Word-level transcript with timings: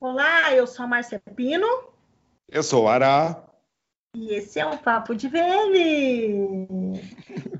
Olá, 0.00 0.54
eu 0.54 0.64
sou 0.64 0.84
a 0.84 0.88
Márcia 0.88 1.20
Pino. 1.34 1.66
Eu 2.48 2.62
sou 2.62 2.84
o 2.84 2.88
Ará. 2.88 3.42
E 4.14 4.32
esse 4.32 4.60
é 4.60 4.64
o 4.64 4.78
Papo 4.78 5.12
de 5.12 5.26
VM. 5.26 5.74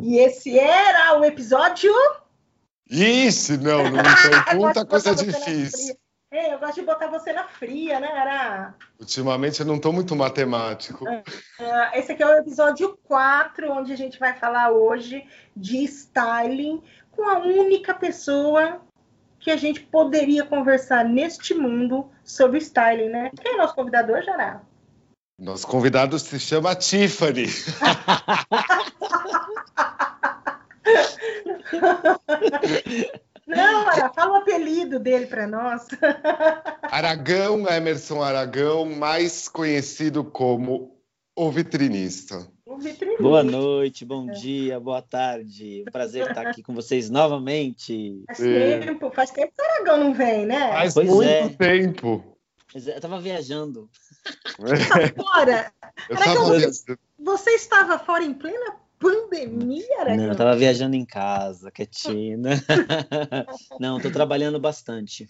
e 0.01 0.19
esse 0.19 0.57
era 0.57 1.19
o 1.19 1.25
episódio. 1.25 1.93
Isso, 2.89 3.61
não, 3.61 3.91
não 3.91 3.91
me 4.31 4.45
pergunta 4.45 4.87
coisa 4.87 5.17
difícil. 5.17 5.97
É, 6.31 6.55
eu 6.55 6.61
gosto 6.61 6.77
de 6.77 6.83
botar 6.83 7.09
você 7.09 7.33
na 7.33 7.49
fria, 7.49 7.99
né, 7.99 8.07
Ará? 8.07 8.75
Ultimamente 9.01 9.59
eu 9.59 9.67
não 9.67 9.75
estou 9.75 9.93
muito 9.93 10.15
matemático. 10.15 11.05
Uh, 11.07 11.25
esse 11.95 12.13
aqui 12.13 12.23
é 12.23 12.27
o 12.27 12.39
episódio 12.39 12.97
4, 13.03 13.73
onde 13.73 13.93
a 13.93 13.97
gente 13.97 14.17
vai 14.17 14.37
falar 14.37 14.71
hoje 14.71 15.27
de 15.57 15.83
styling 15.83 16.85
com 17.11 17.29
a 17.29 17.41
única 17.41 17.95
pessoa 17.95 18.81
que 19.41 19.51
a 19.51 19.57
gente 19.57 19.81
poderia 19.81 20.45
conversar 20.45 21.05
neste 21.05 21.55
mundo 21.55 22.11
sobre 22.25 22.59
styling, 22.59 23.09
né? 23.09 23.31
Quem 23.41 23.55
é 23.55 23.57
nosso 23.57 23.75
convidado 23.75 24.13
hoje, 24.13 24.29
Ará? 24.31 24.61
Nosso 25.39 25.67
convidado 25.67 26.19
se 26.19 26.41
chama 26.41 26.75
Tiffany. 26.75 27.47
Não, 33.47 33.89
Ara, 33.89 34.13
fala 34.13 34.33
o 34.33 34.37
apelido 34.37 34.99
dele 34.99 35.27
para 35.27 35.47
nós. 35.47 35.87
Aragão, 36.83 37.67
Emerson 37.69 38.23
Aragão, 38.23 38.85
mais 38.85 39.49
conhecido 39.49 40.23
como 40.23 41.01
o 41.37 41.51
vitrinista. 41.51 42.47
Boa 43.21 43.43
noite, 43.43 44.05
bom 44.05 44.27
dia, 44.27 44.79
boa 44.79 45.03
tarde. 45.03 45.85
Prazer 45.91 46.29
estar 46.29 46.47
aqui 46.47 46.63
com 46.63 46.75
vocês 46.75 47.11
novamente. 47.11 48.23
Faz 48.27 48.41
é. 48.41 48.79
tempo, 48.79 49.11
faz 49.11 49.31
tempo 49.31 49.53
que 49.55 49.63
o 49.63 49.65
Aragão 49.65 50.05
não 50.05 50.15
vem, 50.15 50.47
né? 50.47 50.71
Faz 50.73 50.95
pois 50.95 51.09
muito 51.09 51.29
é. 51.29 51.49
tempo. 51.49 52.37
É, 52.75 52.97
eu 52.97 53.01
tava 53.01 53.21
viajando. 53.21 53.91
Fora! 55.17 55.73
Aragão, 56.15 56.47
você, 56.47 56.97
você 57.19 57.51
estava 57.51 57.99
fora 57.99 58.23
em 58.23 58.35
plena 58.35 58.77
pandemia, 58.99 60.01
Aragão? 60.01 60.17
Não, 60.17 60.33
eu 60.33 60.37
tava 60.37 60.57
viajando 60.57 60.95
em 60.95 61.05
casa, 61.05 61.71
quietinho. 61.71 62.43
Não, 63.81 64.01
tô 64.01 64.11
trabalhando 64.11 64.61
bastante. 64.61 65.29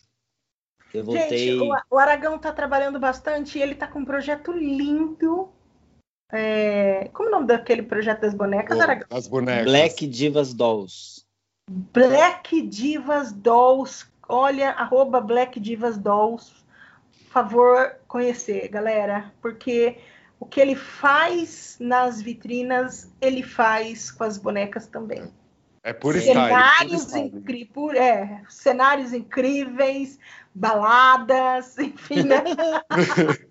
Eu 0.93 1.05
voltei. 1.05 1.59
Gente, 1.59 1.71
o, 1.91 1.99
Aragão 1.99 2.39
tá 2.39 2.53
trabalhando 2.53 2.99
bastante 2.99 3.59
e 3.59 3.63
ele 3.63 3.75
tá 3.75 3.87
com 3.87 4.01
um 4.01 4.05
projeto 4.05 4.53
lindo. 4.53 5.53
É... 6.33 7.09
Como 7.13 7.29
é 7.29 7.33
o 7.33 7.35
nome 7.35 7.47
daquele 7.47 7.83
projeto 7.83 8.21
das 8.21 8.35
bonecas, 8.35 8.79
Aragão? 8.79 9.07
As 9.11 9.27
bonecas. 9.27 9.65
Black 9.65 10.07
Divas 10.07 10.53
Dolls. 10.53 11.25
Black 11.71 12.63
Divas 12.63 13.33
Dolls. 13.33 14.07
Olha, 14.29 14.71
arroba 14.71 15.21
Black 15.21 15.59
Divas 15.59 15.97
Dolls. 15.97 16.53
Por 17.25 17.33
favor, 17.33 17.97
conhecer, 18.07 18.69
galera, 18.69 19.33
porque 19.41 19.99
o 20.41 20.47
que 20.47 20.61
ele 20.61 20.75
faz 20.75 21.77
nas 21.81 22.23
vitrinas, 22.23 23.11
ele 23.21 23.43
faz 23.43 24.11
com 24.11 24.25
as 24.25 24.39
bonecas 24.39 24.87
também. 24.87 25.31
É 25.83 25.93
por 25.93 26.19
cenários, 26.21 27.15
incri 27.15 27.71
é, 27.97 28.43
cenários 28.49 29.13
incríveis, 29.13 30.19
baladas, 30.55 31.79
enfim, 31.79 32.23
né? 32.25 32.43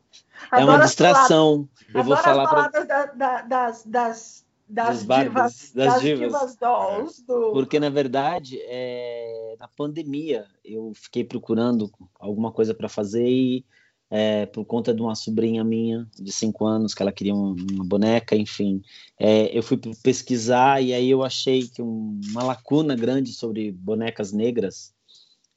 é 0.52 0.64
uma 0.64 0.80
distração. 0.80 1.68
Eu 1.94 2.04
vou 2.04 2.18
falar 2.18 2.48
pra... 2.48 2.84
da, 2.84 3.06
da, 3.06 3.42
das, 3.42 3.84
das, 3.86 4.46
das, 4.68 5.00
divas, 5.00 5.32
das, 5.32 5.72
das 5.74 6.02
divas. 6.02 6.20
divas 6.28 6.56
dolls. 6.56 7.26
Do... 7.26 7.52
Porque, 7.54 7.80
na 7.80 7.90
verdade, 7.90 8.60
é... 8.64 9.56
na 9.60 9.68
pandemia, 9.68 10.46
eu 10.64 10.92
fiquei 10.96 11.24
procurando 11.24 11.92
alguma 12.20 12.52
coisa 12.52 12.74
para 12.74 12.90
fazer 12.90 13.28
e 13.28 13.66
é, 14.10 14.46
por 14.46 14.64
conta 14.66 14.94
de 14.94 15.02
uma 15.02 15.16
sobrinha 15.16 15.64
minha 15.64 16.08
de 16.18 16.32
cinco 16.32 16.66
anos 16.66 16.94
que 16.94 17.02
ela 17.02 17.12
queria 17.12 17.36
uma, 17.36 17.56
uma 17.74 17.86
boneca, 17.86 18.36
enfim. 18.36 18.82
É, 19.20 19.58
eu 19.58 19.62
fui 19.62 19.78
pesquisar 20.02 20.82
e 20.82 20.94
aí 20.94 21.10
eu 21.10 21.24
achei 21.24 21.68
que 21.68 21.82
um, 21.82 22.20
uma 22.30 22.44
lacuna 22.44 22.96
grande 22.96 23.34
sobre 23.34 23.72
bonecas 23.72 24.32
negras 24.32 24.94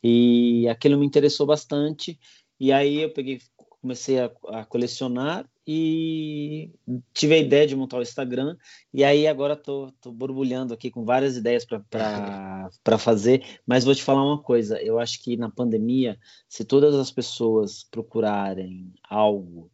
e 0.03 0.67
aquilo 0.69 0.99
me 0.99 1.07
interessou 1.07 1.47
bastante. 1.47 2.19
E 2.59 2.73
aí 2.73 3.03
eu 3.03 3.11
peguei, 3.11 3.41
comecei 3.81 4.19
a, 4.19 4.31
a 4.49 4.65
colecionar 4.65 5.49
e 5.67 6.71
tive 7.13 7.35
a 7.35 7.39
ideia 7.39 7.67
de 7.67 7.77
montar 7.77 7.99
o 7.99 8.03
Instagram 8.03 8.57
e 8.93 9.05
aí 9.05 9.27
agora 9.27 9.57
tô, 9.57 9.93
tô 10.01 10.13
borbulhando 10.13 10.75
aqui 10.75 10.91
com 10.91 11.05
várias 11.05 11.37
ideias 11.37 11.65
para 11.65 12.99
fazer, 12.99 13.45
mas 13.67 13.85
vou 13.85 13.95
te 13.95 14.03
falar 14.03 14.25
uma 14.25 14.43
coisa, 14.43 14.81
eu 14.83 14.99
acho 14.99 15.23
que 15.23 15.37
na 15.37 15.51
pandemia, 15.51 16.19
se 16.49 16.65
todas 16.65 16.95
as 16.95 17.11
pessoas 17.11 17.85
procurarem 17.85 18.93
algo 19.09 19.71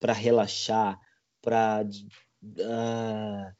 para 0.00 0.12
relaxar, 0.12 0.98
para 1.40 1.84
uh, 1.84 2.62
ah, 2.62 3.52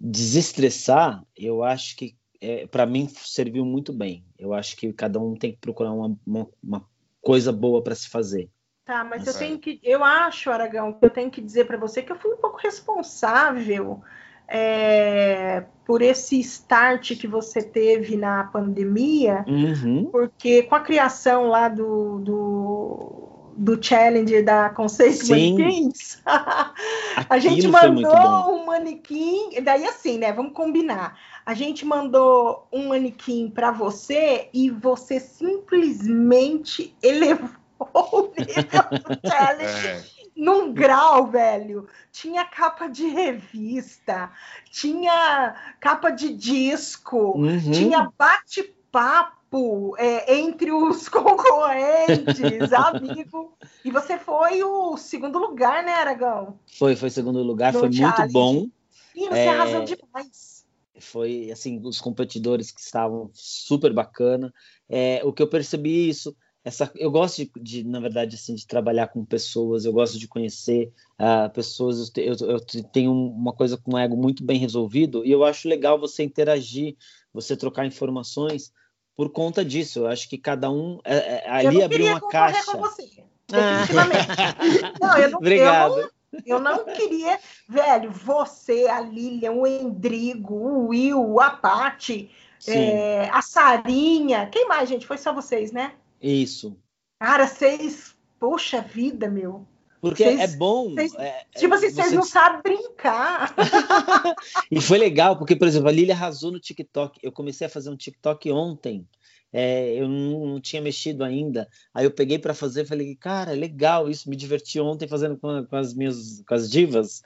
desestressar, 0.00 1.24
eu 1.36 1.62
acho 1.62 1.96
que 1.96 2.16
é, 2.40 2.66
para 2.66 2.86
mim 2.86 3.08
serviu 3.08 3.64
muito 3.64 3.92
bem. 3.92 4.24
Eu 4.38 4.52
acho 4.52 4.76
que 4.76 4.92
cada 4.92 5.18
um 5.18 5.34
tem 5.34 5.52
que 5.52 5.58
procurar 5.58 5.92
uma, 5.92 6.16
uma, 6.26 6.48
uma 6.62 6.88
coisa 7.20 7.52
boa 7.52 7.82
para 7.82 7.94
se 7.94 8.08
fazer. 8.08 8.48
Tá, 8.88 9.04
mas 9.04 9.26
eu 9.26 9.34
tenho 9.34 9.58
que. 9.58 9.78
Eu 9.84 10.02
acho, 10.02 10.50
Aragão, 10.50 10.94
que 10.94 11.04
eu 11.04 11.10
tenho 11.10 11.30
que 11.30 11.42
dizer 11.42 11.66
para 11.66 11.76
você 11.76 12.00
que 12.00 12.10
eu 12.10 12.16
fui 12.16 12.32
um 12.32 12.38
pouco 12.38 12.56
responsável 12.56 14.00
é, 14.48 15.64
por 15.84 16.00
esse 16.00 16.40
start 16.40 17.14
que 17.18 17.26
você 17.26 17.60
teve 17.60 18.16
na 18.16 18.44
pandemia, 18.44 19.44
uhum. 19.46 20.08
porque 20.10 20.62
com 20.62 20.74
a 20.74 20.80
criação 20.80 21.48
lá 21.48 21.68
do, 21.68 22.18
do, 22.20 23.52
do 23.58 23.84
challenge 23.84 24.40
da 24.40 24.70
Conceito 24.70 25.28
Manequins, 25.28 26.22
a 27.28 27.38
gente 27.38 27.68
mandou 27.68 28.54
um 28.54 28.64
manequim, 28.64 29.50
daí 29.62 29.84
assim, 29.84 30.16
né? 30.16 30.32
Vamos 30.32 30.54
combinar. 30.54 31.18
A 31.44 31.52
gente 31.52 31.84
mandou 31.84 32.66
um 32.72 32.88
manequim 32.88 33.50
para 33.50 33.70
você 33.70 34.48
e 34.54 34.70
você 34.70 35.20
simplesmente 35.20 36.96
elevou 37.04 37.57
é. 39.60 40.02
num 40.36 40.72
grau, 40.72 41.26
velho. 41.26 41.86
Tinha 42.12 42.44
capa 42.44 42.88
de 42.88 43.08
revista, 43.08 44.30
tinha 44.70 45.54
capa 45.80 46.10
de 46.10 46.32
disco, 46.32 47.38
uhum. 47.38 47.70
tinha 47.70 48.10
bate-papo 48.16 49.94
é, 49.96 50.38
entre 50.38 50.70
os 50.72 51.08
concorrentes, 51.08 52.72
amigo. 52.72 53.56
E 53.84 53.90
você 53.90 54.18
foi 54.18 54.62
o 54.62 54.96
segundo 54.96 55.38
lugar, 55.38 55.82
né, 55.82 55.92
Aragão? 55.92 56.58
Foi, 56.78 56.96
foi 56.96 57.10
segundo 57.10 57.42
lugar, 57.42 57.72
no 57.72 57.80
foi 57.80 57.92
challenge. 57.92 58.20
muito 58.20 58.32
bom. 58.32 58.66
E 59.14 59.28
você 59.28 59.38
é... 59.38 59.48
arrasou 59.48 59.84
demais. 59.84 60.58
Foi 61.00 61.50
assim, 61.52 61.80
os 61.84 62.00
competidores 62.00 62.70
que 62.70 62.80
estavam 62.80 63.30
super 63.32 63.92
bacana. 63.92 64.52
É, 64.88 65.20
o 65.24 65.32
que 65.32 65.42
eu 65.42 65.48
percebi 65.48 66.08
isso 66.08 66.36
essa 66.68 66.90
eu 66.94 67.10
gosto 67.10 67.38
de, 67.38 67.50
de, 67.60 67.84
na 67.84 67.98
verdade 67.98 68.36
assim 68.36 68.54
de 68.54 68.66
trabalhar 68.66 69.08
com 69.08 69.24
pessoas 69.24 69.84
eu 69.84 69.92
gosto 69.92 70.18
de 70.18 70.28
conhecer 70.28 70.92
uh, 71.18 71.50
pessoas 71.52 72.12
eu, 72.16 72.34
eu, 72.46 72.60
tenho 72.92 73.12
uma 73.12 73.52
coisa 73.52 73.76
com 73.76 73.94
um 73.94 73.98
ego 73.98 74.16
muito 74.16 74.44
bem 74.44 74.58
resolvido 74.58 75.24
e 75.24 75.30
eu 75.30 75.44
acho 75.44 75.68
legal 75.68 75.98
você 75.98 76.22
interagir 76.22 76.96
você 77.32 77.56
trocar 77.56 77.86
informações 77.86 78.72
por 79.16 79.30
conta 79.30 79.64
disso 79.64 80.00
eu 80.00 80.06
acho 80.06 80.28
que 80.28 80.36
cada 80.36 80.70
um 80.70 81.00
é, 81.04 81.16
é, 81.16 81.50
ali 81.50 81.82
abriu 81.82 82.06
uma 82.06 82.20
caixa 82.28 82.64
com 82.70 82.78
você, 82.78 83.24
definitivamente. 83.48 84.28
Ah. 84.70 84.92
não, 85.00 85.16
eu 85.16 85.30
não, 85.30 85.38
obrigado 85.38 85.98
eu 85.98 86.02
não... 86.02 86.10
Eu 86.44 86.60
não 86.60 86.84
queria, 86.84 87.38
velho, 87.66 88.10
você, 88.10 88.86
a 88.86 89.00
Lilian, 89.00 89.52
o 89.52 89.66
Endrigo, 89.66 90.54
o 90.54 90.88
Will, 90.88 91.40
a 91.40 91.48
Paty, 91.48 92.30
é, 92.66 93.30
a 93.32 93.40
Sarinha. 93.40 94.46
Quem 94.52 94.68
mais, 94.68 94.90
gente? 94.90 95.06
Foi 95.06 95.16
só 95.16 95.32
vocês, 95.32 95.72
né? 95.72 95.94
Isso. 96.20 96.76
Cara, 97.20 97.46
vocês. 97.46 98.16
Poxa 98.38 98.80
vida, 98.80 99.28
meu. 99.28 99.66
Porque 100.00 100.22
cês, 100.22 100.40
é 100.40 100.56
bom. 100.56 100.94
Cês, 100.94 101.12
é, 101.16 101.44
tipo 101.56 101.74
assim, 101.74 101.90
vocês 101.90 102.12
não 102.12 102.22
sabem 102.22 102.62
brincar. 102.62 103.54
e 104.70 104.80
foi 104.80 104.96
legal, 104.96 105.36
porque, 105.36 105.56
por 105.56 105.66
exemplo, 105.66 105.88
a 105.88 105.92
Lilia 105.92 106.14
arrasou 106.14 106.52
no 106.52 106.60
TikTok. 106.60 107.18
Eu 107.22 107.32
comecei 107.32 107.66
a 107.66 107.70
fazer 107.70 107.90
um 107.90 107.96
TikTok 107.96 108.50
ontem. 108.52 109.06
É, 109.50 109.94
eu 109.94 110.06
não, 110.06 110.46
não, 110.46 110.60
tinha 110.60 110.82
mexido 110.82 111.24
ainda. 111.24 111.66
Aí 111.92 112.04
eu 112.04 112.10
peguei 112.10 112.38
para 112.38 112.52
fazer 112.52 112.84
falei, 112.84 113.16
cara, 113.16 113.52
legal 113.52 114.08
isso. 114.08 114.28
Me 114.28 114.36
diverti 114.36 114.78
ontem 114.78 115.08
fazendo 115.08 115.36
com, 115.38 115.64
com, 115.64 115.76
as 115.76 115.94
minhas 115.94 116.42
com 116.46 116.54
as 116.54 116.70
divas. 116.70 117.22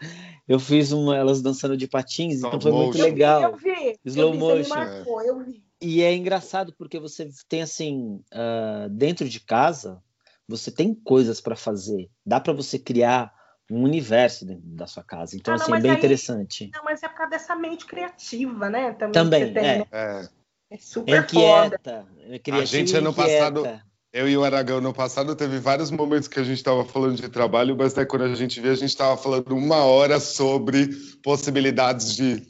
Eu 0.46 0.60
fiz 0.60 0.92
uma, 0.92 1.16
elas 1.16 1.42
dançando 1.42 1.76
de 1.76 1.88
patins, 1.88 2.36
Slow 2.36 2.48
então 2.48 2.60
foi 2.60 2.70
motion. 2.70 2.84
muito 2.84 3.02
legal. 3.02 3.42
Eu 3.42 3.56
vi, 3.56 3.68
eu 3.68 3.74
vi. 3.74 3.98
Slow 4.04 4.28
eu 4.28 4.32
vi, 4.32 4.38
motion. 4.38 4.74
Marcou, 4.74 5.22
eu 5.22 5.40
vi. 5.40 5.64
E 5.82 6.00
é 6.02 6.14
engraçado 6.14 6.72
porque 6.78 6.98
você 6.98 7.28
tem 7.48 7.62
assim, 7.62 8.22
uh, 8.32 8.88
dentro 8.88 9.28
de 9.28 9.40
casa, 9.40 10.00
você 10.48 10.70
tem 10.70 10.94
coisas 10.94 11.40
para 11.40 11.56
fazer. 11.56 12.08
Dá 12.24 12.38
para 12.38 12.52
você 12.52 12.78
criar 12.78 13.32
um 13.70 13.82
universo 13.82 14.46
dentro 14.46 14.62
da 14.64 14.86
sua 14.86 15.02
casa. 15.02 15.36
Então, 15.36 15.54
ah, 15.54 15.56
não, 15.56 15.64
assim, 15.64 15.74
é 15.74 15.80
bem 15.80 15.90
aí, 15.90 15.96
interessante. 15.96 16.70
Não, 16.72 16.84
mas 16.84 17.02
é 17.02 17.08
por 17.08 17.16
causa 17.16 17.30
dessa 17.30 17.56
mente 17.56 17.84
criativa, 17.84 18.70
né? 18.70 18.92
Também, 18.92 19.12
Também 19.12 19.52
tem, 19.52 19.64
é. 19.64 19.78
Né? 19.78 19.86
é. 19.90 20.28
É 20.70 20.78
super 20.78 21.22
inquieta, 21.22 22.06
foda. 22.40 22.60
A 22.62 22.64
gente 22.64 22.96
ano 22.96 23.12
passado 23.12 23.62
Eu 24.10 24.26
e 24.26 24.34
o 24.38 24.42
Aragão 24.42 24.80
no 24.80 24.94
passado 24.94 25.36
teve 25.36 25.58
vários 25.58 25.90
momentos 25.90 26.28
que 26.28 26.40
a 26.40 26.44
gente 26.44 26.56
estava 26.56 26.82
falando 26.82 27.16
de 27.16 27.28
trabalho, 27.28 27.76
mas 27.76 27.92
daí 27.92 28.06
quando 28.06 28.22
a 28.22 28.34
gente 28.34 28.58
viu, 28.58 28.72
a 28.72 28.74
gente 28.74 28.88
estava 28.88 29.14
falando 29.18 29.54
uma 29.54 29.84
hora 29.84 30.18
sobre 30.18 30.88
possibilidades 31.22 32.16
de 32.16 32.42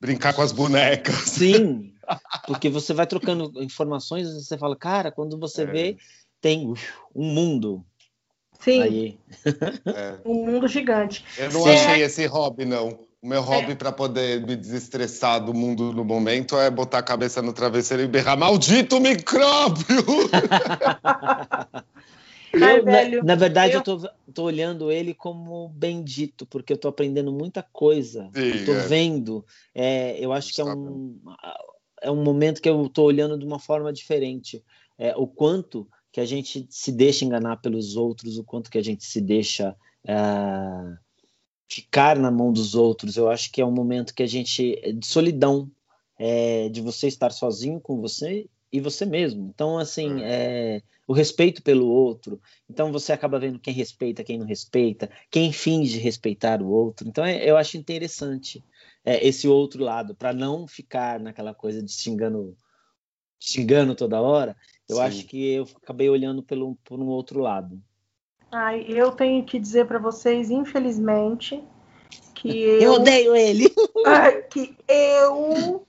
brincar 0.00 0.32
com 0.32 0.42
as 0.42 0.52
bonecas. 0.52 1.14
Sim, 1.14 1.92
porque 2.46 2.68
você 2.68 2.92
vai 2.92 3.06
trocando 3.06 3.62
informações 3.62 4.28
e 4.28 4.42
você 4.42 4.56
fala, 4.56 4.76
cara, 4.76 5.10
quando 5.10 5.38
você 5.38 5.62
é. 5.62 5.66
vê, 5.66 5.96
tem 6.40 6.72
um 7.14 7.34
mundo. 7.34 7.84
Sim. 8.60 8.82
Aí. 8.82 9.18
É. 9.86 10.18
Um 10.24 10.46
mundo 10.46 10.68
gigante. 10.68 11.24
Eu 11.38 11.52
não 11.52 11.62
Sim. 11.62 11.70
achei 11.70 12.02
esse 12.02 12.26
hobby, 12.26 12.64
não. 12.64 13.06
O 13.22 13.28
meu 13.28 13.42
hobby 13.42 13.72
é. 13.72 13.74
para 13.74 13.90
poder 13.90 14.46
me 14.46 14.54
desestressar 14.54 15.44
do 15.44 15.52
mundo 15.52 15.92
no 15.92 16.04
momento 16.04 16.56
é 16.58 16.70
botar 16.70 16.98
a 16.98 17.02
cabeça 17.02 17.42
no 17.42 17.52
travesseiro 17.52 18.02
e 18.02 18.06
berrar 18.06 18.38
maldito 18.38 19.00
micróbio! 19.00 19.84
eu, 22.52 22.84
na, 22.84 23.22
na, 23.24 23.34
verdade, 23.34 23.74
eu, 23.74 23.78
eu 23.78 23.82
tô, 23.82 24.08
tô, 24.32 24.44
olhando 24.44 24.92
ele 24.92 25.12
como 25.12 25.68
bendito, 25.70 26.46
porque 26.46 26.72
eu 26.72 26.78
tô 26.78 26.88
aprendendo 26.88 27.32
muita 27.32 27.62
coisa. 27.62 28.30
Sim, 28.34 28.60
eu 28.60 28.64
tô 28.64 28.74
é. 28.74 28.86
vendo. 28.86 29.44
É, 29.74 30.16
eu 30.20 30.32
acho 30.32 30.54
que 30.54 30.60
é 30.60 30.64
um, 30.64 31.18
é 32.02 32.10
um 32.10 32.22
momento 32.22 32.60
que 32.60 32.68
eu 32.68 32.88
tô 32.88 33.04
olhando 33.04 33.38
de 33.38 33.44
uma 33.44 33.58
forma 33.58 33.92
diferente. 33.92 34.64
É, 34.98 35.14
o 35.16 35.26
quanto 35.26 35.88
que 36.12 36.20
a 36.20 36.24
gente 36.24 36.66
se 36.70 36.90
deixa 36.90 37.24
enganar 37.24 37.56
pelos 37.58 37.96
outros, 37.96 38.38
o 38.38 38.44
quanto 38.44 38.70
que 38.70 38.78
a 38.78 38.82
gente 38.82 39.04
se 39.04 39.20
deixa. 39.20 39.76
Uh, 40.04 40.96
ficar 41.68 42.16
na 42.16 42.30
mão 42.30 42.52
dos 42.52 42.74
outros. 42.74 43.16
Eu 43.16 43.28
acho 43.28 43.50
que 43.50 43.60
é 43.60 43.66
um 43.66 43.72
momento 43.72 44.14
que 44.14 44.22
a 44.22 44.26
gente 44.26 44.80
de 44.92 45.06
solidão, 45.06 45.70
é, 46.18 46.68
de 46.68 46.80
você 46.80 47.06
estar 47.06 47.30
sozinho 47.32 47.80
com 47.80 48.00
você 48.00 48.48
e 48.72 48.80
você 48.80 49.04
mesmo. 49.04 49.50
Então, 49.54 49.78
assim, 49.78 50.22
é. 50.22 50.76
é, 50.76 50.82
o 51.06 51.12
respeito 51.12 51.62
pelo 51.62 51.86
outro. 51.86 52.40
Então, 52.68 52.92
você 52.92 53.12
acaba 53.12 53.38
vendo 53.38 53.58
quem 53.58 53.74
respeita, 53.74 54.24
quem 54.24 54.38
não 54.38 54.46
respeita, 54.46 55.10
quem 55.30 55.52
finge 55.52 55.98
respeitar 55.98 56.62
o 56.62 56.68
outro. 56.68 57.08
Então, 57.08 57.24
é, 57.24 57.48
eu 57.48 57.56
acho 57.56 57.76
interessante 57.76 58.64
é, 59.06 59.24
esse 59.24 59.46
outro 59.46 59.84
lado, 59.84 60.16
para 60.16 60.32
não 60.32 60.66
ficar 60.66 61.20
naquela 61.20 61.54
coisa 61.54 61.80
de 61.80 61.92
xingando, 61.92 62.56
xingando 63.40 63.94
toda 63.94 64.20
hora. 64.20 64.56
Eu 64.88 64.96
Sim. 64.96 65.02
acho 65.02 65.26
que 65.26 65.54
eu 65.54 65.68
acabei 65.80 66.10
olhando 66.10 66.42
pelo, 66.42 66.74
por 66.84 66.98
um 66.98 67.06
outro 67.06 67.38
lado. 67.38 67.80
Ai, 68.50 68.84
eu 68.88 69.12
tenho 69.12 69.44
que 69.44 69.60
dizer 69.60 69.86
para 69.86 70.00
vocês, 70.00 70.50
infelizmente, 70.50 71.62
que 72.34 72.48
eu, 72.58 72.80
eu 72.82 72.92
odeio 72.94 73.36
ele. 73.36 73.72
que 74.50 74.76
eu 74.88 75.86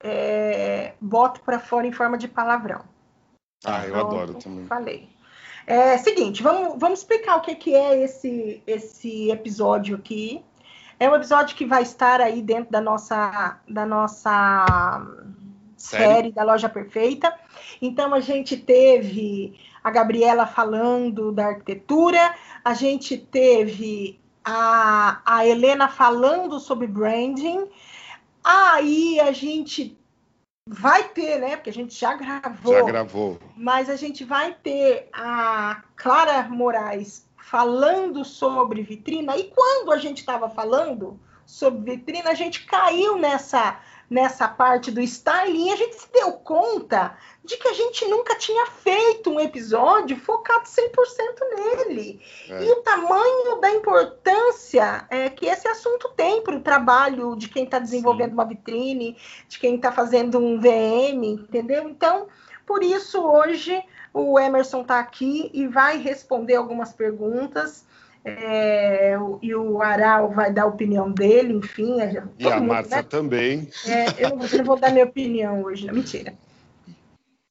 é, 0.00 0.94
boto 1.00 1.40
para 1.40 1.58
fora 1.58 1.86
em 1.86 1.92
forma 1.92 2.16
de 2.16 2.28
palavrão. 2.28 2.84
Ah, 3.64 3.84
eu 3.86 3.90
então, 3.90 4.06
adoro 4.06 4.34
também. 4.34 4.66
Falei. 4.66 5.08
É 5.66 5.96
seguinte, 5.98 6.42
vamos, 6.42 6.78
vamos 6.78 7.00
explicar 7.00 7.36
o 7.36 7.40
que, 7.40 7.54
que 7.54 7.74
é 7.74 8.02
esse, 8.02 8.62
esse 8.66 9.30
episódio 9.30 9.96
aqui. 9.96 10.44
É 11.02 11.10
um 11.10 11.16
episódio 11.16 11.56
que 11.56 11.66
vai 11.66 11.82
estar 11.82 12.20
aí 12.20 12.40
dentro 12.40 12.70
da 12.70 12.80
nossa, 12.80 13.58
da 13.68 13.84
nossa 13.84 15.04
série, 15.76 16.04
série 16.04 16.32
da 16.32 16.44
Loja 16.44 16.68
Perfeita. 16.68 17.36
Então 17.80 18.14
a 18.14 18.20
gente 18.20 18.56
teve 18.56 19.58
a 19.82 19.90
Gabriela 19.90 20.46
falando 20.46 21.32
da 21.32 21.46
arquitetura, 21.46 22.36
a 22.64 22.72
gente 22.72 23.18
teve 23.18 24.20
a, 24.44 25.20
a 25.26 25.44
Helena 25.44 25.88
falando 25.88 26.60
sobre 26.60 26.86
branding, 26.86 27.66
aí 28.44 29.18
a 29.18 29.32
gente 29.32 29.98
vai 30.64 31.08
ter, 31.08 31.40
né? 31.40 31.56
Porque 31.56 31.70
a 31.70 31.74
gente 31.74 31.98
já 31.98 32.14
gravou. 32.14 32.74
Já 32.74 32.82
gravou. 32.82 33.40
Mas 33.56 33.90
a 33.90 33.96
gente 33.96 34.22
vai 34.22 34.54
ter 34.54 35.08
a 35.12 35.82
Clara 35.96 36.44
Moraes 36.48 37.26
falando 37.42 38.24
sobre 38.24 38.82
vitrina. 38.82 39.36
E 39.36 39.44
quando 39.44 39.92
a 39.92 39.98
gente 39.98 40.18
estava 40.18 40.48
falando 40.48 41.18
sobre 41.44 41.96
vitrina, 41.96 42.30
a 42.30 42.34
gente 42.34 42.64
caiu 42.64 43.18
nessa 43.18 43.80
nessa 44.12 44.46
parte 44.46 44.90
do 44.90 45.00
styling, 45.00 45.72
a 45.72 45.76
gente 45.76 45.94
se 45.94 46.12
deu 46.12 46.32
conta 46.32 47.16
de 47.42 47.56
que 47.56 47.66
a 47.66 47.72
gente 47.72 48.06
nunca 48.08 48.36
tinha 48.36 48.66
feito 48.66 49.30
um 49.30 49.40
episódio 49.40 50.18
focado 50.18 50.64
100% 50.64 50.90
nele. 51.56 52.20
É. 52.50 52.62
E 52.62 52.72
o 52.72 52.82
tamanho 52.82 53.58
da 53.58 53.70
importância 53.70 55.06
é, 55.08 55.30
que 55.30 55.46
esse 55.46 55.66
assunto 55.66 56.10
tem 56.10 56.42
para 56.42 56.54
o 56.54 56.60
trabalho 56.60 57.34
de 57.36 57.48
quem 57.48 57.64
está 57.64 57.78
desenvolvendo 57.78 58.28
Sim. 58.28 58.34
uma 58.34 58.44
vitrine, 58.44 59.16
de 59.48 59.58
quem 59.58 59.76
está 59.76 59.90
fazendo 59.90 60.38
um 60.38 60.60
VM, 60.60 61.24
entendeu? 61.24 61.88
Então, 61.88 62.28
por 62.66 62.82
isso, 62.82 63.18
hoje, 63.18 63.82
o 64.12 64.38
Emerson 64.38 64.82
está 64.82 64.98
aqui 64.98 65.50
e 65.52 65.66
vai 65.66 65.98
responder 65.98 66.56
algumas 66.56 66.92
perguntas. 66.92 67.84
É, 68.24 69.16
e 69.40 69.52
o 69.52 69.82
Aral 69.82 70.30
vai 70.30 70.52
dar 70.52 70.62
a 70.62 70.66
opinião 70.66 71.10
dele, 71.10 71.54
enfim. 71.54 71.96
E 72.38 72.48
a 72.48 72.60
Márcia 72.60 72.98
né? 72.98 73.02
também. 73.02 73.68
É, 73.84 74.24
eu, 74.24 74.30
não, 74.30 74.46
não, 74.46 74.64
vou 74.64 74.78
dar 74.78 74.92
minha 74.92 75.04
opinião 75.04 75.62
hoje, 75.62 75.86
não, 75.86 75.94
mentira. 75.94 76.32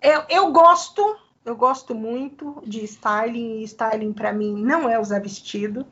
Eu, 0.02 0.24
eu 0.30 0.52
gosto, 0.52 1.18
eu 1.44 1.58
gosto 1.58 1.94
muito 1.94 2.64
de 2.66 2.86
styling, 2.86 3.60
e 3.60 3.64
styling 3.66 4.14
para 4.14 4.32
mim 4.32 4.64
não 4.64 4.88
é 4.88 4.98
usar 4.98 5.20
vestido. 5.20 5.86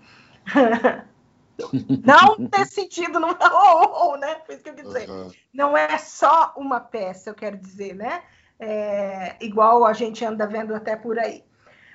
não 2.06 2.48
ter 2.48 2.66
sentido, 2.66 3.20
não, 3.20 3.32
oh, 3.32 4.12
oh, 4.12 4.18
né? 4.18 4.38
Foi 4.46 4.56
isso 4.56 4.64
que 4.64 4.70
eu 4.70 4.76
quis 4.76 4.86
dizer. 4.86 5.10
Uhum. 5.10 5.32
Não 5.54 5.76
é 5.76 5.98
só 5.98 6.54
uma 6.56 6.80
peça, 6.80 7.30
eu 7.30 7.36
quero 7.36 7.58
dizer, 7.58 7.96
né? 7.96 8.24
É, 8.60 9.36
igual 9.40 9.86
a 9.86 9.94
gente 9.94 10.24
anda 10.26 10.46
vendo 10.46 10.76
até 10.76 10.96
por 10.96 11.18
aí. 11.18 11.44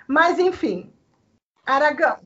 Mas, 0.09 0.39
enfim, 0.39 0.93
Aragão, 1.67 2.19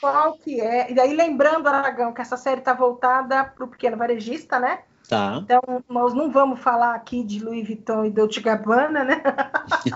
qual 0.00 0.38
que 0.38 0.60
é. 0.60 0.90
E 0.90 0.94
daí, 0.94 1.14
lembrando, 1.14 1.68
Aragão, 1.68 2.12
que 2.12 2.20
essa 2.20 2.36
série 2.36 2.60
está 2.60 2.72
voltada 2.72 3.44
para 3.44 3.64
o 3.64 3.68
pequeno 3.68 3.96
varejista, 3.96 4.58
né? 4.58 4.80
Tá. 5.08 5.40
Então, 5.42 5.60
nós 5.88 6.14
não 6.14 6.30
vamos 6.30 6.60
falar 6.60 6.94
aqui 6.94 7.22
de 7.22 7.42
Louis 7.42 7.66
Vuitton 7.66 8.06
e 8.06 8.10
Dolce 8.10 8.40
Gabbana, 8.40 9.04
né? 9.04 9.22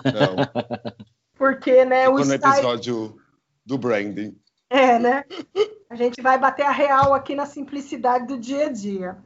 Não. 0.05 0.95
Porque, 1.37 1.85
né, 1.85 2.03
Ficou 2.03 2.17
o 2.17 2.19
no 2.19 2.35
style... 2.35 2.55
episódio 2.55 3.17
do 3.65 3.79
branding. 3.79 4.37
É, 4.69 4.99
né? 4.99 5.25
A 5.89 5.97
gente 5.97 6.23
vai 6.23 6.39
bater 6.39 6.65
a 6.65 6.71
real 6.71 7.13
aqui 7.13 7.35
na 7.35 7.47
simplicidade 7.47 8.27
do 8.27 8.39
dia 8.39 8.67
a 8.67 8.73
dia. 8.73 9.19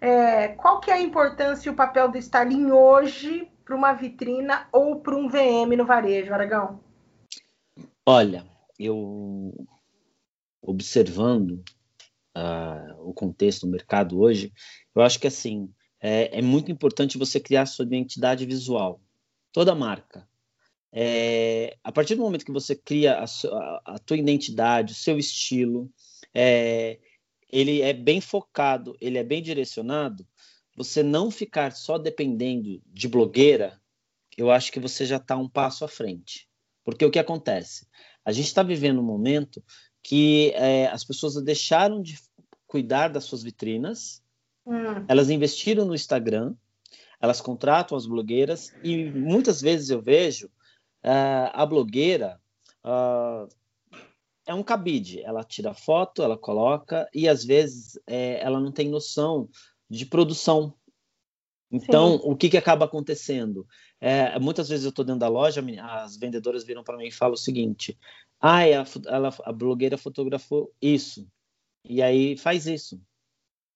É, 0.00 0.48
qual 0.48 0.80
que 0.80 0.90
é 0.90 0.94
a 0.94 1.00
importância 1.00 1.68
e 1.68 1.72
o 1.72 1.76
papel 1.76 2.10
do 2.10 2.18
styling 2.18 2.70
hoje 2.70 3.50
para 3.64 3.74
uma 3.74 3.92
vitrina 3.92 4.68
ou 4.72 5.00
para 5.00 5.16
um 5.16 5.28
VM 5.28 5.76
no 5.76 5.84
varejo, 5.84 6.32
Aragão? 6.32 6.80
Olha, 8.04 8.46
eu 8.78 9.52
observando 10.62 11.62
uh, 12.36 13.08
o 13.08 13.14
contexto 13.14 13.66
do 13.66 13.72
mercado 13.72 14.20
hoje, 14.20 14.52
eu 14.94 15.02
acho 15.02 15.18
que 15.18 15.26
assim 15.26 15.72
é, 16.00 16.38
é, 16.38 16.42
muito 16.42 16.70
importante 16.70 17.18
você 17.18 17.40
criar 17.40 17.66
sua 17.66 17.84
identidade 17.84 18.44
visual, 18.44 19.00
toda 19.52 19.74
marca. 19.74 20.28
É, 20.92 21.76
a 21.82 21.90
partir 21.90 22.14
do 22.14 22.22
momento 22.22 22.44
que 22.44 22.52
você 22.52 22.74
cria 22.74 23.18
a, 23.18 23.26
sua, 23.26 23.82
a 23.84 23.98
tua 23.98 24.16
identidade, 24.16 24.92
o 24.92 24.96
seu 24.96 25.18
estilo, 25.18 25.90
é, 26.34 26.98
ele 27.50 27.80
é 27.80 27.92
bem 27.92 28.20
focado, 28.20 28.96
ele 29.00 29.18
é 29.18 29.24
bem 29.24 29.42
direcionado. 29.42 30.26
Você 30.76 31.02
não 31.02 31.30
ficar 31.30 31.72
só 31.72 31.96
dependendo 31.98 32.82
de 32.86 33.08
blogueira, 33.08 33.80
eu 34.36 34.50
acho 34.50 34.70
que 34.70 34.80
você 34.80 35.06
já 35.06 35.16
está 35.16 35.36
um 35.36 35.48
passo 35.48 35.84
à 35.84 35.88
frente. 35.88 36.48
Porque 36.84 37.04
o 37.04 37.10
que 37.10 37.18
acontece? 37.18 37.86
A 38.24 38.32
gente 38.32 38.46
está 38.46 38.62
vivendo 38.62 39.00
um 39.00 39.04
momento 39.04 39.62
que 40.02 40.52
é, 40.54 40.86
as 40.86 41.04
pessoas 41.04 41.42
deixaram 41.42 42.02
de 42.02 42.18
cuidar 42.66 43.08
das 43.08 43.24
suas 43.24 43.42
vitrinas, 43.42 44.22
hum. 44.64 45.04
elas 45.08 45.30
investiram 45.30 45.84
no 45.84 45.94
Instagram, 45.94 46.54
elas 47.20 47.40
contratam 47.40 47.96
as 47.96 48.06
blogueiras 48.06 48.72
e 48.82 49.10
muitas 49.10 49.60
vezes 49.60 49.90
eu 49.90 50.02
vejo 50.02 50.46
uh, 50.46 51.50
a 51.52 51.64
blogueira 51.64 52.40
uh, 52.84 53.48
é 54.46 54.54
um 54.54 54.62
cabide, 54.62 55.20
ela 55.22 55.42
tira 55.42 55.74
foto, 55.74 56.22
ela 56.22 56.38
coloca 56.38 57.08
e 57.12 57.28
às 57.28 57.44
vezes 57.44 57.98
é, 58.06 58.40
ela 58.40 58.60
não 58.60 58.70
tem 58.70 58.88
noção 58.88 59.48
de 59.90 60.06
produção. 60.06 60.72
Então, 61.70 62.12
Sim. 62.12 62.20
o 62.22 62.36
que, 62.36 62.48
que 62.48 62.56
acaba 62.56 62.84
acontecendo? 62.84 63.66
É, 64.00 64.38
muitas 64.38 64.68
vezes 64.68 64.84
eu 64.84 64.90
estou 64.90 65.04
dentro 65.04 65.20
da 65.20 65.28
loja, 65.28 65.64
as 65.82 66.16
vendedoras 66.16 66.64
viram 66.64 66.84
para 66.84 66.96
mim 66.96 67.08
e 67.08 67.12
falam 67.12 67.34
o 67.34 67.38
seguinte: 67.38 67.98
ah, 68.40 68.58
a, 68.58 68.66
ela, 69.06 69.34
a 69.44 69.52
blogueira 69.52 69.98
fotografou 69.98 70.72
isso. 70.80 71.26
E 71.84 72.00
aí 72.00 72.36
faz 72.36 72.66
isso. 72.66 73.00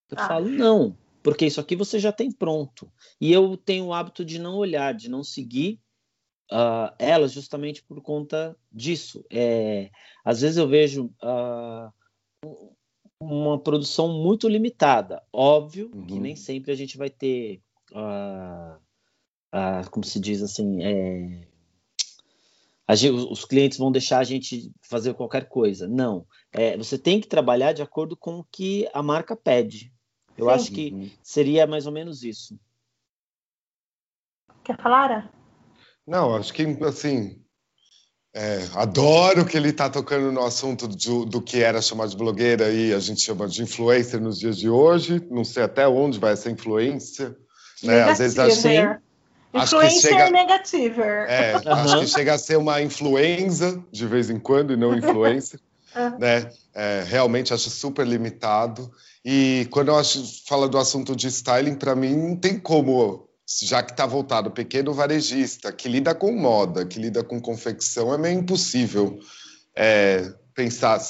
Eu 0.08 0.18
ah. 0.18 0.28
falo, 0.28 0.48
não, 0.48 0.96
porque 1.22 1.46
isso 1.46 1.60
aqui 1.60 1.74
você 1.74 1.98
já 1.98 2.12
tem 2.12 2.30
pronto. 2.30 2.90
E 3.20 3.32
eu 3.32 3.56
tenho 3.56 3.86
o 3.86 3.92
hábito 3.92 4.24
de 4.24 4.38
não 4.38 4.56
olhar, 4.56 4.94
de 4.94 5.08
não 5.08 5.24
seguir 5.24 5.80
uh, 6.50 6.94
elas 6.98 7.32
justamente 7.32 7.82
por 7.82 8.00
conta 8.00 8.56
disso. 8.70 9.24
É, 9.30 9.90
às 10.24 10.40
vezes 10.40 10.56
eu 10.56 10.68
vejo 10.68 11.12
uh, 11.22 11.92
uma 13.20 13.58
produção 13.58 14.08
muito 14.08 14.48
limitada. 14.48 15.22
Óbvio 15.32 15.90
uhum. 15.94 16.06
que 16.06 16.18
nem 16.18 16.36
sempre 16.36 16.72
a 16.72 16.74
gente 16.74 16.96
vai 16.98 17.10
ter, 17.10 17.62
uh, 17.92 18.78
como 19.90 20.04
se 20.04 20.18
diz 20.18 20.42
assim, 20.42 20.82
é, 20.82 21.46
gente, 22.94 23.12
os 23.12 23.44
clientes 23.44 23.78
vão 23.78 23.92
deixar 23.92 24.18
a 24.18 24.24
gente 24.24 24.72
fazer 24.82 25.14
qualquer 25.14 25.48
coisa. 25.48 25.86
Não. 25.86 26.26
É, 26.52 26.76
você 26.76 26.98
tem 26.98 27.20
que 27.20 27.28
trabalhar 27.28 27.72
de 27.72 27.82
acordo 27.82 28.16
com 28.16 28.40
o 28.40 28.44
que 28.44 28.88
a 28.92 29.02
marca 29.02 29.36
pede. 29.36 29.92
Eu 30.36 30.46
Sim. 30.46 30.52
acho 30.52 30.72
que 30.72 31.18
seria 31.22 31.66
mais 31.66 31.86
ou 31.86 31.92
menos 31.92 32.22
isso. 32.24 32.58
Quer 34.64 34.76
falar? 34.80 35.30
Não, 36.10 36.34
acho 36.34 36.52
que 36.52 36.66
assim. 36.84 37.36
É, 38.34 38.64
adoro 38.74 39.44
que 39.44 39.56
ele 39.56 39.70
está 39.70 39.88
tocando 39.88 40.30
no 40.30 40.44
assunto 40.44 40.86
do, 40.86 41.24
do, 41.24 41.42
que 41.42 41.62
era 41.62 41.82
chamado 41.82 42.10
de 42.10 42.16
blogueira 42.16 42.70
e 42.70 42.92
a 42.92 42.98
gente 43.00 43.20
chama 43.20 43.48
de 43.48 43.62
influencer 43.62 44.20
nos 44.20 44.38
dias 44.38 44.56
de 44.56 44.68
hoje. 44.68 45.24
Não 45.30 45.44
sei 45.44 45.62
até 45.62 45.86
onde 45.86 46.18
vai 46.18 46.32
essa 46.32 46.50
influência. 46.50 47.36
Né? 47.82 48.02
Às 48.02 48.18
vezes 48.18 48.38
assim. 48.38 48.76
Influencer 49.54 50.10
chega, 50.10 50.30
negativa. 50.30 51.04
É, 51.04 51.56
uhum. 51.56 51.72
acho 51.72 52.00
que 52.00 52.06
chega 52.06 52.34
a 52.34 52.38
ser 52.38 52.56
uma 52.56 52.82
influenza 52.82 53.82
de 53.90 54.06
vez 54.06 54.30
em 54.30 54.38
quando 54.38 54.72
e 54.72 54.76
não 54.76 54.96
influencer. 54.96 55.60
uhum. 55.94 56.18
né? 56.18 56.50
É, 56.74 57.04
realmente 57.06 57.54
acho 57.54 57.70
super 57.70 58.06
limitado. 58.06 58.90
E 59.24 59.66
quando 59.70 59.88
eu 59.88 59.96
acho, 59.96 60.24
fala 60.46 60.68
do 60.68 60.78
assunto 60.78 61.14
de 61.14 61.28
styling, 61.28 61.74
para 61.74 61.94
mim 61.94 62.16
não 62.16 62.36
tem 62.36 62.58
como, 62.58 63.28
já 63.62 63.82
que 63.82 63.92
está 63.92 64.06
voltado 64.06 64.50
pequeno 64.50 64.94
varejista, 64.94 65.72
que 65.72 65.88
lida 65.88 66.14
com 66.14 66.32
moda, 66.32 66.86
que 66.86 66.98
lida 66.98 67.24
com 67.24 67.40
confecção, 67.40 68.14
é 68.14 68.18
meio 68.18 68.38
impossível 68.38 69.18
é, 69.76 70.32
pensar 70.54 71.00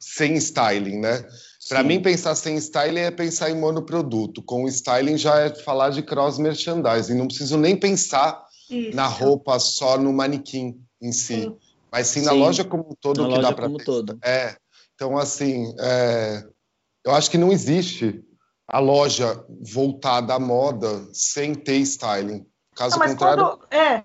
sem 0.00 0.34
styling, 0.34 0.98
né? 0.98 1.24
Para 1.68 1.82
mim, 1.82 2.00
pensar 2.00 2.34
sem 2.34 2.56
styling 2.56 3.00
é 3.00 3.10
pensar 3.10 3.50
em 3.50 3.58
monoproduto. 3.58 4.42
Com 4.42 4.64
o 4.64 4.68
styling 4.68 5.16
já 5.16 5.38
é 5.40 5.54
falar 5.54 5.90
de 5.90 6.02
cross 6.02 6.38
merchandising. 6.38 7.14
Não 7.14 7.26
preciso 7.26 7.58
nem 7.58 7.76
pensar 7.76 8.44
Isso. 8.70 8.94
na 8.94 9.06
roupa 9.06 9.58
só 9.58 9.98
no 9.98 10.12
manequim 10.12 10.80
em 11.02 11.12
si, 11.12 11.42
sim. 11.42 11.56
mas 11.90 12.06
sim, 12.06 12.20
sim, 12.20 12.26
na 12.26 12.32
loja 12.32 12.64
como 12.64 12.84
um 12.90 12.94
todo 13.00 13.26
na 13.28 13.36
que 13.36 13.42
dá 13.42 13.52
para. 13.52 13.68
Todo. 13.84 14.18
É. 14.22 14.56
Então, 14.94 15.18
assim, 15.18 15.74
é... 15.80 16.44
eu 17.04 17.12
acho 17.12 17.30
que 17.30 17.36
não 17.36 17.52
existe 17.52 18.24
a 18.68 18.78
loja 18.78 19.44
voltada 19.72 20.34
à 20.34 20.38
moda 20.38 21.08
sem 21.12 21.54
ter 21.54 21.78
styling. 21.78 22.44
Caso 22.74 22.98
não, 22.98 23.06
contrário. 23.08 23.44
Quando... 23.44 23.66
É, 23.70 24.02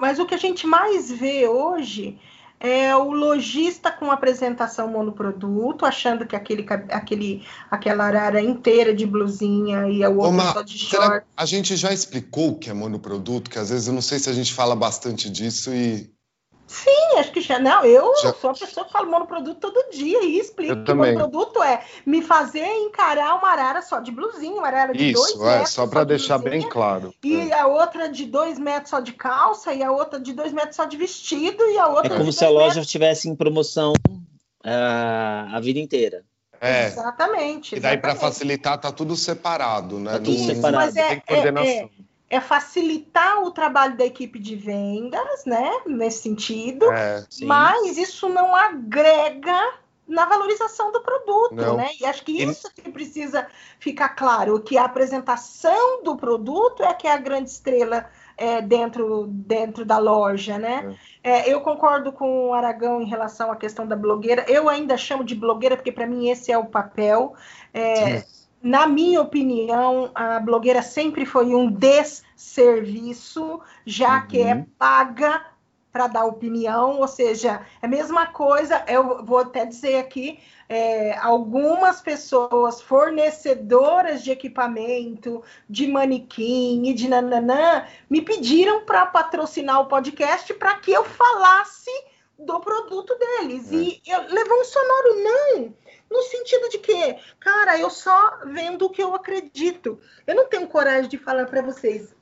mas 0.00 0.18
o 0.18 0.26
que 0.26 0.34
a 0.34 0.38
gente 0.38 0.66
mais 0.66 1.10
vê 1.10 1.48
hoje 1.48 2.18
é 2.58 2.94
o 2.96 3.10
lojista 3.10 3.90
com 3.90 4.10
apresentação 4.10 4.88
monoproduto, 4.88 5.84
achando 5.84 6.26
que 6.26 6.34
aquele, 6.34 6.64
aquele, 6.90 7.44
aquela 7.70 8.04
arara 8.04 8.40
inteira 8.40 8.94
de 8.94 9.04
blusinha 9.04 9.88
e 9.88 10.04
o 10.06 10.18
outro 10.18 10.40
só 10.52 10.62
de 10.62 10.78
short. 10.78 11.26
A 11.36 11.44
gente 11.44 11.76
já 11.76 11.92
explicou 11.92 12.50
o 12.50 12.58
que 12.58 12.70
é 12.70 12.72
monoproduto, 12.72 13.50
que 13.50 13.58
às 13.58 13.70
vezes 13.70 13.88
eu 13.88 13.94
não 13.94 14.02
sei 14.02 14.18
se 14.18 14.30
a 14.30 14.32
gente 14.32 14.54
fala 14.54 14.74
bastante 14.74 15.28
disso 15.28 15.72
e 15.72 16.10
Sim, 16.66 17.18
acho 17.18 17.30
que 17.30 17.40
já. 17.40 17.58
Não, 17.58 17.84
eu 17.84 18.12
já... 18.20 18.32
sou 18.34 18.50
a 18.50 18.54
pessoa 18.54 18.84
que 18.84 18.92
fala 18.92 19.06
monoproduto 19.06 19.60
todo 19.60 19.90
dia 19.90 20.24
e 20.24 20.38
explico 20.38 20.72
eu 20.72 20.76
que 20.78 20.84
também. 20.84 21.14
monoproduto 21.14 21.62
é 21.62 21.84
me 22.04 22.22
fazer 22.22 22.66
encarar 22.66 23.36
uma 23.36 23.48
arara 23.48 23.82
só 23.82 24.00
de 24.00 24.10
blusinha, 24.10 24.56
uma 24.56 24.66
arara 24.66 24.92
de 24.92 25.10
Isso, 25.10 25.38
dois 25.38 25.48
é, 25.48 25.52
metros. 25.52 25.70
Só 25.70 25.86
para 25.86 26.04
deixar 26.04 26.38
blusinha, 26.38 26.62
bem 26.62 26.68
claro. 26.68 27.14
E 27.22 27.50
é. 27.50 27.60
a 27.60 27.66
outra 27.68 28.08
de 28.08 28.26
dois 28.26 28.58
metros 28.58 28.90
só 28.90 28.98
de 28.98 29.12
calça, 29.12 29.72
e 29.72 29.82
a 29.82 29.92
outra 29.92 30.18
de 30.18 30.32
dois 30.32 30.52
metros 30.52 30.74
só 30.74 30.84
de 30.84 30.96
vestido, 30.96 31.62
e 31.64 31.78
a 31.78 31.86
outra. 31.86 32.12
É 32.12 32.18
como 32.18 32.32
se 32.32 32.44
a 32.44 32.50
loja 32.50 32.80
estivesse 32.80 33.28
em 33.28 33.36
promoção 33.36 33.92
uh, 34.64 35.54
a 35.54 35.60
vida 35.60 35.78
inteira. 35.78 36.24
É. 36.60 36.86
Exatamente. 36.86 37.76
E 37.76 37.80
daí, 37.80 37.98
para 37.98 38.14
facilitar, 38.14 38.78
tá 38.78 38.90
tudo 38.90 39.14
separado, 39.14 39.98
né? 39.98 40.12
Tá 40.12 40.18
tudo 40.18 40.38
Não, 40.38 40.46
separado. 40.46 40.86
Mas 40.86 40.96
é, 40.96 41.08
tem 41.08 41.20
coordenação. 41.20 41.70
É, 41.70 42.05
é 42.28 42.36
é 42.36 42.40
facilitar 42.40 43.42
o 43.42 43.50
trabalho 43.50 43.96
da 43.96 44.04
equipe 44.04 44.38
de 44.38 44.56
vendas, 44.56 45.44
né? 45.44 45.70
Nesse 45.86 46.22
sentido, 46.22 46.90
é, 46.92 47.24
mas 47.42 47.96
isso 47.96 48.28
não 48.28 48.54
agrega 48.54 49.74
na 50.06 50.24
valorização 50.24 50.92
do 50.92 51.00
produto, 51.00 51.54
não. 51.54 51.76
né? 51.76 51.90
E 52.00 52.06
acho 52.06 52.24
que 52.24 52.32
isso 52.42 52.72
que 52.72 52.90
precisa 52.90 53.46
ficar 53.80 54.10
claro, 54.10 54.60
que 54.60 54.78
a 54.78 54.84
apresentação 54.84 56.02
do 56.02 56.16
produto 56.16 56.82
é 56.82 56.94
que 56.94 57.08
é 57.08 57.12
a 57.12 57.16
grande 57.16 57.50
estrela 57.50 58.08
é, 58.36 58.60
dentro, 58.60 59.26
dentro 59.28 59.84
da 59.84 59.98
loja, 59.98 60.58
né? 60.58 60.96
É. 61.24 61.40
É, 61.40 61.52
eu 61.52 61.60
concordo 61.60 62.12
com 62.12 62.50
o 62.50 62.54
Aragão 62.54 63.02
em 63.02 63.08
relação 63.08 63.50
à 63.50 63.56
questão 63.56 63.86
da 63.86 63.96
blogueira. 63.96 64.44
Eu 64.46 64.68
ainda 64.68 64.96
chamo 64.96 65.24
de 65.24 65.34
blogueira 65.34 65.76
porque 65.76 65.90
para 65.90 66.06
mim 66.06 66.28
esse 66.28 66.52
é 66.52 66.58
o 66.58 66.66
papel. 66.66 67.34
Na 68.62 68.86
minha 68.86 69.20
opinião, 69.20 70.10
a 70.14 70.40
blogueira 70.40 70.82
sempre 70.82 71.24
foi 71.24 71.54
um 71.54 71.70
desserviço, 71.70 73.60
já 73.84 74.20
uhum. 74.20 74.26
que 74.26 74.40
é 74.40 74.66
paga 74.78 75.44
para 75.96 76.08
dar 76.08 76.26
opinião, 76.26 77.00
ou 77.00 77.08
seja, 77.08 77.64
é 77.80 77.86
a 77.86 77.88
mesma 77.88 78.26
coisa, 78.26 78.84
eu 78.86 79.24
vou 79.24 79.38
até 79.38 79.64
dizer 79.64 79.96
aqui, 79.96 80.38
é, 80.68 81.16
algumas 81.16 82.02
pessoas 82.02 82.82
fornecedoras 82.82 84.22
de 84.22 84.30
equipamento, 84.30 85.42
de 85.70 85.86
manequim 85.86 86.86
e 86.86 86.92
de 86.92 87.08
nananã, 87.08 87.86
me 88.10 88.20
pediram 88.20 88.84
para 88.84 89.06
patrocinar 89.06 89.80
o 89.80 89.86
podcast 89.86 90.52
para 90.54 90.74
que 90.74 90.92
eu 90.92 91.02
falasse 91.02 91.90
do 92.38 92.60
produto 92.60 93.16
deles. 93.18 93.72
É. 93.72 93.76
E 93.76 94.02
eu, 94.06 94.20
levou 94.28 94.60
um 94.60 94.64
sonoro 94.64 95.22
não 95.22 95.74
no 96.10 96.22
sentido 96.22 96.68
de 96.68 96.78
que, 96.78 97.16
cara, 97.40 97.78
eu 97.78 97.90
só 97.90 98.38
vendo 98.46 98.86
o 98.86 98.90
que 98.90 99.02
eu 99.02 99.14
acredito. 99.14 99.98
Eu 100.26 100.34
não 100.34 100.48
tenho 100.48 100.66
coragem 100.66 101.08
de 101.08 101.18
falar 101.18 101.46
para 101.46 101.62
vocês, 101.62 102.14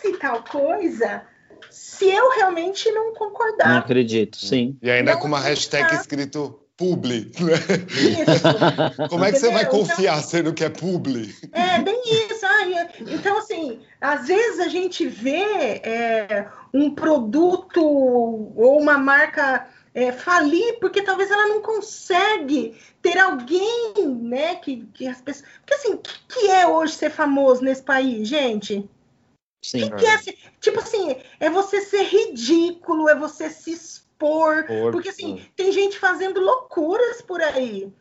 se 0.00 0.16
tal 0.18 0.42
coisa, 0.44 1.22
se 1.70 2.08
eu 2.08 2.30
realmente 2.30 2.90
não 2.90 3.14
concordar. 3.14 3.68
Não 3.68 3.78
acredito, 3.78 4.36
sim. 4.36 4.78
E 4.82 4.90
ainda 4.90 5.12
não 5.12 5.20
com 5.20 5.28
uma 5.28 5.40
hashtag 5.40 5.94
escrito 5.94 6.60
publi. 6.76 7.30
Né? 7.40 7.54
Isso. 7.92 9.08
Como 9.10 9.24
é 9.24 9.30
que 9.30 9.38
Entendeu? 9.38 9.50
você 9.50 9.50
vai 9.50 9.66
confiar 9.66 10.18
então, 10.18 10.28
sendo 10.28 10.54
que 10.54 10.64
é 10.64 10.70
publi? 10.70 11.34
É, 11.52 11.78
bem 11.78 12.00
isso. 12.06 12.46
então, 13.06 13.36
assim, 13.36 13.80
às 14.00 14.26
vezes 14.26 14.60
a 14.60 14.68
gente 14.68 15.06
vê 15.06 15.42
é, 15.82 16.48
um 16.72 16.94
produto 16.94 17.84
ou 17.84 18.80
uma 18.80 18.96
marca 18.96 19.68
é, 19.94 20.12
falir 20.12 20.78
porque 20.78 21.02
talvez 21.02 21.30
ela 21.30 21.48
não 21.48 21.60
consegue 21.60 22.78
ter 23.02 23.18
alguém, 23.18 23.94
né, 24.06 24.56
que, 24.56 24.86
que 24.94 25.06
as 25.06 25.20
pessoas... 25.20 25.48
Porque 25.60 25.74
assim, 25.74 25.94
o 25.94 25.98
que, 25.98 26.26
que, 26.28 26.50
é 26.50 26.66
hoje 26.66 26.94
ser 26.94 27.10
famoso 27.10 27.62
nesse 27.62 27.82
país, 27.82 28.28
gente? 28.28 28.88
Sim. 29.64 29.90
Que 29.90 29.96
que 29.96 30.06
é 30.06 30.18
ser... 30.18 30.38
Tipo 30.60 30.80
assim, 30.80 31.16
é 31.38 31.50
você 31.50 31.80
ser 31.80 32.04
ridículo, 32.04 33.08
é 33.08 33.14
você 33.14 33.50
se 33.50 33.72
expor, 33.72 34.66
Por... 34.66 34.92
porque 34.92 35.08
assim, 35.08 35.44
tem 35.56 35.72
gente 35.72 35.98
fazendo 35.98 36.40
loucuras 36.40 37.22
por 37.22 37.40
aí. 37.40 37.92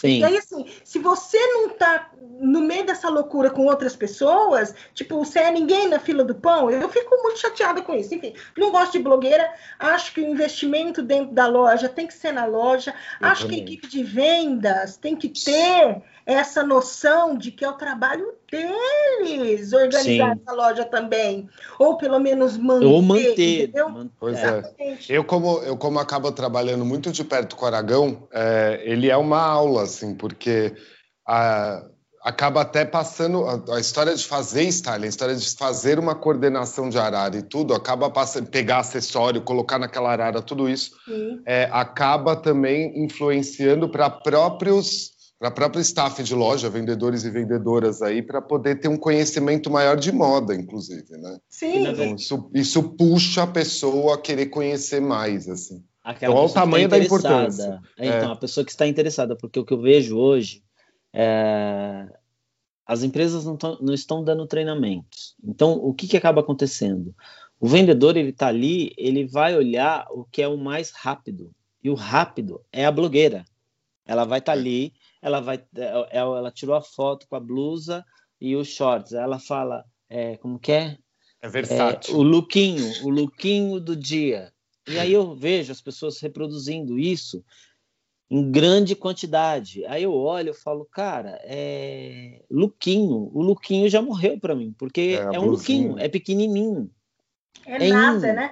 Sim. 0.00 0.20
E 0.20 0.24
aí, 0.24 0.36
assim, 0.36 0.64
se 0.84 1.00
você 1.00 1.36
não 1.48 1.70
tá 1.70 2.10
no 2.40 2.60
meio 2.60 2.86
dessa 2.86 3.08
loucura 3.08 3.50
com 3.50 3.66
outras 3.66 3.96
pessoas, 3.96 4.72
tipo, 4.94 5.18
você 5.24 5.40
é 5.40 5.50
ninguém 5.50 5.88
na 5.88 5.98
fila 5.98 6.24
do 6.24 6.36
pão, 6.36 6.70
eu 6.70 6.88
fico 6.88 7.16
muito 7.20 7.40
chateada 7.40 7.82
com 7.82 7.96
isso. 7.96 8.14
Enfim, 8.14 8.32
não 8.56 8.70
gosto 8.70 8.92
de 8.92 9.00
blogueira, 9.00 9.52
acho 9.76 10.14
que 10.14 10.20
o 10.20 10.28
investimento 10.28 11.02
dentro 11.02 11.34
da 11.34 11.48
loja 11.48 11.88
tem 11.88 12.06
que 12.06 12.14
ser 12.14 12.30
na 12.30 12.44
loja, 12.44 12.94
eu 13.20 13.26
acho 13.26 13.42
também. 13.42 13.64
que 13.64 13.70
a 13.70 13.74
equipe 13.74 13.88
de 13.88 14.04
vendas 14.04 14.96
tem 14.96 15.16
que 15.16 15.28
ter 15.28 16.00
essa 16.24 16.62
noção 16.62 17.36
de 17.36 17.50
que 17.50 17.64
é 17.64 17.68
o 17.68 17.72
trabalho 17.72 18.34
deles 18.50 19.72
organizar 19.72 20.34
Sim. 20.34 20.40
essa 20.42 20.52
loja 20.52 20.84
também, 20.84 21.48
ou 21.78 21.96
pelo 21.96 22.18
menos 22.18 22.56
manter. 22.56 22.86
Ou 22.86 23.02
manter. 23.02 23.64
Entendeu? 23.64 24.10
Pois 24.18 24.38
é. 24.38 24.74
Eu 25.08 25.24
como 25.24 25.58
eu 25.62 25.76
como 25.76 25.98
acabo 25.98 26.32
trabalhando 26.32 26.84
muito 26.84 27.12
de 27.12 27.24
perto 27.24 27.56
com 27.56 27.64
o 27.64 27.68
Aragão, 27.68 28.28
é, 28.32 28.80
ele 28.84 29.10
é 29.10 29.16
uma 29.16 29.40
aula 29.40 29.82
assim, 29.82 30.14
porque 30.14 30.74
a, 31.26 31.84
acaba 32.22 32.62
até 32.62 32.84
passando 32.84 33.44
a, 33.44 33.76
a, 33.76 33.80
história 33.80 34.14
de 34.14 34.24
fazer 34.24 34.62
styling, 34.64 35.06
a 35.06 35.08
história 35.08 35.34
de 35.34 35.56
fazer 35.56 35.98
uma 35.98 36.14
coordenação 36.14 36.88
de 36.88 36.98
arara 36.98 37.36
e 37.36 37.42
tudo, 37.42 37.74
acaba 37.74 38.10
passando, 38.10 38.48
pegar 38.48 38.78
acessório, 38.78 39.42
colocar 39.42 39.78
naquela 39.78 40.10
arara, 40.10 40.42
tudo 40.42 40.68
isso, 40.68 40.92
é, 41.46 41.68
acaba 41.70 42.34
também 42.34 43.04
influenciando 43.04 43.88
para 43.88 44.08
próprios 44.08 45.17
para 45.38 45.48
a 45.48 45.52
própria 45.52 45.80
staff 45.80 46.20
de 46.22 46.34
loja, 46.34 46.68
vendedores 46.68 47.24
e 47.24 47.30
vendedoras 47.30 48.02
aí, 48.02 48.22
para 48.22 48.42
poder 48.42 48.80
ter 48.80 48.88
um 48.88 48.96
conhecimento 48.96 49.70
maior 49.70 49.96
de 49.96 50.10
moda, 50.10 50.52
inclusive, 50.54 51.16
né? 51.16 51.38
Sim. 51.48 51.86
Então, 51.86 52.14
isso, 52.16 52.50
isso 52.52 52.82
puxa 52.96 53.44
a 53.44 53.46
pessoa 53.46 54.16
a 54.16 54.20
querer 54.20 54.46
conhecer 54.46 55.00
mais, 55.00 55.48
assim. 55.48 55.84
Aquela 56.02 56.32
então, 56.32 56.42
olha 56.42 56.50
o 56.50 56.54
tá 56.54 56.60
tamanho 56.60 56.88
da 56.88 56.98
importância. 56.98 57.80
É, 57.96 58.06
então, 58.06 58.30
é. 58.30 58.32
a 58.32 58.36
pessoa 58.36 58.64
que 58.64 58.72
está 58.72 58.86
interessada, 58.86 59.36
porque 59.36 59.60
o 59.60 59.64
que 59.64 59.72
eu 59.72 59.80
vejo 59.80 60.16
hoje 60.16 60.64
é... 61.12 62.08
as 62.84 63.04
empresas 63.04 63.44
não, 63.44 63.56
tão, 63.56 63.78
não 63.80 63.94
estão 63.94 64.24
dando 64.24 64.44
treinamentos. 64.46 65.36
Então, 65.44 65.72
o 65.72 65.94
que, 65.94 66.08
que 66.08 66.16
acaba 66.16 66.40
acontecendo? 66.40 67.14
O 67.60 67.68
vendedor, 67.68 68.16
ele 68.16 68.30
está 68.30 68.48
ali, 68.48 68.92
ele 68.96 69.24
vai 69.24 69.56
olhar 69.56 70.06
o 70.10 70.24
que 70.24 70.42
é 70.42 70.48
o 70.48 70.56
mais 70.56 70.90
rápido. 70.90 71.52
E 71.84 71.90
o 71.90 71.94
rápido 71.94 72.60
é 72.72 72.84
a 72.86 72.90
blogueira. 72.90 73.44
Ela 74.04 74.24
vai 74.24 74.40
estar 74.40 74.52
tá 74.52 74.58
é. 74.58 74.60
ali, 74.60 74.94
ela 75.20 75.40
vai, 75.40 75.56
é, 75.76 76.08
é, 76.10 76.18
ela 76.18 76.50
tirou 76.50 76.74
a 76.74 76.82
foto 76.82 77.26
com 77.28 77.36
a 77.36 77.40
blusa 77.40 78.04
e 78.40 78.56
os 78.56 78.68
shorts. 78.68 79.12
Ela 79.12 79.38
fala, 79.38 79.84
é, 80.08 80.36
como 80.36 80.58
que 80.58 80.72
é? 80.72 80.98
É 81.40 81.48
versátil. 81.48 82.14
É, 82.14 82.16
o 82.16 82.22
lookinho, 82.22 83.04
o 83.04 83.10
lookinho 83.10 83.80
do 83.80 83.94
dia. 83.94 84.52
E 84.88 84.98
aí 84.98 85.12
eu 85.12 85.34
vejo 85.34 85.70
as 85.70 85.80
pessoas 85.80 86.18
reproduzindo 86.20 86.98
isso 86.98 87.44
em 88.30 88.50
grande 88.50 88.94
quantidade. 88.94 89.84
Aí 89.86 90.02
eu 90.02 90.14
olho 90.14 90.50
e 90.50 90.54
falo, 90.54 90.84
cara, 90.84 91.38
é 91.44 92.42
Luquinho. 92.50 93.30
O 93.32 93.42
Luquinho 93.42 93.88
já 93.88 94.02
morreu 94.02 94.38
para 94.38 94.54
mim, 94.54 94.74
porque 94.78 95.18
é, 95.18 95.36
é 95.36 95.40
um 95.40 95.46
Luquinho, 95.46 95.98
é 95.98 96.08
pequenininho. 96.08 96.90
É, 97.66 97.86
é 97.86 97.88
nada, 97.88 98.32
né? 98.32 98.50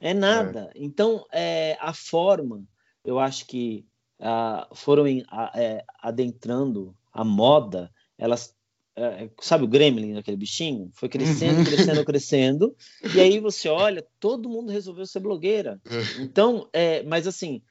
É 0.00 0.14
nada. 0.14 0.70
É. 0.74 0.78
Então, 0.78 1.26
é, 1.32 1.76
a 1.80 1.92
forma, 1.92 2.62
eu 3.04 3.18
acho 3.18 3.46
que 3.46 3.84
uh, 4.20 4.74
foram 4.74 5.06
em, 5.06 5.22
uh, 5.22 5.84
adentrando 6.02 6.94
a 7.12 7.24
moda, 7.24 7.90
elas 8.16 8.56
é, 8.98 9.30
sabe 9.40 9.62
o 9.62 9.68
gremlin, 9.68 10.16
aquele 10.16 10.36
bichinho? 10.36 10.90
Foi 10.92 11.08
crescendo, 11.08 11.64
crescendo, 11.64 12.04
crescendo. 12.04 12.76
E 13.14 13.20
aí 13.20 13.38
você 13.38 13.68
olha, 13.68 14.04
todo 14.18 14.48
mundo 14.48 14.72
resolveu 14.72 15.06
ser 15.06 15.20
blogueira. 15.20 15.80
Então, 16.18 16.68
é, 16.72 17.04
mas 17.04 17.24
assim, 17.28 17.62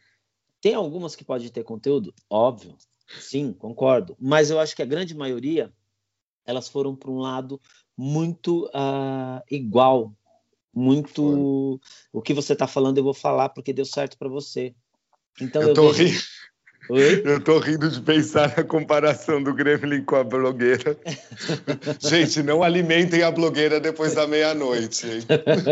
tem 0.62 0.74
algumas 0.74 1.18
que 1.18 1.25
podem 1.25 1.50
ter 1.50 1.66
conteúdo? 1.66 2.13
Óbvio, 2.30 2.77
sim, 3.20 3.51
concordo. 3.51 4.16
Mas 4.18 4.50
eu 4.50 4.58
acho 4.58 4.74
que 4.74 4.82
a 4.82 4.86
grande 4.86 5.13
maioria, 5.13 5.72
elas 6.46 6.70
foram 6.70 6.96
para 6.96 7.12
um 7.12 7.20
lado 7.20 7.60
muito 7.98 8.68
uh, 8.68 9.44
igual. 9.51 10.13
Muito. 10.74 11.82
O 12.13 12.22
que 12.22 12.34
você 12.34 12.54
está 12.54 12.68
falando, 12.68 13.00
eu 13.00 13.04
vou 13.04 13.13
falar 13.13 13.50
porque 13.50 13.74
deu 13.74 13.86
certo 13.86 14.18
para 14.18 14.30
você. 14.30 14.74
Então 15.39 15.62
eu, 15.62 15.70
eu 15.70 15.74
tô 15.74 15.91
vejo... 15.91 16.03
rindo. 16.03 16.38
Oi? 16.89 17.22
Eu 17.25 17.44
tô 17.44 17.60
rindo 17.60 17.89
de 17.89 18.01
pensar 18.01 18.56
na 18.56 18.63
comparação 18.63 19.44
do 19.44 19.53
Gremlin 19.53 20.03
com 20.03 20.15
a 20.15 20.24
blogueira. 20.24 20.98
Gente, 22.00 22.41
não 22.41 22.63
alimentem 22.63 23.24
a 23.24 23.32
blogueira 23.32 23.79
depois 23.79 24.15
da 24.15 24.25
meia-noite. 24.25 25.06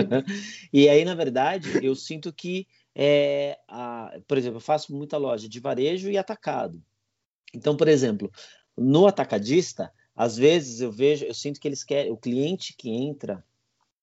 e 0.74 0.90
aí, 0.90 1.06
na 1.06 1.16
verdade, 1.16 1.80
eu 1.82 1.96
sinto 1.96 2.34
que 2.34 2.68
é, 2.94 3.58
a, 3.68 4.18
por 4.28 4.38
exemplo, 4.38 4.58
eu 4.58 4.62
faço 4.62 4.94
muita 4.94 5.18
loja 5.18 5.48
de 5.48 5.60
varejo 5.60 6.10
e 6.10 6.18
atacado. 6.18 6.82
Então, 7.54 7.78
por 7.78 7.88
exemplo, 7.88 8.30
no 8.78 9.08
atacadista, 9.08 9.92
às 10.14 10.36
vezes 10.36 10.82
eu 10.82 10.92
vejo, 10.92 11.26
eu 11.26 11.34
sinto 11.34 11.62
que 11.62 11.68
eles 11.68 11.84
querem, 11.84 12.12
o 12.12 12.18
cliente 12.18 12.76
que 12.78 12.90
entra, 12.90 13.44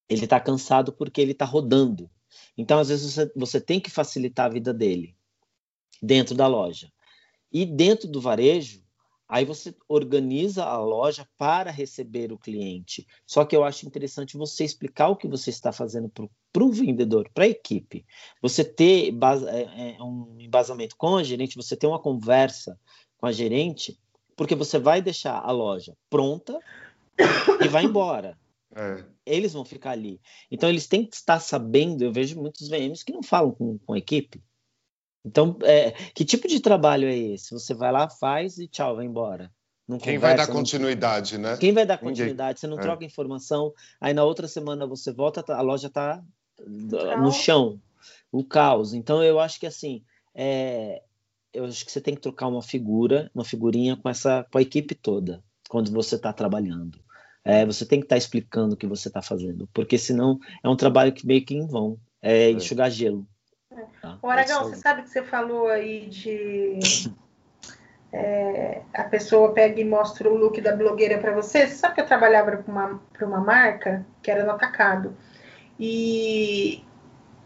ele 0.08 0.24
está 0.24 0.40
cansado 0.40 0.92
porque 0.92 1.20
ele 1.20 1.32
está 1.32 1.44
rodando. 1.44 2.10
Então, 2.56 2.78
às 2.78 2.88
vezes 2.88 3.12
você, 3.12 3.30
você 3.36 3.60
tem 3.60 3.78
que 3.78 3.90
facilitar 3.90 4.46
a 4.46 4.52
vida 4.52 4.72
dele 4.72 5.14
dentro 6.02 6.34
da 6.34 6.46
loja. 6.46 6.90
E 7.52 7.64
dentro 7.64 8.08
do 8.08 8.20
varejo, 8.20 8.82
Aí 9.32 9.46
você 9.46 9.74
organiza 9.88 10.62
a 10.62 10.76
loja 10.76 11.26
para 11.38 11.70
receber 11.70 12.30
o 12.32 12.38
cliente. 12.38 13.06
Só 13.26 13.46
que 13.46 13.56
eu 13.56 13.64
acho 13.64 13.86
interessante 13.86 14.36
você 14.36 14.62
explicar 14.62 15.08
o 15.08 15.16
que 15.16 15.26
você 15.26 15.48
está 15.48 15.72
fazendo 15.72 16.10
para 16.10 16.62
o 16.62 16.70
vendedor, 16.70 17.30
para 17.32 17.44
a 17.44 17.48
equipe. 17.48 18.04
Você 18.42 18.62
ter 18.62 19.08
é, 19.48 19.96
é, 19.96 20.02
um 20.02 20.36
embasamento 20.38 20.94
com 20.98 21.16
a 21.16 21.22
gerente, 21.22 21.56
você 21.56 21.74
ter 21.74 21.86
uma 21.86 21.98
conversa 21.98 22.78
com 23.16 23.24
a 23.24 23.32
gerente, 23.32 23.98
porque 24.36 24.54
você 24.54 24.78
vai 24.78 25.00
deixar 25.00 25.38
a 25.38 25.50
loja 25.50 25.96
pronta 26.10 26.60
e 27.58 27.68
vai 27.68 27.84
embora. 27.84 28.38
É. 28.76 29.02
Eles 29.24 29.54
vão 29.54 29.64
ficar 29.64 29.92
ali. 29.92 30.20
Então, 30.50 30.68
eles 30.68 30.86
têm 30.86 31.06
que 31.06 31.16
estar 31.16 31.40
sabendo. 31.40 32.04
Eu 32.04 32.12
vejo 32.12 32.38
muitos 32.38 32.68
VMs 32.68 33.02
que 33.02 33.14
não 33.14 33.22
falam 33.22 33.52
com, 33.52 33.78
com 33.78 33.94
a 33.94 33.98
equipe. 33.98 34.42
Então, 35.24 35.56
é, 35.62 35.92
que 36.14 36.24
tipo 36.24 36.48
de 36.48 36.60
trabalho 36.60 37.08
é 37.08 37.16
esse? 37.16 37.52
Você 37.52 37.74
vai 37.74 37.92
lá, 37.92 38.08
faz 38.08 38.58
e 38.58 38.66
tchau, 38.66 38.96
vai 38.96 39.04
embora. 39.04 39.50
Não 39.86 39.98
Quem 39.98 40.14
conversa, 40.14 40.36
vai 40.36 40.46
dar 40.46 40.52
continuidade, 40.52 41.38
não... 41.38 41.50
né? 41.50 41.56
Quem 41.56 41.72
vai 41.72 41.86
dar 41.86 41.98
continuidade? 41.98 42.48
Ninguém. 42.48 42.56
Você 42.56 42.66
não 42.66 42.78
é. 42.78 42.80
troca 42.80 43.04
informação, 43.04 43.72
aí 44.00 44.14
na 44.14 44.24
outra 44.24 44.48
semana 44.48 44.86
você 44.86 45.12
volta, 45.12 45.42
tá, 45.42 45.56
a 45.56 45.60
loja 45.60 45.88
está 45.88 46.22
no 46.66 47.32
chão, 47.32 47.80
o 48.30 48.44
caos. 48.44 48.94
Então, 48.94 49.22
eu 49.22 49.38
acho 49.38 49.60
que 49.60 49.66
assim, 49.66 50.02
é, 50.34 51.02
eu 51.52 51.64
acho 51.64 51.84
que 51.84 51.92
você 51.92 52.00
tem 52.00 52.14
que 52.14 52.20
trocar 52.20 52.48
uma 52.48 52.62
figura, 52.62 53.30
uma 53.34 53.44
figurinha 53.44 53.96
com 53.96 54.08
essa, 54.08 54.46
com 54.50 54.58
a 54.58 54.62
equipe 54.62 54.94
toda, 54.94 55.42
quando 55.68 55.90
você 55.90 56.16
está 56.16 56.32
trabalhando. 56.32 56.98
É, 57.44 57.66
você 57.66 57.84
tem 57.84 57.98
que 57.98 58.06
estar 58.06 58.14
tá 58.14 58.18
explicando 58.18 58.74
o 58.74 58.76
que 58.76 58.86
você 58.86 59.08
está 59.08 59.20
fazendo, 59.20 59.68
porque 59.72 59.98
senão 59.98 60.38
é 60.62 60.68
um 60.68 60.76
trabalho 60.76 61.12
que 61.12 61.26
meio 61.26 61.44
que 61.44 61.54
em 61.54 61.66
vão, 61.66 61.98
é, 62.20 62.44
é. 62.44 62.50
enxugar 62.52 62.90
gelo. 62.90 63.26
Tá? 64.00 64.18
O 64.22 64.28
Aragão, 64.28 64.64
você 64.64 64.76
sabe 64.76 65.02
que 65.02 65.10
você 65.10 65.22
falou 65.22 65.68
aí 65.68 66.06
de 66.06 66.78
é, 68.12 68.82
a 68.92 69.04
pessoa 69.04 69.52
pega 69.52 69.80
e 69.80 69.84
mostra 69.84 70.28
o 70.28 70.36
look 70.36 70.60
da 70.60 70.76
blogueira 70.76 71.18
para 71.18 71.32
você. 71.32 71.66
Você 71.66 71.74
sabe 71.74 71.94
que 71.94 72.00
eu 72.02 72.06
trabalhava 72.06 72.56
para 72.56 72.70
uma, 72.70 73.00
uma 73.22 73.40
marca 73.40 74.04
que 74.22 74.30
era 74.30 74.44
no 74.44 74.50
atacado 74.50 75.16
e 75.80 76.84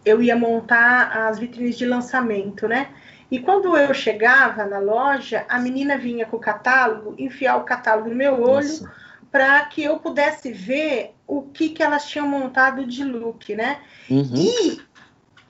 eu 0.05 0.23
ia 0.23 0.37
montar 0.37 1.29
as 1.29 1.39
vitrines 1.39 1.79
de 1.79 1.87
lançamento, 1.87 2.67
né? 2.67 2.91
E 3.31 3.41
quando 3.41 3.77
eu 3.77 3.93
chegava 3.93 4.65
na 4.65 4.79
loja, 4.79 5.45
a 5.49 5.59
menina 5.59 5.99
vinha 5.99 6.27
com 6.27 6.37
o 6.37 6.41
catálogo, 6.41 7.15
enfiar 7.19 7.57
o 7.57 7.65
catálogo 7.65 8.09
no 8.09 8.15
meu 8.15 8.41
olho 8.41 8.89
para 9.33 9.65
que 9.67 9.83
eu 9.83 9.99
pudesse 9.99 10.53
ver 10.53 11.15
o 11.27 11.43
que, 11.43 11.71
que 11.71 11.83
elas 11.83 12.07
tinham 12.07 12.29
montado 12.29 12.87
de 12.87 13.05
look, 13.05 13.55
né? 13.55 13.81
Uhum. 14.09 14.33
E 14.35 14.81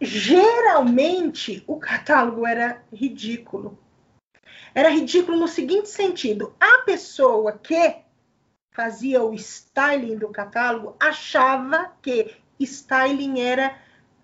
geralmente 0.00 1.62
o 1.66 1.78
catálogo 1.78 2.46
era 2.46 2.82
ridículo. 2.92 3.78
Era 4.74 4.90
ridículo 4.90 5.38
no 5.38 5.48
seguinte 5.48 5.88
sentido: 5.88 6.54
a 6.60 6.82
pessoa 6.82 7.52
que 7.52 7.96
fazia 8.72 9.22
o 9.22 9.32
styling 9.34 10.18
do 10.18 10.28
catálogo 10.28 10.94
achava 11.00 11.92
que 12.02 12.36
styling 12.60 13.40
era 13.40 13.74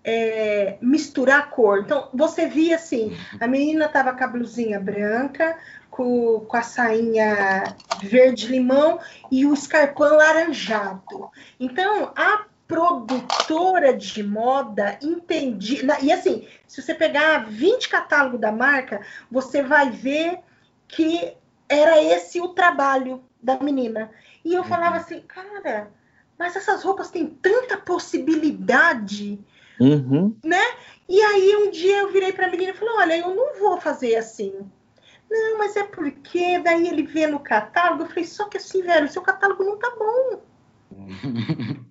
é, 0.03 0.77
misturar 0.81 1.49
cor. 1.49 1.79
Então, 1.79 2.09
você 2.13 2.47
via 2.47 2.75
assim: 2.75 3.17
a 3.39 3.47
menina 3.47 3.87
tava 3.87 4.13
com 4.13 4.23
a 4.23 4.27
blusinha 4.27 4.79
branca, 4.79 5.57
com, 5.89 6.41
com 6.41 6.57
a 6.57 6.61
sainha 6.61 7.63
verde-limão 8.01 8.99
e 9.31 9.45
o 9.45 9.53
escarpão 9.53 10.17
laranjado. 10.17 11.31
Então, 11.59 12.11
a 12.15 12.45
produtora 12.67 13.93
de 13.93 14.23
moda 14.23 14.97
entendi. 15.01 15.81
E 16.01 16.11
assim, 16.11 16.47
se 16.67 16.81
você 16.81 16.93
pegar 16.93 17.45
20 17.49 17.89
catálogos 17.89 18.39
da 18.39 18.51
marca, 18.51 19.01
você 19.29 19.61
vai 19.61 19.89
ver 19.89 20.39
que 20.87 21.35
era 21.67 22.01
esse 22.01 22.39
o 22.39 22.49
trabalho 22.49 23.23
da 23.41 23.59
menina. 23.59 24.11
E 24.43 24.53
eu 24.53 24.61
uhum. 24.61 24.67
falava 24.67 24.97
assim, 24.97 25.21
cara, 25.21 25.91
mas 26.37 26.55
essas 26.55 26.83
roupas 26.83 27.09
têm 27.09 27.27
tanta 27.27 27.77
possibilidade, 27.77 29.39
uhum. 29.79 30.35
né? 30.43 30.63
E 31.07 31.21
aí 31.21 31.55
um 31.57 31.71
dia 31.71 31.99
eu 31.99 32.11
virei 32.11 32.31
para 32.31 32.47
a 32.47 32.49
menina 32.49 32.71
e 32.71 32.75
falei, 32.75 32.95
olha, 32.95 33.17
eu 33.17 33.35
não 33.35 33.59
vou 33.59 33.79
fazer 33.79 34.15
assim. 34.15 34.53
Não, 35.29 35.57
mas 35.57 35.75
é 35.75 35.83
porque 35.83 36.59
daí 36.59 36.87
ele 36.87 37.03
vê 37.03 37.27
no 37.27 37.39
catálogo. 37.39 38.03
Eu 38.03 38.07
falei, 38.07 38.25
só 38.25 38.47
que 38.47 38.57
assim, 38.57 38.81
velho, 38.81 39.09
seu 39.09 39.21
catálogo 39.21 39.63
não 39.63 39.77
tá 39.77 39.91
bom. 39.97 40.41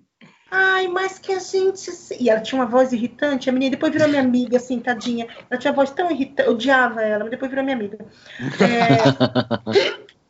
Ai, 0.55 0.87
mas 0.87 1.17
que 1.17 1.31
a 1.31 1.39
gente. 1.39 1.89
E 2.19 2.29
ela 2.29 2.39
tinha 2.39 2.61
uma 2.61 2.69
voz 2.69 2.93
irritante, 2.93 3.49
a 3.49 3.51
menina 3.51 3.71
depois 3.71 3.91
virou 3.91 4.07
minha 4.07 4.21
amiga, 4.21 4.57
assim, 4.57 4.79
tadinha. 4.79 5.27
Ela 5.49 5.59
tinha 5.59 5.71
uma 5.71 5.77
voz 5.77 5.89
tão 5.89 6.11
irritante, 6.11 6.47
eu 6.47 6.53
odiava 6.53 7.01
ela, 7.01 7.23
mas 7.23 7.31
depois 7.31 7.49
virou 7.49 7.65
minha 7.65 7.75
amiga. 7.75 7.97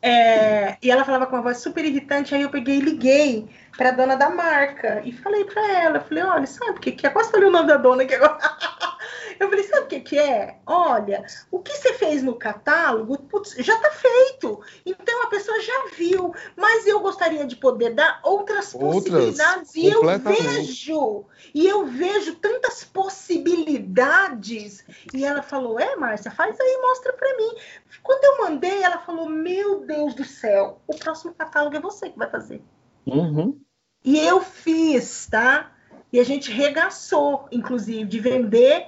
é, 0.08 0.76
e 0.82 0.90
ela 0.90 1.04
falava 1.04 1.26
com 1.26 1.36
uma 1.36 1.42
voz 1.42 1.58
super 1.58 1.84
irritante, 1.84 2.34
aí 2.34 2.40
eu 2.40 2.48
peguei 2.48 2.78
e 2.78 2.80
liguei 2.80 3.48
para 3.76 3.90
a 3.90 3.92
dona 3.92 4.16
da 4.16 4.30
marca 4.30 5.02
e 5.04 5.12
falei 5.12 5.44
para 5.44 5.72
ela, 5.72 6.00
falei, 6.00 6.24
olha, 6.24 6.46
sabe 6.46 6.72
o 6.72 6.80
que, 6.80 6.92
que 6.92 7.06
é? 7.06 7.10
Quase 7.10 7.30
falei 7.30 7.48
o 7.48 7.52
nome 7.52 7.68
da 7.68 7.76
dona 7.76 8.04
que 8.04 8.14
agora. 8.14 8.38
Eu 9.38 9.48
falei, 9.48 9.64
sabe 9.64 9.82
o 9.82 9.88
que, 9.88 10.00
que 10.00 10.18
é? 10.18 10.58
Olha, 10.64 11.24
o 11.50 11.58
que 11.58 11.72
você 11.72 11.94
fez 11.94 12.22
no 12.22 12.36
catálogo, 12.36 13.18
putz, 13.18 13.54
já 13.58 13.74
está 13.74 13.90
feito. 13.90 14.62
Então 14.86 15.24
a 15.24 15.26
pessoa 15.26 15.60
já 15.60 15.86
viu, 15.96 16.32
mas 16.56 16.86
eu 16.86 17.00
gostaria 17.00 17.44
de 17.44 17.56
poder 17.56 17.94
dar 17.94 18.20
outras, 18.22 18.74
outras 18.74 18.94
possibilidades. 18.94 19.74
E 19.74 19.86
eu 19.86 20.02
vejo, 20.18 21.24
e 21.52 21.66
eu 21.66 21.84
vejo 21.84 22.36
tantas 22.36 22.84
possibilidades. 22.84 24.84
E 25.12 25.24
ela 25.24 25.42
falou: 25.42 25.80
É, 25.80 25.96
Márcia, 25.96 26.30
faz 26.30 26.58
aí, 26.58 26.78
mostra 26.80 27.12
para 27.12 27.36
mim. 27.36 27.56
Quando 28.02 28.24
eu 28.24 28.44
mandei, 28.44 28.82
ela 28.82 28.98
falou: 28.98 29.28
Meu 29.28 29.80
Deus 29.80 30.14
do 30.14 30.24
céu, 30.24 30.80
o 30.86 30.96
próximo 30.96 31.34
catálogo 31.34 31.76
é 31.76 31.80
você 31.80 32.08
que 32.08 32.18
vai 32.18 32.30
fazer. 32.30 32.62
Uhum. 33.06 33.60
E 34.04 34.18
eu 34.18 34.40
fiz, 34.40 35.26
tá? 35.26 35.70
E 36.12 36.20
a 36.20 36.24
gente 36.24 36.50
regaçou, 36.50 37.48
inclusive, 37.50 38.04
de 38.04 38.20
vender 38.20 38.86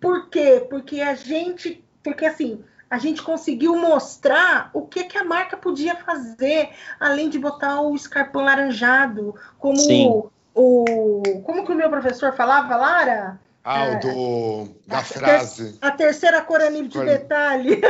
por 0.00 0.28
quê? 0.28 0.66
Porque 0.68 1.00
a 1.00 1.14
gente, 1.14 1.82
porque 2.02 2.26
assim, 2.26 2.62
a 2.90 2.98
gente 2.98 3.22
conseguiu 3.22 3.76
mostrar 3.76 4.70
o 4.72 4.82
que, 4.82 5.04
que 5.04 5.18
a 5.18 5.24
marca 5.24 5.56
podia 5.56 5.96
fazer, 5.96 6.70
além 7.00 7.28
de 7.28 7.38
botar 7.38 7.80
o 7.80 7.94
escarpão 7.94 8.44
laranjado, 8.44 9.34
como 9.58 9.76
Sim. 9.76 10.22
o, 10.54 11.22
como 11.44 11.64
que 11.64 11.72
o 11.72 11.76
meu 11.76 11.90
professor 11.90 12.34
falava, 12.34 12.76
Lara? 12.76 13.40
Ah, 13.64 13.86
é, 13.86 13.96
o 13.96 14.00
do, 14.00 14.74
da 14.86 14.98
a, 14.98 15.02
frase. 15.02 15.76
A 15.80 15.90
terceira 15.90 16.40
cor 16.42 16.60
a 16.60 16.70
nível 16.70 16.88
de 16.88 17.04
detalhe. 17.04 17.80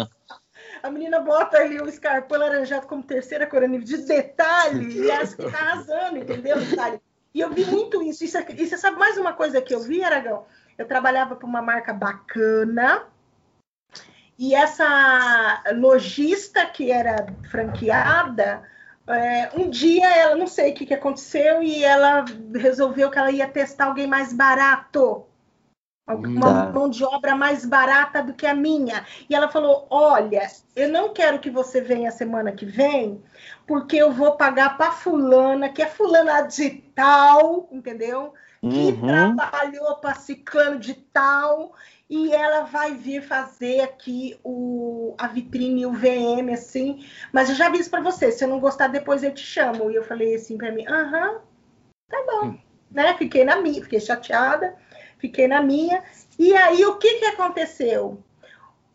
É. 0.00 0.18
a 0.88 0.90
menina 0.90 1.20
bota 1.20 1.58
ali 1.58 1.80
o 1.80 1.88
escarpão 1.88 2.38
laranjado 2.38 2.86
como 2.86 3.02
terceira 3.02 3.46
cor 3.46 3.66
de 3.68 3.98
detalhe 3.98 5.00
e 5.00 5.10
acha 5.12 5.36
que 5.36 5.50
tá 5.50 5.58
arrasando, 5.58 6.18
entendeu? 6.18 6.58
Detalhe. 6.58 7.00
E 7.34 7.40
eu 7.40 7.50
vi 7.50 7.64
muito 7.64 8.02
isso. 8.02 8.24
isso. 8.24 8.38
E 8.56 8.66
você 8.66 8.76
sabe 8.76 8.98
mais 8.98 9.16
uma 9.16 9.32
coisa 9.32 9.60
que 9.60 9.74
eu 9.74 9.80
vi, 9.80 10.02
Aragão? 10.02 10.46
Eu 10.76 10.86
trabalhava 10.86 11.36
para 11.36 11.46
uma 11.46 11.60
marca 11.60 11.92
bacana, 11.92 13.06
e 14.38 14.54
essa 14.54 15.64
lojista 15.74 16.64
que 16.66 16.92
era 16.92 17.26
franqueada, 17.50 18.62
é, 19.08 19.50
um 19.56 19.68
dia 19.68 20.08
ela 20.16 20.36
não 20.36 20.46
sei 20.46 20.70
o 20.70 20.74
que, 20.74 20.86
que 20.86 20.94
aconteceu 20.94 21.60
e 21.60 21.82
ela 21.82 22.24
resolveu 22.54 23.10
que 23.10 23.18
ela 23.18 23.32
ia 23.32 23.48
testar 23.48 23.86
alguém 23.86 24.06
mais 24.06 24.32
barato. 24.32 25.26
Uma 26.14 26.66
tá. 26.66 26.72
mão 26.72 26.88
de 26.88 27.04
obra 27.04 27.34
mais 27.34 27.66
barata 27.66 28.22
do 28.22 28.32
que 28.32 28.46
a 28.46 28.54
minha. 28.54 29.04
E 29.28 29.34
ela 29.34 29.48
falou: 29.48 29.86
Olha, 29.90 30.46
eu 30.74 30.88
não 30.88 31.12
quero 31.12 31.38
que 31.38 31.50
você 31.50 31.80
venha 31.80 32.10
semana 32.10 32.50
que 32.50 32.64
vem, 32.64 33.22
porque 33.66 33.96
eu 33.96 34.10
vou 34.10 34.32
pagar 34.36 34.78
para 34.78 34.90
fulana, 34.90 35.68
que 35.68 35.82
é 35.82 35.86
fulana 35.86 36.42
de 36.42 36.70
tal, 36.94 37.68
entendeu? 37.70 38.32
Que 38.60 38.90
uhum. 38.90 39.36
trabalhou 39.36 39.96
para 39.96 40.14
ciclano 40.14 40.78
de 40.78 40.94
tal, 40.94 41.74
e 42.10 42.32
ela 42.32 42.62
vai 42.62 42.94
vir 42.94 43.22
fazer 43.22 43.82
aqui 43.82 44.36
o, 44.42 45.14
a 45.18 45.28
vitrine, 45.28 45.86
o 45.86 45.92
VM, 45.92 46.52
assim. 46.52 47.06
Mas 47.32 47.50
eu 47.50 47.54
já 47.54 47.66
aviso 47.66 47.90
para 47.90 48.00
você, 48.00 48.32
se 48.32 48.42
eu 48.42 48.48
não 48.48 48.58
gostar, 48.58 48.88
depois 48.88 49.22
eu 49.22 49.32
te 49.32 49.44
chamo. 49.44 49.90
E 49.90 49.94
eu 49.94 50.02
falei 50.02 50.34
assim 50.34 50.56
para 50.56 50.72
mim: 50.72 50.86
Aham, 50.88 51.40
tá 52.08 52.24
bom. 52.26 52.46
Hum. 52.46 52.58
Né? 52.90 53.14
Fiquei 53.18 53.44
na 53.44 53.60
minha, 53.60 53.82
fiquei 53.82 54.00
chateada 54.00 54.74
fiquei 55.18 55.46
na 55.48 55.62
minha. 55.62 56.02
E 56.38 56.54
aí, 56.54 56.84
o 56.86 56.96
que, 56.96 57.14
que 57.14 57.26
aconteceu? 57.26 58.22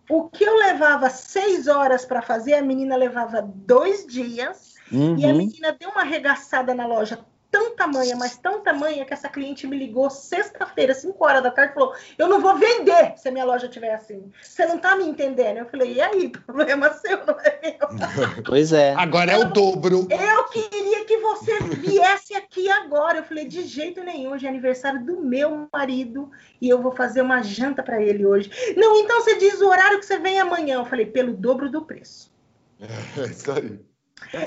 O 0.09 0.29
que 0.29 0.43
eu 0.43 0.55
levava 0.57 1.09
seis 1.09 1.67
horas 1.67 2.05
para 2.05 2.21
fazer, 2.21 2.55
a 2.55 2.61
menina 2.61 2.95
levava 2.95 3.41
dois 3.41 4.05
dias. 4.05 4.75
Uhum. 4.91 5.17
E 5.17 5.25
a 5.25 5.33
menina 5.33 5.75
deu 5.79 5.89
uma 5.89 6.01
arregaçada 6.01 6.73
na 6.73 6.85
loja 6.85 7.25
tão 7.53 7.75
tamanha, 7.75 8.15
mas 8.15 8.35
tão 8.35 8.61
tamanha, 8.61 9.05
que 9.05 9.13
essa 9.13 9.29
cliente 9.29 9.67
me 9.67 9.77
ligou 9.77 10.09
sexta-feira, 10.09 10.95
5 10.95 11.23
horas 11.23 11.43
da 11.43 11.51
tarde, 11.51 11.71
e 11.71 11.75
falou: 11.75 11.93
Eu 12.17 12.27
não 12.27 12.41
vou 12.41 12.57
vender 12.57 13.13
se 13.15 13.29
a 13.29 13.31
minha 13.31 13.45
loja 13.45 13.67
estiver 13.67 13.93
assim. 13.93 14.31
Você 14.41 14.65
não 14.65 14.79
tá 14.79 14.95
me 14.95 15.03
entendendo? 15.03 15.57
Eu 15.57 15.67
falei: 15.67 15.93
E 15.93 16.01
aí? 16.01 16.29
Problema 16.29 16.91
seu, 16.93 17.23
não 17.23 17.39
é 17.39 17.59
meu. 17.61 17.83
Pois 18.43 18.73
é. 18.73 18.95
Agora 18.95 19.31
é 19.31 19.37
o 19.37 19.45
dobro. 19.45 20.07
Eu 20.09 20.45
queria 20.45 21.05
que 21.05 21.17
você 21.17 21.59
viesse 21.61 22.33
aqui 22.33 22.67
agora. 22.71 23.19
Eu 23.19 23.23
falei: 23.23 23.47
De 23.47 23.61
jeito 23.61 24.03
nenhum, 24.03 24.31
hoje 24.31 24.47
é 24.47 24.49
aniversário 24.49 25.05
do 25.05 25.21
meu 25.21 25.67
marido 25.71 26.31
e 26.59 26.67
eu 26.67 26.81
vou 26.81 26.91
fazer 26.91 27.21
uma 27.21 27.43
janta 27.43 27.83
para 27.83 28.01
ele 28.01 28.25
hoje. 28.25 28.49
Não, 28.75 28.97
então 28.97 29.21
você 29.21 29.37
diz 29.37 29.61
o 29.61 29.69
horário 29.69 29.99
que 29.99 30.05
você 30.07 30.17
vem 30.17 30.39
amanhã. 30.39 30.77
Eu 30.77 30.85
falei: 30.85 31.05
Pelo 31.05 31.33
dobro 31.33 31.69
do 31.69 31.85
preço. 31.85 32.33
É, 33.15 33.25
isso 33.27 33.51
aí. 33.51 33.92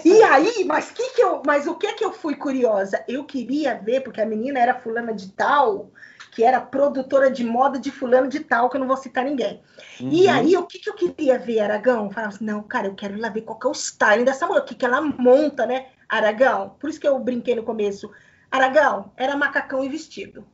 E 0.04 0.22
aí, 0.22 0.64
mas, 0.64 0.90
que 0.90 1.10
que 1.10 1.22
eu, 1.22 1.42
mas 1.44 1.66
o 1.66 1.74
que 1.74 1.92
que 1.94 2.04
eu 2.04 2.12
fui 2.12 2.34
curiosa? 2.34 3.04
Eu 3.06 3.24
queria 3.24 3.74
ver, 3.74 4.02
porque 4.02 4.20
a 4.20 4.26
menina 4.26 4.58
era 4.58 4.78
fulana 4.78 5.12
de 5.12 5.30
tal, 5.32 5.90
que 6.32 6.44
era 6.44 6.60
produtora 6.60 7.30
de 7.30 7.44
moda 7.44 7.78
de 7.78 7.90
fulano 7.90 8.28
de 8.28 8.40
tal, 8.40 8.68
que 8.68 8.76
eu 8.76 8.80
não 8.80 8.86
vou 8.86 8.96
citar 8.96 9.24
ninguém. 9.24 9.62
Uhum. 10.00 10.10
E 10.10 10.28
aí, 10.28 10.56
o 10.56 10.66
que, 10.66 10.78
que 10.78 10.90
eu 10.90 10.94
queria 10.94 11.38
ver, 11.38 11.60
Aragão? 11.60 12.04
Eu 12.04 12.10
falava 12.10 12.34
assim, 12.34 12.44
não, 12.44 12.62
cara, 12.62 12.88
eu 12.88 12.94
quero 12.94 13.16
ir 13.16 13.20
lá 13.20 13.28
ver 13.28 13.42
qual 13.42 13.58
que 13.58 13.66
é 13.66 13.70
o 13.70 13.72
styling 13.72 14.24
dessa 14.24 14.46
mulher, 14.46 14.60
o 14.60 14.64
que, 14.64 14.74
que 14.74 14.84
ela 14.84 15.00
monta, 15.00 15.64
né, 15.66 15.86
Aragão? 16.08 16.76
Por 16.78 16.90
isso 16.90 17.00
que 17.00 17.08
eu 17.08 17.18
brinquei 17.18 17.54
no 17.54 17.62
começo. 17.62 18.10
Aragão, 18.50 19.12
era 19.16 19.36
macacão 19.36 19.82
e 19.82 19.88
vestido. 19.88 20.46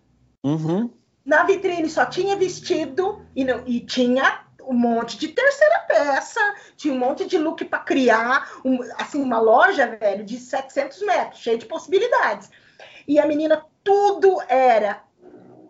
Uhum. 0.44 0.90
Na 1.24 1.44
vitrine 1.44 1.88
só 1.88 2.04
tinha 2.04 2.36
vestido 2.36 3.22
e, 3.34 3.44
não, 3.44 3.62
e 3.66 3.80
tinha 3.80 4.40
um 4.66 4.74
monte 4.74 5.18
de 5.18 5.28
terceira 5.28 5.80
peça, 5.88 6.40
tinha 6.76 6.94
um 6.94 6.98
monte 6.98 7.26
de 7.26 7.38
look 7.38 7.64
para 7.64 7.80
criar, 7.80 8.50
um, 8.64 8.78
assim, 8.98 9.22
uma 9.22 9.38
loja, 9.38 9.86
velho, 9.86 10.24
de 10.24 10.38
700 10.38 11.02
metros, 11.02 11.40
cheia 11.40 11.58
de 11.58 11.66
possibilidades. 11.66 12.50
E 13.06 13.18
a 13.18 13.26
menina, 13.26 13.64
tudo 13.82 14.40
era 14.48 15.02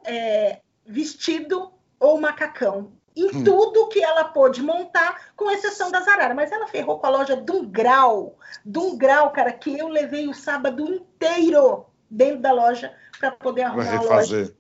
é, 0.05 0.61
vestido 0.87 1.73
ou 1.99 2.21
macacão. 2.21 2.93
Em 3.15 3.27
hum. 3.27 3.45
tudo 3.45 3.89
que 3.89 4.03
ela 4.03 4.25
pôde 4.25 4.63
montar, 4.63 5.33
com 5.37 5.51
exceção 5.51 5.91
das 5.91 6.09
araras. 6.09 6.35
Mas 6.35 6.51
ela 6.51 6.67
ferrou 6.67 6.99
com 6.99 7.07
a 7.07 7.11
loja 7.11 7.37
de 7.37 7.53
um 7.53 7.65
grau, 7.65 8.37
de 8.65 8.79
um 8.79 8.97
grau, 8.97 9.31
cara, 9.33 9.53
que 9.53 9.79
eu 9.79 9.89
levei 9.89 10.29
o 10.29 10.35
sábado 10.35 10.83
inteiro 10.83 11.87
dentro 12.11 12.41
da 12.41 12.53
loja 12.53 12.95
para 13.19 13.31
poder 13.33 13.63
arrumar 13.63 13.97
a 13.97 14.03
loja 14.03 14.55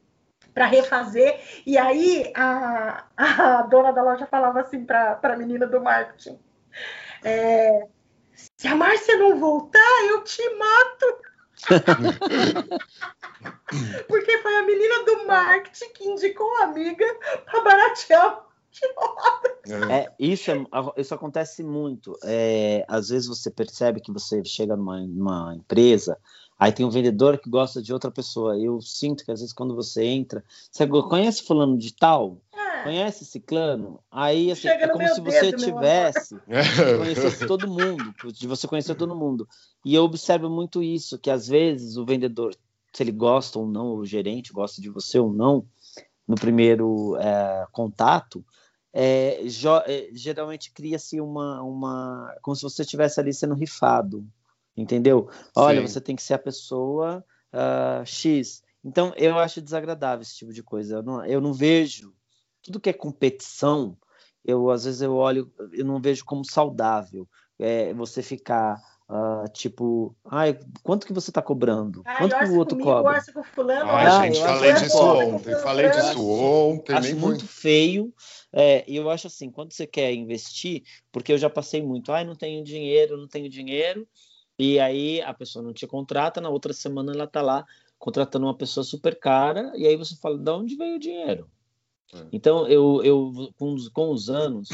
para 0.52 0.66
refazer. 0.66 1.40
E 1.66 1.78
aí 1.78 2.30
a, 2.34 3.04
a, 3.16 3.62
dona 3.62 3.92
da 3.92 4.02
loja 4.02 4.26
falava 4.26 4.60
assim 4.60 4.84
para 4.84 5.18
a 5.22 5.36
menina 5.36 5.66
do 5.66 5.80
marketing: 5.80 6.38
é, 7.24 7.86
se 8.34 8.68
a 8.68 8.74
Márcia 8.74 9.16
não 9.16 9.38
voltar, 9.38 10.04
eu 10.08 10.22
te 10.24 10.42
mato. 10.54 11.16
Porque 14.08 14.38
foi 14.38 14.56
a 14.56 14.62
menina 14.62 15.04
do 15.04 15.26
marketing 15.26 15.92
que 15.94 16.08
indicou 16.08 16.56
a 16.58 16.64
amiga 16.64 17.06
para 17.44 17.60
baratear 17.62 18.44
é, 19.90 20.10
isso, 20.18 20.50
é, 20.50 20.64
isso 20.96 21.14
acontece 21.14 21.62
muito. 21.62 22.18
É, 22.24 22.84
às 22.88 23.10
vezes 23.10 23.28
você 23.28 23.50
percebe 23.50 24.00
que 24.00 24.10
você 24.10 24.42
chega 24.44 24.76
numa, 24.76 25.00
numa 25.00 25.54
empresa 25.54 26.18
Aí 26.62 26.70
tem 26.70 26.86
um 26.86 26.90
vendedor 26.90 27.38
que 27.38 27.50
gosta 27.50 27.82
de 27.82 27.92
outra 27.92 28.08
pessoa. 28.08 28.56
Eu 28.56 28.80
sinto 28.80 29.24
que 29.24 29.32
às 29.32 29.40
vezes 29.40 29.52
quando 29.52 29.74
você 29.74 30.04
entra, 30.04 30.44
você 30.70 30.86
conhece 30.86 31.42
fulano 31.42 31.76
de 31.76 31.92
tal? 31.92 32.38
É. 32.54 32.84
Conhece 32.84 33.24
ciclano? 33.24 33.98
Aí 34.08 34.48
assim, 34.48 34.68
é 34.68 34.86
como 34.86 35.08
se 35.08 35.20
você 35.20 35.50
dedo, 35.50 35.56
tivesse 35.56 36.36
conhecesse 36.98 37.46
todo 37.48 37.66
mundo, 37.66 38.14
de 38.32 38.46
você 38.46 38.68
conhecer 38.68 38.94
todo 38.94 39.16
mundo. 39.16 39.48
E 39.84 39.92
eu 39.92 40.04
observo 40.04 40.48
muito 40.48 40.80
isso, 40.84 41.18
que 41.18 41.30
às 41.30 41.48
vezes 41.48 41.96
o 41.96 42.06
vendedor, 42.06 42.54
se 42.92 43.02
ele 43.02 43.10
gosta 43.10 43.58
ou 43.58 43.66
não, 43.66 43.96
o 43.96 44.06
gerente 44.06 44.52
gosta 44.52 44.80
de 44.80 44.88
você 44.88 45.18
ou 45.18 45.32
não, 45.32 45.66
no 46.28 46.36
primeiro 46.36 47.16
é, 47.16 47.66
contato, 47.72 48.44
é, 48.92 49.40
é 49.42 50.08
geralmente 50.12 50.70
cria-se 50.70 51.20
uma, 51.20 51.60
uma. 51.60 52.32
como 52.40 52.54
se 52.54 52.62
você 52.62 52.82
estivesse 52.82 53.18
ali 53.18 53.34
sendo 53.34 53.54
rifado 53.56 54.24
entendeu? 54.76 55.28
Olha, 55.54 55.80
Sim. 55.80 55.86
você 55.86 56.00
tem 56.00 56.16
que 56.16 56.22
ser 56.22 56.34
a 56.34 56.38
pessoa 56.38 57.24
uh, 57.52 58.04
X. 58.04 58.62
Então, 58.84 59.12
eu 59.16 59.38
acho 59.38 59.62
desagradável 59.62 60.22
esse 60.22 60.36
tipo 60.36 60.52
de 60.52 60.62
coisa. 60.62 60.96
Eu 60.96 61.02
não, 61.02 61.24
eu 61.24 61.40
não 61.40 61.52
vejo 61.52 62.12
tudo 62.62 62.80
que 62.80 62.90
é 62.90 62.92
competição. 62.92 63.96
Eu 64.44 64.70
às 64.70 64.84
vezes 64.84 65.02
eu 65.02 65.14
olho, 65.14 65.52
eu 65.72 65.84
não 65.84 66.00
vejo 66.00 66.24
como 66.24 66.44
saudável. 66.44 67.28
É, 67.58 67.94
você 67.94 68.22
ficar 68.22 68.80
Uh, 69.12 69.46
tipo, 69.52 70.16
ai, 70.24 70.58
quanto 70.82 71.06
que 71.06 71.12
você 71.12 71.30
está 71.30 71.42
cobrando? 71.42 72.00
Ah, 72.06 72.16
quanto 72.16 72.38
que 72.38 72.44
o 72.46 72.56
outro 72.56 72.78
comigo, 72.78 72.96
cobra? 72.96 73.22
Com 73.34 73.44
fulano, 73.44 73.90
ai, 73.90 74.06
ah, 74.06 74.24
gente, 74.24 74.40
falei 74.40 74.72
disso 74.72 74.96
ontem, 74.96 75.54
falei 75.56 75.90
disso 75.90 76.30
ontem. 76.30 76.94
Acho 76.94 77.08
muito, 77.10 77.20
muito 77.20 77.46
feio. 77.46 78.10
É, 78.50 78.82
e 78.88 78.96
eu 78.96 79.10
acho 79.10 79.26
assim, 79.26 79.50
quando 79.50 79.74
você 79.74 79.86
quer 79.86 80.14
investir, 80.14 80.84
porque 81.12 81.30
eu 81.30 81.36
já 81.36 81.50
passei 81.50 81.82
muito, 81.82 82.10
ai, 82.10 82.24
não 82.24 82.34
tenho 82.34 82.64
dinheiro, 82.64 83.18
não 83.18 83.28
tenho 83.28 83.50
dinheiro, 83.50 84.08
e 84.58 84.78
aí 84.78 85.20
a 85.22 85.32
pessoa 85.34 85.64
não 85.64 85.72
te 85.72 85.86
contrata, 85.86 86.40
na 86.40 86.50
outra 86.50 86.72
semana 86.72 87.12
ela 87.12 87.24
está 87.24 87.42
lá 87.42 87.64
contratando 87.98 88.46
uma 88.46 88.56
pessoa 88.56 88.82
super 88.82 89.18
cara, 89.18 89.72
e 89.76 89.86
aí 89.86 89.96
você 89.96 90.16
fala, 90.16 90.36
de 90.36 90.50
onde 90.50 90.76
veio 90.76 90.96
o 90.96 90.98
dinheiro? 90.98 91.48
É. 92.12 92.26
Então, 92.32 92.66
eu, 92.66 93.02
eu 93.04 93.52
com, 93.56 93.72
os, 93.72 93.88
com 93.88 94.10
os 94.10 94.28
anos, 94.28 94.68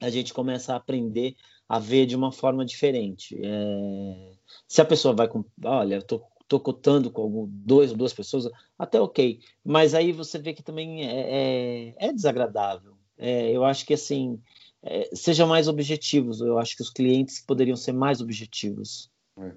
a 0.00 0.10
gente 0.10 0.34
começa 0.34 0.72
a 0.72 0.76
aprender 0.76 1.36
a 1.68 1.78
ver 1.78 2.06
de 2.06 2.14
uma 2.14 2.30
forma 2.30 2.64
diferente. 2.64 3.38
É, 3.42 4.32
se 4.68 4.80
a 4.80 4.84
pessoa 4.84 5.14
vai 5.14 5.28
com, 5.28 5.44
olha, 5.64 5.96
eu 5.96 6.02
tô, 6.02 6.22
tô 6.46 6.60
cotando 6.60 7.10
com 7.10 7.22
algum, 7.22 7.46
dois 7.48 7.90
ou 7.90 7.96
duas 7.96 8.12
pessoas, 8.12 8.48
até 8.78 9.00
ok. 9.00 9.40
Mas 9.64 9.94
aí 9.94 10.12
você 10.12 10.38
vê 10.38 10.52
que 10.52 10.62
também 10.62 11.04
é, 11.06 11.94
é, 11.98 12.08
é 12.08 12.12
desagradável. 12.12 12.96
É, 13.18 13.50
eu 13.50 13.64
acho 13.64 13.86
que 13.86 13.94
assim, 13.94 14.40
é, 14.86 15.10
sejam 15.12 15.48
mais 15.48 15.66
objetivos. 15.66 16.40
Eu 16.40 16.58
acho 16.58 16.76
que 16.76 16.82
os 16.82 16.90
clientes 16.90 17.40
poderiam 17.40 17.76
ser 17.76 17.92
mais 17.92 18.20
objetivos. 18.20 19.10
É. 19.38 19.50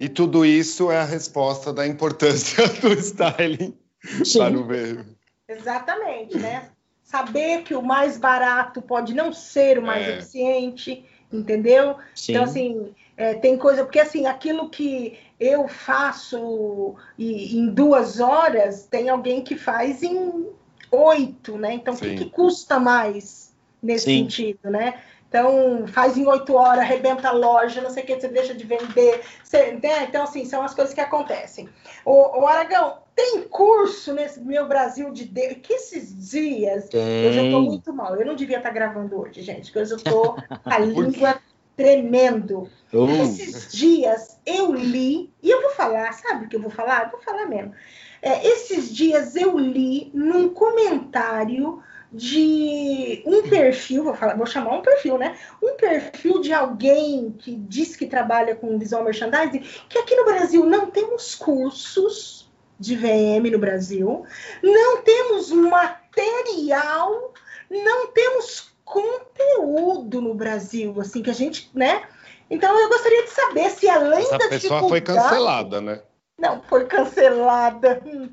E 0.00 0.08
tudo 0.08 0.44
isso 0.44 0.90
é 0.90 0.98
a 0.98 1.04
resposta 1.04 1.72
da 1.72 1.86
importância 1.86 2.66
do 2.82 2.92
styling 2.94 3.76
Sim. 4.24 4.38
para 4.38 4.58
o 4.58 4.66
ver. 4.66 5.06
Exatamente, 5.48 6.36
né? 6.36 6.70
Saber 7.02 7.62
que 7.62 7.74
o 7.74 7.82
mais 7.82 8.18
barato 8.18 8.82
pode 8.82 9.14
não 9.14 9.32
ser 9.32 9.78
o 9.78 9.82
mais 9.82 10.06
é. 10.06 10.18
eficiente, 10.18 11.04
entendeu? 11.32 11.96
Sim. 12.14 12.32
Então, 12.32 12.44
assim, 12.44 12.94
é, 13.16 13.34
tem 13.34 13.56
coisa, 13.56 13.84
porque 13.84 13.98
assim, 13.98 14.26
aquilo 14.26 14.68
que 14.68 15.16
eu 15.40 15.68
faço 15.68 16.96
em 17.18 17.70
duas 17.70 18.20
horas, 18.20 18.86
tem 18.86 19.08
alguém 19.08 19.42
que 19.42 19.56
faz 19.56 20.02
em 20.02 20.46
oito, 20.90 21.56
né? 21.56 21.74
Então, 21.74 21.94
o 21.94 21.96
que, 21.96 22.16
que 22.16 22.30
custa 22.30 22.78
mais 22.78 23.47
nesse 23.82 24.06
Sim. 24.06 24.24
sentido, 24.24 24.70
né? 24.70 24.94
Então, 25.28 25.86
faz 25.88 26.16
em 26.16 26.26
oito 26.26 26.54
horas, 26.54 26.78
arrebenta 26.78 27.28
a 27.28 27.32
loja, 27.32 27.82
não 27.82 27.90
sei 27.90 28.02
o 28.02 28.06
que, 28.06 28.18
você 28.18 28.28
deixa 28.28 28.54
de 28.54 28.64
vender. 28.64 29.22
Você, 29.44 29.72
né? 29.72 30.04
Então, 30.04 30.24
assim, 30.24 30.46
são 30.46 30.62
as 30.62 30.72
coisas 30.72 30.94
que 30.94 31.00
acontecem. 31.02 31.68
O, 32.04 32.40
o 32.40 32.46
Aragão, 32.46 32.98
tem 33.14 33.42
curso 33.42 34.14
nesse 34.14 34.40
meu 34.40 34.66
Brasil 34.66 35.12
de 35.12 35.26
Deus, 35.26 35.58
que 35.62 35.74
esses 35.74 36.30
dias 36.30 36.88
tem. 36.88 37.24
eu 37.24 37.32
já 37.32 37.42
estou 37.42 37.60
muito 37.60 37.92
mal. 37.92 38.16
Eu 38.16 38.24
não 38.24 38.34
devia 38.34 38.56
estar 38.56 38.70
gravando 38.70 39.20
hoje, 39.20 39.42
gente, 39.42 39.66
porque 39.66 39.80
hoje 39.80 39.92
eu 39.92 39.96
estou 39.98 40.36
a 40.64 40.78
língua 40.80 41.38
tremendo. 41.76 42.68
Uh. 42.92 43.22
Esses 43.22 43.70
dias 43.70 44.40
eu 44.46 44.72
li, 44.72 45.30
e 45.42 45.50
eu 45.50 45.60
vou 45.60 45.72
falar, 45.72 46.10
sabe 46.14 46.46
o 46.46 46.48
que 46.48 46.56
eu 46.56 46.62
vou 46.62 46.70
falar? 46.70 47.04
Eu 47.04 47.10
vou 47.10 47.20
falar 47.20 47.46
mesmo. 47.46 47.74
É, 48.22 48.46
esses 48.46 48.94
dias 48.94 49.36
eu 49.36 49.58
li 49.58 50.10
num 50.14 50.48
comentário 50.48 51.82
de 52.12 53.22
um 53.26 53.42
perfil, 53.48 54.04
vou, 54.04 54.14
falar, 54.14 54.36
vou 54.36 54.46
chamar 54.46 54.74
um 54.74 54.82
perfil, 54.82 55.18
né? 55.18 55.36
Um 55.62 55.76
perfil 55.76 56.40
de 56.40 56.52
alguém 56.52 57.34
que 57.38 57.54
diz 57.54 57.96
que 57.96 58.06
trabalha 58.06 58.56
com 58.56 58.78
visual 58.78 59.04
merchandising, 59.04 59.60
que 59.88 59.98
aqui 59.98 60.14
no 60.16 60.24
Brasil 60.24 60.64
não 60.64 60.90
temos 60.90 61.34
cursos 61.34 62.50
de 62.78 62.96
VM 62.96 63.50
no 63.50 63.58
Brasil, 63.58 64.24
não 64.62 65.02
temos 65.02 65.50
material, 65.50 67.34
não 67.70 68.06
temos 68.12 68.72
conteúdo 68.84 70.20
no 70.22 70.34
Brasil, 70.34 70.98
assim, 71.00 71.22
que 71.22 71.30
a 71.30 71.34
gente, 71.34 71.70
né? 71.74 72.04
Então 72.50 72.78
eu 72.78 72.88
gostaria 72.88 73.24
de 73.24 73.30
saber 73.30 73.70
se 73.70 73.88
além 73.88 74.20
Essa 74.20 74.38
da 74.38 74.48
pessoa 74.48 74.88
foi 74.88 75.02
cancelada, 75.02 75.80
né? 75.80 76.00
Não, 76.38 76.62
foi 76.62 76.86
cancelada. 76.86 78.00
Hum. 78.06 78.30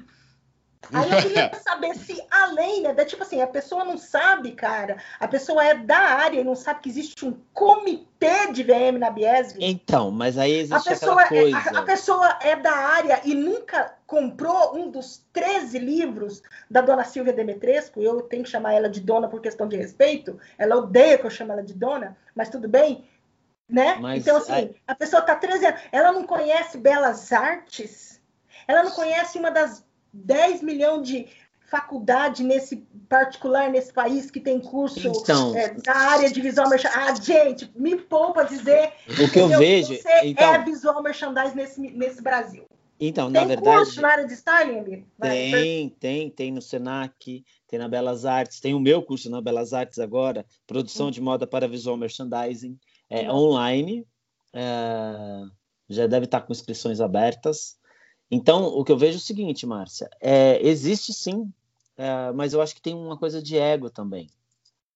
Aí 0.93 1.11
eu 1.11 1.21
queria 1.21 1.51
saber 1.63 1.95
se 1.95 2.21
além, 2.29 2.81
né, 2.81 2.93
da, 2.93 3.05
tipo 3.05 3.23
assim, 3.23 3.41
a 3.41 3.47
pessoa 3.47 3.83
não 3.83 3.97
sabe, 3.97 4.51
cara, 4.51 4.97
a 5.19 5.27
pessoa 5.27 5.63
é 5.63 5.73
da 5.73 5.97
área 5.97 6.39
e 6.39 6.43
não 6.43 6.55
sabe 6.55 6.81
que 6.81 6.89
existe 6.89 7.25
um 7.25 7.37
comitê 7.53 8.51
de 8.51 8.63
VM 8.63 8.97
na 8.99 9.09
Biesv. 9.09 9.57
Então, 9.59 10.11
mas 10.11 10.37
aí 10.37 10.51
existe 10.51 10.89
a 10.89 10.91
pessoa 10.91 11.27
coisa. 11.27 11.57
É, 11.57 11.75
a, 11.75 11.79
a, 11.79 11.83
pessoa 11.83 12.39
é 12.41 12.55
da 12.55 12.73
área 12.73 13.21
e 13.23 13.33
nunca 13.33 13.95
comprou 14.05 14.75
um 14.75 14.89
dos 14.89 15.23
13 15.33 15.79
livros 15.79 16.41
da 16.69 16.81
dona 16.81 17.03
Silvia 17.03 17.33
Demetresco, 17.33 18.01
eu 18.01 18.21
tenho 18.21 18.43
que 18.43 18.49
chamar 18.49 18.73
ela 18.73 18.89
de 18.89 18.99
dona 18.99 19.27
por 19.27 19.41
questão 19.41 19.67
de 19.67 19.77
respeito, 19.77 20.39
ela 20.57 20.75
odeia 20.75 21.17
que 21.17 21.25
eu 21.25 21.31
chame 21.31 21.51
ela 21.51 21.63
de 21.63 21.73
dona, 21.73 22.15
mas 22.35 22.49
tudo 22.49 22.67
bem, 22.67 23.07
né? 23.69 23.97
Mas, 23.99 24.21
então, 24.21 24.37
assim, 24.37 24.53
aí... 24.53 24.75
a 24.87 24.95
pessoa 24.95 25.21
tá 25.21 25.35
13 25.35 25.65
anos, 25.65 25.81
ela 25.91 26.11
não 26.11 26.23
conhece 26.23 26.77
belas 26.77 27.31
artes, 27.31 28.21
ela 28.67 28.83
não 28.83 28.91
conhece 28.91 29.37
uma 29.37 29.51
das 29.51 29.84
10 30.15 30.61
milhões 30.61 31.07
de 31.07 31.27
faculdade 31.67 32.43
nesse 32.43 32.77
particular 33.09 33.69
nesse 33.69 33.91
país 33.91 34.29
que 34.29 34.39
tem 34.39 34.59
curso 34.59 35.07
então, 35.07 35.55
é, 35.55 35.75
na 35.85 35.95
área 35.95 36.31
de 36.31 36.39
visual 36.39 36.69
merchandising. 36.69 37.01
Ah, 37.01 37.15
gente, 37.15 37.71
me 37.75 37.95
poupa 37.97 38.43
dizer 38.43 38.93
o 39.07 39.29
que 39.29 39.39
eu 39.39 39.47
vejo 39.49 39.95
você 39.95 40.21
então, 40.23 40.53
é 40.53 40.63
visual 40.63 41.01
merchandising 41.01 41.55
nesse, 41.55 41.81
nesse 41.81 42.21
Brasil. 42.21 42.65
Então, 42.99 43.29
tem 43.31 43.41
na 43.41 43.47
verdade. 43.47 43.77
curso 43.77 44.01
na 44.01 44.07
área 44.07 44.25
de 44.25 44.33
styling, 44.33 45.05
Tem, 45.19 45.89
tem, 45.89 46.29
tem 46.29 46.51
no 46.51 46.61
Senac, 46.61 47.43
tem 47.67 47.79
na 47.79 47.89
Belas 47.89 48.25
Artes, 48.25 48.61
tem 48.61 48.73
o 48.73 48.79
meu 48.79 49.03
curso 49.03 49.29
na 49.29 49.41
Belas 49.41 49.73
Artes 49.73 49.99
agora, 49.99 50.45
produção 50.65 51.07
hum. 51.07 51.11
de 51.11 51.19
moda 51.19 51.45
para 51.45 51.67
visual 51.67 51.97
merchandising, 51.97 52.79
é 53.09 53.29
hum. 53.29 53.35
online, 53.35 54.07
é, 54.53 55.43
já 55.89 56.07
deve 56.07 56.25
estar 56.25 56.41
com 56.41 56.53
inscrições 56.53 57.01
abertas. 57.01 57.77
Então, 58.29 58.65
o 58.65 58.83
que 58.83 58.91
eu 58.91 58.97
vejo 58.97 59.17
é 59.17 59.21
o 59.21 59.21
seguinte, 59.21 59.65
Márcia, 59.65 60.09
é, 60.19 60.59
existe 60.65 61.13
sim, 61.13 61.51
é, 61.97 62.31
mas 62.33 62.53
eu 62.53 62.61
acho 62.61 62.73
que 62.73 62.81
tem 62.81 62.93
uma 62.93 63.17
coisa 63.17 63.41
de 63.41 63.57
ego 63.57 63.89
também, 63.89 64.29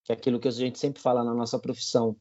que 0.04 0.12
é 0.12 0.16
aquilo 0.16 0.40
que 0.40 0.48
a 0.48 0.52
gente 0.52 0.80
sempre 0.80 1.02
fala 1.02 1.24
na 1.24 1.34
nossa 1.34 1.60
profissão, 1.60 2.16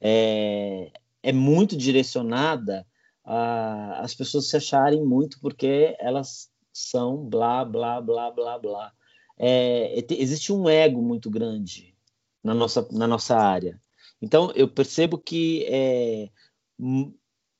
é, 0.00 0.90
é 1.22 1.32
muito 1.32 1.76
direcionada 1.76 2.86
a, 3.24 4.00
as 4.00 4.14
pessoas 4.14 4.48
se 4.48 4.56
acharem 4.56 5.04
muito 5.04 5.38
porque 5.40 5.96
elas 5.98 6.50
são 6.72 7.24
blá, 7.24 7.64
blá, 7.64 8.00
blá, 8.00 8.30
blá, 8.30 8.58
blá. 8.58 8.92
É, 9.38 10.04
existe 10.10 10.52
um 10.52 10.68
ego 10.68 11.00
muito 11.00 11.30
grande 11.30 11.94
na 12.42 12.54
nossa, 12.54 12.86
na 12.92 13.06
nossa 13.06 13.36
área. 13.36 13.80
Então, 14.20 14.52
eu 14.54 14.68
percebo 14.68 15.18
que 15.18 15.64
é, 15.68 16.30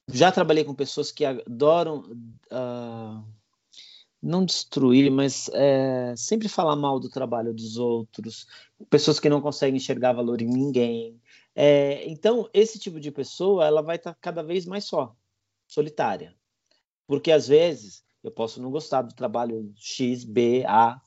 já 0.08 0.30
trabalhei 0.30 0.64
com 0.64 0.74
pessoas 0.74 1.10
que 1.10 1.24
adoram 1.24 2.00
uh, 2.52 3.24
não 4.22 4.44
destruir, 4.44 5.10
mas 5.10 5.50
é, 5.52 6.14
sempre 6.16 6.48
falar 6.48 6.76
mal 6.76 6.98
do 6.98 7.08
trabalho 7.08 7.52
dos 7.52 7.76
outros, 7.76 8.46
pessoas 8.88 9.20
que 9.20 9.28
não 9.28 9.40
conseguem 9.40 9.76
enxergar 9.76 10.12
valor 10.12 10.40
em 10.40 10.48
ninguém. 10.48 11.20
É, 11.54 12.06
então, 12.08 12.48
esse 12.52 12.78
tipo 12.78 12.98
de 12.98 13.10
pessoa 13.10 13.66
ela 13.66 13.82
vai 13.82 13.96
estar 13.96 14.14
tá 14.14 14.18
cada 14.20 14.42
vez 14.42 14.66
mais 14.66 14.84
só, 14.84 15.14
solitária. 15.68 16.34
Porque 17.06 17.30
às 17.30 17.46
vezes 17.46 18.02
eu 18.22 18.30
posso 18.30 18.60
não 18.60 18.70
gostar 18.70 19.02
do 19.02 19.14
trabalho 19.14 19.72
X, 19.76 20.24
B, 20.24 20.64
A. 20.66 21.00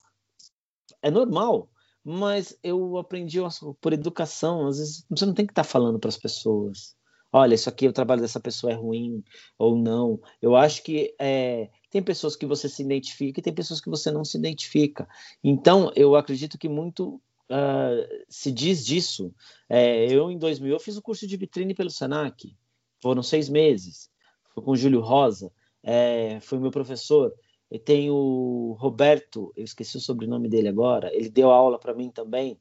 É 1.01 1.10
normal, 1.10 1.69
mas 2.03 2.57
eu 2.63 2.97
aprendi 2.97 3.39
por 3.81 3.93
educação. 3.93 4.67
Às 4.67 4.77
vezes 4.77 5.05
você 5.10 5.25
não 5.25 5.33
tem 5.33 5.45
que 5.45 5.51
estar 5.51 5.63
tá 5.63 5.69
falando 5.69 5.99
para 5.99 6.10
as 6.10 6.17
pessoas 6.17 6.95
olha, 7.31 7.55
isso 7.55 7.69
aqui 7.69 7.87
o 7.87 7.93
trabalho 7.93 8.21
dessa 8.21 8.39
pessoa 8.39 8.71
é 8.73 8.75
ruim 8.75 9.23
ou 9.57 9.77
não. 9.77 10.19
Eu 10.41 10.55
acho 10.55 10.83
que 10.83 11.15
é, 11.19 11.69
tem 11.89 12.01
pessoas 12.01 12.35
que 12.35 12.45
você 12.45 12.67
se 12.69 12.83
identifica 12.83 13.39
e 13.39 13.43
tem 13.43 13.53
pessoas 13.53 13.81
que 13.81 13.89
você 13.89 14.11
não 14.11 14.23
se 14.23 14.37
identifica. 14.37 15.07
Então, 15.43 15.91
eu 15.95 16.15
acredito 16.15 16.57
que 16.57 16.69
muito 16.69 17.21
uh, 17.49 18.25
se 18.29 18.51
diz 18.51 18.85
disso. 18.85 19.33
É, 19.69 20.11
eu, 20.11 20.31
em 20.31 20.37
2000, 20.37 20.73
eu 20.73 20.79
fiz 20.79 20.97
o 20.97 21.01
curso 21.01 21.27
de 21.27 21.37
vitrine 21.37 21.73
pelo 21.73 21.89
Senac. 21.89 22.55
Foram 23.01 23.23
seis 23.23 23.49
meses. 23.49 24.09
Foi 24.53 24.63
com 24.63 24.71
o 24.71 24.77
Júlio 24.77 25.01
Rosa. 25.01 25.51
É, 25.83 26.39
foi 26.41 26.59
meu 26.59 26.71
professor. 26.71 27.33
E 27.69 27.77
tem 27.77 28.09
o 28.09 28.77
Roberto, 28.79 29.51
eu 29.55 29.65
esqueci 29.65 29.97
o 29.97 30.01
sobrenome 30.01 30.47
dele 30.47 30.69
agora. 30.69 31.13
Ele 31.13 31.29
deu 31.29 31.51
aula 31.51 31.77
para 31.77 31.93
mim 31.93 32.09
também. 32.09 32.59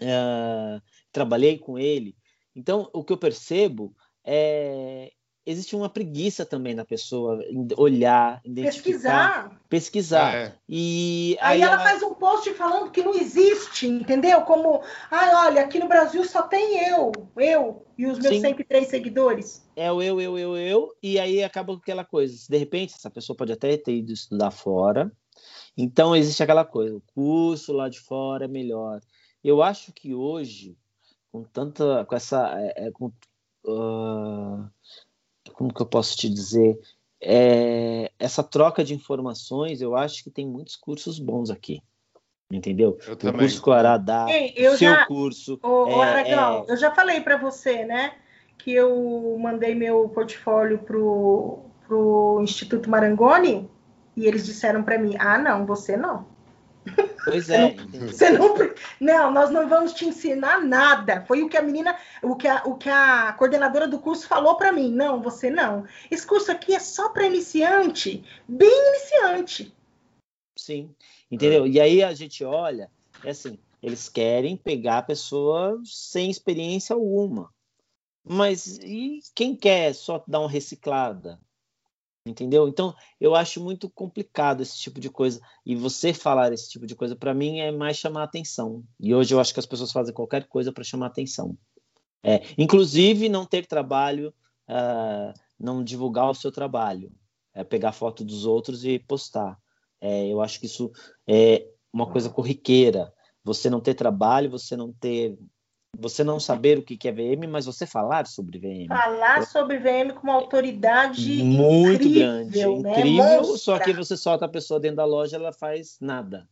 Uh, 0.00 0.82
trabalhei 1.12 1.58
com 1.58 1.78
ele. 1.78 2.16
Então, 2.54 2.88
o 2.92 3.02
que 3.04 3.12
eu 3.12 3.18
percebo 3.18 3.94
é 4.24 5.12
existe 5.44 5.74
uma 5.74 5.88
preguiça 5.88 6.46
também 6.46 6.74
na 6.74 6.84
pessoa 6.84 7.40
olhar, 7.76 8.40
identificar, 8.44 9.50
pesquisar, 9.58 9.60
pesquisar. 9.68 10.34
É. 10.34 10.54
E 10.68 11.36
aí, 11.40 11.54
aí 11.54 11.62
ela, 11.62 11.74
ela, 11.74 11.82
faz 11.82 12.02
um 12.02 12.14
post 12.14 12.52
falando 12.54 12.90
que 12.90 13.02
não 13.02 13.14
existe, 13.14 13.86
entendeu? 13.86 14.42
Como, 14.42 14.82
ah, 15.10 15.46
olha, 15.46 15.62
aqui 15.62 15.78
no 15.78 15.88
Brasil 15.88 16.24
só 16.24 16.42
tem 16.42 16.88
eu, 16.88 17.12
eu 17.36 17.84
e 17.98 18.06
os 18.06 18.18
meus 18.18 18.36
Sim. 18.36 18.40
103 18.40 18.88
seguidores. 18.88 19.68
É 19.74 19.90
o 19.90 20.00
eu, 20.02 20.20
eu, 20.20 20.38
eu, 20.38 20.56
eu, 20.56 20.88
e 21.02 21.18
aí 21.18 21.42
acaba 21.42 21.74
com 21.74 21.80
aquela 21.80 22.04
coisa. 22.04 22.36
De 22.48 22.56
repente, 22.56 22.94
essa 22.94 23.10
pessoa 23.10 23.36
pode 23.36 23.52
até 23.52 23.76
ter 23.76 23.96
ido 23.96 24.12
estudar 24.12 24.50
fora. 24.50 25.10
Então 25.76 26.14
existe 26.14 26.42
aquela 26.42 26.64
coisa, 26.64 26.96
o 26.96 27.02
curso 27.14 27.72
lá 27.72 27.88
de 27.88 27.98
fora 27.98 28.44
é 28.44 28.48
melhor. 28.48 29.00
Eu 29.42 29.62
acho 29.62 29.92
que 29.92 30.14
hoje 30.14 30.76
com 31.32 31.42
tanta, 31.42 32.04
com 32.04 32.14
essa, 32.14 32.52
é, 32.60 32.86
é, 32.86 32.90
com, 32.90 33.06
uh, 33.64 34.70
como 35.54 35.72
que 35.72 35.80
eu 35.80 35.86
posso 35.86 36.16
te 36.16 36.28
dizer, 36.28 36.78
é, 37.20 38.12
essa 38.18 38.42
troca 38.42 38.84
de 38.84 38.94
informações, 38.94 39.80
eu 39.80 39.96
acho 39.96 40.22
que 40.22 40.30
tem 40.30 40.46
muitos 40.46 40.76
cursos 40.76 41.18
bons 41.18 41.50
aqui. 41.50 41.82
Entendeu? 42.50 42.98
Eu 43.06 43.14
o 43.14 43.16
também. 43.16 43.40
curso 43.40 43.62
que 43.62 43.70
o 43.70 43.72
Ará 43.72 43.96
dá, 43.96 44.26
o 44.26 44.76
seu 44.76 44.76
já, 44.76 45.06
curso. 45.06 45.58
O, 45.62 45.86
é, 45.88 46.04
Aragão, 46.04 46.66
é... 46.68 46.72
eu 46.72 46.76
já 46.76 46.94
falei 46.94 47.22
para 47.22 47.38
você, 47.38 47.82
né? 47.86 48.14
Que 48.58 48.74
eu 48.74 49.38
mandei 49.40 49.74
meu 49.74 50.06
portfólio 50.10 50.78
pro, 50.80 51.60
pro 51.86 52.40
Instituto 52.42 52.90
Marangoni 52.90 53.70
e 54.14 54.26
eles 54.26 54.44
disseram 54.44 54.82
para 54.82 54.98
mim: 54.98 55.16
ah, 55.18 55.38
não, 55.38 55.64
você 55.64 55.96
não. 55.96 56.26
Pois 57.24 57.48
é. 57.48 57.74
Você 58.06 58.30
não, 58.30 58.54
não, 59.00 59.30
nós 59.30 59.50
não 59.50 59.68
vamos 59.68 59.92
te 59.92 60.06
ensinar 60.06 60.60
nada. 60.60 61.24
Foi 61.26 61.42
o 61.42 61.48
que 61.48 61.56
a 61.56 61.62
menina, 61.62 61.96
o 62.22 62.34
que 62.34 62.48
a, 62.48 62.62
o 62.64 62.76
que 62.76 62.88
a 62.88 63.32
coordenadora 63.34 63.86
do 63.86 63.98
curso 63.98 64.26
falou 64.26 64.56
para 64.56 64.72
mim. 64.72 64.90
Não, 64.90 65.22
você 65.22 65.50
não. 65.50 65.86
Esse 66.10 66.26
curso 66.26 66.50
aqui 66.50 66.74
é 66.74 66.80
só 66.80 67.10
para 67.10 67.26
iniciante, 67.26 68.24
bem 68.48 68.88
iniciante. 68.88 69.74
Sim, 70.56 70.94
entendeu? 71.30 71.66
E 71.66 71.80
aí 71.80 72.02
a 72.02 72.12
gente 72.12 72.44
olha, 72.44 72.90
é 73.24 73.30
assim, 73.30 73.58
eles 73.82 74.08
querem 74.08 74.56
pegar 74.56 74.98
a 74.98 75.02
pessoa 75.02 75.80
sem 75.84 76.30
experiência 76.30 76.94
alguma. 76.94 77.50
Mas 78.24 78.78
e 78.78 79.20
quem 79.34 79.56
quer 79.56 79.94
só 79.94 80.22
dar 80.26 80.40
uma 80.40 80.50
reciclada? 80.50 81.40
Entendeu? 82.24 82.68
Então, 82.68 82.94
eu 83.20 83.34
acho 83.34 83.60
muito 83.60 83.90
complicado 83.90 84.60
esse 84.60 84.78
tipo 84.78 85.00
de 85.00 85.10
coisa. 85.10 85.40
E 85.66 85.74
você 85.74 86.14
falar 86.14 86.52
esse 86.52 86.70
tipo 86.70 86.86
de 86.86 86.94
coisa, 86.94 87.16
para 87.16 87.34
mim, 87.34 87.58
é 87.58 87.72
mais 87.72 87.96
chamar 87.96 88.22
atenção. 88.22 88.84
E 89.00 89.12
hoje 89.12 89.34
eu 89.34 89.40
acho 89.40 89.52
que 89.52 89.58
as 89.58 89.66
pessoas 89.66 89.90
fazem 89.90 90.14
qualquer 90.14 90.46
coisa 90.46 90.72
para 90.72 90.84
chamar 90.84 91.06
atenção. 91.06 91.56
É, 92.22 92.40
inclusive, 92.56 93.28
não 93.28 93.44
ter 93.44 93.66
trabalho, 93.66 94.32
uh, 94.68 95.32
não 95.58 95.82
divulgar 95.82 96.30
o 96.30 96.34
seu 96.34 96.52
trabalho, 96.52 97.12
é 97.52 97.64
pegar 97.64 97.92
foto 97.92 98.24
dos 98.24 98.46
outros 98.46 98.84
e 98.84 99.00
postar. 99.00 99.58
É, 100.00 100.28
eu 100.28 100.40
acho 100.40 100.60
que 100.60 100.66
isso 100.66 100.92
é 101.26 101.66
uma 101.92 102.10
coisa 102.10 102.30
corriqueira. 102.30 103.12
Você 103.44 103.68
não 103.68 103.80
ter 103.80 103.94
trabalho, 103.94 104.50
você 104.50 104.76
não 104.76 104.92
ter 104.92 105.36
você 105.98 106.24
não 106.24 106.40
saber 106.40 106.78
o 106.78 106.82
que 106.82 107.06
é 107.06 107.12
VM, 107.12 107.46
mas 107.48 107.66
você 107.66 107.86
falar 107.86 108.26
sobre 108.26 108.58
VM. 108.58 108.88
Falar 108.88 109.46
sobre 109.46 109.78
VM 109.78 110.12
com 110.14 110.22
uma 110.24 110.34
autoridade 110.34 111.42
muito 111.42 112.04
incrível, 112.04 112.20
grande, 112.20 112.66
né? 112.82 113.00
incrível. 113.00 113.44
Só 113.56 113.78
que 113.78 113.92
você 113.92 114.16
solta 114.16 114.46
a 114.46 114.48
pessoa 114.48 114.80
dentro 114.80 114.96
da 114.96 115.04
loja, 115.04 115.36
ela 115.36 115.52
faz 115.52 115.98
nada. 116.00 116.48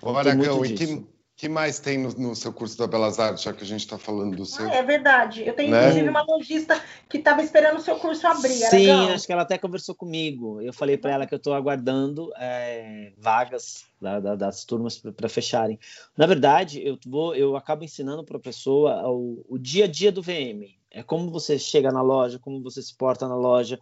Ô, 0.00 0.10
Aragão, 0.16 0.64
e 0.64 1.06
que, 1.36 1.46
que 1.46 1.48
mais 1.48 1.78
tem 1.78 1.98
no, 1.98 2.08
no, 2.10 2.34
seu 2.34 2.52
curso 2.52 2.78
da 2.78 2.86
Belas 2.86 3.20
Artes, 3.20 3.44
já 3.44 3.52
que 3.52 3.62
a 3.62 3.66
gente 3.66 3.80
está 3.80 3.98
falando 3.98 4.36
do 4.36 4.46
seu? 4.46 4.66
Ah, 4.68 4.74
é 4.74 4.82
verdade. 4.82 5.46
Eu 5.46 5.54
tenho, 5.54 5.70
né? 5.70 5.82
inclusive, 5.82 6.08
uma 6.08 6.22
lojista 6.22 6.82
que 7.08 7.18
estava 7.18 7.42
esperando 7.42 7.76
o 7.76 7.80
seu 7.80 7.96
curso 7.96 8.26
abrir. 8.26 8.54
Sim, 8.54 8.90
acho 9.10 9.26
que 9.26 9.32
ela 9.32 9.42
até 9.42 9.58
conversou 9.58 9.94
comigo. 9.94 10.60
Eu 10.60 10.72
falei 10.72 10.96
para 10.96 11.12
ela 11.12 11.26
que 11.26 11.34
eu 11.34 11.38
estou 11.38 11.54
aguardando 11.54 12.32
é, 12.38 13.12
vagas 13.18 13.84
da, 14.00 14.18
da, 14.18 14.34
das 14.34 14.64
turmas 14.64 14.98
para 14.98 15.28
fecharem. 15.28 15.78
Na 16.16 16.26
verdade, 16.26 16.82
eu, 16.84 16.98
vou, 17.06 17.34
eu 17.34 17.56
acabo 17.56 17.84
ensinando 17.84 18.24
para 18.24 18.38
a 18.38 18.40
pessoa 18.40 19.06
o, 19.08 19.44
o 19.48 19.58
dia 19.58 19.84
a 19.84 19.88
dia 19.88 20.10
do 20.10 20.22
VM. 20.22 20.74
É 20.90 21.02
como 21.02 21.30
você 21.30 21.58
chega 21.58 21.92
na 21.92 22.02
loja, 22.02 22.38
como 22.38 22.62
você 22.62 22.80
se 22.80 22.96
porta 22.96 23.28
na 23.28 23.36
loja, 23.36 23.78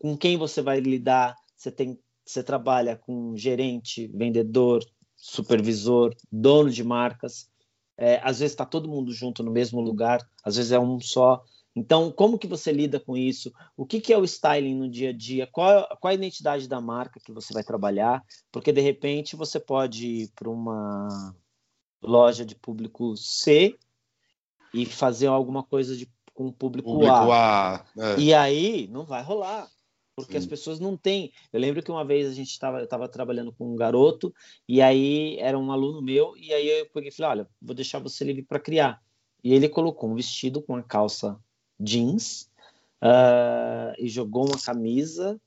com 0.00 0.16
quem 0.16 0.36
você 0.36 0.60
vai 0.60 0.80
lidar. 0.80 1.36
Você 1.56 1.70
tem 1.70 1.98
você 2.26 2.42
trabalha 2.42 2.96
com 2.96 3.36
gerente, 3.36 4.08
vendedor, 4.08 4.84
supervisor, 5.16 6.14
dono 6.30 6.70
de 6.70 6.84
marcas. 6.84 7.48
É, 7.98 8.20
às 8.22 8.40
vezes 8.40 8.52
está 8.52 8.66
todo 8.66 8.88
mundo 8.88 9.12
junto 9.12 9.42
no 9.42 9.50
mesmo 9.50 9.80
lugar, 9.80 10.20
às 10.44 10.56
vezes 10.56 10.70
é 10.70 10.78
um 10.78 11.00
só. 11.00 11.42
Então, 11.74 12.10
como 12.10 12.38
que 12.38 12.46
você 12.46 12.72
lida 12.72 13.00
com 13.00 13.16
isso? 13.16 13.52
O 13.76 13.84
que, 13.86 14.00
que 14.00 14.12
é 14.12 14.18
o 14.18 14.24
styling 14.24 14.74
no 14.74 14.88
dia 14.88 15.10
a 15.10 15.12
dia? 15.12 15.46
Qual, 15.46 15.86
qual 16.00 16.10
a 16.10 16.14
identidade 16.14 16.68
da 16.68 16.80
marca 16.80 17.20
que 17.20 17.32
você 17.32 17.52
vai 17.52 17.62
trabalhar? 17.62 18.22
Porque, 18.50 18.72
de 18.72 18.80
repente, 18.80 19.36
você 19.36 19.60
pode 19.60 20.06
ir 20.06 20.32
para 20.34 20.48
uma 20.48 21.34
loja 22.02 22.44
de 22.44 22.54
público 22.54 23.16
C 23.16 23.78
e 24.72 24.86
fazer 24.86 25.26
alguma 25.26 25.62
coisa 25.62 25.96
de, 25.96 26.10
com 26.32 26.46
o 26.46 26.52
público, 26.52 26.90
público 26.90 27.12
A. 27.12 27.76
A 27.76 27.84
é. 27.98 28.20
E 28.20 28.34
aí, 28.34 28.88
não 28.88 29.04
vai 29.04 29.22
rolar 29.22 29.68
porque 30.16 30.32
Sim. 30.32 30.38
as 30.38 30.46
pessoas 30.46 30.80
não 30.80 30.96
têm. 30.96 31.30
Eu 31.52 31.60
lembro 31.60 31.82
que 31.82 31.90
uma 31.90 32.04
vez 32.04 32.26
a 32.26 32.32
gente 32.32 32.50
estava 32.50 33.06
trabalhando 33.06 33.52
com 33.52 33.70
um 33.70 33.76
garoto 33.76 34.34
e 34.66 34.80
aí 34.80 35.36
era 35.38 35.58
um 35.58 35.70
aluno 35.70 36.00
meu 36.00 36.34
e 36.38 36.54
aí 36.54 36.66
eu 36.80 36.86
peguei 36.86 37.10
e 37.10 37.12
falei, 37.12 37.30
olha, 37.32 37.48
vou 37.60 37.74
deixar 37.74 37.98
você 37.98 38.24
livre 38.24 38.42
para 38.42 38.58
criar. 38.58 39.02
E 39.44 39.52
ele 39.52 39.68
colocou 39.68 40.10
um 40.10 40.14
vestido 40.14 40.62
com 40.62 40.74
a 40.74 40.82
calça 40.82 41.38
jeans 41.78 42.50
uh, 43.02 43.92
e 43.98 44.08
jogou 44.08 44.46
uma 44.46 44.58
camisa. 44.58 45.38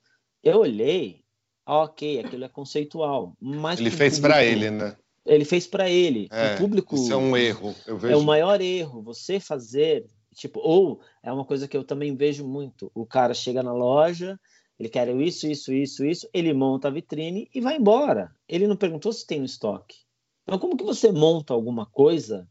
Eu 0.43 0.59
olhei, 0.59 1.23
ok, 1.65 2.19
aquilo 2.19 2.45
é 2.45 2.49
conceitual. 2.49 3.35
Mas 3.41 3.79
ele 3.79 3.89
fez 3.89 4.19
para 4.19 4.45
ele, 4.45 4.69
né? 4.69 4.95
Ele 5.25 5.45
fez 5.45 5.65
para 5.65 5.89
ele. 5.89 6.27
É, 6.31 6.53
o 6.53 6.57
público. 6.59 6.95
Isso 6.95 7.11
é 7.11 7.17
um 7.17 7.35
erro. 7.35 7.75
É 8.07 8.15
o 8.15 8.23
maior 8.23 8.61
erro. 8.61 9.01
Você 9.01 9.39
fazer 9.39 10.05
tipo 10.35 10.59
ou 10.59 11.01
é 11.23 11.31
uma 11.31 11.43
coisa 11.43 11.67
que 11.67 11.75
eu 11.75 11.83
também 11.83 12.15
vejo 12.15 12.47
muito. 12.47 12.91
O 12.93 13.05
cara 13.05 13.33
chega 13.33 13.63
na 13.63 13.73
loja 13.73 14.39
ele 14.79 14.87
quer 14.87 15.09
isso, 15.09 15.45
isso, 15.45 15.73
isso, 15.73 16.05
isso. 16.05 16.29
Ele 16.33 16.53
monta 16.53 16.87
a 16.87 16.91
vitrine 16.91 17.49
e 17.53 17.59
vai 17.59 17.75
embora. 17.75 18.33
Ele 18.47 18.65
não 18.65 18.77
perguntou 18.77 19.11
se 19.11 19.27
tem 19.27 19.39
no 19.39 19.45
estoque. 19.45 19.97
Então, 20.43 20.57
como 20.57 20.77
que 20.77 20.85
você 20.85 21.11
monta 21.11 21.53
alguma 21.53 21.85
coisa 21.85 22.47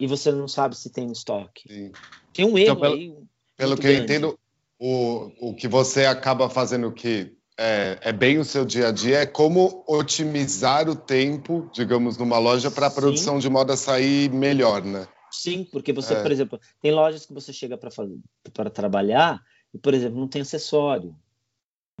e 0.00 0.06
você 0.06 0.32
não 0.32 0.48
sabe 0.48 0.76
se 0.76 0.90
tem 0.90 1.06
no 1.06 1.12
estoque? 1.12 1.68
Sim. 1.68 1.92
Tem 2.32 2.44
um 2.46 2.56
então, 2.56 2.58
erro 2.58 2.70
então, 2.72 2.80
pelo, 2.80 2.94
aí. 2.94 3.14
Pelo 3.56 3.76
que 3.76 3.82
grande. 3.82 3.98
eu 3.98 4.04
entendo, 4.04 4.38
o, 4.78 5.50
o 5.50 5.54
que 5.54 5.68
você 5.68 6.06
acaba 6.06 6.48
fazendo 6.48 6.90
que 6.90 7.36
é, 7.58 7.98
é, 8.00 8.12
bem 8.12 8.38
o 8.38 8.44
seu 8.44 8.64
dia 8.64 8.88
a 8.88 8.92
dia, 8.92 9.18
é 9.18 9.26
como 9.26 9.84
otimizar 9.86 10.88
o 10.88 10.96
tempo, 10.96 11.70
digamos, 11.72 12.18
numa 12.18 12.38
loja 12.38 12.70
para 12.70 12.86
a 12.86 12.90
produção 12.90 13.38
de 13.38 13.48
moda 13.48 13.76
sair 13.76 14.30
melhor, 14.30 14.84
né? 14.84 15.06
Sim, 15.30 15.64
porque 15.70 15.92
você, 15.92 16.14
é. 16.14 16.22
por 16.22 16.30
exemplo, 16.30 16.60
tem 16.80 16.92
lojas 16.92 17.24
que 17.26 17.32
você 17.32 17.52
chega 17.52 17.78
para 17.78 18.70
trabalhar 18.70 19.40
e, 19.72 19.78
por 19.78 19.94
exemplo, 19.94 20.18
não 20.18 20.28
tem 20.28 20.42
acessório. 20.42 21.14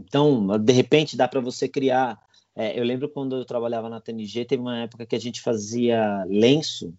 Então, 0.00 0.58
de 0.58 0.72
repente, 0.72 1.16
dá 1.16 1.26
para 1.26 1.40
você 1.40 1.68
criar. 1.68 2.20
É, 2.54 2.78
eu 2.78 2.84
lembro 2.84 3.08
quando 3.08 3.36
eu 3.36 3.44
trabalhava 3.44 3.88
na 3.88 4.00
TNG, 4.00 4.44
teve 4.44 4.62
uma 4.62 4.78
época 4.78 5.06
que 5.06 5.16
a 5.16 5.20
gente 5.20 5.40
fazia 5.40 6.24
lenço, 6.24 6.94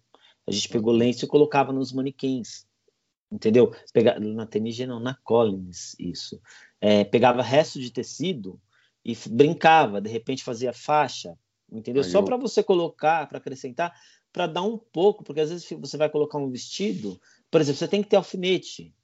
a 0.46 0.50
gente 0.50 0.68
pegou 0.68 0.92
lenço 0.92 1.24
e 1.24 1.28
colocava 1.28 1.72
nos 1.72 1.92
manequins, 1.92 2.66
entendeu? 3.30 3.74
Pega, 3.92 4.18
na 4.20 4.46
TNG 4.46 4.86
não, 4.86 5.00
na 5.00 5.14
Collins, 5.14 5.96
isso. 5.98 6.40
É, 6.80 7.04
pegava 7.04 7.42
resto 7.42 7.80
de 7.80 7.90
tecido 7.90 8.60
e 9.04 9.16
brincava, 9.28 10.00
de 10.00 10.08
repente 10.08 10.44
fazia 10.44 10.72
faixa, 10.72 11.36
entendeu? 11.70 12.02
Aí 12.02 12.08
Só 12.08 12.20
eu... 12.20 12.24
para 12.24 12.36
você 12.36 12.62
colocar, 12.62 13.26
para 13.28 13.38
acrescentar, 13.38 13.94
para 14.32 14.46
dar 14.46 14.62
um 14.62 14.78
pouco, 14.78 15.24
porque 15.24 15.40
às 15.40 15.50
vezes 15.50 15.68
você 15.80 15.96
vai 15.96 16.08
colocar 16.08 16.38
um 16.38 16.50
vestido, 16.50 17.20
por 17.50 17.60
exemplo, 17.60 17.78
você 17.78 17.88
tem 17.88 18.02
que 18.02 18.08
ter 18.08 18.16
alfinete. 18.16 18.94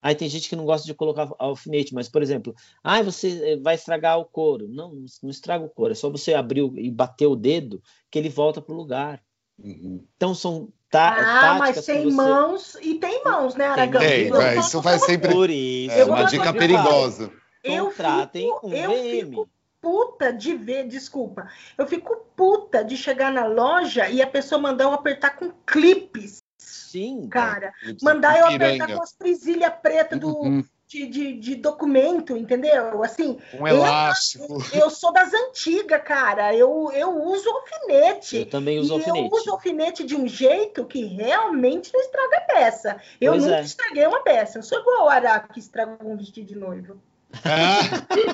Aí 0.00 0.14
tem 0.14 0.28
gente 0.28 0.48
que 0.48 0.56
não 0.56 0.64
gosta 0.64 0.86
de 0.86 0.94
colocar 0.94 1.28
alfinete, 1.38 1.92
mas, 1.92 2.08
por 2.08 2.22
exemplo, 2.22 2.54
ah, 2.82 3.02
você 3.02 3.52
eh, 3.52 3.56
vai 3.56 3.74
estragar 3.74 4.18
o 4.18 4.24
couro. 4.24 4.68
Não, 4.68 5.04
não 5.22 5.30
estraga 5.30 5.64
o 5.64 5.68
couro, 5.68 5.92
é 5.92 5.94
só 5.94 6.08
você 6.08 6.34
abrir 6.34 6.62
e 6.76 6.90
bater 6.90 7.26
o 7.26 7.36
dedo 7.36 7.82
que 8.10 8.18
ele 8.18 8.28
volta 8.28 8.62
para 8.62 8.74
o 8.74 8.78
lugar. 8.78 9.20
Uhum. 9.58 10.04
Então 10.16 10.34
são 10.34 10.68
tá, 10.88 11.16
ah, 11.18 11.58
mas 11.58 11.84
tem 11.84 12.04
você... 12.04 12.14
mãos 12.14 12.76
e 12.80 12.94
tem 12.94 13.24
mãos, 13.24 13.56
né, 13.56 13.66
Aragão? 13.66 14.00
Tem, 14.00 14.30
tem 14.30 14.58
isso 14.60 14.80
vai 14.80 14.98
sempre. 15.00 15.32
Por 15.32 15.50
isso, 15.50 15.94
é 15.94 16.04
uma 16.04 16.24
dica 16.24 16.52
perigosa. 16.52 17.32
Eu 17.64 17.86
Contratem 17.86 18.46
fico, 18.46 18.68
um 18.68 18.72
eu 18.72 18.90
VM. 18.90 19.30
Fico 19.30 19.50
puta 19.80 20.32
de 20.32 20.54
ver, 20.54 20.86
desculpa. 20.86 21.48
Eu 21.76 21.86
fico 21.86 22.16
puta 22.36 22.84
de 22.84 22.96
chegar 22.96 23.32
na 23.32 23.46
loja 23.46 24.08
e 24.08 24.22
a 24.22 24.26
pessoa 24.26 24.60
mandar 24.60 24.84
eu 24.84 24.92
apertar 24.92 25.30
com 25.30 25.50
clipes. 25.66 26.38
Sim. 26.88 27.28
Cara, 27.28 27.72
mandar 28.02 28.38
eu 28.38 28.46
apertar 28.46 28.94
com 28.94 29.02
as 29.02 29.12
presilhas 29.12 29.72
pretas 29.82 30.18
do. 30.18 30.28
Uhum. 30.28 30.64
De, 30.86 31.06
de, 31.06 31.34
de, 31.34 31.54
documento, 31.56 32.34
entendeu? 32.34 33.04
Assim, 33.04 33.38
um 33.60 33.68
elástico. 33.68 34.56
Eu, 34.72 34.84
eu, 34.84 34.90
sou 34.90 35.12
das 35.12 35.34
antigas, 35.34 36.02
cara. 36.02 36.56
Eu, 36.56 36.90
eu 36.94 37.24
uso 37.24 37.46
alfinete. 37.46 38.38
Eu 38.38 38.46
também 38.46 38.78
uso 38.78 38.94
alfinete. 38.94 39.28
Eu 39.30 39.38
uso 39.38 39.50
alfinete 39.50 40.02
de 40.02 40.16
um 40.16 40.26
jeito 40.26 40.86
que 40.86 41.04
realmente 41.04 41.92
não 41.92 42.00
estraga 42.00 42.38
a 42.38 42.40
peça. 42.40 43.02
Eu 43.20 43.32
pois 43.32 43.44
nunca 43.44 43.58
é. 43.58 43.62
estraguei 43.64 44.06
uma 44.06 44.22
peça. 44.22 44.60
Eu 44.60 44.62
sou 44.62 44.80
igual 44.80 45.04
o 45.04 45.08
Araque 45.10 45.52
que 45.52 45.60
estragou 45.60 46.10
um 46.10 46.16
vestido 46.16 46.46
de 46.46 46.56
noivo. 46.56 46.98
Ah. 47.44 47.80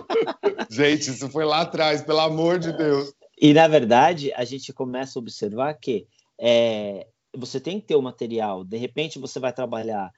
gente, 0.71 1.11
isso 1.11 1.29
foi 1.31 1.45
lá 1.45 1.63
atrás, 1.63 2.03
pelo 2.03 2.21
amor 2.21 2.61
de 2.61 2.73
Deus. 2.73 3.13
E 3.37 3.53
na 3.53 3.67
verdade, 3.67 4.33
a 4.35 4.45
gente 4.45 4.73
começa 4.73 5.19
a 5.19 5.21
observar 5.21 5.75
que 5.75 6.07
é, 6.39 7.07
você 7.37 7.61
tem 7.61 7.81
que 7.81 7.87
ter 7.87 7.97
o 7.97 8.03
material. 8.03 8.65
De 8.65 8.77
repente, 8.77 9.19
você 9.19 9.39
vai 9.39 9.53
trabalhar, 9.53 10.13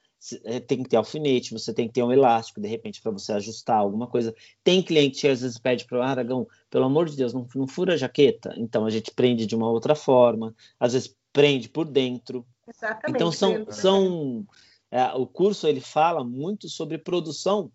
é, 0.44 0.60
tem 0.60 0.82
que 0.82 0.88
ter 0.88 0.96
alfinete, 0.96 1.52
você 1.52 1.72
tem 1.72 1.86
que 1.86 1.94
ter 1.94 2.02
um 2.02 2.12
elástico, 2.12 2.60
de 2.60 2.68
repente, 2.68 3.00
para 3.00 3.12
você 3.12 3.32
ajustar 3.32 3.78
alguma 3.78 4.06
coisa. 4.06 4.34
Tem 4.62 4.82
cliente 4.82 5.20
que 5.20 5.28
às 5.28 5.40
vezes 5.40 5.58
pede 5.58 5.84
para 5.84 5.98
o 5.98 6.02
ah, 6.02 6.08
Aragão, 6.08 6.46
pelo 6.70 6.84
amor 6.84 7.08
de 7.08 7.16
Deus, 7.16 7.32
não, 7.32 7.46
não 7.54 7.66
fura 7.66 7.94
a 7.94 7.96
jaqueta. 7.96 8.54
Então, 8.56 8.84
a 8.86 8.90
gente 8.90 9.10
prende 9.10 9.46
de 9.46 9.54
uma 9.54 9.70
outra 9.70 9.94
forma, 9.94 10.54
às 10.78 10.92
vezes 10.92 11.14
prende 11.32 11.68
por 11.68 11.86
dentro. 11.86 12.46
Exatamente. 12.68 13.16
Então, 13.16 13.32
são. 13.32 13.66
são 13.70 14.46
é, 14.90 15.04
o 15.14 15.26
curso 15.26 15.66
ele 15.66 15.80
fala 15.80 16.24
muito 16.24 16.68
sobre 16.68 16.96
produção, 16.96 17.72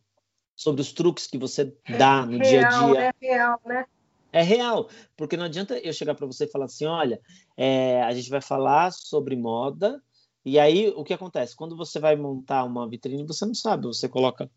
sobre 0.56 0.82
os 0.82 0.93
truques 0.93 1.27
que 1.27 1.38
você 1.38 1.75
dá 1.97 2.25
no 2.25 2.38
real, 2.38 2.41
dia 2.41 2.67
a 2.67 2.69
dia. 2.69 3.01
É 3.01 3.13
real, 3.19 3.62
né? 3.65 3.86
É 4.32 4.41
real, 4.41 4.89
porque 5.17 5.36
não 5.36 5.46
adianta 5.46 5.78
eu 5.80 5.91
chegar 5.91 6.15
para 6.15 6.26
você 6.26 6.46
e 6.46 6.52
falar 6.52 6.65
assim: 6.65 6.86
olha, 6.86 7.20
é, 7.58 8.02
a 8.04 8.13
gente 8.13 8.30
vai 8.30 8.41
falar 8.41 8.91
sobre 8.91 9.36
moda, 9.36 10.02
e 10.46 10.58
aí 10.58 10.89
o 10.96 11.04
que 11.04 11.13
acontece? 11.13 11.56
Quando 11.56 11.76
você 11.76 12.00
vai 12.00 12.15
montar 12.15 12.63
uma 12.63 12.88
vitrine, 12.88 13.26
você 13.26 13.46
não 13.46 13.54
sabe, 13.54 13.88
você 13.88 14.08
coloca 14.08 14.50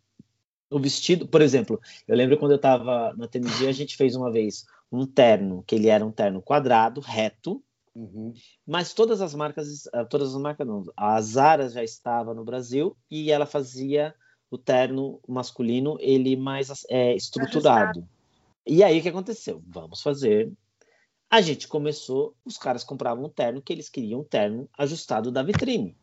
o 0.71 0.79
vestido, 0.79 1.27
por 1.27 1.43
exemplo, 1.43 1.81
eu 2.09 2.17
lembro 2.17 2.39
quando 2.39 2.53
eu 2.53 2.57
estava 2.57 3.15
na 3.17 3.29
TNG, 3.29 3.69
a 3.69 3.73
gente 3.73 3.97
fez 3.97 4.17
uma 4.17 4.31
vez 4.31 4.65
um 4.91 5.07
terno, 5.07 5.63
que 5.67 5.75
ele 5.75 5.89
era 5.89 6.05
um 6.05 6.11
terno 6.11 6.41
quadrado, 6.41 7.01
reto, 7.01 7.63
uhum. 7.95 8.33
mas 8.67 8.93
todas 8.93 9.21
as 9.21 9.35
marcas, 9.35 9.87
eh, 9.93 10.05
todas 10.05 10.35
as 10.35 10.41
marcas 10.41 10.67
não, 10.67 10.85
a 10.97 11.21
Zara 11.21 11.69
já 11.69 11.83
estava 11.83 12.35
no 12.35 12.45
Brasil 12.45 12.97
e 13.11 13.31
ela 13.31 13.47
fazia 13.47 14.15
o 14.51 14.59
terno 14.59 15.21
masculino, 15.29 15.97
ele 16.01 16.37
mais 16.37 16.85
é, 16.89 17.15
estruturado. 17.15 18.09
E 18.67 18.83
aí 18.83 18.99
o 18.99 19.03
que 19.03 19.09
aconteceu? 19.09 19.63
Vamos 19.67 20.01
fazer. 20.03 20.53
A 21.31 21.41
gente 21.41 21.67
começou, 21.67 22.35
os 22.45 22.57
caras 22.57 22.85
compravam 22.85 23.25
um 23.25 23.29
terno 23.29 23.61
que 23.61 23.73
eles 23.73 23.89
queriam 23.89 24.21
um 24.21 24.25
terno 24.25 24.69
ajustado 24.79 25.31
da 25.31 25.43
vitrine. 25.43 25.97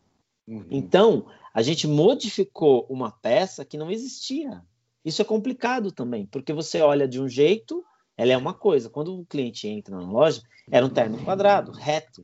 Uhum. 0.46 0.66
Então, 0.70 1.26
a 1.54 1.62
gente 1.62 1.86
modificou 1.86 2.86
uma 2.88 3.10
peça 3.10 3.64
que 3.64 3.78
não 3.78 3.90
existia. 3.90 4.62
Isso 5.04 5.22
é 5.22 5.24
complicado 5.24 5.90
também, 5.90 6.26
porque 6.26 6.52
você 6.52 6.80
olha 6.80 7.08
de 7.08 7.20
um 7.20 7.28
jeito, 7.28 7.84
ela 8.16 8.32
é 8.32 8.36
uma 8.36 8.54
coisa. 8.54 8.90
Quando 8.90 9.18
o 9.18 9.26
cliente 9.26 9.66
entra 9.66 9.96
na 9.96 10.10
loja, 10.10 10.42
era 10.70 10.84
um 10.84 10.90
terno 10.90 11.24
quadrado, 11.24 11.72
reto. 11.72 12.22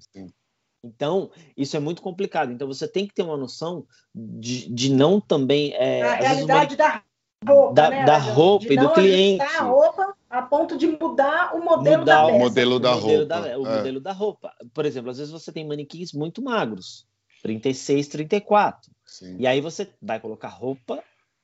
Então, 0.84 1.30
isso 1.57 1.76
é 1.76 1.80
muito 1.80 2.03
complicado. 2.03 2.53
Então, 2.53 2.68
você 2.68 2.86
tem 2.86 3.07
que 3.07 3.14
ter 3.14 3.22
uma 3.22 3.36
noção 3.36 3.86
de, 4.14 4.72
de 4.72 4.93
não 4.93 5.20
também. 5.20 5.72
É, 5.74 6.03
a 6.03 6.14
realidade 6.14 6.74
uma... 6.74 6.76
da 6.76 7.03
roupa, 7.47 7.74
da, 7.74 7.91
né, 7.91 8.05
da 8.05 8.18
roupa 8.18 8.72
e 8.72 8.76
do 8.76 8.93
cliente. 8.93 9.43
A 9.43 9.62
roupa 9.62 10.17
a 10.29 10.43
ponto 10.43 10.76
de 10.76 10.87
mudar 10.87 11.55
o 11.55 11.64
modelo 11.64 12.01
mudar 12.01 12.22
da 12.22 12.26
peça. 12.26 12.37
O 12.37 12.39
modelo 12.39 12.79
da 12.79 12.93
o 12.93 13.01
modelo 13.01 13.18
roupa. 13.18 13.26
Da, 13.26 13.59
o 13.59 13.66
é. 13.66 13.76
modelo 13.76 14.01
da 14.01 14.12
roupa. 14.12 14.55
Por 14.74 14.85
exemplo, 14.85 15.11
às 15.11 15.18
vezes 15.18 15.33
você 15.33 15.51
tem 15.51 15.66
manequins 15.66 16.12
muito 16.12 16.43
magros, 16.43 17.07
36, 17.43 18.09
34. 18.09 18.91
Sim. 19.07 19.37
E 19.39 19.47
aí 19.47 19.61
você 19.61 19.89
vai 20.01 20.20
colocar 20.20 20.49
roupa, 20.49 21.03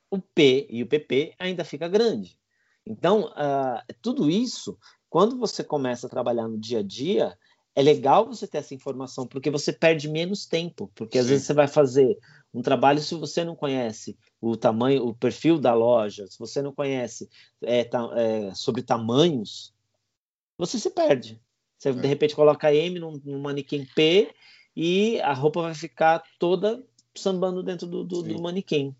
o 0.09 0.19
P 0.19 0.67
e 0.69 0.83
o 0.83 0.87
PP 0.87 1.33
ainda 1.39 1.63
fica 1.63 1.87
grande. 1.87 2.37
Então, 2.85 3.31
uh, 3.31 3.93
tudo 4.01 4.29
isso, 4.29 4.77
quando 5.09 5.37
você 5.37 5.63
começa 5.63 6.05
a 6.05 6.09
trabalhar 6.09 6.47
no 6.47 6.57
dia 6.57 6.79
a 6.79 6.83
dia, 6.83 7.35
é 7.75 7.81
legal 7.81 8.25
você 8.25 8.47
ter 8.47 8.59
essa 8.59 8.73
informação, 8.73 9.27
porque 9.27 9.51
você 9.51 9.73
perde 9.73 10.07
menos 10.07 10.45
tempo, 10.45 10.89
porque 10.95 11.19
às 11.19 11.27
vezes 11.27 11.45
você 11.45 11.53
vai 11.53 11.67
fazer 11.67 12.17
um 12.53 12.61
trabalho 12.61 13.01
se 13.01 13.13
você 13.15 13.43
não 13.43 13.53
conhece 13.53 14.17
o 14.39 14.55
tamanho, 14.55 15.05
o 15.05 15.13
perfil 15.13 15.59
da 15.59 15.73
loja, 15.73 16.25
se 16.25 16.39
você 16.39 16.61
não 16.61 16.71
conhece 16.71 17.29
é, 17.61 17.81
é, 17.81 18.55
sobre 18.55 18.81
tamanhos, 18.81 19.73
você 20.57 20.79
se 20.79 20.89
perde. 20.89 21.39
Você 21.77 21.89
é. 21.89 21.93
de 21.93 22.07
repente 22.07 22.33
coloca 22.33 22.73
M 22.73 22.97
num, 22.97 23.19
num, 23.25 23.41
manequim 23.41 23.85
P 23.93 24.33
e 24.73 25.19
a 25.19 25.33
roupa 25.33 25.61
vai 25.61 25.75
ficar 25.75 26.23
toda 26.39 26.81
sambando 27.13 27.61
dentro 27.61 27.87
do, 27.87 28.05
do, 28.05 28.23
do 28.23 28.41
manequim. 28.41 28.95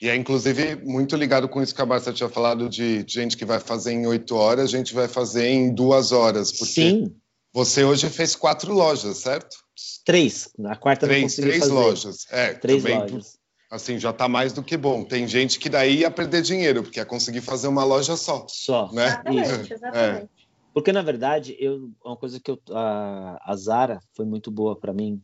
E 0.00 0.08
é 0.08 0.14
inclusive 0.14 0.76
muito 0.76 1.16
ligado 1.16 1.48
com 1.48 1.60
isso 1.60 1.74
que 1.74 1.82
a 1.82 1.86
Bárcia 1.86 2.12
tinha 2.12 2.28
falado 2.28 2.68
de 2.68 3.04
gente 3.08 3.36
que 3.36 3.44
vai 3.44 3.58
fazer 3.58 3.90
em 3.90 4.06
oito 4.06 4.36
horas, 4.36 4.72
a 4.72 4.76
gente 4.76 4.94
vai 4.94 5.08
fazer 5.08 5.48
em 5.48 5.74
duas 5.74 6.12
horas. 6.12 6.52
Porque 6.52 6.72
Sim. 6.72 7.16
Você 7.58 7.82
hoje 7.82 8.08
fez 8.08 8.36
quatro 8.36 8.72
lojas, 8.72 9.16
certo? 9.18 9.56
Três. 10.04 10.48
Na 10.56 10.76
quarta 10.76 11.06
três, 11.06 11.20
não 11.20 11.28
consegui 11.28 11.48
três 11.48 11.62
fazer. 11.64 11.72
lojas. 11.72 12.26
É, 12.30 12.54
três 12.54 12.84
também, 12.84 13.00
lojas. 13.00 13.36
Assim, 13.68 13.98
já 13.98 14.10
está 14.10 14.28
mais 14.28 14.52
do 14.52 14.62
que 14.62 14.76
bom. 14.76 15.02
Tem 15.02 15.26
gente 15.26 15.58
que 15.58 15.68
daí 15.68 15.98
ia 15.98 16.10
perder 16.10 16.40
dinheiro, 16.42 16.84
porque 16.84 17.00
ia 17.00 17.04
conseguir 17.04 17.40
fazer 17.40 17.66
uma 17.66 17.82
loja 17.82 18.16
só. 18.16 18.46
Só. 18.48 18.92
Né? 18.92 19.06
Exatamente, 19.06 19.72
exatamente. 19.72 20.24
É. 20.24 20.28
Porque, 20.72 20.92
na 20.92 21.02
verdade, 21.02 21.56
eu, 21.58 21.90
uma 22.04 22.16
coisa 22.16 22.38
que 22.38 22.48
eu, 22.48 22.60
a, 22.70 23.40
a 23.44 23.56
Zara 23.56 23.98
foi 24.14 24.24
muito 24.24 24.52
boa 24.52 24.78
para 24.78 24.92
mim, 24.92 25.20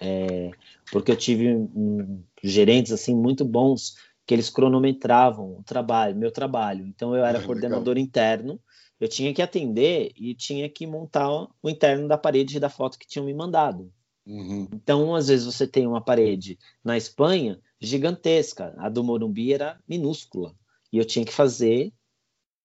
é, 0.00 0.52
porque 0.90 1.12
eu 1.12 1.16
tive 1.16 1.54
um, 1.54 2.22
gerentes 2.42 2.92
assim 2.92 3.14
muito 3.14 3.44
bons 3.44 3.94
que 4.26 4.32
eles 4.32 4.48
cronometravam 4.48 5.58
o 5.58 5.62
trabalho, 5.62 6.16
meu 6.16 6.32
trabalho. 6.32 6.86
Então, 6.86 7.14
eu 7.14 7.22
era 7.22 7.40
é, 7.40 7.42
coordenador 7.42 7.94
legal. 7.94 8.06
interno, 8.06 8.60
eu 9.04 9.08
tinha 9.08 9.34
que 9.34 9.42
atender 9.42 10.12
e 10.16 10.34
tinha 10.34 10.66
que 10.66 10.86
montar 10.86 11.28
o 11.30 11.68
interno 11.68 12.08
da 12.08 12.16
parede 12.16 12.58
da 12.58 12.70
foto 12.70 12.98
que 12.98 13.06
tinham 13.06 13.26
me 13.26 13.34
mandado. 13.34 13.92
Uhum. 14.26 14.66
Então, 14.72 15.14
às 15.14 15.28
vezes, 15.28 15.44
você 15.44 15.66
tem 15.66 15.86
uma 15.86 16.00
parede 16.00 16.58
na 16.82 16.96
Espanha 16.96 17.60
gigantesca, 17.78 18.74
a 18.78 18.88
do 18.88 19.04
Morumbi 19.04 19.52
era 19.52 19.78
minúscula, 19.86 20.54
e 20.90 20.96
eu 20.96 21.04
tinha 21.04 21.22
que 21.22 21.34
fazer 21.34 21.92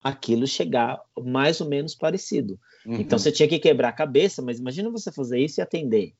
aquilo 0.01 0.47
chegar 0.47 1.01
mais 1.21 1.59
ou 1.59 1.67
menos 1.67 1.93
parecido. 1.93 2.57
Uhum. 2.85 3.01
Então, 3.01 3.19
você 3.19 3.33
tinha 3.33 3.49
que 3.49 3.59
quebrar 3.59 3.89
a 3.89 3.93
cabeça, 3.93 4.41
mas 4.41 4.59
imagina 4.59 4.89
você 4.89 5.11
fazer 5.11 5.41
isso 5.41 5.59
e 5.59 5.61
atender. 5.61 6.13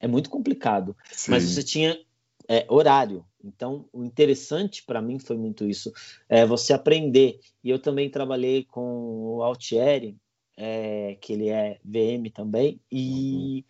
É 0.00 0.08
muito 0.08 0.30
complicado. 0.30 0.96
Sim. 1.12 1.32
Mas 1.32 1.44
você 1.44 1.62
tinha 1.62 2.00
é, 2.48 2.64
horário. 2.70 3.22
Então, 3.44 3.88
o 3.92 4.04
interessante 4.04 4.82
para 4.84 5.00
mim 5.00 5.18
foi 5.18 5.36
muito 5.36 5.66
isso, 5.66 5.92
é 6.28 6.44
você 6.44 6.72
aprender. 6.72 7.40
E 7.64 7.70
eu 7.70 7.78
também 7.78 8.10
trabalhei 8.10 8.64
com 8.64 9.36
o 9.36 9.42
Altieri, 9.42 10.16
é, 10.56 11.16
que 11.20 11.32
ele 11.32 11.48
é 11.48 11.78
VM 11.84 12.30
também, 12.32 12.80
e 12.90 13.56
uhum. 13.56 13.62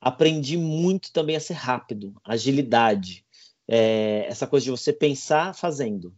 aprendi 0.00 0.56
muito 0.56 1.12
também 1.12 1.36
a 1.36 1.40
ser 1.40 1.54
rápido, 1.54 2.14
agilidade. 2.24 3.24
É, 3.66 4.26
essa 4.26 4.46
coisa 4.46 4.64
de 4.64 4.70
você 4.70 4.92
pensar 4.92 5.54
fazendo, 5.54 6.14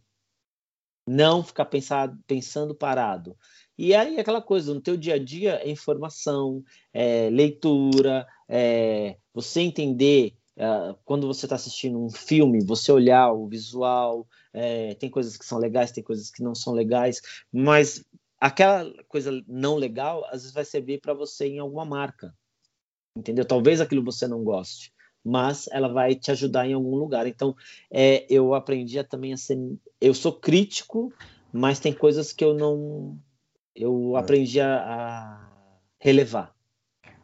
não 1.05 1.43
ficar 1.43 1.65
pensar, 1.65 2.15
pensando 2.25 2.73
parado. 2.73 3.37
E 3.77 3.93
aí 3.93 4.19
aquela 4.19 4.41
coisa, 4.41 4.73
no 4.73 4.81
teu 4.81 4.95
dia 4.95 5.15
a 5.15 5.19
dia 5.19 5.55
é 5.63 5.69
informação, 5.69 6.63
é 6.93 7.29
leitura, 7.29 8.27
é, 8.47 9.17
você 9.33 9.61
entender 9.61 10.35
Uh, 10.55 10.95
quando 11.03 11.25
você 11.25 11.45
está 11.45 11.55
assistindo 11.55 11.99
um 11.99 12.09
filme, 12.09 12.63
você 12.63 12.91
olhar 12.91 13.31
o 13.31 13.47
visual, 13.47 14.27
é, 14.53 14.93
tem 14.95 15.09
coisas 15.09 15.35
que 15.35 15.45
são 15.45 15.57
legais, 15.57 15.91
tem 15.91 16.03
coisas 16.03 16.29
que 16.29 16.43
não 16.43 16.53
são 16.53 16.73
legais, 16.73 17.21
mas 17.51 18.05
aquela 18.39 18.91
coisa 19.07 19.43
não 19.47 19.75
legal 19.75 20.23
às 20.25 20.41
vezes 20.41 20.51
vai 20.51 20.63
servir 20.63 21.01
para 21.01 21.13
você 21.13 21.47
em 21.47 21.59
alguma 21.59 21.85
marca, 21.85 22.35
entendeu? 23.17 23.45
Talvez 23.45 23.81
aquilo 23.81 24.03
você 24.03 24.27
não 24.27 24.43
goste, 24.43 24.93
mas 25.23 25.67
ela 25.71 25.87
vai 25.87 26.13
te 26.13 26.29
ajudar 26.29 26.67
em 26.67 26.73
algum 26.73 26.95
lugar. 26.97 27.25
Então, 27.25 27.55
é, 27.89 28.25
eu 28.29 28.53
aprendi 28.53 28.99
a, 28.99 29.03
também 29.03 29.33
a 29.33 29.37
ser. 29.37 29.57
Eu 29.99 30.13
sou 30.13 30.33
crítico, 30.33 31.11
mas 31.51 31.79
tem 31.79 31.93
coisas 31.93 32.33
que 32.33 32.43
eu 32.43 32.53
não. 32.53 33.17
Eu 33.75 34.15
é. 34.15 34.19
aprendi 34.19 34.59
a, 34.59 34.77
a 34.77 35.49
relevar. 35.99 36.52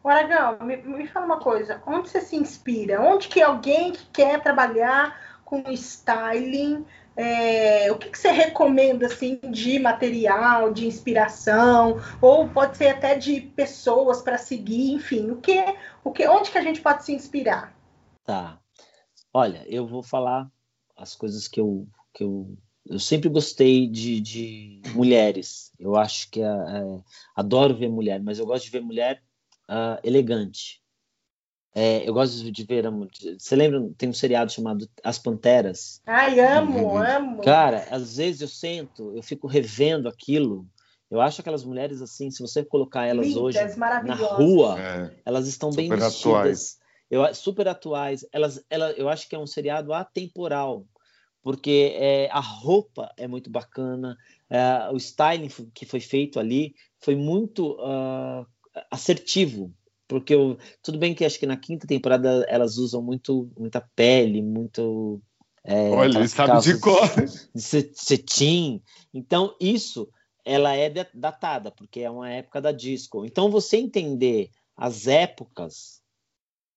Aragão, 0.09 0.65
me, 0.65 0.77
me 0.77 1.07
fala 1.07 1.25
uma 1.25 1.39
coisa, 1.39 1.81
onde 1.85 2.09
você 2.09 2.21
se 2.21 2.35
inspira? 2.35 3.01
Onde 3.01 3.27
que 3.27 3.41
alguém 3.41 3.91
que 3.91 4.05
quer 4.07 4.41
trabalhar 4.41 5.39
com 5.43 5.63
styling, 5.71 6.85
é, 7.15 7.91
o 7.91 7.97
que, 7.97 8.09
que, 8.09 8.17
você 8.17 8.31
recomenda 8.31 9.07
assim 9.07 9.39
de 9.49 9.79
material, 9.79 10.71
de 10.71 10.87
inspiração, 10.87 11.97
ou 12.21 12.47
pode 12.47 12.77
ser 12.77 12.89
até 12.89 13.15
de 13.15 13.41
pessoas 13.41 14.21
para 14.21 14.37
seguir, 14.37 14.91
enfim, 14.91 15.31
o 15.31 15.37
que, 15.37 15.63
o 16.03 16.11
que, 16.11 16.27
onde 16.27 16.51
que 16.51 16.57
a 16.57 16.61
gente 16.61 16.81
pode 16.81 17.03
se 17.03 17.11
inspirar? 17.11 17.75
Tá. 18.23 18.59
Olha, 19.33 19.65
eu 19.67 19.85
vou 19.87 20.03
falar 20.03 20.49
as 20.95 21.15
coisas 21.15 21.47
que 21.47 21.59
eu, 21.59 21.87
que 22.13 22.23
eu, 22.23 22.55
eu 22.85 22.99
sempre 22.99 23.27
gostei 23.27 23.87
de, 23.87 24.21
de 24.21 24.81
mulheres. 24.93 25.71
Eu 25.79 25.95
acho 25.95 26.29
que 26.29 26.41
é, 26.41 26.45
é, 26.45 26.99
adoro 27.35 27.75
ver 27.75 27.89
mulher, 27.89 28.21
mas 28.21 28.39
eu 28.39 28.45
gosto 28.45 28.65
de 28.65 28.71
ver 28.71 28.81
mulher 28.81 29.23
uh, 29.69 29.99
elegante. 30.03 30.81
É, 31.73 32.07
eu 32.07 32.13
gosto 32.13 32.51
de 32.51 32.63
ver. 32.63 32.83
Você 33.37 33.55
lembra? 33.55 33.89
Tem 33.97 34.09
um 34.09 34.13
seriado 34.13 34.51
chamado 34.51 34.89
As 35.03 35.19
Panteras. 35.19 36.01
Ai, 36.05 36.39
amo, 36.39 36.79
uhum. 36.79 36.97
amo. 36.97 37.41
Cara, 37.41 37.87
às 37.91 38.17
vezes 38.17 38.41
eu 38.41 38.47
sento, 38.47 39.15
eu 39.15 39.21
fico 39.21 39.47
revendo 39.47 40.09
aquilo. 40.09 40.65
Eu 41.09 41.21
acho 41.21 41.41
aquelas 41.41 41.63
mulheres 41.63 42.01
assim, 42.01 42.29
se 42.29 42.41
você 42.41 42.63
colocar 42.63 43.05
elas 43.05 43.27
Lindas, 43.27 43.41
hoje 43.41 43.59
na 43.77 44.15
rua, 44.15 44.79
é. 44.79 45.11
elas 45.25 45.47
estão 45.47 45.71
super 45.71 45.87
bem 45.87 45.97
vestidas. 45.97 46.19
Atuais. 46.19 46.79
Eu, 47.09 47.33
super 47.33 47.67
atuais. 47.67 48.25
Elas, 48.31 48.63
ela, 48.69 48.91
eu 48.91 49.09
acho 49.09 49.27
que 49.27 49.35
é 49.35 49.39
um 49.39 49.47
seriado 49.47 49.91
atemporal, 49.93 50.85
porque 51.41 51.93
é, 51.95 52.29
a 52.31 52.39
roupa 52.39 53.11
é 53.17 53.27
muito 53.27 53.49
bacana, 53.49 54.17
é, 54.49 54.89
o 54.91 54.97
styling 54.97 55.49
que 55.73 55.85
foi 55.85 55.99
feito 55.99 56.39
ali 56.39 56.75
foi 56.99 57.15
muito 57.15 57.71
uh, 57.79 58.45
assertivo, 58.89 59.73
porque 60.07 60.33
eu, 60.33 60.57
tudo 60.81 60.97
bem 60.97 61.13
que 61.13 61.25
acho 61.25 61.39
que 61.39 61.45
na 61.45 61.57
quinta 61.57 61.85
temporada 61.85 62.45
elas 62.47 62.77
usam 62.77 63.01
muito 63.01 63.49
muita 63.57 63.81
pele, 63.95 64.41
muito 64.41 65.21
é, 65.63 65.89
Olha, 65.91 66.27
sabe 66.27 66.61
de 66.61 66.79
cor. 66.79 67.09
De 67.53 67.91
cetim. 67.93 68.81
Então, 69.13 69.55
isso 69.59 70.09
ela 70.43 70.75
é 70.75 70.89
datada, 71.13 71.69
porque 71.69 71.99
é 71.99 72.09
uma 72.09 72.29
época 72.29 72.61
da 72.61 72.71
disco. 72.71 73.25
Então, 73.25 73.51
você 73.51 73.77
entender 73.77 74.49
as 74.75 75.05
épocas, 75.05 76.01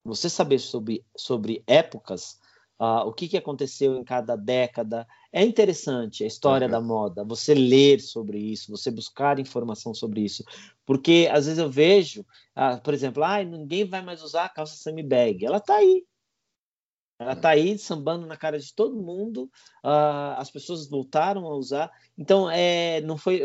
você 0.05 0.29
saber 0.29 0.59
sobre, 0.59 1.05
sobre 1.17 1.63
épocas, 1.67 2.39
uh, 2.83 3.07
o 3.07 3.13
que, 3.13 3.29
que 3.29 3.37
aconteceu 3.37 3.97
em 3.97 4.03
cada 4.03 4.35
década. 4.35 5.07
É 5.33 5.45
interessante 5.45 6.25
a 6.25 6.27
história 6.27 6.67
uhum. 6.67 6.73
da 6.73 6.81
moda, 6.81 7.25
você 7.25 7.55
ler 7.55 8.01
sobre 8.01 8.39
isso, 8.39 8.73
você 8.73 8.91
buscar 8.91 9.39
informação 9.39 9.95
sobre 9.95 10.23
isso. 10.23 10.45
Porque 10.85 11.29
às 11.31 11.47
vezes 11.47 11.61
eu 11.61 11.71
vejo, 11.71 12.23
uh, 12.57 12.83
por 12.83 12.93
exemplo, 12.93 13.23
ah, 13.23 13.43
ninguém 13.45 13.85
vai 13.85 14.03
mais 14.03 14.21
usar 14.21 14.47
a 14.47 14.49
calça 14.49 14.75
semi-bag. 14.75 15.47
Ela 15.47 15.59
está 15.59 15.77
aí. 15.77 16.05
Ela 17.21 17.35
está 17.35 17.51
aí 17.51 17.79
sambando 17.79 18.27
na 18.27 18.37
cara 18.37 18.59
de 18.59 18.75
todo 18.75 19.01
mundo. 19.01 19.45
Uh, 19.85 20.35
as 20.37 20.51
pessoas 20.51 20.89
voltaram 20.89 21.47
a 21.47 21.55
usar. 21.55 21.89
Então, 22.19 22.51
é, 22.51 23.01
não 23.03 23.17
foi, 23.17 23.43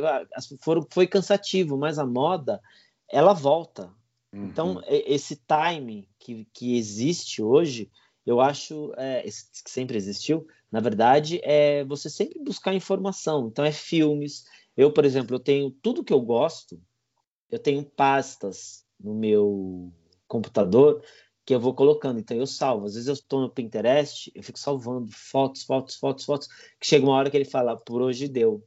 foram, 0.59 0.83
foi 0.89 1.05
cansativo, 1.05 1.77
mas 1.77 1.99
a 1.99 2.05
moda 2.05 2.59
ela 3.07 3.33
volta. 3.33 3.93
Então, 4.33 4.73
uhum. 4.73 4.79
Então, 4.79 4.83
esse 4.87 5.35
time 5.35 6.09
que, 6.19 6.47
que 6.51 6.75
existe 6.75 7.41
hoje, 7.41 7.89
eu 8.27 8.41
acho 8.41 8.93
é, 8.97 9.23
que 9.23 9.71
sempre 9.71 9.95
existiu, 9.95 10.45
na 10.69 10.81
verdade, 10.81 11.39
é 11.43 11.85
você 11.85 12.09
sempre 12.09 12.39
buscar 12.43 12.73
informação. 12.73 13.47
Então, 13.47 13.63
é 13.63 13.71
filmes. 13.71 14.43
Eu, 14.75 14.91
por 14.91 15.05
exemplo, 15.05 15.33
eu 15.33 15.39
tenho 15.39 15.71
tudo 15.71 16.03
que 16.03 16.11
eu 16.11 16.19
gosto, 16.19 16.77
eu 17.49 17.57
tenho 17.57 17.83
pastas 17.85 18.83
no 18.99 19.15
meu 19.15 19.93
computador 20.27 21.01
que 21.45 21.55
eu 21.55 21.59
vou 21.59 21.73
colocando. 21.73 22.19
Então, 22.19 22.35
eu 22.35 22.45
salvo. 22.45 22.85
Às 22.85 22.95
vezes 22.95 23.07
eu 23.07 23.13
estou 23.13 23.39
no 23.39 23.49
Pinterest, 23.49 24.29
eu 24.35 24.43
fico 24.43 24.59
salvando 24.59 25.09
fotos, 25.09 25.63
fotos, 25.63 25.95
fotos, 25.95 26.25
fotos, 26.25 26.47
que 26.77 26.85
chega 26.85 27.05
uma 27.05 27.15
hora 27.15 27.29
que 27.29 27.37
ele 27.37 27.45
fala, 27.45 27.77
por 27.77 28.01
hoje 28.01 28.27
deu. 28.27 28.61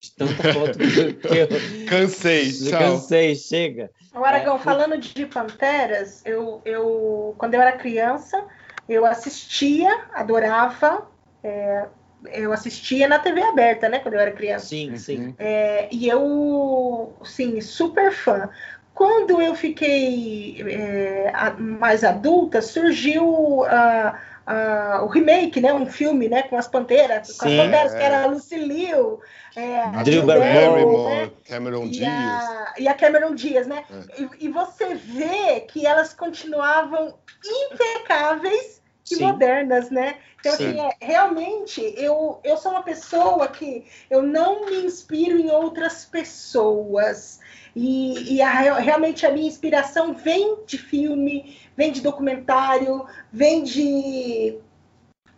De 0.00 0.14
tanta 0.14 0.54
foto 0.54 0.78
que 0.78 1.36
eu... 1.36 1.48
Cansei, 1.90 2.48
tchau. 2.70 2.78
Cansei, 2.78 3.34
chega. 3.34 3.90
Agora, 4.12 4.38
é, 4.38 4.58
falando 4.58 4.96
de 4.96 5.26
panteras, 5.26 6.24
eu, 6.24 6.62
eu, 6.64 7.34
quando 7.36 7.54
eu 7.54 7.60
era 7.60 7.76
criança, 7.76 8.48
eu 8.90 9.06
assistia, 9.06 9.88
adorava. 10.12 11.06
É, 11.44 11.86
eu 12.32 12.52
assistia 12.52 13.08
na 13.08 13.18
TV 13.18 13.40
aberta, 13.40 13.88
né, 13.88 14.00
quando 14.00 14.14
eu 14.14 14.20
era 14.20 14.32
criança. 14.32 14.66
Sim, 14.66 14.96
sim. 14.96 15.34
É, 15.38 15.88
e 15.90 16.08
eu, 16.08 17.14
sim, 17.24 17.60
super 17.60 18.12
fã. 18.12 18.50
Quando 18.92 19.40
eu 19.40 19.54
fiquei 19.54 20.60
é, 20.62 21.32
mais 21.56 22.04
adulta, 22.04 22.60
surgiu 22.60 23.64
a, 23.64 24.18
uh, 24.46 25.04
o 25.04 25.06
remake, 25.06 25.60
né? 25.60 25.72
Um 25.72 25.86
filme, 25.86 26.28
né? 26.28 26.42
Com 26.42 26.58
as 26.58 26.68
panteras, 26.68 27.28
Sim, 27.28 27.38
com 27.38 27.46
as 27.46 27.56
panteras, 27.56 27.94
é. 27.94 27.96
que 27.96 28.02
era 28.02 28.22
a 28.24 28.26
Lucy 28.26 28.56
Liu, 28.56 29.20
é, 29.56 29.80
a 29.80 30.02
Drew 30.02 30.24
Barrymore, 30.24 31.08
né? 31.08 31.30
Cameron 31.48 31.84
e 31.84 31.90
Diaz. 31.90 32.44
A, 32.44 32.74
e 32.78 32.88
a 32.88 32.94
Cameron 32.94 33.34
Diaz, 33.34 33.66
né? 33.66 33.84
É. 33.90 34.22
E, 34.22 34.46
e, 34.46 34.48
você 34.48 34.94
vê 34.94 35.60
que 35.60 35.86
elas 35.86 36.12
continuavam 36.12 37.14
impecáveis 37.44 38.79
e 39.14 39.16
Sim. 39.16 39.24
modernas, 39.24 39.90
né? 39.90 40.16
Então, 40.38 40.52
Sim. 40.52 40.68
assim, 40.68 40.80
é, 40.80 40.96
realmente, 41.00 41.94
eu, 41.96 42.40
eu 42.42 42.56
sou 42.56 42.72
uma 42.72 42.82
pessoa 42.82 43.48
que 43.48 43.84
eu 44.08 44.22
não 44.22 44.66
me 44.66 44.84
inspiro 44.84 45.38
em 45.38 45.50
outras 45.50 46.04
pessoas. 46.04 47.40
E, 47.74 48.34
e 48.34 48.42
a, 48.42 48.50
realmente 48.78 49.24
a 49.24 49.30
minha 49.30 49.46
inspiração 49.46 50.14
vem 50.14 50.64
de 50.66 50.76
filme, 50.76 51.56
vem 51.76 51.92
de 51.92 52.00
documentário, 52.00 53.06
vem 53.32 53.62
de 53.62 54.58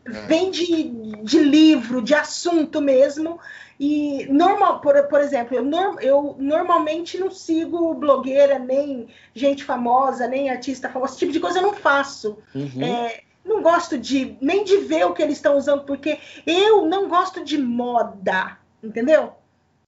é. 0.05 0.11
vem 0.27 0.51
de, 0.51 0.85
de 1.23 1.39
livro, 1.39 2.03
de 2.03 2.15
assunto 2.15 2.81
mesmo. 2.81 3.39
E 3.79 4.27
normal, 4.27 4.81
por, 4.81 5.01
por 5.09 5.21
exemplo, 5.21 5.57
eu, 5.57 5.65
norm, 5.65 5.99
eu 6.01 6.37
normalmente 6.39 7.19
não 7.19 7.31
sigo 7.31 7.95
blogueira, 7.95 8.59
nem 8.59 9.09
gente 9.35 9.65
famosa, 9.65 10.29
nem 10.29 10.51
artista 10.51 10.89
famoso, 10.89 11.13
esse 11.13 11.21
tipo 11.21 11.33
de 11.33 11.41
coisa 11.41 11.59
eu 11.59 11.63
não 11.63 11.75
faço. 11.75 12.39
Uhum. 12.55 12.83
É, 12.83 13.23
não 13.45 13.63
gosto 13.63 13.99
de 13.99 14.37
nem 14.41 14.65
de 14.65 14.79
ver 14.79 15.05
o 15.05 15.13
que 15.13 15.23
eles 15.23 15.37
estão 15.37 15.57
usando, 15.57 15.85
porque 15.85 16.19
eu 16.47 16.87
não 16.87 17.09
gosto 17.09 17.45
de 17.45 17.59
moda, 17.59 18.59
entendeu? 18.83 19.35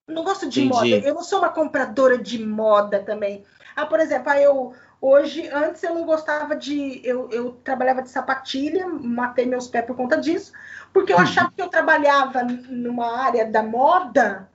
não 0.06 0.22
gosto 0.22 0.48
de 0.48 0.62
Entendi. 0.62 0.74
moda. 0.74 1.06
Eu 1.06 1.14
não 1.14 1.22
sou 1.22 1.38
uma 1.38 1.48
compradora 1.48 2.18
de 2.18 2.44
moda 2.44 3.02
também. 3.02 3.44
Ah, 3.74 3.86
por 3.86 4.00
exemplo, 4.00 4.30
ah, 4.30 4.40
eu 4.40 4.74
hoje, 5.00 5.48
antes 5.48 5.82
eu 5.82 5.94
não 5.94 6.04
gostava 6.04 6.54
de. 6.54 7.00
Eu, 7.04 7.28
eu 7.30 7.52
trabalhava 7.64 8.02
de 8.02 8.10
sapatilha, 8.10 8.86
matei 8.86 9.46
meus 9.46 9.66
pés 9.66 9.84
por 9.84 9.96
conta 9.96 10.16
disso, 10.18 10.52
porque 10.92 11.12
eu 11.12 11.18
achava 11.18 11.50
que 11.50 11.60
eu 11.60 11.68
trabalhava 11.68 12.42
numa 12.42 13.18
área 13.18 13.46
da 13.46 13.62
moda 13.62 14.48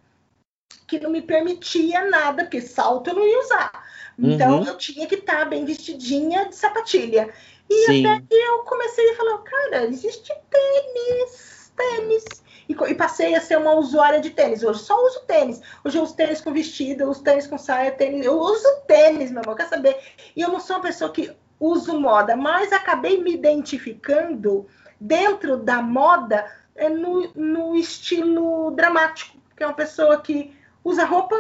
que 0.88 1.00
não 1.00 1.12
me 1.12 1.22
permitia 1.22 2.10
nada, 2.10 2.44
porque 2.44 2.62
salto 2.62 3.10
eu 3.10 3.16
não 3.16 3.28
ia 3.28 3.40
usar. 3.42 3.72
Então 4.18 4.60
uhum. 4.60 4.66
eu 4.66 4.78
tinha 4.78 5.08
que 5.08 5.16
estar 5.16 5.46
bem 5.46 5.66
vestidinha 5.66 6.50
de 6.50 6.56
sapatilha. 6.56 7.34
E 7.70 7.86
Sim. 7.86 8.06
até 8.06 8.26
que 8.26 8.34
eu 8.34 8.60
comecei 8.60 9.12
a 9.12 9.16
falar, 9.16 9.38
cara, 9.40 9.86
existe 9.86 10.34
tênis, 10.50 11.72
tênis. 11.78 12.26
E, 12.68 12.74
e, 12.74 12.96
passei 12.96 13.36
a 13.36 13.42
ser 13.42 13.58
uma 13.58 13.74
usuária 13.74 14.20
de 14.20 14.32
tênis. 14.32 14.64
Hoje 14.64 14.80
só 14.80 14.96
uso 15.06 15.22
tênis. 15.22 15.62
Hoje 15.84 15.98
eu 15.98 16.04
uso 16.04 16.16
tênis 16.16 16.42
com 16.42 16.52
vestido, 16.52 17.04
eu 17.04 17.10
uso 17.10 17.24
tênis 17.24 17.48
com 17.48 17.58
saia, 17.58 17.92
tênis. 17.92 18.26
Eu 18.26 18.40
uso 18.40 18.68
tênis, 18.88 19.32
meu 19.32 19.42
amor, 19.44 19.56
quer 19.56 19.68
saber? 19.68 19.98
E 20.36 20.42
eu 20.42 20.50
não 20.50 20.60
sou 20.60 20.78
uma 20.78 20.84
pessoa 20.84 21.12
que 21.12 21.32
uso 21.60 22.00
moda, 22.00 22.36
mas 22.36 22.72
acabei 22.72 23.22
me 23.22 23.34
identificando 23.34 24.66
dentro 25.00 25.58
da 25.58 25.82
moda 25.82 26.50
é, 26.76 26.90
no, 26.90 27.32
no 27.36 27.76
estilo 27.76 28.72
dramático, 28.72 29.38
que 29.56 29.64
é 29.64 29.68
uma 29.68 29.76
pessoa 29.76 30.22
que 30.22 30.56
usa 30.84 31.06
roupa, 31.06 31.36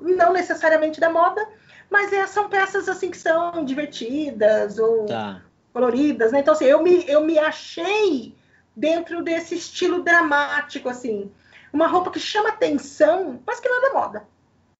não 0.00 0.32
necessariamente 0.32 1.00
da 1.00 1.10
moda, 1.10 1.46
mas 1.90 2.12
é, 2.12 2.26
são 2.26 2.48
peças 2.48 2.88
assim 2.88 3.10
que 3.10 3.18
são 3.18 3.64
divertidas 3.64 4.78
ou 4.78 5.06
tá. 5.06 5.42
coloridas, 5.72 6.32
né? 6.32 6.40
Então, 6.40 6.54
assim, 6.54 6.64
eu 6.64 6.82
me, 6.82 7.08
eu 7.08 7.24
me 7.24 7.38
achei 7.38 8.34
dentro 8.74 9.22
desse 9.22 9.54
estilo 9.54 10.02
dramático, 10.02 10.88
assim. 10.88 11.30
Uma 11.72 11.86
roupa 11.86 12.10
que 12.10 12.20
chama 12.20 12.50
atenção, 12.50 13.42
mas 13.46 13.60
que 13.60 13.68
não 13.68 13.78
é 13.78 13.88
da 13.88 13.94
moda. 13.94 14.28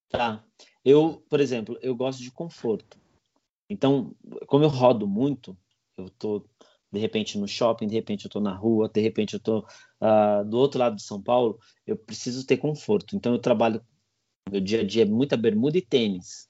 Tá. 0.09 0.43
Eu, 0.85 1.23
por 1.29 1.41
exemplo, 1.41 1.79
eu 1.83 1.95
gosto 1.95 2.23
de 2.23 2.31
conforto. 2.31 2.99
Então, 3.69 4.15
como 4.47 4.65
eu 4.65 4.69
rodo 4.69 5.07
muito, 5.07 5.57
eu 5.97 6.09
tô 6.11 6.45
de 6.93 7.01
repente 7.01 7.39
no 7.39 7.49
shopping, 7.49 7.87
de 7.87 7.95
repente 7.95 8.25
eu 8.25 8.31
tô 8.31 8.41
na 8.41 8.55
rua, 8.55 8.89
de 8.89 9.01
repente 9.01 9.35
eu 9.35 9.41
tô 9.41 9.59
uh, 9.59 10.45
do 10.49 10.57
outro 10.57 10.79
lado 10.79 10.97
de 10.97 11.03
São 11.03 11.21
Paulo, 11.21 11.59
eu 11.87 11.97
preciso 11.97 12.47
ter 12.47 12.57
conforto. 12.57 13.17
Então 13.17 13.33
eu 13.33 13.39
trabalho, 13.39 13.85
meu 14.51 14.61
dia 14.61 14.81
a 14.81 14.85
dia 14.85 15.03
é 15.03 15.07
muita 15.07 15.37
bermuda 15.37 15.77
e 15.77 15.83
tênis. 15.83 16.45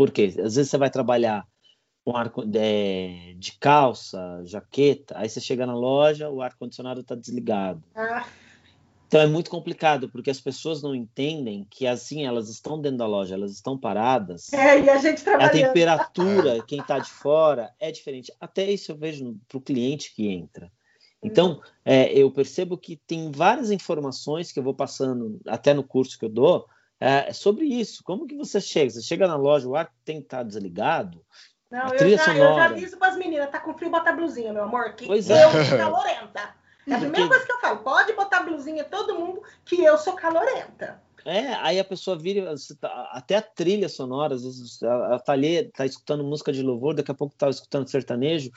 Por 0.00 0.10
quê? 0.10 0.32
Às 0.38 0.54
vezes 0.54 0.70
você 0.70 0.78
vai 0.78 0.88
trabalhar 0.88 1.46
com 2.02 2.16
ar 2.16 2.32
de, 2.46 3.34
de 3.34 3.52
calça, 3.58 4.40
jaqueta, 4.46 5.18
aí 5.18 5.28
você 5.28 5.42
chega 5.42 5.66
na 5.66 5.74
loja, 5.74 6.30
o 6.30 6.40
ar 6.40 6.56
condicionado 6.56 7.02
está 7.02 7.14
desligado. 7.14 7.84
Ah. 7.94 8.26
Então 9.06 9.20
é 9.20 9.26
muito 9.26 9.50
complicado, 9.50 10.08
porque 10.08 10.30
as 10.30 10.40
pessoas 10.40 10.82
não 10.82 10.94
entendem 10.94 11.66
que 11.68 11.86
assim 11.86 12.24
elas 12.24 12.48
estão 12.48 12.80
dentro 12.80 12.96
da 12.96 13.06
loja, 13.06 13.34
elas 13.34 13.52
estão 13.52 13.76
paradas. 13.76 14.50
É, 14.54 14.80
e 14.80 14.88
a 14.88 14.96
gente 14.96 15.22
trabalhando. 15.22 15.50
A 15.50 15.66
temperatura, 15.66 16.64
quem 16.66 16.80
está 16.80 16.98
de 16.98 17.10
fora, 17.10 17.70
é 17.78 17.92
diferente. 17.92 18.32
Até 18.40 18.70
isso 18.70 18.92
eu 18.92 18.96
vejo 18.96 19.36
para 19.46 19.58
o 19.58 19.60
cliente 19.60 20.14
que 20.14 20.26
entra. 20.28 20.72
Então, 21.22 21.60
é, 21.84 22.10
eu 22.10 22.30
percebo 22.30 22.78
que 22.78 22.96
tem 22.96 23.30
várias 23.30 23.70
informações 23.70 24.50
que 24.50 24.58
eu 24.58 24.64
vou 24.64 24.72
passando, 24.72 25.38
até 25.46 25.74
no 25.74 25.84
curso 25.84 26.18
que 26.18 26.24
eu 26.24 26.30
dou, 26.30 26.66
é, 27.00 27.32
sobre 27.32 27.64
isso. 27.64 28.04
Como 28.04 28.26
que 28.26 28.36
você 28.36 28.60
chega? 28.60 28.90
Você 28.90 29.02
chega 29.02 29.26
na 29.26 29.36
loja, 29.36 29.66
o 29.66 29.74
ar 29.74 29.90
tem 30.04 30.18
que 30.18 30.26
estar 30.26 30.38
tá 30.38 30.42
desligado. 30.42 31.24
Não, 31.70 31.94
eu 31.94 32.16
já, 32.16 32.34
eu 32.34 32.54
já 32.54 32.64
aviso 32.64 32.98
para 32.98 33.12
as 33.12 33.16
meninas, 33.16 33.48
tá 33.48 33.58
com 33.58 33.72
frio, 33.74 33.90
bota 33.90 34.12
blusinha, 34.12 34.52
meu 34.52 34.64
amor. 34.64 34.92
Que 34.94 35.06
pois 35.06 35.30
é. 35.30 35.44
eu 35.44 35.50
sou 35.64 35.78
calorenta. 35.78 36.54
É 36.86 36.94
a 36.94 36.98
primeira 36.98 37.28
coisa 37.28 37.46
que 37.46 37.52
eu 37.52 37.60
falo, 37.60 37.78
pode 37.78 38.12
botar 38.14 38.42
blusinha 38.42 38.84
todo 38.84 39.18
mundo, 39.18 39.42
que 39.64 39.82
eu 39.82 39.96
sou 39.96 40.14
calorenta. 40.14 41.00
É, 41.24 41.54
aí 41.56 41.78
a 41.78 41.84
pessoa 41.84 42.18
vira, 42.18 42.54
tá, 42.80 43.10
até 43.12 43.36
a 43.36 43.42
trilha 43.42 43.88
sonora, 43.88 44.34
às 44.34 44.42
vezes 44.42 44.82
ela 44.82 45.18
tá 45.18 45.32
ali, 45.32 45.70
tá 45.70 45.84
escutando 45.84 46.24
música 46.24 46.52
de 46.52 46.62
louvor, 46.62 46.94
daqui 46.94 47.10
a 47.10 47.14
pouco 47.14 47.34
tá 47.36 47.48
escutando 47.48 47.88
sertanejo, 47.88 48.50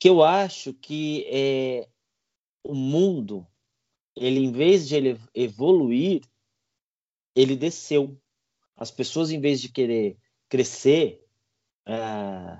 que 0.00 0.08
eu 0.08 0.22
acho 0.22 0.72
que 0.74 1.26
é, 1.30 1.86
o 2.64 2.74
mundo, 2.74 3.46
ele 4.16 4.40
em 4.40 4.50
vez 4.50 4.88
de 4.88 4.96
ele 4.96 5.20
evoluir, 5.34 6.22
ele 7.34 7.56
desceu. 7.56 8.16
As 8.76 8.90
pessoas, 8.90 9.30
em 9.30 9.40
vez 9.40 9.60
de 9.60 9.68
querer 9.68 10.16
crescer, 10.48 11.22
é... 11.86 12.58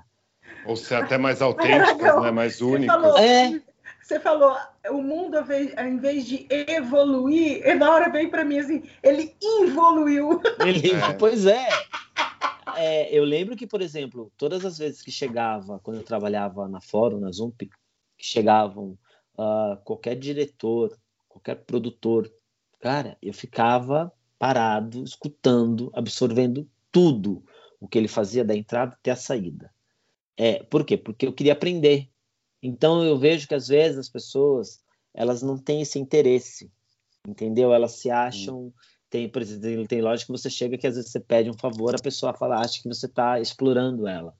Ou 0.65 0.75
ser 0.75 0.95
até 0.95 1.17
mais 1.17 1.41
autênticas, 1.41 2.21
né? 2.21 2.31
mais 2.31 2.61
únicas. 2.61 2.95
Você 2.95 3.01
falou, 3.01 3.17
é. 3.17 3.61
você 4.01 4.19
falou, 4.19 4.57
o 4.91 5.01
mundo, 5.01 5.37
ao 5.37 5.87
invés 5.87 6.25
de 6.25 6.47
evoluir, 6.49 7.77
na 7.77 7.91
hora 7.91 8.09
veio 8.09 8.29
para 8.29 8.45
mim 8.45 8.59
assim, 8.59 8.83
ele 9.01 9.35
evoluiu. 9.41 10.41
Ele, 10.65 10.91
é. 10.91 11.13
Pois 11.19 11.45
é. 11.45 11.67
é. 12.77 13.17
Eu 13.17 13.23
lembro 13.25 13.55
que, 13.55 13.67
por 13.67 13.81
exemplo, 13.81 14.31
todas 14.37 14.65
as 14.65 14.77
vezes 14.77 15.01
que 15.01 15.11
chegava, 15.11 15.79
quando 15.79 15.97
eu 15.97 16.03
trabalhava 16.03 16.67
na 16.67 16.79
Fórum, 16.79 17.19
na 17.19 17.31
Zump, 17.31 17.57
que 17.59 17.69
chegavam 18.25 18.97
uh, 19.37 19.77
qualquer 19.83 20.15
diretor, 20.15 20.97
qualquer 21.27 21.55
produtor, 21.55 22.31
cara, 22.79 23.17
eu 23.21 23.33
ficava 23.33 24.11
parado, 24.43 25.05
escutando, 25.05 25.89
absorvendo 25.93 26.69
tudo 26.91 27.41
o 27.79 27.87
que 27.87 27.97
ele 27.97 28.09
fazia 28.09 28.43
da 28.43 28.53
entrada 28.53 28.93
até 28.93 29.09
a 29.09 29.15
saída. 29.15 29.73
É, 30.35 30.61
por 30.63 30.85
quê? 30.85 30.97
Porque 30.97 31.25
eu 31.25 31.31
queria 31.31 31.53
aprender. 31.53 32.09
Então 32.61 33.01
eu 33.05 33.17
vejo 33.17 33.47
que 33.47 33.55
às 33.55 33.69
vezes 33.69 33.97
as 33.97 34.09
pessoas 34.09 34.83
elas 35.13 35.41
não 35.41 35.57
têm 35.57 35.81
esse 35.81 35.97
interesse, 35.97 36.69
entendeu? 37.25 37.73
Elas 37.73 37.93
se 37.93 38.11
acham 38.11 38.73
tem, 39.09 39.29
por 39.29 39.41
exemplo, 39.41 39.87
tem 39.87 40.01
loja 40.01 40.25
que 40.25 40.31
você 40.33 40.49
chega 40.49 40.77
que 40.77 40.87
às 40.87 40.95
vezes 40.97 41.09
você 41.09 41.21
pede 41.21 41.49
um 41.49 41.57
favor, 41.57 41.95
a 41.95 42.03
pessoa 42.03 42.33
fala, 42.33 42.59
acha 42.59 42.81
que 42.81 42.89
você 42.89 43.05
está 43.05 43.39
explorando 43.39 44.05
ela. 44.09 44.35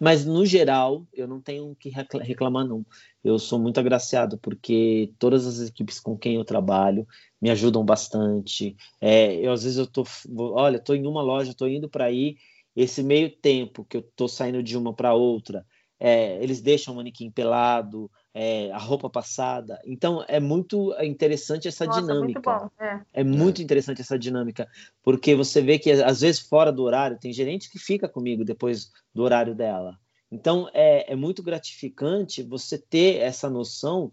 Mas 0.00 0.24
no 0.24 0.44
geral, 0.44 1.06
eu 1.12 1.26
não 1.26 1.40
tenho 1.40 1.74
que 1.76 1.90
reclamar 1.90 2.66
não. 2.66 2.84
Eu 3.22 3.38
sou 3.38 3.58
muito 3.58 3.78
agraciado 3.78 4.38
porque 4.38 5.12
todas 5.18 5.46
as 5.46 5.68
equipes 5.68 6.00
com 6.00 6.16
quem 6.16 6.36
eu 6.36 6.44
trabalho 6.44 7.06
me 7.40 7.50
ajudam 7.50 7.84
bastante. 7.84 8.76
É, 9.00 9.34
eu 9.34 9.52
às 9.52 9.62
vezes 9.62 9.78
eu 9.78 9.86
tô, 9.86 10.04
olha, 10.36 10.76
estou 10.76 10.94
em 10.96 11.06
uma 11.06 11.22
loja, 11.22 11.50
estou 11.50 11.68
indo 11.68 11.88
para 11.88 12.06
aí 12.06 12.36
esse 12.74 13.02
meio 13.02 13.30
tempo 13.30 13.84
que 13.84 13.96
eu 13.96 14.02
tô 14.02 14.28
saindo 14.28 14.62
de 14.62 14.76
uma 14.76 14.94
para 14.94 15.12
outra, 15.12 15.66
é, 15.98 16.40
eles 16.42 16.60
deixam 16.60 16.94
o 16.94 16.96
manequim 16.96 17.30
pelado, 17.30 18.10
é, 18.34 18.70
a 18.72 18.78
roupa 18.78 19.08
passada. 19.08 19.80
Então 19.84 20.24
é 20.28 20.38
muito 20.40 20.94
interessante 21.02 21.68
essa 21.68 21.84
Nossa, 21.84 22.00
dinâmica. 22.00 22.40
Muito 22.40 22.72
é. 22.78 23.02
é. 23.12 23.24
muito 23.24 23.62
interessante 23.62 24.00
essa 24.00 24.18
dinâmica, 24.18 24.68
porque 25.02 25.34
você 25.34 25.60
vê 25.60 25.78
que 25.78 25.90
às 25.90 26.20
vezes 26.20 26.40
fora 26.40 26.72
do 26.72 26.82
horário 26.82 27.18
tem 27.18 27.32
gerente 27.32 27.70
que 27.70 27.78
fica 27.78 28.08
comigo 28.08 28.44
depois 28.44 28.90
do 29.14 29.22
horário 29.22 29.54
dela. 29.54 29.98
Então 30.30 30.68
é, 30.72 31.12
é 31.12 31.16
muito 31.16 31.42
gratificante 31.42 32.42
você 32.42 32.78
ter 32.78 33.16
essa 33.16 33.48
noção 33.48 34.12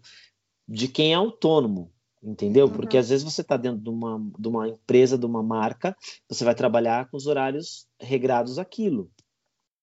de 0.68 0.88
quem 0.88 1.12
é 1.12 1.14
autônomo 1.14 1.92
entendeu? 2.22 2.68
Porque 2.68 2.96
uhum. 2.96 3.00
às 3.00 3.08
vezes 3.08 3.24
você 3.24 3.40
está 3.40 3.56
dentro 3.56 3.78
de 3.78 3.88
uma, 3.88 4.18
de 4.36 4.48
uma 4.48 4.68
empresa, 4.68 5.16
de 5.16 5.24
uma 5.24 5.42
marca, 5.42 5.96
você 6.28 6.44
vai 6.44 6.56
trabalhar 6.56 7.08
com 7.08 7.16
os 7.16 7.28
horários 7.28 7.86
regrados 8.00 8.58
aquilo. 8.58 9.08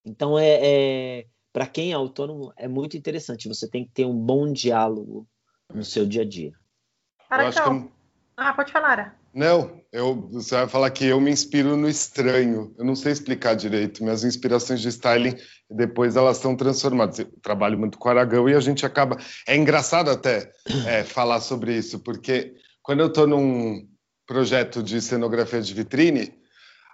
Então, 0.06 0.38
é, 0.38 0.60
é 0.62 1.26
para 1.54 1.68
quem 1.68 1.92
é 1.92 1.94
autônomo, 1.94 2.52
é 2.58 2.68
muito 2.68 2.98
interessante. 2.98 3.48
Você 3.48 3.70
tem 3.70 3.86
que 3.86 3.92
ter 3.92 4.06
um 4.06 4.18
bom 4.18 4.52
diálogo 4.52 5.28
no 5.72 5.86
seu 5.86 6.04
dia 6.06 6.24
a 6.24 6.28
dia. 6.28 6.52
Eu 7.32 7.38
acho 7.38 7.64
que 7.64 7.90
Ah, 8.36 8.54
pode 8.54 8.72
falar. 8.72 8.90
Ara. 8.90 9.16
Não, 9.34 9.82
eu, 9.92 10.28
você 10.32 10.56
vai 10.56 10.68
falar 10.68 10.90
que 10.92 11.06
eu 11.06 11.22
me 11.22 11.32
inspiro 11.32 11.78
no 11.78 11.88
estranho. 11.88 12.74
Eu 12.78 12.84
não 12.84 12.96
sei 12.96 13.12
explicar 13.12 13.56
direito. 13.56 14.04
Minhas 14.04 14.24
inspirações 14.24 14.82
de 14.82 14.90
styling, 14.90 15.36
depois 15.70 16.16
elas 16.16 16.38
são 16.38 16.56
transformadas. 16.56 17.20
Eu 17.20 17.32
trabalho 17.42 17.78
muito 17.78 17.98
com 17.98 18.10
Aragão 18.10 18.50
e 18.50 18.56
a 18.56 18.60
gente 18.60 18.86
acaba. 18.86 19.18
É 19.48 19.56
engraçado 19.56 20.10
até 20.10 20.52
é, 20.88 21.04
falar 21.04 21.40
sobre 21.40 21.76
isso, 21.76 22.00
porque 22.00 22.56
quando 22.82 23.00
eu 23.02 23.08
estou 23.08 23.28
num 23.28 23.88
projeto 24.26 24.82
de 24.82 25.02
cenografia 25.02 25.62
de 25.62 25.74
vitrine, 25.74 26.34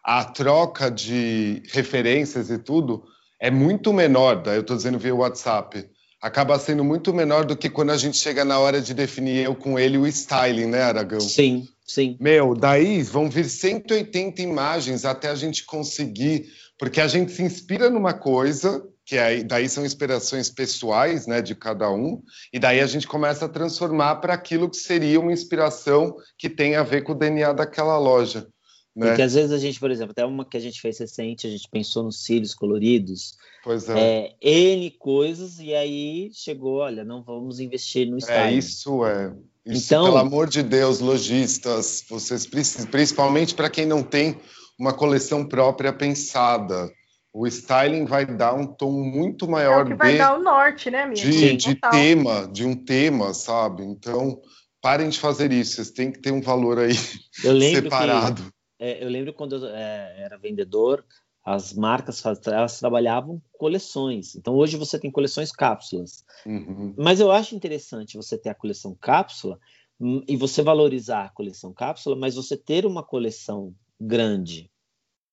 a 0.04 0.24
troca 0.26 0.90
de 0.90 1.62
referências 1.72 2.50
e 2.50 2.58
tudo 2.58 3.06
é 3.40 3.50
muito 3.50 3.94
menor. 3.94 4.42
Daí 4.42 4.58
eu 4.58 4.62
estou 4.62 4.76
dizendo 4.76 5.00
via 5.00 5.16
WhatsApp 5.16 5.90
acaba 6.22 6.60
sendo 6.60 6.84
muito 6.84 7.14
menor 7.14 7.46
do 7.46 7.56
que 7.56 7.70
quando 7.70 7.92
a 7.92 7.98
gente 7.98 8.18
chega 8.18 8.44
na 8.44 8.60
hora 8.60 8.82
de 8.82 8.94
definir 8.94 9.46
eu 9.46 9.56
com 9.56 9.80
ele 9.80 9.98
o 9.98 10.06
styling, 10.06 10.66
né, 10.66 10.82
Aragão? 10.82 11.20
Sim, 11.20 11.68
sim. 11.86 12.18
Meu, 12.20 12.54
daí 12.56 13.02
vão 13.02 13.30
vir 13.30 13.46
180 13.46 14.42
imagens 14.42 15.06
até 15.06 15.30
a 15.30 15.36
gente 15.36 15.66
conseguir, 15.66 16.48
porque 16.78 17.00
a 17.00 17.08
gente 17.08 17.32
se 17.32 17.42
inspira 17.42 17.90
numa 17.90 18.14
coisa, 18.14 18.84
que 19.06 19.18
aí, 19.18 19.44
daí 19.44 19.68
são 19.70 19.86
inspirações 19.86 20.50
pessoais, 20.50 21.26
né, 21.26 21.42
de 21.42 21.56
cada 21.56 21.90
um, 21.90 22.22
e 22.54 22.60
daí 22.60 22.82
a 22.82 22.86
gente 22.86 23.08
começa 23.08 23.46
a 23.46 23.50
transformar 23.50 24.18
para 24.18 24.34
aquilo 24.34 24.70
que 24.70 24.78
seria 24.78 25.20
uma 25.20 25.34
inspiração 25.34 26.16
que 26.38 26.50
tem 26.50 26.76
a 26.76 26.84
ver 26.84 27.04
com 27.04 27.14
o 27.14 27.16
DNA 27.16 27.54
daquela 27.54 27.98
loja. 27.98 28.48
Né? 28.96 29.08
Porque 29.08 29.22
às 29.22 29.34
vezes 29.34 29.52
a 29.52 29.58
gente, 29.58 29.80
por 29.80 29.92
exemplo, 29.92 30.12
até 30.12 30.26
uma 30.26 30.44
que 30.44 30.58
a 30.58 30.60
gente 30.60 30.82
fez 30.82 30.98
recente, 31.00 31.48
a 31.48 31.50
gente 31.50 31.70
pensou 31.70 32.04
nos 32.04 32.24
cílios 32.24 32.54
coloridos, 32.54 33.38
pois 33.64 33.88
é. 33.90 34.36
é 34.42 34.74
N 34.74 34.92
coisas, 34.92 35.60
e 35.60 35.74
aí 35.74 36.30
chegou, 36.34 36.78
olha, 36.80 37.04
não 37.04 37.24
vamos 37.24 37.60
investir 37.60 38.10
no 38.10 38.18
style. 38.18 38.56
É, 38.56 38.58
isso 38.58 39.06
é. 39.06 39.34
Isso, 39.66 39.86
então, 39.86 40.06
pelo 40.06 40.18
amor 40.18 40.48
de 40.48 40.64
Deus, 40.64 41.00
lojistas, 41.00 42.04
vocês 42.10 42.46
precisam, 42.46 42.88
principalmente 42.88 43.54
para 43.54 43.70
quem 43.70 43.86
não 43.86 44.02
tem 44.02 44.40
uma 44.80 44.94
coleção 44.94 45.46
própria 45.46 45.94
pensada. 45.94 46.90
O 47.32 47.46
styling 47.46 48.06
vai 48.06 48.26
dar 48.26 48.56
um 48.56 48.66
tom 48.66 48.92
muito 48.92 49.48
maior 49.48 49.82
é 49.82 49.84
o 49.84 49.88
que 49.88 49.94
vai 49.94 50.14
de, 50.14 50.18
dar 50.18 50.40
o 50.40 50.42
norte, 50.42 50.90
né, 50.90 51.04
amigo? 51.04 51.22
De, 51.22 51.56
de 51.56 51.76
tema, 51.76 52.50
de 52.52 52.66
um 52.66 52.74
tema, 52.74 53.34
sabe? 53.36 53.84
Então, 53.84 54.42
parem 54.82 55.10
de 55.10 55.20
fazer 55.20 55.52
isso. 55.52 55.76
Vocês 55.76 55.92
têm 55.92 56.12
que 56.12 56.20
ter 56.20 56.32
um 56.32 56.42
valor 56.42 56.80
aí 56.80 56.96
separado. 56.96 58.42
Que 58.42 58.59
é, 58.80 59.04
eu 59.04 59.10
lembro 59.10 59.34
quando 59.34 59.58
eu 59.58 59.68
é, 59.68 60.22
era 60.22 60.38
vendedor, 60.38 61.06
as 61.44 61.74
marcas 61.74 62.24
elas 62.48 62.80
trabalhavam 62.80 63.42
coleções. 63.58 64.36
Então 64.36 64.56
hoje 64.56 64.78
você 64.78 65.00
tem 65.00 65.12
coleções 65.12 65.52
cápsulas. 65.52 66.24
Uhum. 66.46 66.94
Mas 66.98 67.20
eu 67.20 67.32
acho 67.32 67.56
interessante 67.56 68.18
você 68.18 68.38
ter 68.38 68.50
a 68.50 68.56
coleção 68.56 68.96
cápsula 69.00 69.60
hum, 70.00 70.24
e 70.28 70.36
você 70.38 70.62
valorizar 70.62 71.26
a 71.26 71.30
coleção 71.30 71.74
cápsula, 71.74 72.16
mas 72.16 72.36
você 72.36 72.56
ter 72.56 72.86
uma 72.86 73.04
coleção 73.04 73.74
grande. 74.00 74.72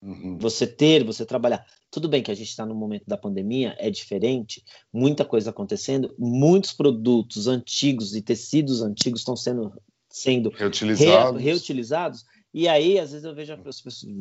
Uhum. 0.02 0.38
Você 0.38 0.66
ter, 0.66 1.04
você 1.04 1.24
trabalhar. 1.24 1.64
Tudo 1.90 2.08
bem 2.08 2.22
que 2.22 2.30
a 2.30 2.34
gente 2.34 2.48
está 2.48 2.66
no 2.66 2.74
momento 2.74 3.04
da 3.06 3.16
pandemia, 3.16 3.74
é 3.78 3.90
diferente, 3.90 4.62
muita 4.92 5.24
coisa 5.24 5.50
acontecendo, 5.50 6.14
muitos 6.18 6.72
produtos 6.72 7.46
antigos 7.46 8.14
e 8.14 8.22
tecidos 8.22 8.82
antigos 8.82 9.20
estão 9.20 9.34
sendo, 9.34 9.72
sendo 10.08 10.50
reutilizados. 10.50 11.40
Re, 11.40 11.44
reutilizados 11.50 12.24
e 12.58 12.66
aí, 12.68 12.98
às 12.98 13.10
vezes, 13.10 13.26
eu 13.26 13.34
vejo 13.34 13.52
as 13.52 13.82
pessoas, 13.82 14.14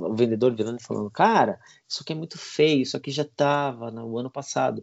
o 0.00 0.14
vendedor 0.14 0.56
virando 0.56 0.80
e 0.80 0.82
falando: 0.82 1.10
Cara, 1.10 1.60
isso 1.86 2.02
aqui 2.02 2.14
é 2.14 2.16
muito 2.16 2.38
feio, 2.38 2.80
isso 2.80 2.96
aqui 2.96 3.10
já 3.10 3.24
estava 3.24 3.90
no 3.90 4.16
ano 4.16 4.30
passado. 4.30 4.82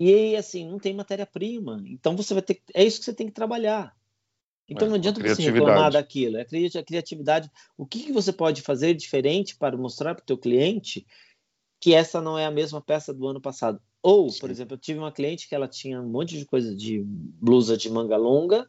E 0.00 0.10
aí, 0.10 0.34
assim, 0.34 0.66
não 0.66 0.78
tem 0.78 0.94
matéria-prima. 0.94 1.82
Então, 1.84 2.16
você 2.16 2.32
vai 2.32 2.42
ter. 2.42 2.62
É 2.72 2.82
isso 2.82 2.98
que 2.98 3.04
você 3.04 3.12
tem 3.12 3.26
que 3.26 3.34
trabalhar. 3.34 3.94
Então, 4.66 4.86
é, 4.86 4.88
não 4.88 4.96
adianta 4.96 5.20
você 5.20 5.50
reclamar 5.50 5.92
daquilo. 5.92 6.38
É 6.38 6.40
a 6.40 6.82
criatividade. 6.82 7.50
O 7.76 7.84
que, 7.84 8.04
que 8.04 8.12
você 8.12 8.32
pode 8.32 8.62
fazer 8.62 8.94
diferente 8.94 9.54
para 9.54 9.76
mostrar 9.76 10.14
para 10.14 10.22
o 10.22 10.26
teu 10.26 10.38
cliente 10.38 11.06
que 11.78 11.92
essa 11.92 12.22
não 12.22 12.38
é 12.38 12.46
a 12.46 12.50
mesma 12.50 12.80
peça 12.80 13.12
do 13.12 13.28
ano 13.28 13.40
passado? 13.40 13.82
Ou, 14.02 14.30
Sim. 14.30 14.40
por 14.40 14.50
exemplo, 14.50 14.76
eu 14.76 14.80
tive 14.80 14.98
uma 14.98 15.12
cliente 15.12 15.46
que 15.46 15.54
ela 15.54 15.68
tinha 15.68 16.00
um 16.00 16.08
monte 16.08 16.38
de 16.38 16.46
coisa 16.46 16.74
de 16.74 17.02
blusa 17.04 17.76
de 17.76 17.90
manga 17.90 18.16
longa 18.16 18.66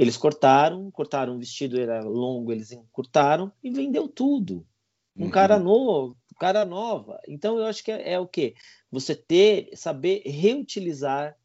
eles 0.00 0.16
cortaram, 0.16 0.90
cortaram 0.90 1.36
o 1.36 1.38
vestido, 1.38 1.78
era 1.78 2.02
longo, 2.02 2.50
eles 2.50 2.72
encurtaram 2.72 3.52
e 3.62 3.70
vendeu 3.70 4.08
tudo. 4.08 4.66
Um 5.14 5.24
uhum. 5.24 5.30
cara 5.30 5.58
novo, 5.58 6.16
cara 6.38 6.64
nova. 6.64 7.20
Então 7.28 7.58
eu 7.58 7.66
acho 7.66 7.84
que 7.84 7.92
é, 7.92 8.14
é 8.14 8.18
o 8.18 8.26
que 8.26 8.54
você 8.90 9.14
ter, 9.14 9.68
saber 9.76 10.22
reutilizar 10.24 11.36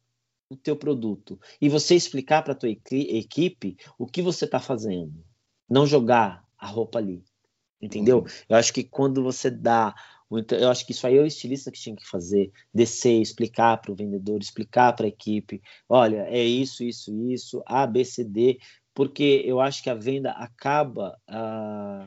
o 0.48 0.56
teu 0.56 0.74
produto 0.74 1.38
e 1.60 1.68
você 1.68 1.94
explicar 1.94 2.42
para 2.42 2.54
a 2.54 2.56
tua 2.56 2.70
equipe 2.70 3.76
o 3.98 4.06
que 4.06 4.22
você 4.22 4.46
está 4.46 4.58
fazendo, 4.58 5.22
não 5.68 5.86
jogar 5.86 6.42
a 6.56 6.66
roupa 6.66 6.98
ali, 6.98 7.22
entendeu? 7.78 8.20
Uhum. 8.20 8.26
Eu 8.48 8.56
acho 8.56 8.72
que 8.72 8.82
quando 8.82 9.22
você 9.22 9.50
dá 9.50 9.94
eu 10.30 10.70
acho 10.70 10.84
que 10.84 10.92
isso 10.92 11.06
aí 11.06 11.16
é 11.16 11.22
o 11.22 11.26
estilista 11.26 11.70
que 11.70 11.78
tinha 11.78 11.94
que 11.94 12.06
fazer, 12.06 12.50
descer, 12.74 13.20
explicar 13.20 13.76
para 13.78 13.92
o 13.92 13.94
vendedor, 13.94 14.40
explicar 14.40 14.92
para 14.92 15.06
a 15.06 15.08
equipe, 15.08 15.62
olha, 15.88 16.26
é 16.28 16.42
isso, 16.42 16.82
isso, 16.82 17.14
isso, 17.30 17.62
A, 17.64 17.86
B, 17.86 18.04
C, 18.04 18.24
D, 18.24 18.58
porque 18.92 19.42
eu 19.44 19.60
acho 19.60 19.82
que 19.82 19.90
a 19.90 19.94
venda 19.94 20.32
acaba 20.32 21.16
ah, 21.28 22.06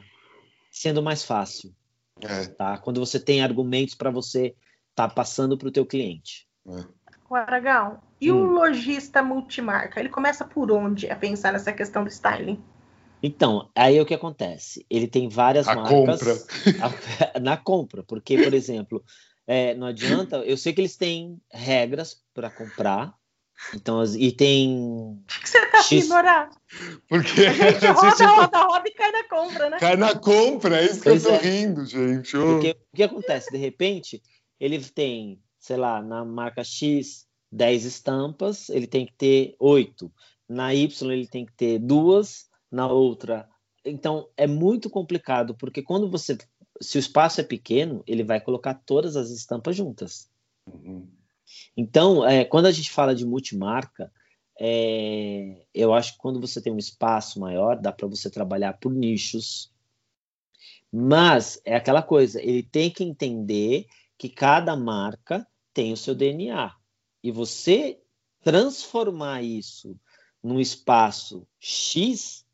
sendo 0.72 1.02
mais 1.02 1.24
fácil, 1.24 1.74
é. 2.22 2.48
tá? 2.48 2.78
Quando 2.78 3.00
você 3.00 3.20
tem 3.20 3.42
argumentos 3.42 3.96
para 3.96 4.12
você 4.12 4.56
estar 4.90 5.08
tá 5.08 5.10
passando 5.10 5.58
para 5.58 5.70
o 5.70 5.72
teu 5.72 5.86
cliente. 5.86 6.48
É. 6.68 7.00
O 7.30 7.36
Aragão, 7.36 8.02
e 8.20 8.32
hum. 8.32 8.42
o 8.42 8.46
lojista 8.54 9.22
multimarca, 9.22 10.00
ele 10.00 10.10
começa 10.10 10.44
por 10.44 10.72
onde 10.72 11.10
a 11.10 11.16
pensar 11.16 11.54
nessa 11.54 11.72
questão 11.72 12.04
do 12.04 12.10
styling? 12.10 12.62
Então, 13.22 13.70
aí 13.76 14.00
o 14.00 14.06
que 14.06 14.14
acontece? 14.14 14.86
Ele 14.90 15.08
tem 15.08 15.28
várias 15.28 15.68
a 15.68 15.76
marcas 15.76 16.20
compra. 16.22 16.34
A, 17.36 17.40
na 17.40 17.58
compra, 17.58 18.04
porque, 18.04 18.42
por 18.42 18.54
exemplo, 18.54 19.04
é, 19.46 19.74
não 19.74 19.88
adianta. 19.88 20.38
Eu 20.38 20.56
sei 20.56 20.74
que 20.74 20.82
eles 20.82 20.96
têm 20.96 21.42
regras 21.52 22.22
para 22.34 22.50
comprar. 22.50 23.14
Então, 23.74 24.04
e 24.16 24.32
tem. 24.32 24.80
O 24.80 25.24
que 25.26 25.50
você 25.50 25.66
tá 25.66 25.82
X... 25.82 26.08
Porque 27.10 27.46
a 27.46 27.54
gente 27.54 27.86
roda, 27.92 28.28
roda, 28.28 28.58
roda 28.60 28.88
e 28.88 28.92
cai 28.92 29.12
na 29.12 29.24
compra, 29.28 29.70
né? 29.70 29.78
Cai 29.80 29.98
na 29.98 30.16
compra, 30.16 30.80
é 30.80 30.86
isso 30.86 31.02
que 31.02 31.10
pois 31.10 31.26
eu 31.26 31.32
tô 31.32 31.36
é. 31.36 31.50
rindo, 31.50 31.86
gente. 31.86 32.38
Oh. 32.38 32.54
Porque 32.54 32.78
o 32.94 32.96
que 32.96 33.04
acontece? 33.04 33.52
De 33.52 33.58
repente, 33.58 34.22
ele 34.60 34.80
tem, 34.80 35.42
sei 35.60 35.76
lá, 35.78 36.02
na 36.02 36.24
marca 36.24 36.64
X, 36.64 37.26
10 37.52 37.86
estampas, 37.86 38.70
ele 38.70 38.88
tem 38.88 39.06
que 39.06 39.14
ter 39.14 39.56
8. 39.60 40.12
Na 40.48 40.74
Y, 40.74 41.12
ele 41.12 41.28
tem 41.28 41.46
que 41.46 41.54
ter 41.54 41.80
duas 41.80 42.49
na 42.72 42.88
outra. 42.88 43.50
Então 43.84 44.30
é 44.36 44.48
muito 44.48 44.90
complicado, 44.90 45.56
porque 45.56 45.82
quando 45.82 46.10
você. 46.10 46.38
Se 46.82 46.98
o 46.98 47.00
espaço 47.00 47.42
é 47.42 47.44
pequeno, 47.44 48.04
ele 48.08 48.24
vai 48.24 48.40
colocar 48.40 48.74
todas 48.74 49.16
as 49.16 49.30
estampas 49.32 49.76
juntas. 49.76 50.30
Uhum. 50.66 51.08
Então, 51.76 52.26
é, 52.26 52.46
quando 52.46 52.68
a 52.68 52.72
gente 52.72 52.92
fala 52.92 53.14
de 53.14 53.26
multimarca, 53.26 54.12
é, 54.60 55.66
eu 55.74 55.94
acho 55.94 56.14
que 56.14 56.20
quando 56.20 56.40
você 56.40 56.62
tem 56.62 56.72
um 56.72 56.78
espaço 56.78 57.40
maior, 57.40 57.80
dá 57.80 57.92
para 57.92 58.08
você 58.08 58.30
trabalhar 58.30 58.74
por 58.74 58.94
nichos. 58.94 59.72
Mas 60.92 61.62
é 61.66 61.76
aquela 61.76 62.02
coisa, 62.02 62.42
ele 62.42 62.64
tem 62.64 62.90
que 62.90 63.04
entender 63.04 63.88
que 64.18 64.28
cada 64.30 64.76
marca 64.76 65.48
tem 65.74 65.94
o 65.94 65.98
seu 65.98 66.16
DNA. 66.16 66.76
E 67.24 67.32
você 67.32 68.00
transformar 68.42 69.44
isso 69.44 69.98
num 70.42 70.60
espaço 70.60 71.48
X 71.60 72.46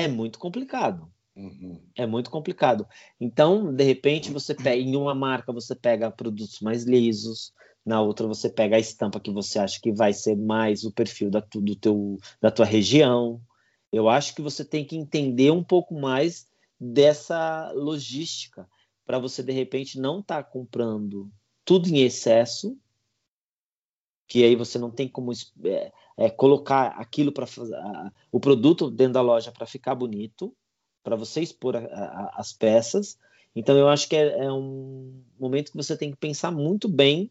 é 0.00 0.08
muito 0.08 0.38
complicado. 0.38 1.10
Uhum. 1.36 1.80
É 1.96 2.06
muito 2.06 2.30
complicado. 2.30 2.86
Então, 3.18 3.72
de 3.72 3.84
repente, 3.84 4.30
você 4.30 4.54
pega 4.54 4.76
em 4.76 4.96
uma 4.96 5.14
marca 5.14 5.52
você 5.52 5.74
pega 5.74 6.10
produtos 6.10 6.60
mais 6.60 6.84
lisos, 6.84 7.52
na 7.84 8.00
outra 8.00 8.26
você 8.26 8.48
pega 8.48 8.76
a 8.76 8.80
estampa 8.80 9.20
que 9.20 9.30
você 9.30 9.58
acha 9.58 9.80
que 9.80 9.92
vai 9.92 10.12
ser 10.12 10.36
mais 10.36 10.84
o 10.84 10.92
perfil 10.92 11.30
da, 11.30 11.40
do 11.40 11.74
teu, 11.76 12.18
da 12.40 12.50
tua 12.50 12.66
região. 12.66 13.40
Eu 13.92 14.08
acho 14.08 14.34
que 14.34 14.42
você 14.42 14.64
tem 14.64 14.84
que 14.84 14.96
entender 14.96 15.50
um 15.50 15.64
pouco 15.64 15.94
mais 15.94 16.46
dessa 16.78 17.72
logística 17.72 18.68
para 19.04 19.18
você 19.18 19.42
de 19.42 19.52
repente 19.52 19.98
não 19.98 20.20
estar 20.20 20.42
tá 20.42 20.48
comprando 20.48 21.30
tudo 21.64 21.88
em 21.88 21.98
excesso, 21.98 22.78
que 24.26 24.44
aí 24.44 24.54
você 24.54 24.78
não 24.78 24.90
tem 24.90 25.08
como 25.08 25.32
é, 25.64 25.92
é, 26.20 26.28
colocar 26.28 26.88
aquilo 26.98 27.32
para 27.32 27.46
o 28.30 28.38
produto 28.38 28.90
dentro 28.90 29.14
da 29.14 29.22
loja 29.22 29.50
para 29.50 29.64
ficar 29.64 29.94
bonito, 29.94 30.54
para 31.02 31.16
você 31.16 31.40
expor 31.40 31.74
a, 31.74 31.80
a, 31.80 32.34
as 32.36 32.52
peças. 32.52 33.18
Então 33.56 33.74
eu 33.74 33.88
acho 33.88 34.06
que 34.06 34.14
é, 34.14 34.44
é, 34.44 34.52
um 34.52 35.24
momento 35.38 35.70
que 35.70 35.78
você 35.78 35.96
tem 35.96 36.10
que 36.10 36.18
pensar 36.18 36.50
muito 36.50 36.90
bem 36.90 37.30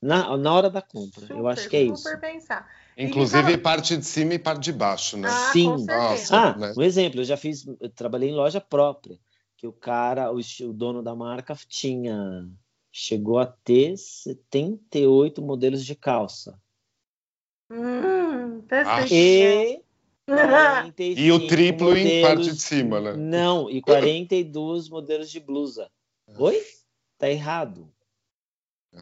na, 0.00 0.38
na 0.38 0.54
hora 0.54 0.70
da 0.70 0.80
compra. 0.80 1.20
Super, 1.20 1.36
eu 1.36 1.46
acho 1.46 1.68
que 1.68 1.76
é 1.76 1.82
isso. 1.82 2.18
Pensar. 2.18 2.66
Inclusive 2.96 3.58
parte 3.58 3.94
de 3.94 4.06
cima 4.06 4.32
e 4.32 4.38
parte 4.38 4.62
de 4.62 4.72
baixo, 4.72 5.18
né? 5.18 5.28
Ah, 5.28 5.52
Sim. 5.52 5.84
Nossa, 5.84 6.34
ah, 6.34 6.56
né? 6.56 6.72
um 6.74 6.82
exemplo, 6.82 7.20
eu 7.20 7.24
já 7.24 7.36
fiz, 7.36 7.66
eu 7.78 7.90
trabalhei 7.90 8.30
em 8.30 8.34
loja 8.34 8.58
própria, 8.58 9.18
que 9.54 9.66
o 9.66 9.72
cara, 9.72 10.32
o, 10.32 10.38
o 10.38 10.72
dono 10.72 11.02
da 11.02 11.14
marca 11.14 11.54
tinha 11.68 12.48
chegou 12.90 13.38
a 13.38 13.44
ter 13.44 13.98
78 13.98 15.42
modelos 15.42 15.84
de 15.84 15.94
calça. 15.94 16.58
Hum, 17.70 18.62
e 19.10 19.82
e 21.16 21.32
o 21.32 21.46
triplo 21.46 21.88
modelos... 21.88 22.10
em 22.10 22.22
parte 22.22 22.52
de 22.52 22.60
cima, 22.60 23.00
né? 23.00 23.14
Não, 23.16 23.70
e 23.70 23.80
42 23.80 24.88
modelos 24.88 25.30
de 25.30 25.40
blusa. 25.40 25.90
Oi? 26.38 26.60
Tá 27.18 27.28
errado. 27.28 27.90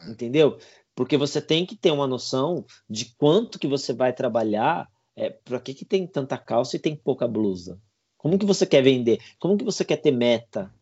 Entendeu? 0.08 0.58
Porque 0.94 1.16
você 1.16 1.40
tem 1.40 1.64
que 1.64 1.76
ter 1.76 1.90
uma 1.90 2.06
noção 2.06 2.64
de 2.88 3.06
quanto 3.16 3.58
que 3.58 3.66
você 3.66 3.92
vai 3.92 4.12
trabalhar. 4.12 4.88
É, 5.14 5.30
para 5.30 5.58
que, 5.58 5.74
que 5.74 5.84
tem 5.84 6.06
tanta 6.06 6.38
calça 6.38 6.76
e 6.76 6.78
tem 6.78 6.94
pouca 6.94 7.26
blusa? 7.26 7.80
Como 8.16 8.38
que 8.38 8.46
você 8.46 8.64
quer 8.64 8.82
vender? 8.82 9.20
Como 9.38 9.56
que 9.56 9.64
você 9.64 9.84
quer 9.84 9.96
ter 9.96 10.12
meta? 10.12 10.72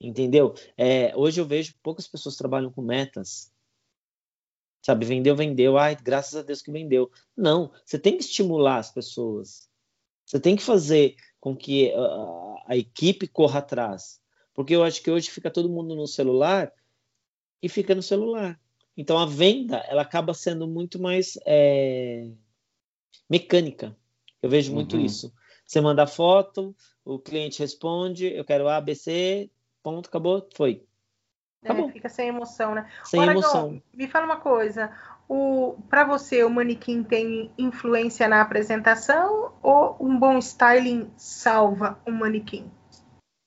Entendeu? 0.00 0.54
É, 0.76 1.12
hoje 1.16 1.40
eu 1.40 1.46
vejo 1.46 1.74
poucas 1.82 2.06
pessoas 2.06 2.36
trabalham 2.36 2.70
com 2.70 2.82
metas. 2.82 3.50
Sabe, 4.82 5.04
vendeu, 5.04 5.34
vendeu, 5.36 5.76
ai, 5.76 5.96
graças 5.96 6.36
a 6.36 6.42
Deus 6.42 6.62
que 6.62 6.70
vendeu. 6.70 7.10
Não, 7.36 7.72
você 7.84 7.98
tem 7.98 8.16
que 8.16 8.22
estimular 8.22 8.78
as 8.78 8.90
pessoas. 8.90 9.68
Você 10.24 10.38
tem 10.38 10.56
que 10.56 10.62
fazer 10.62 11.16
com 11.40 11.56
que 11.56 11.92
a, 11.92 12.54
a 12.68 12.76
equipe 12.76 13.26
corra 13.26 13.58
atrás. 13.58 14.20
Porque 14.54 14.74
eu 14.74 14.82
acho 14.82 15.02
que 15.02 15.10
hoje 15.10 15.30
fica 15.30 15.50
todo 15.50 15.68
mundo 15.68 15.94
no 15.94 16.06
celular 16.06 16.72
e 17.62 17.68
fica 17.68 17.94
no 17.94 18.02
celular. 18.02 18.60
Então 18.96 19.18
a 19.18 19.26
venda 19.26 19.78
ela 19.88 20.02
acaba 20.02 20.34
sendo 20.34 20.66
muito 20.66 21.00
mais 21.00 21.38
é, 21.46 22.30
mecânica. 23.30 23.96
Eu 24.42 24.50
vejo 24.50 24.72
muito 24.72 24.96
uhum. 24.96 25.04
isso. 25.04 25.32
Você 25.64 25.80
manda 25.80 26.06
foto, 26.06 26.74
o 27.04 27.18
cliente 27.18 27.58
responde, 27.58 28.26
eu 28.26 28.44
quero 28.44 28.68
A, 28.68 28.80
B, 28.80 28.94
C, 28.94 29.50
ponto, 29.82 30.08
acabou, 30.08 30.48
foi. 30.54 30.87
É, 31.64 31.92
fica 31.92 32.08
sem 32.08 32.28
emoção, 32.28 32.74
né? 32.74 32.88
Sem 33.04 33.20
Ora, 33.20 33.32
emoção. 33.32 33.82
me 33.92 34.06
fala 34.06 34.26
uma 34.26 34.40
coisa. 34.40 34.90
O, 35.28 35.76
para 35.90 36.04
você, 36.04 36.42
o 36.44 36.50
manequim 36.50 37.02
tem 37.02 37.52
influência 37.58 38.28
na 38.28 38.40
apresentação 38.40 39.52
ou 39.62 39.96
um 40.00 40.18
bom 40.18 40.38
styling 40.38 41.10
salva 41.16 42.00
um 42.06 42.12
manequim? 42.12 42.70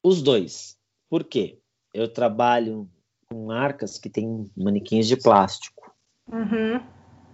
Os 0.03 0.21
dois. 0.21 0.77
Por 1.09 1.23
quê? 1.23 1.59
Eu 1.93 2.11
trabalho 2.11 2.89
com 3.29 3.45
marcas 3.47 3.97
que 3.97 4.09
têm 4.09 4.51
manequins 4.55 5.07
de 5.07 5.17
plástico. 5.17 5.91
Uhum. 6.31 6.81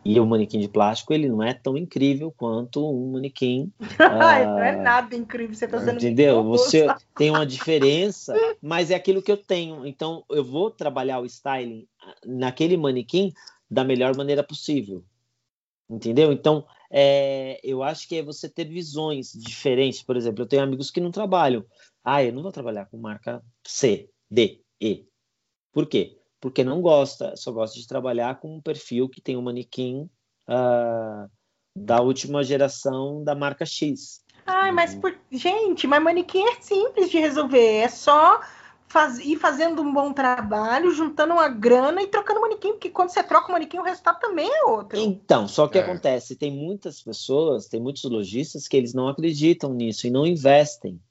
E 0.08 0.18
o 0.22 0.26
manequim 0.26 0.62
de 0.62 0.70
plástico, 0.70 1.14
ele 1.14 1.28
não 1.28 1.44
é 1.44 1.54
tão 1.54 1.76
incrível 1.76 2.32
quanto 2.32 2.80
um 2.90 3.12
manequim. 3.12 3.74
ah, 4.00 4.46
não 4.46 4.60
é 4.64 4.82
nada 4.82 5.14
incrível, 5.14 5.54
você 5.54 5.66
está 5.66 5.80
dizendo 5.80 5.98
Entendeu? 5.98 6.42
Você 6.46 6.88
tem 7.14 7.30
uma 7.30 7.46
diferença, 7.46 8.34
mas 8.62 8.90
é 8.90 8.96
aquilo 8.96 9.22
que 9.22 9.30
eu 9.30 9.36
tenho. 9.36 9.86
Então, 9.86 10.24
eu 10.30 10.46
vou 10.46 10.72
trabalhar 10.72 11.20
o 11.20 11.26
styling 11.26 11.86
naquele 12.26 12.78
manequim 12.78 13.34
da 13.70 13.84
melhor 13.84 14.16
maneira 14.16 14.42
possível. 14.42 15.04
Entendeu? 15.90 16.32
Então, 16.32 16.66
é, 16.90 17.60
eu 17.62 17.84
acho 17.84 18.08
que 18.08 18.16
é 18.16 18.24
você 18.24 18.48
ter 18.48 18.64
visões 18.64 19.34
diferentes. 19.34 20.02
Por 20.02 20.16
exemplo, 20.16 20.42
eu 20.42 20.48
tenho 20.48 20.64
amigos 20.64 20.90
que 20.90 21.02
não 21.02 21.12
trabalham. 21.12 21.66
Ah, 22.02 22.24
eu 22.24 22.32
não 22.32 22.44
vou 22.44 22.54
trabalhar 22.54 22.86
com 22.86 22.96
marca 22.96 23.44
C, 23.62 24.10
D, 24.32 24.62
E. 24.80 25.06
Por 25.74 25.86
quê? 25.86 26.18
Porque 26.40 26.64
não 26.64 26.82
gosta, 26.82 27.36
só 27.36 27.52
gosta 27.52 27.80
de 27.80 27.88
trabalhar 27.88 28.40
com 28.40 28.56
um 28.56 28.62
perfil 28.62 29.10
que 29.10 29.22
tem 29.22 29.36
um 29.36 29.42
manequim 29.42 30.10
uh, 30.48 31.30
da 31.76 32.02
última 32.02 32.44
geração 32.44 33.24
da 33.24 33.36
marca 33.36 33.66
X. 33.66 34.24
Ai, 34.46 34.72
mas 34.72 34.96
por... 34.96 35.16
gente, 35.32 35.88
mas 35.88 36.02
manequim 36.02 36.44
é 36.44 36.62
simples 36.62 37.10
de 37.10 37.20
resolver, 37.20 37.78
é 37.78 37.90
só 37.90 38.40
faz... 38.88 39.20
ir 39.20 39.38
fazendo 39.38 39.82
um 39.82 39.94
bom 39.94 40.14
trabalho, 40.14 40.92
juntando 40.92 41.34
uma 41.34 41.50
grana 41.50 42.02
e 42.02 42.08
trocando 42.08 42.42
manequim, 42.42 42.72
porque 42.72 42.90
quando 42.90 43.10
você 43.10 43.24
troca 43.24 43.50
o 43.50 43.52
manequim, 43.52 43.80
o 43.80 43.84
resultado 43.84 44.20
também 44.20 44.50
é 44.50 44.64
outro. 44.66 44.98
Então, 44.98 45.48
só 45.48 45.68
que 45.68 45.78
é. 45.78 45.82
acontece, 45.82 46.36
tem 46.36 46.52
muitas 46.52 47.02
pessoas, 47.02 47.68
tem 47.68 47.80
muitos 47.80 48.04
lojistas 48.04 48.68
que 48.68 48.78
eles 48.78 48.94
não 48.94 49.08
acreditam 49.08 49.74
nisso 49.74 50.08
e 50.08 50.12
não 50.12 50.26
investem. 50.26 51.02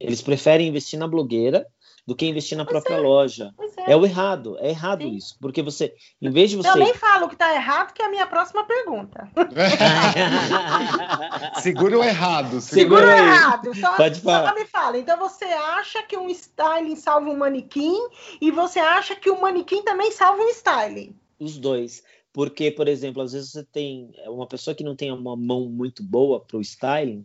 Eles 0.00 0.20
preferem 0.20 0.68
investir 0.68 0.98
na 0.98 1.06
blogueira 1.06 1.66
do 2.06 2.14
que 2.14 2.26
investir 2.26 2.56
na 2.56 2.64
pois 2.64 2.72
própria 2.72 2.96
é. 2.96 3.00
loja. 3.00 3.54
É. 3.78 3.92
é. 3.92 3.96
o 3.96 4.04
errado, 4.04 4.56
é 4.60 4.70
errado 4.70 5.02
Sim. 5.02 5.14
isso, 5.14 5.36
porque 5.40 5.62
você, 5.62 5.94
em 6.20 6.30
vez 6.30 6.50
de 6.50 6.56
você. 6.56 6.68
Eu 6.68 6.76
nem 6.76 6.94
falo 6.94 7.28
que 7.28 7.34
está 7.34 7.54
errado, 7.54 7.92
que 7.92 8.02
é 8.02 8.06
a 8.06 8.10
minha 8.10 8.26
próxima 8.26 8.64
pergunta. 8.64 9.30
segura 11.60 11.98
o 11.98 12.04
errado. 12.04 12.60
Segura, 12.60 12.62
segura 12.62 13.06
o 13.06 13.10
errado. 13.10 13.74
Só, 13.74 13.96
Pode 13.96 14.20
falar. 14.20 14.50
Só 14.50 14.54
me 14.54 14.66
fala. 14.66 14.98
Então 14.98 15.18
você 15.18 15.44
acha 15.44 16.02
que 16.02 16.16
um 16.16 16.28
styling 16.28 16.96
salva 16.96 17.28
um 17.28 17.36
manequim 17.36 17.96
e 18.40 18.50
você 18.50 18.78
acha 18.78 19.16
que 19.16 19.30
o 19.30 19.40
manequim 19.40 19.82
também 19.82 20.12
salva 20.12 20.42
um 20.42 20.48
styling? 20.48 21.16
Os 21.38 21.58
dois. 21.58 22.02
Porque, 22.34 22.72
por 22.72 22.88
exemplo, 22.88 23.22
às 23.22 23.32
vezes 23.32 23.52
você 23.52 23.62
tem 23.62 24.12
uma 24.26 24.46
pessoa 24.46 24.74
que 24.74 24.82
não 24.82 24.96
tem 24.96 25.12
uma 25.12 25.36
mão 25.36 25.68
muito 25.68 26.02
boa 26.02 26.40
para 26.40 26.56
o 26.56 26.60
styling, 26.60 27.24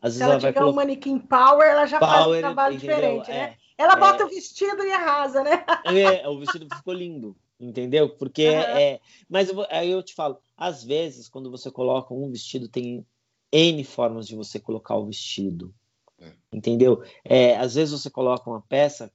às 0.00 0.14
vezes 0.14 0.18
Se 0.18 0.22
ela, 0.22 0.32
ela 0.34 0.40
vai 0.40 0.52
colocar... 0.52 0.70
um 0.70 0.74
manequim 0.74 1.18
power, 1.18 1.68
ela 1.68 1.86
já 1.86 1.98
power, 1.98 2.14
faz 2.14 2.26
um 2.28 2.38
trabalho 2.40 2.76
entendeu? 2.76 2.96
diferente, 2.96 3.30
né? 3.30 3.36
É. 3.36 3.56
Ela 3.82 3.94
é. 3.94 3.96
bota 3.96 4.22
é, 4.22 4.26
o 4.26 4.28
vestido 4.28 4.84
e 4.84 4.92
arrasa, 4.92 5.42
né? 5.42 5.64
É, 5.84 6.28
o 6.28 6.38
vestido 6.38 6.68
ficou 6.76 6.94
lindo, 6.94 7.36
entendeu? 7.58 8.08
Porque 8.08 8.48
uhum. 8.48 8.56
é. 8.56 9.00
Mas 9.28 9.48
eu, 9.48 9.66
aí 9.70 9.90
eu 9.90 10.02
te 10.02 10.14
falo, 10.14 10.38
às 10.56 10.84
vezes, 10.84 11.28
quando 11.28 11.50
você 11.50 11.70
coloca 11.70 12.14
um 12.14 12.30
vestido, 12.30 12.68
tem 12.68 13.04
N 13.52 13.84
formas 13.84 14.26
de 14.26 14.36
você 14.36 14.58
colocar 14.60 14.96
o 14.96 15.06
vestido. 15.06 15.74
É. 16.20 16.32
Entendeu? 16.52 17.02
É, 17.24 17.56
às 17.56 17.74
vezes 17.74 18.00
você 18.00 18.10
coloca 18.10 18.48
uma 18.48 18.62
peça. 18.62 19.12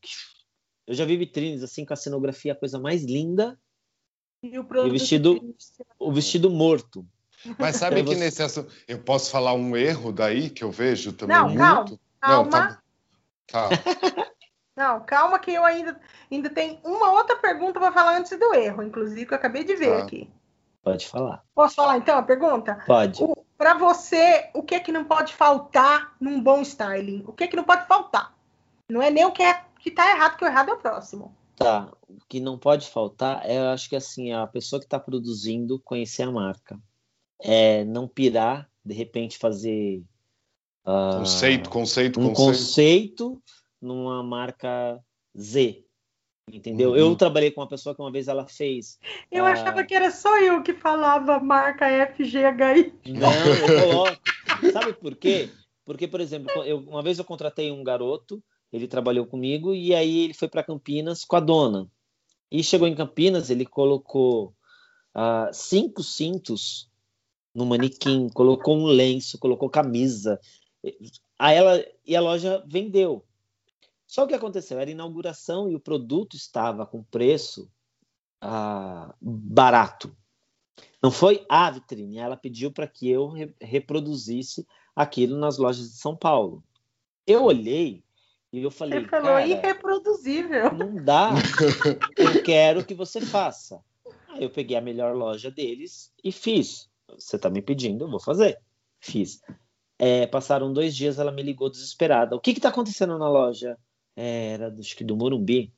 Eu 0.87 0.93
já 0.93 1.05
vi 1.05 1.17
vitrines 1.17 1.63
assim 1.63 1.85
com 1.85 1.93
a 1.93 1.97
cenografia 1.97 2.53
a 2.53 2.57
coisa 2.57 2.79
mais 2.79 3.03
linda. 3.03 3.59
E 4.41 4.59
o, 4.59 4.67
e 4.69 4.77
o 4.77 4.91
vestido, 4.91 5.55
o 5.97 6.11
vestido 6.11 6.49
morto. 6.49 7.07
Mas 7.57 7.77
sabe 7.77 8.03
que 8.03 8.15
nesse 8.15 8.41
assunto 8.41 8.71
eu 8.87 8.99
posso 8.99 9.31
falar 9.31 9.53
um 9.53 9.75
erro 9.75 10.11
daí 10.11 10.49
que 10.49 10.63
eu 10.63 10.71
vejo 10.71 11.13
também 11.13 11.35
Não, 11.35 11.49
muito? 11.49 11.99
Calma, 12.21 12.43
Não, 12.43 12.49
tá... 12.49 12.81
calma. 13.47 13.77
Não, 14.75 14.99
calma 15.01 15.37
que 15.37 15.51
eu 15.51 15.63
ainda, 15.63 15.99
ainda 16.31 16.49
tenho 16.49 16.79
uma 16.83 17.11
outra 17.11 17.35
pergunta 17.35 17.79
para 17.79 17.91
falar 17.91 18.17
antes 18.17 18.37
do 18.37 18.55
erro, 18.55 18.81
inclusive, 18.81 19.25
que 19.25 19.33
eu 19.33 19.37
acabei 19.37 19.63
de 19.63 19.75
ver 19.75 19.93
ah, 19.93 20.03
aqui. 20.03 20.29
Pode 20.81 21.07
falar. 21.07 21.43
Posso 21.53 21.75
falar 21.75 21.97
então 21.97 22.17
a 22.17 22.23
pergunta? 22.23 22.83
Pode. 22.87 23.21
Para 23.55 23.75
você, 23.75 24.49
o 24.53 24.63
que 24.63 24.73
é 24.73 24.79
que 24.79 24.91
não 24.91 25.05
pode 25.05 25.33
faltar 25.33 26.15
num 26.19 26.41
bom 26.41 26.61
styling? 26.61 27.23
O 27.27 27.33
que 27.33 27.43
é 27.43 27.47
que 27.47 27.55
não 27.55 27.63
pode 27.63 27.85
faltar? 27.87 28.33
Não 28.89 29.01
é 29.01 29.11
nem 29.11 29.25
o 29.25 29.31
que 29.31 29.43
é 29.43 29.63
que 29.79 29.91
tá 29.91 30.09
errado, 30.09 30.37
que 30.37 30.43
o 30.43 30.47
errado 30.47 30.69
é 30.69 30.73
o 30.73 30.77
próximo. 30.77 31.35
Tá. 31.55 31.89
O 32.09 32.17
que 32.27 32.39
não 32.39 32.57
pode 32.57 32.89
faltar 32.89 33.45
é, 33.45 33.59
eu 33.59 33.69
acho 33.69 33.87
que 33.87 33.95
assim, 33.95 34.33
a 34.33 34.47
pessoa 34.47 34.79
que 34.79 34.85
está 34.85 34.99
produzindo 34.99 35.79
conhecer 35.79 36.23
a 36.23 36.31
marca. 36.31 36.79
É 37.45 37.83
não 37.83 38.07
pirar, 38.07 38.69
de 38.83 38.93
repente 38.93 39.37
fazer. 39.37 40.01
Uh, 40.85 41.19
conceito, 41.19 41.69
conceito, 41.69 42.19
um 42.19 42.33
conceito. 42.33 42.47
conceito 42.47 43.43
numa 43.81 44.23
marca 44.23 44.99
Z. 45.37 45.83
Entendeu? 46.51 46.91
Uhum. 46.91 46.97
Eu 46.97 47.15
trabalhei 47.15 47.51
com 47.51 47.61
uma 47.61 47.67
pessoa 47.67 47.95
que 47.95 48.01
uma 48.01 48.11
vez 48.11 48.27
ela 48.27 48.47
fez. 48.47 48.99
Eu 49.31 49.43
uh... 49.43 49.47
achava 49.47 49.83
que 49.83 49.93
era 49.93 50.11
só 50.11 50.39
eu 50.39 50.61
que 50.61 50.73
falava 50.73 51.39
marca 51.39 51.87
FGHI. 52.13 52.93
Não, 53.11 53.33
eu 53.33 53.91
coloco. 53.91 54.21
Sabe 54.71 54.93
por 54.93 55.15
quê? 55.15 55.49
Porque, 55.85 56.07
por 56.07 56.21
exemplo, 56.21 56.51
eu, 56.63 56.79
uma 56.79 57.01
vez 57.01 57.19
eu 57.19 57.25
contratei 57.25 57.71
um 57.71 57.83
garoto, 57.83 58.41
ele 58.71 58.87
trabalhou 58.87 59.25
comigo, 59.25 59.73
e 59.73 59.93
aí 59.93 60.25
ele 60.25 60.33
foi 60.33 60.47
para 60.47 60.63
Campinas 60.63 61.25
com 61.25 61.35
a 61.35 61.39
dona. 61.39 61.89
E 62.51 62.63
chegou 62.63 62.87
em 62.87 62.95
Campinas, 62.95 63.49
ele 63.49 63.65
colocou 63.65 64.53
uh, 65.15 65.51
cinco 65.51 66.03
cintos 66.03 66.89
no 67.53 67.65
manequim, 67.65 68.29
colocou 68.29 68.77
um 68.77 68.85
lenço, 68.85 69.37
colocou 69.37 69.69
camisa. 69.69 70.39
Aí 71.37 71.55
ela, 71.55 71.85
e 72.05 72.15
a 72.15 72.21
loja 72.21 72.63
vendeu. 72.67 73.25
Só 74.07 74.23
o 74.23 74.27
que 74.27 74.33
aconteceu? 74.33 74.79
Era 74.79 74.91
inauguração 74.91 75.69
e 75.69 75.75
o 75.75 75.79
produto 75.79 76.35
estava 76.35 76.85
com 76.85 77.03
preço 77.03 77.69
ah, 78.41 79.13
barato. 79.21 80.15
Não 81.01 81.11
foi 81.11 81.45
a 81.49 81.69
vitrine, 81.69 82.17
ela 82.17 82.37
pediu 82.37 82.71
para 82.71 82.87
que 82.87 83.09
eu 83.09 83.27
re 83.27 83.53
reproduzisse 83.61 84.65
aquilo 84.95 85.37
nas 85.37 85.57
lojas 85.57 85.91
de 85.91 85.97
São 85.97 86.15
Paulo. 86.15 86.63
Eu 87.25 87.43
olhei 87.43 88.03
e 88.51 88.61
eu 88.61 88.71
falei. 88.71 89.01
Você 89.01 89.09
falou 89.09 89.39
irreproduzível. 89.39 90.71
Não 90.73 91.03
dá. 91.03 91.31
eu 92.15 92.43
quero 92.43 92.85
que 92.85 92.93
você 92.93 93.19
faça. 93.19 93.83
Aí 94.29 94.43
eu 94.43 94.49
peguei 94.49 94.77
a 94.77 94.81
melhor 94.81 95.15
loja 95.15 95.49
deles 95.49 96.13
e 96.23 96.31
fiz. 96.31 96.89
Você 97.17 97.35
está 97.35 97.49
me 97.49 97.61
pedindo, 97.61 98.05
eu 98.05 98.09
vou 98.09 98.19
fazer. 98.19 98.59
Fiz. 98.99 99.41
É, 99.99 100.27
passaram 100.27 100.73
dois 100.73 100.95
dias, 100.95 101.19
ela 101.19 101.31
me 101.31 101.43
ligou 101.43 101.69
desesperada. 101.69 102.35
O 102.35 102.39
que 102.39 102.51
está 102.51 102.69
acontecendo 102.69 103.17
na 103.17 103.29
loja? 103.29 103.77
era 104.15 104.73
acho 104.77 104.95
que 104.95 105.03
do 105.03 105.15
Morumbi. 105.15 105.73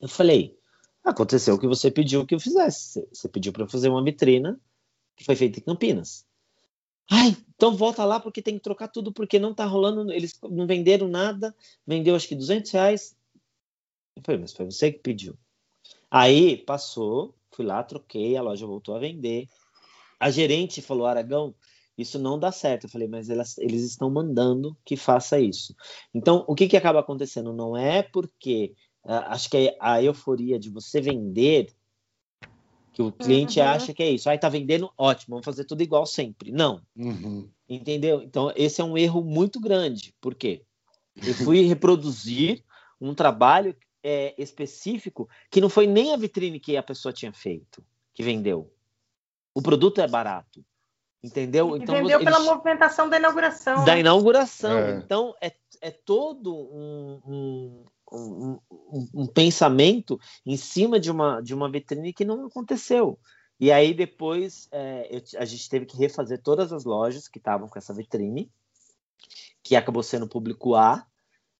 Eu 0.00 0.08
falei, 0.08 0.56
aconteceu 1.02 1.54
o 1.54 1.58
que 1.58 1.66
você 1.66 1.90
pediu 1.90 2.26
que 2.26 2.34
eu 2.34 2.40
fizesse. 2.40 3.06
Você 3.12 3.28
pediu 3.28 3.52
para 3.52 3.66
fazer 3.66 3.88
uma 3.88 4.02
vitrina 4.02 4.60
que 5.16 5.24
foi 5.24 5.36
feita 5.36 5.58
em 5.58 5.62
Campinas. 5.62 6.26
Ai, 7.10 7.36
então 7.54 7.76
volta 7.76 8.04
lá 8.04 8.18
porque 8.18 8.42
tem 8.42 8.54
que 8.54 8.62
trocar 8.62 8.88
tudo 8.88 9.12
porque 9.12 9.38
não 9.38 9.54
tá 9.54 9.64
rolando, 9.66 10.10
eles 10.10 10.38
não 10.42 10.66
venderam 10.66 11.06
nada, 11.06 11.54
vendeu 11.86 12.16
acho 12.16 12.28
que 12.28 12.34
200 12.34 12.70
reais. 12.70 13.16
Eu 14.16 14.22
falei, 14.24 14.40
mas 14.40 14.52
foi 14.52 14.64
você 14.66 14.90
que 14.90 15.00
pediu. 15.00 15.36
Aí 16.10 16.56
passou, 16.56 17.34
fui 17.50 17.64
lá, 17.64 17.82
troquei, 17.82 18.36
a 18.36 18.42
loja 18.42 18.66
voltou 18.66 18.94
a 18.94 19.00
vender. 19.00 19.48
A 20.24 20.30
gerente 20.30 20.80
falou, 20.80 21.06
Aragão, 21.06 21.54
isso 21.98 22.18
não 22.18 22.38
dá 22.38 22.50
certo. 22.50 22.84
Eu 22.84 22.88
falei, 22.88 23.06
mas 23.06 23.28
elas, 23.28 23.58
eles 23.58 23.82
estão 23.82 24.08
mandando 24.08 24.74
que 24.82 24.96
faça 24.96 25.38
isso. 25.38 25.76
Então, 26.14 26.46
o 26.48 26.54
que, 26.54 26.66
que 26.66 26.78
acaba 26.78 27.00
acontecendo? 27.00 27.52
Não 27.52 27.76
é 27.76 28.02
porque 28.02 28.72
uh, 29.04 29.28
acho 29.28 29.50
que 29.50 29.76
a 29.78 30.02
euforia 30.02 30.58
de 30.58 30.70
você 30.70 30.98
vender 30.98 31.74
que 32.94 33.02
o 33.02 33.12
cliente 33.12 33.60
uhum. 33.60 33.66
acha 33.66 33.92
que 33.92 34.02
é 34.02 34.10
isso. 34.12 34.30
Aí 34.30 34.38
tá 34.38 34.48
vendendo, 34.48 34.90
ótimo, 34.96 35.34
vamos 35.34 35.44
fazer 35.44 35.66
tudo 35.66 35.82
igual 35.82 36.06
sempre. 36.06 36.50
Não. 36.50 36.80
Uhum. 36.96 37.46
Entendeu? 37.68 38.22
Então, 38.22 38.50
esse 38.56 38.80
é 38.80 38.84
um 38.84 38.96
erro 38.96 39.22
muito 39.22 39.60
grande. 39.60 40.14
Por 40.22 40.34
quê? 40.34 40.62
Eu 41.14 41.34
fui 41.34 41.60
reproduzir 41.68 42.64
um 42.98 43.12
trabalho 43.12 43.76
é, 44.02 44.34
específico 44.38 45.28
que 45.50 45.60
não 45.60 45.68
foi 45.68 45.86
nem 45.86 46.14
a 46.14 46.16
vitrine 46.16 46.58
que 46.58 46.78
a 46.78 46.82
pessoa 46.82 47.12
tinha 47.12 47.30
feito, 47.30 47.84
que 48.14 48.22
vendeu. 48.22 48.72
O 49.54 49.62
produto 49.62 50.00
é 50.00 50.08
barato. 50.08 50.64
Entendeu? 51.22 51.74
E 51.74 51.82
então, 51.82 51.94
vendeu 51.94 52.20
eles... 52.20 52.24
pela 52.24 52.44
movimentação 52.44 53.08
da 53.08 53.16
inauguração. 53.16 53.84
Da 53.84 53.98
inauguração. 53.98 54.76
É. 54.76 54.96
Então, 54.98 55.34
é, 55.40 55.52
é 55.80 55.90
todo 55.90 56.54
um, 56.54 57.20
um, 57.24 57.84
um, 58.12 58.60
um, 59.14 59.26
pensamento 59.26 60.20
em 60.44 60.56
cima 60.56 61.00
de 61.00 61.10
uma, 61.10 61.40
de 61.40 61.54
uma 61.54 61.70
vitrine 61.70 62.12
que 62.12 62.26
não 62.26 62.46
aconteceu. 62.46 63.18
E 63.58 63.72
aí 63.72 63.94
depois 63.94 64.68
é, 64.70 65.08
eu, 65.10 65.22
a 65.38 65.44
gente 65.46 65.68
teve 65.68 65.86
que 65.86 65.96
refazer 65.96 66.42
todas 66.42 66.72
as 66.72 66.84
lojas 66.84 67.28
que 67.28 67.38
estavam 67.38 67.68
com 67.68 67.78
essa 67.78 67.94
vitrine, 67.94 68.50
que 69.62 69.76
acabou 69.76 70.02
sendo 70.02 70.28
público 70.28 70.74
A, 70.74 71.06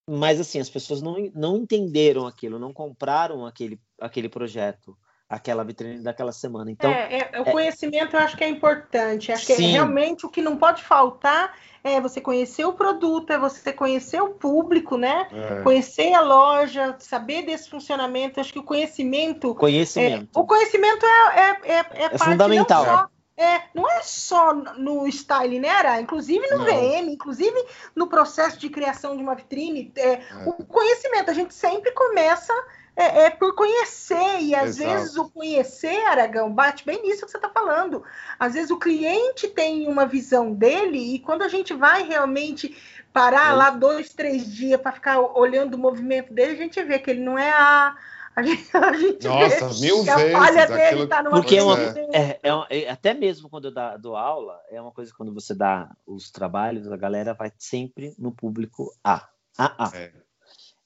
mas 0.06 0.38
assim, 0.38 0.60
as 0.60 0.68
pessoas 0.68 1.00
não, 1.00 1.16
não 1.34 1.56
entenderam 1.56 2.26
aquilo, 2.26 2.58
não 2.58 2.72
compraram 2.72 3.46
aquele, 3.46 3.80
aquele 3.98 4.28
projeto 4.28 4.94
aquela 5.34 5.64
vitrine 5.64 6.02
daquela 6.02 6.32
semana. 6.32 6.70
Então, 6.70 6.90
é, 6.90 7.30
é, 7.32 7.40
o 7.40 7.48
é 7.48 7.52
conhecimento 7.52 8.16
eu 8.16 8.20
acho 8.20 8.36
que 8.36 8.44
é 8.44 8.48
importante. 8.48 9.32
Acho 9.32 9.46
sim. 9.46 9.56
que 9.56 9.64
é 9.64 9.66
realmente 9.66 10.24
o 10.24 10.28
que 10.28 10.40
não 10.40 10.56
pode 10.56 10.82
faltar 10.82 11.54
é 11.82 12.00
você 12.00 12.20
conhecer 12.20 12.64
o 12.64 12.72
produto, 12.72 13.30
é 13.30 13.38
você 13.38 13.72
conhecer 13.72 14.22
o 14.22 14.30
público, 14.30 14.96
né? 14.96 15.28
É. 15.30 15.62
Conhecer 15.62 16.14
a 16.14 16.22
loja, 16.22 16.96
saber 16.98 17.42
desse 17.42 17.68
funcionamento. 17.68 18.40
Acho 18.40 18.52
que 18.52 18.58
o 18.58 18.62
conhecimento. 18.62 19.54
Conhecimento. 19.54 20.30
É, 20.34 20.40
o 20.40 20.46
conhecimento 20.46 21.04
é, 21.04 21.08
é, 21.08 21.50
é, 21.50 21.74
é, 21.74 22.04
é 22.12 22.18
fundamental. 22.18 22.86
Não 22.86 22.96
só, 22.96 23.08
é, 23.36 23.62
não 23.74 23.90
é 23.90 24.02
só 24.02 24.54
no 24.54 25.06
style, 25.08 25.58
né, 25.58 25.68
Ara? 25.68 26.00
Inclusive 26.00 26.48
no 26.50 26.58
não. 26.58 26.64
VM, 26.64 27.10
inclusive 27.10 27.66
no 27.94 28.06
processo 28.06 28.58
de 28.58 28.70
criação 28.70 29.16
de 29.16 29.22
uma 29.22 29.34
vitrine. 29.34 29.92
É, 29.96 30.12
é. 30.12 30.20
O 30.46 30.64
conhecimento, 30.64 31.30
a 31.30 31.34
gente 31.34 31.52
sempre 31.52 31.90
começa 31.92 32.52
é, 32.96 33.24
é, 33.24 33.30
por 33.30 33.54
conhecer, 33.54 34.40
e 34.40 34.54
às 34.54 34.78
Exato. 34.78 34.90
vezes 34.90 35.16
o 35.16 35.28
conhecer, 35.28 36.04
Aragão, 36.06 36.52
bate 36.52 36.84
bem 36.86 37.02
nisso 37.02 37.24
que 37.24 37.30
você 37.30 37.38
está 37.38 37.48
falando. 37.48 38.04
Às 38.38 38.54
vezes 38.54 38.70
o 38.70 38.78
cliente 38.78 39.48
tem 39.48 39.88
uma 39.88 40.06
visão 40.06 40.52
dele, 40.52 41.14
e 41.14 41.18
quando 41.18 41.42
a 41.42 41.48
gente 41.48 41.74
vai 41.74 42.04
realmente 42.04 42.76
parar 43.12 43.52
é. 43.52 43.56
lá 43.56 43.70
dois, 43.70 44.12
três 44.12 44.52
dias 44.52 44.80
para 44.80 44.92
ficar 44.92 45.20
olhando 45.20 45.74
o 45.74 45.78
movimento 45.78 46.32
dele, 46.32 46.52
a 46.52 46.56
gente 46.56 46.82
vê 46.82 46.98
que 46.98 47.10
ele 47.10 47.20
não 47.20 47.38
é 47.38 47.50
a. 47.50 47.96
A 48.36 48.42
gente, 48.42 48.68
a 48.76 48.92
gente 48.92 49.26
Nossa, 49.26 49.68
vê 49.68 49.80
mil 49.80 50.04
que 50.04 50.10
vezes. 50.10 50.34
A 50.34 50.38
falha 50.38 50.66
dele 50.66 51.06
tá 51.06 51.22
numa 51.22 51.36
Porque 51.36 51.56
é, 51.56 51.62
uma, 51.62 51.78
é, 52.12 52.40
é, 52.68 52.90
até 52.90 53.14
mesmo 53.14 53.48
quando 53.48 53.66
eu 53.66 53.74
dá, 53.74 53.96
dou 53.96 54.16
aula, 54.16 54.60
é 54.70 54.80
uma 54.80 54.90
coisa 54.90 55.10
que 55.10 55.16
quando 55.16 55.32
você 55.32 55.54
dá 55.54 55.88
os 56.04 56.32
trabalhos, 56.32 56.90
a 56.90 56.96
galera 56.96 57.32
vai 57.32 57.52
sempre 57.56 58.12
no 58.18 58.32
público 58.32 58.92
A. 59.04 59.28
A, 59.56 59.86
A. 59.86 59.96
É. 59.96 60.23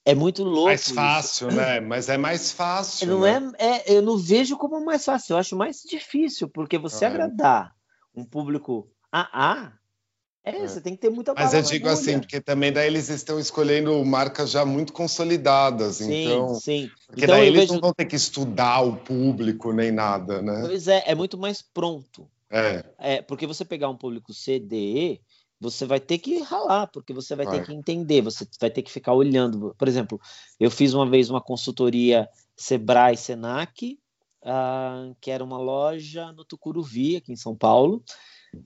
É 0.09 0.15
muito 0.15 0.43
louco. 0.43 0.65
Mais 0.69 0.89
fácil, 0.89 1.49
isso. 1.49 1.57
né? 1.57 1.81
Mas 1.81 2.09
é 2.09 2.17
mais 2.17 2.51
fácil. 2.51 3.07
Não 3.07 3.21
né? 3.21 3.53
é, 3.59 3.67
é, 3.67 3.97
eu 3.99 4.01
não 4.01 4.17
vejo 4.17 4.57
como 4.57 4.83
mais 4.83 5.05
fácil, 5.05 5.35
eu 5.35 5.39
acho 5.39 5.55
mais 5.55 5.83
difícil, 5.83 6.49
porque 6.49 6.79
você 6.79 7.05
ah, 7.05 7.09
agradar 7.09 7.75
um 8.15 8.25
público 8.25 8.89
AA, 9.13 9.71
é, 10.43 10.57
é, 10.57 10.67
você 10.67 10.81
tem 10.81 10.95
que 10.95 11.03
ter 11.03 11.11
muita 11.11 11.35
Mas 11.35 11.53
eu 11.53 11.61
digo 11.61 11.91
assim, 11.91 12.19
porque 12.19 12.41
também 12.41 12.73
daí 12.73 12.87
eles 12.87 13.11
estão 13.11 13.39
escolhendo 13.39 14.03
marcas 14.03 14.51
já 14.51 14.65
muito 14.65 14.95
consolidadas, 14.95 15.97
sim, 15.97 16.25
então. 16.25 16.55
Sim. 16.55 16.91
Porque 17.07 17.25
então, 17.25 17.37
daí 17.37 17.49
eles 17.49 17.61
vejo... 17.61 17.75
não 17.75 17.81
vão 17.81 17.93
ter 17.93 18.07
que 18.07 18.17
estudar 18.17 18.81
o 18.81 18.97
público 18.97 19.75
nem 19.75 19.93
nada, 19.93 20.41
né? 20.41 20.63
Pois 20.65 20.89
é, 20.89 21.03
é 21.05 21.15
muito 21.15 21.37
mais 21.37 21.61
pronto. 21.61 22.27
É. 22.51 22.83
é 22.99 23.21
porque 23.21 23.47
você 23.47 23.63
pegar 23.63 23.91
um 23.91 23.97
público 23.97 24.33
CDE, 24.33 25.21
você 25.61 25.85
vai 25.85 25.99
ter 26.01 26.19
que 26.19 26.41
ralar, 26.41 26.87
porque 26.89 27.13
você 27.13 27.35
vai, 27.35 27.47
vai, 27.47 27.59
ter 27.59 27.67
que 27.67 27.75
entender, 27.75 28.23
você 28.23 28.47
vai 28.61 28.71
ter 28.71 28.83
que 28.83 28.93
ficar 28.93 29.13
olhando. 29.13 29.75
Por 29.77 29.89
exemplo, 29.89 30.21
eu 30.59 30.71
fiz 30.71 30.95
uma 30.95 31.09
vez 31.09 31.31
uma 31.31 31.41
consultoria 31.41 32.29
Sebrae 32.57 33.17
Senac, 33.17 33.99
uh, 34.43 35.17
que 35.21 35.31
era 35.31 35.43
uma 35.43 35.59
loja 35.59 36.33
no 36.33 36.45
Tucuruvi, 36.45 37.17
aqui 37.17 37.33
em 37.33 37.37
São 37.37 37.57
Paulo, 37.57 38.03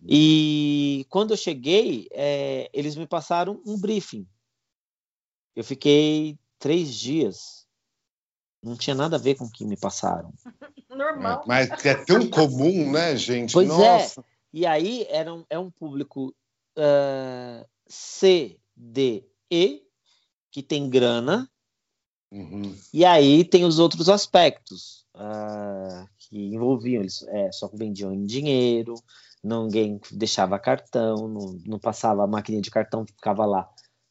e 0.07 1.07
quando 1.09 1.33
eu 1.33 1.37
cheguei, 1.37 2.09
é, 2.13 2.71
eles 2.73 2.97
me 2.97 3.07
passaram 3.07 3.61
um 3.67 3.79
briefing. 3.79 4.27
Eu 5.55 5.65
fiquei 5.65 6.39
três 6.59 6.95
dias. 6.95 7.67
Não 8.63 8.77
tinha 8.77 8.95
nada 8.95 9.17
a 9.17 9.19
ver 9.19 9.35
com 9.35 9.45
o 9.45 9.51
que 9.51 9.65
me 9.65 9.77
passaram. 9.77 10.33
Normal. 10.89 11.43
É, 11.43 11.49
mas 11.49 11.85
é 11.85 11.95
tão 12.05 12.29
comum, 12.29 12.93
né, 12.93 13.17
gente? 13.17 13.53
Pois 13.53 13.69
é. 13.69 13.73
Nossa. 13.73 14.21
é. 14.21 14.25
E 14.53 14.67
aí 14.67 15.07
era 15.09 15.33
um, 15.33 15.45
é 15.49 15.59
um 15.59 15.71
público 15.71 16.35
uh, 16.77 17.67
C, 17.87 18.59
D, 18.77 19.25
E, 19.51 19.83
que 20.51 20.63
tem 20.63 20.89
grana, 20.89 21.51
uhum. 22.31 22.75
e 22.93 23.05
aí 23.05 23.45
tem 23.45 23.65
os 23.65 23.79
outros 23.79 24.09
aspectos 24.09 25.07
uh, 25.15 26.07
que 26.19 26.55
envolviam, 26.55 27.03
eles 27.03 27.23
é, 27.29 27.51
só 27.53 27.69
vendiam 27.73 28.13
em 28.13 28.25
dinheiro, 28.25 28.95
ninguém 29.43 30.01
deixava 30.11 30.59
cartão, 30.59 31.29
não, 31.29 31.61
não 31.67 31.79
passava 31.79 32.25
a 32.25 32.27
máquina 32.27 32.61
de 32.61 32.71
cartão, 32.71 33.07
ficava 33.07 33.45
lá. 33.45 33.69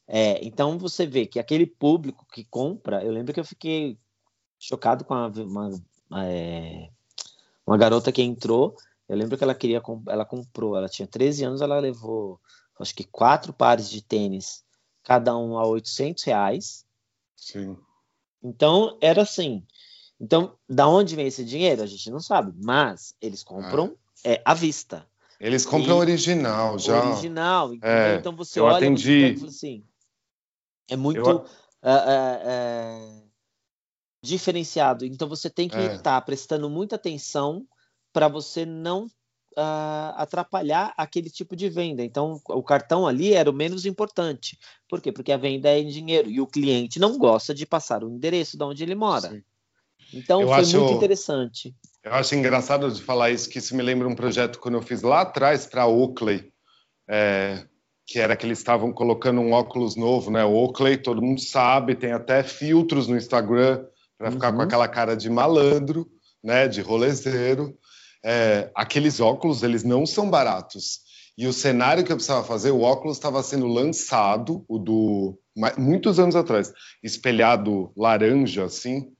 É, 0.07 0.45
então 0.45 0.77
você 0.77 1.05
vê 1.05 1.25
que 1.25 1.39
aquele 1.39 1.65
público 1.65 2.25
que 2.31 2.43
compra, 2.43 3.03
eu 3.03 3.11
lembro 3.11 3.33
que 3.33 3.39
eu 3.39 3.45
fiquei 3.45 3.97
chocado 4.59 5.05
com 5.05 5.13
a, 5.13 5.27
uma, 5.27 5.69
é, 6.25 6.89
uma 7.65 7.77
garota 7.77 8.11
que 8.11 8.21
entrou. 8.21 8.75
Eu 9.11 9.17
lembro 9.17 9.37
que 9.37 9.43
ela 9.43 9.53
queria, 9.53 9.81
ela 10.07 10.23
comprou, 10.23 10.77
ela 10.77 10.87
tinha 10.87 11.05
13 11.05 11.43
anos, 11.43 11.59
ela 11.59 11.77
levou 11.81 12.39
acho 12.79 12.95
que 12.95 13.03
quatro 13.03 13.51
pares 13.51 13.89
de 13.89 14.01
tênis, 14.01 14.63
cada 15.03 15.37
um 15.37 15.57
a 15.57 15.67
800 15.67 16.23
reais. 16.23 16.85
Sim. 17.35 17.77
Então, 18.41 18.97
era 19.01 19.23
assim. 19.23 19.67
Então, 20.17 20.55
da 20.67 20.87
onde 20.87 21.13
vem 21.13 21.27
esse 21.27 21.43
dinheiro? 21.43 21.83
A 21.83 21.85
gente 21.85 22.09
não 22.09 22.21
sabe, 22.21 22.53
mas 22.63 23.13
eles 23.19 23.43
compram 23.43 23.97
ah. 24.25 24.29
é, 24.29 24.41
à 24.45 24.53
vista. 24.53 25.05
Eles 25.41 25.65
compram 25.65 25.97
e, 25.97 25.99
original, 25.99 26.79
já. 26.79 27.03
Original. 27.03 27.73
É, 27.81 28.15
então, 28.15 28.33
você 28.33 28.61
eu 28.61 28.63
olha 28.63 28.77
atendi. 28.77 29.33
Você 29.33 29.45
assim, 29.45 29.85
é 30.89 30.95
muito 30.95 31.19
eu... 31.19 31.35
uh, 31.35 31.41
uh, 31.41 33.17
uh, 33.17 33.29
diferenciado. 34.23 35.05
Então, 35.05 35.27
você 35.27 35.49
tem 35.49 35.67
que 35.67 35.75
estar 35.75 35.93
é. 35.95 35.97
tá 35.97 36.21
prestando 36.21 36.69
muita 36.69 36.95
atenção 36.95 37.67
para 38.13 38.27
você 38.27 38.65
não 38.65 39.07
uh, 39.57 40.13
atrapalhar 40.15 40.93
aquele 40.97 41.29
tipo 41.29 41.55
de 41.55 41.69
venda. 41.69 42.03
Então, 42.03 42.41
o 42.49 42.63
cartão 42.63 43.07
ali 43.07 43.33
era 43.33 43.49
o 43.49 43.53
menos 43.53 43.85
importante. 43.85 44.57
Por 44.87 45.01
quê? 45.01 45.11
Porque 45.11 45.31
a 45.31 45.37
venda 45.37 45.69
é 45.69 45.79
em 45.79 45.87
dinheiro 45.87 46.29
e 46.29 46.41
o 46.41 46.47
cliente 46.47 46.99
não 46.99 47.17
gosta 47.17 47.53
de 47.53 47.65
passar 47.65 48.03
o 48.03 48.09
endereço 48.09 48.57
de 48.57 48.63
onde 48.63 48.83
ele 48.83 48.95
mora. 48.95 49.29
Sim. 49.29 49.43
Então, 50.13 50.41
eu 50.41 50.47
foi 50.47 50.57
acho, 50.57 50.79
muito 50.79 50.97
interessante. 50.97 51.73
Eu 52.03 52.13
acho 52.13 52.35
engraçado 52.35 52.91
de 52.91 53.01
falar 53.01 53.31
isso, 53.31 53.49
que 53.49 53.59
isso 53.59 53.75
me 53.75 53.83
lembra 53.83 54.07
um 54.07 54.15
projeto 54.15 54.59
quando 54.59 54.75
eu 54.75 54.81
fiz 54.81 55.01
lá 55.01 55.21
atrás 55.21 55.65
para 55.65 55.83
a 55.83 55.87
Oakley, 55.87 56.51
é, 57.07 57.65
que 58.05 58.19
era 58.19 58.35
que 58.35 58.45
eles 58.45 58.57
estavam 58.57 58.91
colocando 58.91 59.39
um 59.39 59.53
óculos 59.53 59.95
novo, 59.95 60.29
né? 60.29 60.43
O 60.43 60.53
Oakley, 60.53 60.97
todo 60.97 61.21
mundo 61.21 61.39
sabe, 61.39 61.95
tem 61.95 62.11
até 62.11 62.43
filtros 62.43 63.07
no 63.07 63.15
Instagram 63.15 63.85
para 64.17 64.27
uhum. 64.27 64.33
ficar 64.33 64.51
com 64.51 64.57
uhum. 64.57 64.63
aquela 64.63 64.87
cara 64.87 65.15
de 65.15 65.29
malandro, 65.29 66.11
né? 66.43 66.67
De 66.67 66.81
rolezeiro 66.81 67.77
é, 68.23 68.69
aqueles 68.75 69.19
óculos 69.19 69.63
eles 69.63 69.83
não 69.83 70.05
são 70.05 70.29
baratos. 70.29 70.99
E 71.37 71.47
o 71.47 71.53
cenário 71.53 72.03
que 72.03 72.11
eu 72.11 72.17
precisava 72.17 72.45
fazer, 72.45 72.71
o 72.71 72.81
óculos 72.81 73.17
estava 73.17 73.41
sendo 73.41 73.67
lançado, 73.67 74.63
o 74.67 74.77
do 74.77 75.37
muitos 75.77 76.19
anos 76.19 76.35
atrás, 76.35 76.71
espelhado 77.03 77.91
laranja 77.95 78.63
assim, 78.63 79.11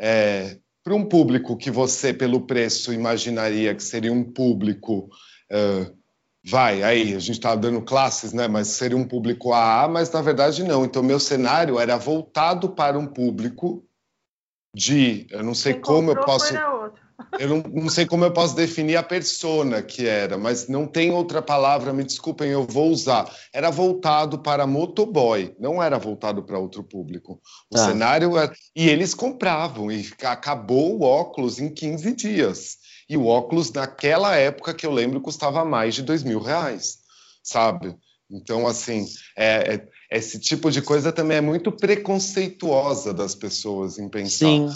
é, 0.00 0.58
para 0.86 0.94
um 0.94 1.04
público 1.04 1.56
que 1.56 1.70
você, 1.70 2.14
pelo 2.14 2.46
preço, 2.46 2.92
imaginaria 2.92 3.74
que 3.74 3.82
seria 3.82 4.12
um 4.12 4.22
público. 4.22 5.08
Uh, 5.50 5.92
vai, 6.44 6.82
aí, 6.84 7.12
a 7.14 7.18
gente 7.18 7.32
está 7.32 7.56
dando 7.56 7.82
classes, 7.82 8.32
né? 8.32 8.46
Mas 8.46 8.68
seria 8.68 8.96
um 8.96 9.06
público 9.06 9.52
AA, 9.52 9.88
mas 9.88 10.12
na 10.12 10.22
verdade 10.22 10.62
não. 10.62 10.84
Então, 10.84 11.02
meu 11.02 11.18
cenário 11.18 11.80
era 11.80 11.96
voltado 11.96 12.68
para 12.68 12.96
um 12.96 13.06
público 13.06 13.84
de. 14.72 15.26
Eu 15.28 15.42
não 15.42 15.54
sei 15.54 15.72
Quem 15.72 15.82
como 15.82 16.12
eu 16.12 16.20
posso. 16.20 16.54
Eu 17.38 17.48
não, 17.48 17.62
não, 17.82 17.88
sei 17.88 18.06
como 18.06 18.24
eu 18.24 18.32
posso 18.32 18.54
definir 18.54 18.96
a 18.96 19.02
persona 19.02 19.82
que 19.82 20.06
era, 20.06 20.36
mas 20.36 20.68
não 20.68 20.86
tem 20.86 21.10
outra 21.10 21.40
palavra, 21.40 21.92
me 21.92 22.04
desculpem, 22.04 22.50
eu 22.50 22.64
vou 22.64 22.90
usar. 22.90 23.30
Era 23.52 23.70
voltado 23.70 24.38
para 24.38 24.66
motoboy, 24.66 25.54
não 25.58 25.82
era 25.82 25.98
voltado 25.98 26.42
para 26.42 26.58
outro 26.58 26.82
público. 26.84 27.40
O 27.72 27.76
ah. 27.76 27.86
cenário 27.86 28.36
era... 28.36 28.52
E 28.74 28.88
eles 28.88 29.14
compravam, 29.14 29.90
e 29.90 30.06
acabou 30.22 30.98
o 30.98 31.02
óculos 31.02 31.58
em 31.58 31.72
15 31.72 32.12
dias. 32.14 32.76
E 33.08 33.16
o 33.16 33.26
óculos, 33.26 33.72
naquela 33.72 34.36
época 34.36 34.74
que 34.74 34.84
eu 34.84 34.90
lembro, 34.90 35.20
custava 35.20 35.64
mais 35.64 35.94
de 35.94 36.02
dois 36.02 36.22
mil 36.22 36.40
reais, 36.40 36.98
sabe? 37.42 37.96
Então, 38.30 38.66
assim, 38.66 39.06
é, 39.36 39.74
é, 39.74 39.88
esse 40.10 40.38
tipo 40.38 40.70
de 40.70 40.80
coisa 40.80 41.12
também 41.12 41.38
é 41.38 41.40
muito 41.40 41.72
preconceituosa 41.72 43.12
das 43.12 43.34
pessoas 43.34 43.98
em 43.98 44.08
pensar. 44.08 44.46
Sim. 44.46 44.68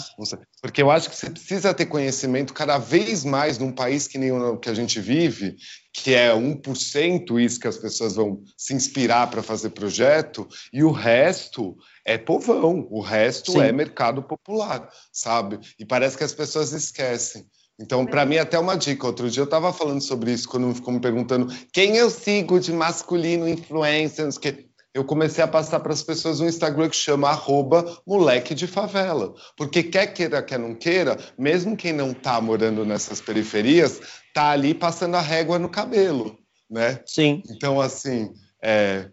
Porque 0.61 0.81
eu 0.81 0.91
acho 0.91 1.09
que 1.09 1.15
você 1.15 1.29
precisa 1.29 1.73
ter 1.73 1.85
conhecimento 1.85 2.53
cada 2.53 2.77
vez 2.77 3.23
mais 3.23 3.57
num 3.57 3.71
país 3.71 4.07
que 4.07 4.17
nem 4.17 4.31
o 4.31 4.57
que 4.57 4.69
a 4.69 4.73
gente 4.73 4.99
vive, 4.99 5.55
que 5.93 6.13
é 6.13 6.33
1% 6.33 7.39
isso 7.39 7.59
que 7.59 7.67
as 7.67 7.77
pessoas 7.77 8.15
vão 8.15 8.41
se 8.57 8.73
inspirar 8.73 9.29
para 9.29 9.41
fazer 9.41 9.69
projeto, 9.69 10.47
e 10.71 10.83
o 10.83 10.91
resto 10.91 11.75
é 12.05 12.17
povão, 12.17 12.87
o 12.89 13.01
resto 13.01 13.53
Sim. 13.53 13.61
é 13.61 13.71
mercado 13.71 14.23
popular, 14.23 14.89
sabe? 15.11 15.59
E 15.79 15.85
parece 15.85 16.17
que 16.17 16.23
as 16.23 16.33
pessoas 16.33 16.73
esquecem. 16.73 17.45
Então, 17.79 18.05
para 18.05 18.25
mim, 18.25 18.37
até 18.37 18.59
uma 18.59 18.75
dica. 18.75 19.07
Outro 19.07 19.29
dia 19.29 19.41
eu 19.41 19.45
estava 19.45 19.73
falando 19.73 20.01
sobre 20.01 20.31
isso, 20.31 20.47
quando 20.47 20.73
ficou 20.75 20.93
me 20.93 20.99
perguntando 20.99 21.51
quem 21.73 21.97
eu 21.97 22.11
sigo 22.11 22.59
de 22.59 22.71
masculino 22.71 23.49
influencer, 23.49 24.27
que 24.39 24.69
eu 24.93 25.05
comecei 25.05 25.43
a 25.43 25.47
passar 25.47 25.79
para 25.79 25.93
as 25.93 26.03
pessoas 26.03 26.39
um 26.39 26.47
Instagram 26.47 26.89
que 26.89 26.95
chama 26.95 27.29
arroba 27.29 28.01
moleque 28.05 28.53
de 28.53 28.67
favela. 28.67 29.33
Porque 29.55 29.83
quer 29.83 30.07
queira, 30.07 30.43
quer 30.43 30.59
não 30.59 30.75
queira, 30.75 31.17
mesmo 31.37 31.77
quem 31.77 31.93
não 31.93 32.11
está 32.11 32.41
morando 32.41 32.85
nessas 32.85 33.21
periferias, 33.21 34.01
tá 34.33 34.51
ali 34.51 34.73
passando 34.73 35.15
a 35.15 35.21
régua 35.21 35.57
no 35.57 35.69
cabelo, 35.69 36.37
né? 36.69 37.01
Sim. 37.05 37.41
Então, 37.49 37.79
assim, 37.79 38.33
é, 38.61 39.09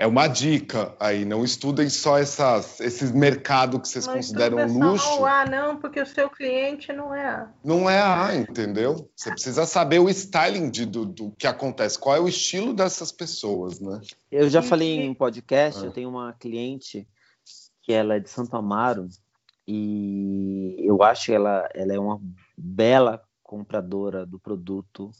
é 0.00 0.06
uma 0.06 0.26
dica 0.26 0.96
aí, 0.98 1.26
não 1.26 1.44
estudem 1.44 1.90
só 1.90 2.16
essas, 2.16 2.80
esses 2.80 3.12
mercados 3.12 3.82
que 3.82 3.88
vocês 3.88 4.06
não 4.06 4.14
consideram 4.14 4.66
luxo. 4.66 5.26
Ah, 5.26 5.44
não, 5.44 5.76
porque 5.76 6.00
o 6.00 6.06
seu 6.06 6.30
cliente 6.30 6.90
não 6.90 7.14
é 7.14 7.28
A. 7.28 7.52
Não 7.62 7.88
é 7.88 8.00
A, 8.00 8.34
entendeu? 8.34 9.10
Você 9.14 9.30
precisa 9.30 9.66
saber 9.66 9.98
o 9.98 10.08
styling 10.08 10.70
de, 10.70 10.86
do, 10.86 11.04
do, 11.04 11.30
que 11.32 11.46
acontece, 11.46 11.98
qual 11.98 12.16
é 12.16 12.20
o 12.20 12.26
estilo 12.26 12.72
dessas 12.72 13.12
pessoas, 13.12 13.78
né? 13.78 14.00
Eu 14.32 14.48
já 14.48 14.62
falei 14.62 15.02
em 15.02 15.12
podcast, 15.12 15.82
ah. 15.82 15.88
eu 15.88 15.92
tenho 15.92 16.08
uma 16.08 16.32
cliente 16.32 17.06
que 17.82 17.92
ela 17.92 18.14
é 18.14 18.20
de 18.20 18.30
Santo 18.30 18.56
Amaro 18.56 19.06
e 19.68 20.76
eu 20.78 21.02
acho 21.02 21.26
que 21.26 21.32
ela, 21.32 21.68
ela 21.74 21.92
é 21.92 21.98
uma 21.98 22.18
bela 22.56 23.22
compradora 23.42 24.24
do 24.24 24.40
produto 24.40 25.10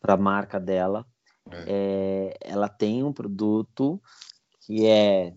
para 0.00 0.14
a 0.14 0.18
marca 0.18 0.58
dela 0.58 1.06
é. 1.50 1.64
É, 1.66 2.36
ela 2.40 2.68
tem 2.68 3.02
um 3.02 3.12
produto 3.12 4.00
que 4.60 4.86
é. 4.86 5.34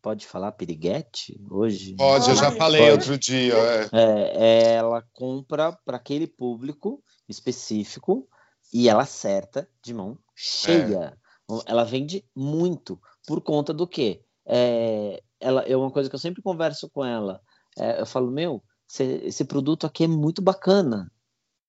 Pode 0.00 0.26
falar 0.26 0.52
piriguete 0.52 1.38
hoje? 1.50 1.96
Pode, 1.96 2.30
eu 2.30 2.36
já 2.36 2.52
falei 2.52 2.80
Pode. 2.80 2.92
outro 2.92 3.18
dia. 3.18 3.54
É. 3.92 4.68
é 4.72 4.72
ela 4.74 5.02
compra 5.12 5.72
para 5.84 5.96
aquele 5.96 6.28
público 6.28 7.02
específico 7.28 8.28
e 8.72 8.88
ela 8.88 9.02
acerta 9.02 9.68
de 9.82 9.92
mão 9.92 10.16
cheia. 10.34 11.18
É. 11.50 11.62
Ela 11.66 11.84
vende 11.84 12.24
muito 12.34 13.00
por 13.26 13.40
conta 13.40 13.74
do 13.74 13.86
quê? 13.86 14.22
É, 14.46 15.22
ela, 15.40 15.62
é 15.62 15.76
uma 15.76 15.90
coisa 15.90 16.08
que 16.08 16.14
eu 16.14 16.20
sempre 16.20 16.42
converso 16.42 16.88
com 16.88 17.04
ela. 17.04 17.40
É, 17.76 18.00
eu 18.00 18.06
falo, 18.06 18.30
meu, 18.30 18.62
esse 18.88 19.44
produto 19.44 19.86
aqui 19.86 20.04
é 20.04 20.08
muito 20.08 20.40
bacana. 20.40 21.10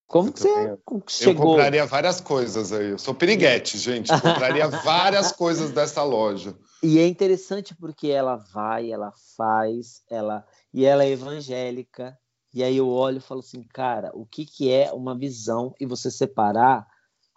Como 0.08 0.32
que 0.32 0.39
você 0.39 0.78
chegou? 1.08 1.43
Eu 1.43 1.49
compraria 1.49 1.86
várias 1.86 2.22
coisas 2.22 2.72
aí. 2.72 2.91
Eu 2.91 2.97
sou 2.97 3.14
piriguete, 3.14 3.78
gente. 3.78 4.10
Eu 4.10 4.22
compraria 4.22 4.68
várias 4.84 5.34
coisas 5.34 5.72
dessa 5.72 6.01
loja. 6.01 6.58
E 6.82 6.97
é 6.97 7.05
interessante 7.05 7.76
porque 7.76 8.08
ela 8.08 8.38
vai, 8.38 8.89
ela 8.89 9.12
faz, 9.36 10.01
ela 10.10 10.45
e 10.74 10.86
ela 10.86 11.03
é 11.03 11.10
evangélica. 11.10 12.18
E 12.53 12.64
aí 12.64 12.78
eu 12.78 12.88
olho 12.88 13.18
e 13.18 13.22
falo 13.22 13.41
assim, 13.41 13.62
cara, 13.62 14.10
o 14.14 14.26
que, 14.26 14.45
que 14.45 14.72
é 14.72 14.93
uma 14.93 15.18
visão 15.18 15.76
e 15.80 15.86
você 15.86 16.10
separar 16.10 16.88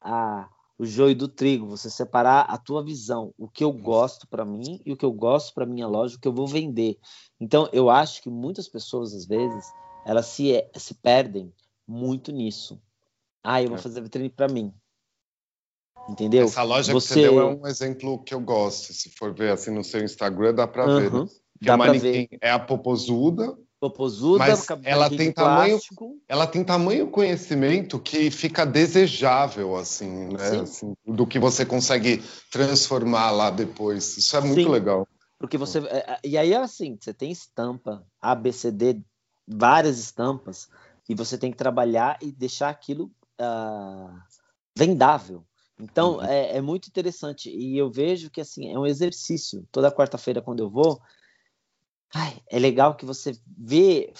a, 0.00 0.48
o 0.78 0.86
joio 0.86 1.16
do 1.16 1.26
trigo, 1.26 1.66
você 1.66 1.90
separar 1.90 2.42
a 2.42 2.56
tua 2.56 2.84
visão, 2.84 3.34
o 3.36 3.48
que 3.48 3.64
eu 3.64 3.72
gosto 3.72 4.28
para 4.28 4.44
mim 4.44 4.80
e 4.86 4.92
o 4.92 4.96
que 4.96 5.04
eu 5.04 5.12
gosto 5.12 5.52
para 5.52 5.66
minha 5.66 5.88
loja, 5.88 6.16
o 6.16 6.20
que 6.20 6.28
eu 6.28 6.32
vou 6.32 6.46
vender. 6.46 6.98
Então 7.40 7.68
eu 7.72 7.90
acho 7.90 8.22
que 8.22 8.30
muitas 8.30 8.68
pessoas 8.68 9.12
às 9.12 9.26
vezes 9.26 9.66
elas 10.06 10.26
se, 10.26 10.64
se 10.76 10.94
perdem 10.94 11.52
muito 11.90 12.30
nisso. 12.30 12.80
Ah, 13.42 13.60
eu 13.60 13.68
vou 13.68 13.78
é. 13.78 13.80
fazer 13.80 14.00
vitrine 14.00 14.30
para 14.30 14.46
mim. 14.46 14.72
Entendeu? 16.08 16.44
Essa 16.44 16.62
loja 16.62 16.92
você... 16.92 17.14
que 17.14 17.20
você 17.20 17.28
deu 17.28 17.40
é 17.40 17.44
um 17.46 17.66
exemplo 17.66 18.22
que 18.22 18.32
eu 18.32 18.40
gosto. 18.40 18.92
Se 18.92 19.10
for 19.10 19.34
ver 19.34 19.52
assim 19.52 19.72
no 19.72 19.82
seu 19.82 20.02
Instagram, 20.02 20.54
dá 20.54 20.66
para 20.66 20.86
uhum. 20.86 21.00
ver. 21.00 21.12
Né? 21.12 21.26
Dá 21.60 21.76
para 21.76 21.92
ver. 21.92 22.28
É 22.40 22.50
a 22.50 22.58
popozuda. 22.58 23.56
Popozuda, 23.80 24.38
mas 24.38 24.66
ela 24.84 25.08
tem 25.08 25.32
tamanho, 25.32 25.78
ela 26.28 26.46
tem 26.46 26.62
tamanho 26.62 27.10
conhecimento 27.10 27.98
que 27.98 28.30
fica 28.30 28.66
desejável 28.66 29.74
assim, 29.74 30.28
né? 30.28 30.60
Assim, 30.60 30.92
do 31.06 31.26
que 31.26 31.38
você 31.38 31.64
consegue 31.64 32.22
transformar 32.50 33.30
lá 33.30 33.48
depois. 33.48 34.18
Isso 34.18 34.36
é 34.36 34.40
muito 34.42 34.64
Sim. 34.64 34.68
legal. 34.68 35.08
Porque 35.38 35.56
você 35.56 35.78
é, 35.78 35.96
é, 35.96 36.20
e 36.22 36.36
aí 36.36 36.52
é 36.52 36.58
assim, 36.58 36.98
você 37.00 37.14
tem 37.14 37.30
estampa 37.30 38.04
ABCD, 38.20 39.00
várias 39.48 39.98
estampas 39.98 40.68
e 41.10 41.14
você 41.14 41.36
tem 41.36 41.50
que 41.50 41.56
trabalhar 41.56 42.16
e 42.22 42.30
deixar 42.30 42.68
aquilo 42.68 43.10
uh, 43.40 44.16
vendável. 44.78 45.44
Então 45.76 46.18
uhum. 46.18 46.22
é, 46.22 46.58
é, 46.58 46.60
muito 46.60 46.86
interessante 46.86 47.50
e 47.50 47.76
eu 47.76 47.90
vejo 47.90 48.30
que 48.30 48.40
assim 48.40 48.72
é 48.72 48.78
um 48.78 48.86
exercício. 48.86 49.66
Toda 49.72 49.90
quarta-feira 49.90 50.40
quando 50.40 50.60
eu 50.60 50.70
vou, 50.70 51.00
ai, 52.14 52.40
é 52.48 52.60
legal 52.60 52.94
que 52.94 53.04
você 53.04 53.36
vê 53.58 54.12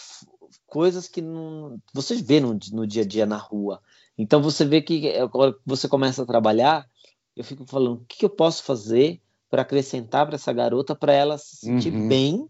coisas 0.66 1.07
que 1.07 1.22
não, 1.22 1.80
você 1.95 2.16
vê 2.16 2.41
no, 2.41 2.59
no 2.72 2.84
dia 2.84 3.03
a 3.03 3.07
dia 3.07 3.24
na 3.24 3.36
rua. 3.36 3.80
Então 4.18 4.43
você 4.43 4.64
vê 4.64 4.82
que 4.82 5.16
agora 5.16 5.55
você 5.64 5.86
começa 5.88 6.24
a 6.24 6.26
trabalhar, 6.26 6.91
eu 7.36 7.45
fico 7.45 7.64
falando 7.66 8.01
o 8.01 8.05
que, 8.05 8.18
que 8.18 8.24
eu 8.24 8.30
posso 8.30 8.64
fazer 8.64 9.22
para 9.49 9.62
acrescentar 9.62 10.26
para 10.26 10.34
essa 10.34 10.53
garota 10.53 10.97
para 10.97 11.12
ela 11.12 11.38
se 11.38 11.55
sentir 11.55 11.95
uhum. 11.95 12.09
bem 12.09 12.49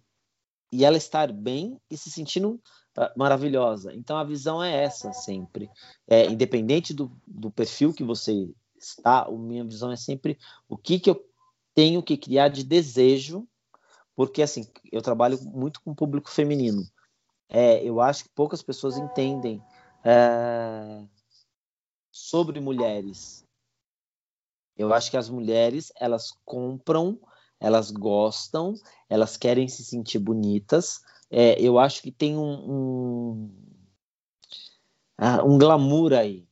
e 0.73 0.85
ela 0.85 0.97
estar 0.97 1.33
bem 1.33 1.81
e 1.91 1.97
se 1.97 2.11
sentindo 2.11 2.61
ah, 2.97 3.13
maravilhosa. 3.17 3.95
Então 3.95 4.17
a 4.17 4.25
visão 4.25 4.63
é 4.63 4.85
essa 4.85 5.13
sempre. 5.13 5.71
É, 6.07 6.27
independente 6.27 6.93
do, 6.93 7.11
do 7.27 7.51
perfil 7.51 7.93
que 7.93 8.05
você 8.05 8.49
está, 8.79 9.23
a 9.23 9.31
minha 9.33 9.65
visão 9.65 9.91
é 9.91 9.97
sempre 9.97 10.39
o 10.69 10.77
que, 10.77 10.99
que 10.99 11.11
eu 11.11 11.25
tenho 11.75 12.03
que 12.03 12.17
criar 12.17 12.49
de 12.49 12.65
desejo, 12.65 13.47
porque 14.15 14.43
assim, 14.43 14.67
eu 14.91 15.03
trabalho 15.03 15.41
muito 15.43 15.81
com 15.83 15.95
público 15.95 16.31
feminino. 16.31 16.83
É, 17.49 17.83
eu 17.83 18.01
acho 18.01 18.25
que 18.25 18.31
poucas 18.31 18.63
pessoas 18.63 18.97
entendem 18.97 19.63
é, 20.05 21.05
sobre 22.11 22.61
mulheres. 22.61 23.45
Eu 24.77 24.95
acho 24.95 25.11
que 25.11 25.17
as 25.17 25.29
mulheres 25.29 25.93
elas 25.97 26.33
compram, 26.45 27.21
elas 27.61 27.91
gostam, 27.91 28.75
elas 29.09 29.37
querem 29.37 29.69
se 29.69 29.85
sentir 29.85 30.19
bonitas, 30.19 31.03
é, 31.31 31.61
eu 31.61 31.79
acho 31.79 32.03
que 32.03 32.11
tem 32.11 32.37
um, 32.37 32.71
um, 32.71 33.51
ah, 35.17 35.45
um 35.45 35.57
glamour 35.57 36.13
aí. 36.13 36.49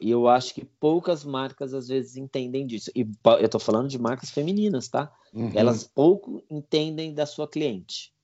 E 0.00 0.10
eu 0.10 0.28
acho 0.28 0.54
que 0.54 0.64
poucas 0.64 1.24
marcas 1.24 1.74
às 1.74 1.88
vezes 1.88 2.16
entendem 2.16 2.66
disso. 2.66 2.90
E 2.94 3.00
eu 3.38 3.44
estou 3.44 3.60
falando 3.60 3.88
de 3.88 3.98
marcas 3.98 4.30
femininas, 4.30 4.88
tá? 4.88 5.12
Uhum. 5.34 5.52
Elas 5.54 5.84
pouco 5.84 6.42
entendem 6.48 7.12
da 7.12 7.26
sua 7.26 7.46
cliente. 7.46 8.14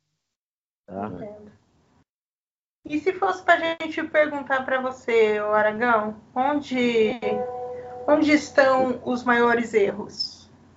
Tá? 0.86 1.12
E 2.84 3.00
se 3.00 3.12
fosse 3.14 3.42
para 3.42 3.76
a 3.78 3.84
gente 3.84 4.02
perguntar 4.04 4.64
para 4.64 4.80
você, 4.80 5.38
Aragão, 5.38 6.20
onde, 6.34 7.20
onde 8.06 8.30
estão 8.30 9.02
os 9.04 9.24
maiores 9.24 9.74
erros? 9.74 10.35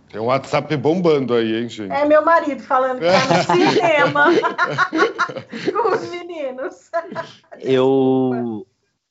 Tem 0.10 0.20
um 0.20 0.26
WhatsApp 0.26 0.76
bombando 0.76 1.36
aí, 1.36 1.56
hein, 1.56 1.70
gente? 1.70 1.92
É 1.92 2.04
meu 2.04 2.26
marido 2.26 2.62
falando 2.64 3.00
que 3.00 3.06
tá 3.06 3.38
no 3.38 3.44
cinema 3.74 4.26
com 5.72 5.96
os 5.96 6.10
meninos. 6.10 6.90
Eu, 7.60 8.66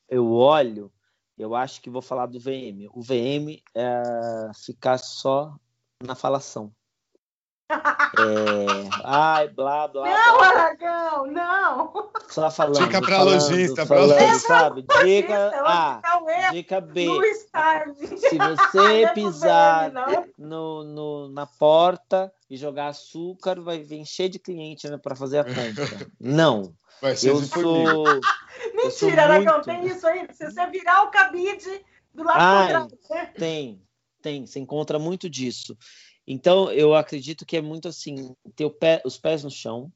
eu 0.09 0.32
olho, 0.32 0.90
eu 1.38 1.55
acho 1.55 1.80
que 1.80 1.88
vou 1.88 2.03
falar 2.03 2.26
do 2.26 2.40
VM. 2.40 2.88
O 2.92 3.01
VM 3.01 3.62
é 3.74 4.03
ficar 4.55 4.99
só 4.99 5.55
na 6.03 6.16
falação. 6.16 6.72
É, 7.71 8.89
ai, 9.05 9.49
blá, 9.49 9.87
blá. 9.89 10.09
Não, 10.09 10.39
blá. 10.39 10.49
Aragão, 10.49 11.27
não. 11.27 12.11
Só 12.29 12.51
falando. 12.51 12.79
Dica 12.79 13.01
para 13.01 13.23
lojista, 13.23 13.87
para 13.87 14.01
lojista. 14.01 14.39
Sabe? 14.39 14.85
Dica 15.05 15.53
A, 15.64 16.01
dica 16.51 16.81
B. 16.81 17.07
Se 18.16 18.39
você 18.39 19.11
pisar 19.12 19.93
no, 20.39 20.83
no, 20.83 21.29
na 21.29 21.47
porta 21.47 22.33
e 22.49 22.57
jogar 22.57 22.89
açúcar, 22.89 23.61
vai 23.61 23.81
vir 23.81 24.05
cheio 24.07 24.31
de 24.31 24.39
cliente 24.39 24.89
né, 24.89 24.97
para 24.97 25.14
fazer 25.14 25.41
a 25.41 25.45
compra. 25.45 26.11
Não. 26.19 26.75
Vai 27.01 27.14
ser 27.16 27.31
eu 27.31 27.43
sou. 27.43 28.05
Mentira, 28.75 29.23
Aragão, 29.23 29.55
muito... 29.55 29.66
tem 29.66 29.87
isso 29.87 30.07
aí. 30.07 30.27
Se 30.33 30.47
você 30.47 30.66
virar 30.66 31.05
o 31.05 31.11
cabide 31.11 31.85
do 32.14 32.25
lado 32.25 32.41
Ai, 32.41 32.73
né? 32.73 33.33
Tem, 33.37 33.83
tem. 34.21 34.47
Você 34.47 34.59
encontra 34.59 34.99
muito 34.99 35.29
disso. 35.31 35.77
Então, 36.31 36.70
eu 36.70 36.95
acredito 36.95 37.47
que 37.47 37.57
é 37.57 37.62
muito 37.62 37.89
assim, 37.89 38.35
ter 38.55 38.68
pé, 38.68 39.01
os 39.03 39.16
pés 39.16 39.43
no 39.43 39.51
chão. 39.51 39.91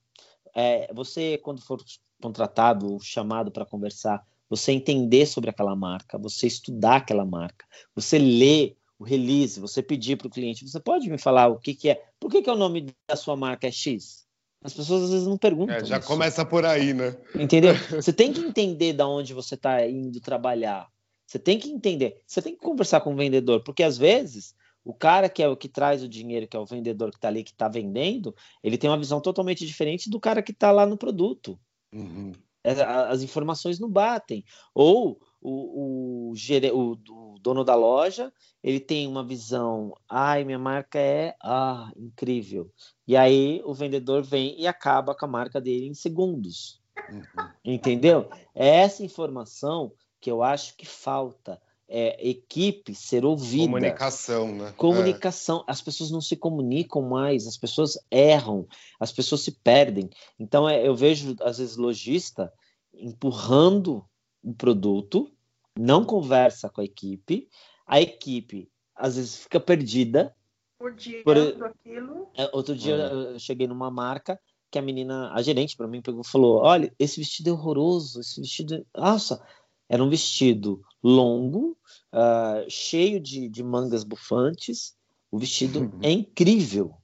É, 0.55 0.91
você, 0.95 1.37
quando 1.37 1.61
for 1.61 1.79
contratado 2.23 2.91
ou 2.91 2.99
chamado 2.99 3.53
para 3.53 3.67
conversar, 3.67 4.25
você 4.49 4.73
entender 4.73 5.27
sobre 5.27 5.51
aquela 5.51 5.77
marca, 5.77 6.17
você 6.17 6.47
estudar 6.47 6.97
aquela 6.97 7.27
marca, 7.27 7.67
você 7.95 8.19
ler 8.19 8.79
o 8.99 9.05
release, 9.05 9.61
você 9.61 9.83
pedir 9.83 10.17
para 10.17 10.27
o 10.27 10.31
cliente, 10.31 10.67
você 10.67 10.81
pode 10.81 11.11
me 11.11 11.19
falar 11.19 11.49
o 11.49 11.59
que, 11.59 11.75
que 11.75 11.91
é, 11.91 12.03
por 12.19 12.31
que, 12.31 12.41
que 12.41 12.49
é 12.49 12.53
o 12.53 12.57
nome 12.57 12.95
da 13.07 13.17
sua 13.17 13.37
marca 13.37 13.67
é 13.67 13.71
X? 13.71 14.25
As 14.65 14.73
pessoas 14.73 15.03
às 15.03 15.11
vezes 15.11 15.27
não 15.27 15.37
perguntam. 15.37 15.77
É, 15.77 15.85
já 15.85 15.99
isso. 15.99 16.07
começa 16.07 16.47
por 16.47 16.65
aí, 16.65 16.95
né? 16.95 17.15
Entendeu? 17.35 17.75
Você 18.01 18.13
tem 18.13 18.33
que 18.33 18.41
entender 18.41 18.95
da 18.95 19.07
onde 19.07 19.35
você 19.35 19.55
está 19.55 19.87
indo 19.87 20.21
trabalhar. 20.21 20.89
Você 21.27 21.39
tem 21.39 21.59
que 21.59 21.69
entender. 21.69 22.23
Você 22.27 22.41
tem 22.41 22.55
que 22.55 22.61
conversar 22.61 23.01
com 23.01 23.13
o 23.13 23.17
vendedor, 23.17 23.63
porque 23.65 23.83
às 23.83 23.99
vezes 23.99 24.55
o 24.85 24.93
cara 24.93 25.29
que 25.29 25.43
é 25.43 25.49
o 25.49 25.57
que 25.57 25.69
traz 25.69 26.03
o 26.03 26.09
dinheiro, 26.09 26.47
que 26.47 26.57
é 26.57 26.61
o 26.61 26.67
vendedor 26.67 27.11
que 27.11 27.17
está 27.17 27.29
ali, 27.29 27.45
que 27.45 27.51
está 27.51 27.69
vendendo, 27.69 28.35
ele 28.63 28.79
tem 28.79 28.91
uma 28.91 28.99
visão 28.99 29.21
totalmente 29.21 29.67
diferente 29.67 30.11
do 30.11 30.21
cara 30.21 30.43
que 30.43 30.53
está 30.53 30.71
lá 30.71 30.87
no 30.87 30.97
produto. 30.97 31.59
Uhum. 31.93 32.33
É, 32.65 32.81
as 32.83 33.23
informações 33.23 33.79
não 33.79 33.91
batem. 33.91 34.45
Ou 34.75 35.21
o, 35.41 36.31
o, 36.31 36.33
o, 36.33 36.93
o, 36.93 37.39
dono 37.41 37.65
da 37.65 37.75
loja 37.75 38.33
ele 38.63 38.79
tem 38.79 39.09
uma 39.09 39.25
visão, 39.25 39.93
ai, 40.09 40.45
minha 40.45 40.59
marca 40.59 40.99
é 40.99 41.35
ah, 41.43 41.91
incrível. 41.97 42.71
E 43.07 43.17
aí 43.17 43.61
o 43.65 43.75
vendedor 43.75 44.23
vem 44.23 44.61
e 44.61 44.67
acaba 44.67 45.15
com 45.15 45.25
a 45.25 45.29
marca 45.29 45.61
dele 45.61 45.87
em 45.87 45.95
segundos. 45.95 46.81
Uhum. 47.11 47.49
Entendeu? 47.65 48.31
É 48.55 48.69
essa 48.69 49.03
informação 49.03 49.93
que 50.21 50.31
eu 50.31 50.43
acho 50.43 50.77
que 50.77 50.87
falta. 50.87 51.61
É, 51.95 52.27
equipe 52.27 52.95
ser 52.95 53.23
ouvida. 53.23 53.65
Comunicação, 53.65 54.55
né? 54.55 54.73
Comunicação. 54.79 55.65
É. 55.69 55.73
As 55.73 55.83
pessoas 55.83 56.11
não 56.11 56.23
se 56.23 56.37
comunicam 56.37 57.03
mais, 57.03 57.47
as 57.47 57.59
pessoas 57.59 57.99
erram, 58.11 58.67
as 58.99 59.13
pessoas 59.13 59.43
se 59.43 59.53
perdem. 59.53 60.09
Então, 60.41 60.67
é, 60.67 60.87
eu 60.87 60.97
vejo, 60.97 61.37
às 61.43 61.59
vezes, 61.59 61.77
lojista 61.77 62.51
empurrando 62.95 64.05
o 64.43 64.55
produto, 64.55 65.31
não 65.79 66.05
conversa 66.05 66.69
com 66.69 66.81
a 66.81 66.85
equipe, 66.85 67.49
a 67.87 68.01
equipe 68.01 68.71
às 68.95 69.17
vezes 69.17 69.37
fica 69.37 69.61
perdida. 69.61 70.35
Por 70.79 70.95
dia 70.95 71.23
por... 71.23 71.37
aquilo. 71.37 72.29
É, 72.37 72.49
outro 72.53 72.75
dia 72.75 72.95
eu 72.95 73.39
cheguei 73.39 73.67
numa 73.67 73.91
marca 73.91 74.39
que 74.71 74.79
a 74.79 74.83
menina, 74.83 75.31
a 75.33 75.43
gerente 75.43 75.77
para 75.77 75.87
mim 75.87 76.01
pegou 76.01 76.25
falou: 76.25 76.63
"Olha, 76.63 76.93
esse 76.99 77.21
vestido 77.21 77.51
é 77.51 77.53
horroroso, 77.53 78.21
esse 78.21 78.41
vestido, 78.41 78.87
nossa, 78.97 79.45
era 79.89 80.03
um 80.03 80.09
vestido 80.09 80.83
longo, 81.03 81.77
uh, 82.13 82.69
cheio 82.69 83.21
de, 83.21 83.49
de 83.49 83.63
mangas 83.63 84.05
bufantes. 84.05 84.95
O 85.31 85.39
vestido 85.39 85.93
é 86.03 86.11
incrível. 86.11 86.95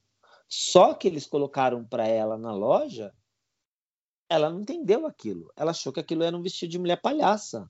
Só 0.49 0.95
que 0.95 1.07
eles 1.09 1.26
colocaram 1.26 1.85
para 1.85 2.07
ela 2.07 2.39
na 2.39 2.53
loja 2.53 3.12
ela 4.29 4.51
não 4.51 4.61
entendeu 4.61 5.07
aquilo. 5.07 5.51
Ela 5.57 5.70
achou 5.70 5.93
que 5.93 6.01
aquilo 6.01 6.22
era 6.22 6.37
um 6.37 6.43
vestido 6.43 6.70
de 6.70 6.79
mulher 6.79 7.01
palhaça. 7.01 7.68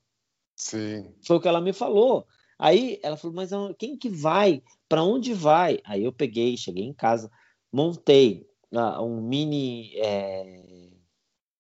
Sim. 0.57 1.15
Foi 1.25 1.37
o 1.37 1.41
que 1.41 1.47
ela 1.47 1.61
me 1.61 1.73
falou. 1.73 2.27
Aí 2.59 2.99
ela 3.03 3.17
falou, 3.17 3.37
mas 3.37 3.51
quem 3.79 3.97
que 3.97 4.09
vai? 4.09 4.63
Para 4.89 5.05
onde 5.05 5.33
vai? 5.33 5.81
Aí 5.85 6.03
eu 6.03 6.13
peguei, 6.13 6.57
cheguei 6.57 6.85
em 6.85 6.93
casa, 6.93 7.31
montei 7.73 8.45
uh, 8.73 9.01
um 9.03 9.21
mini. 9.21 9.93
É... 9.97 10.98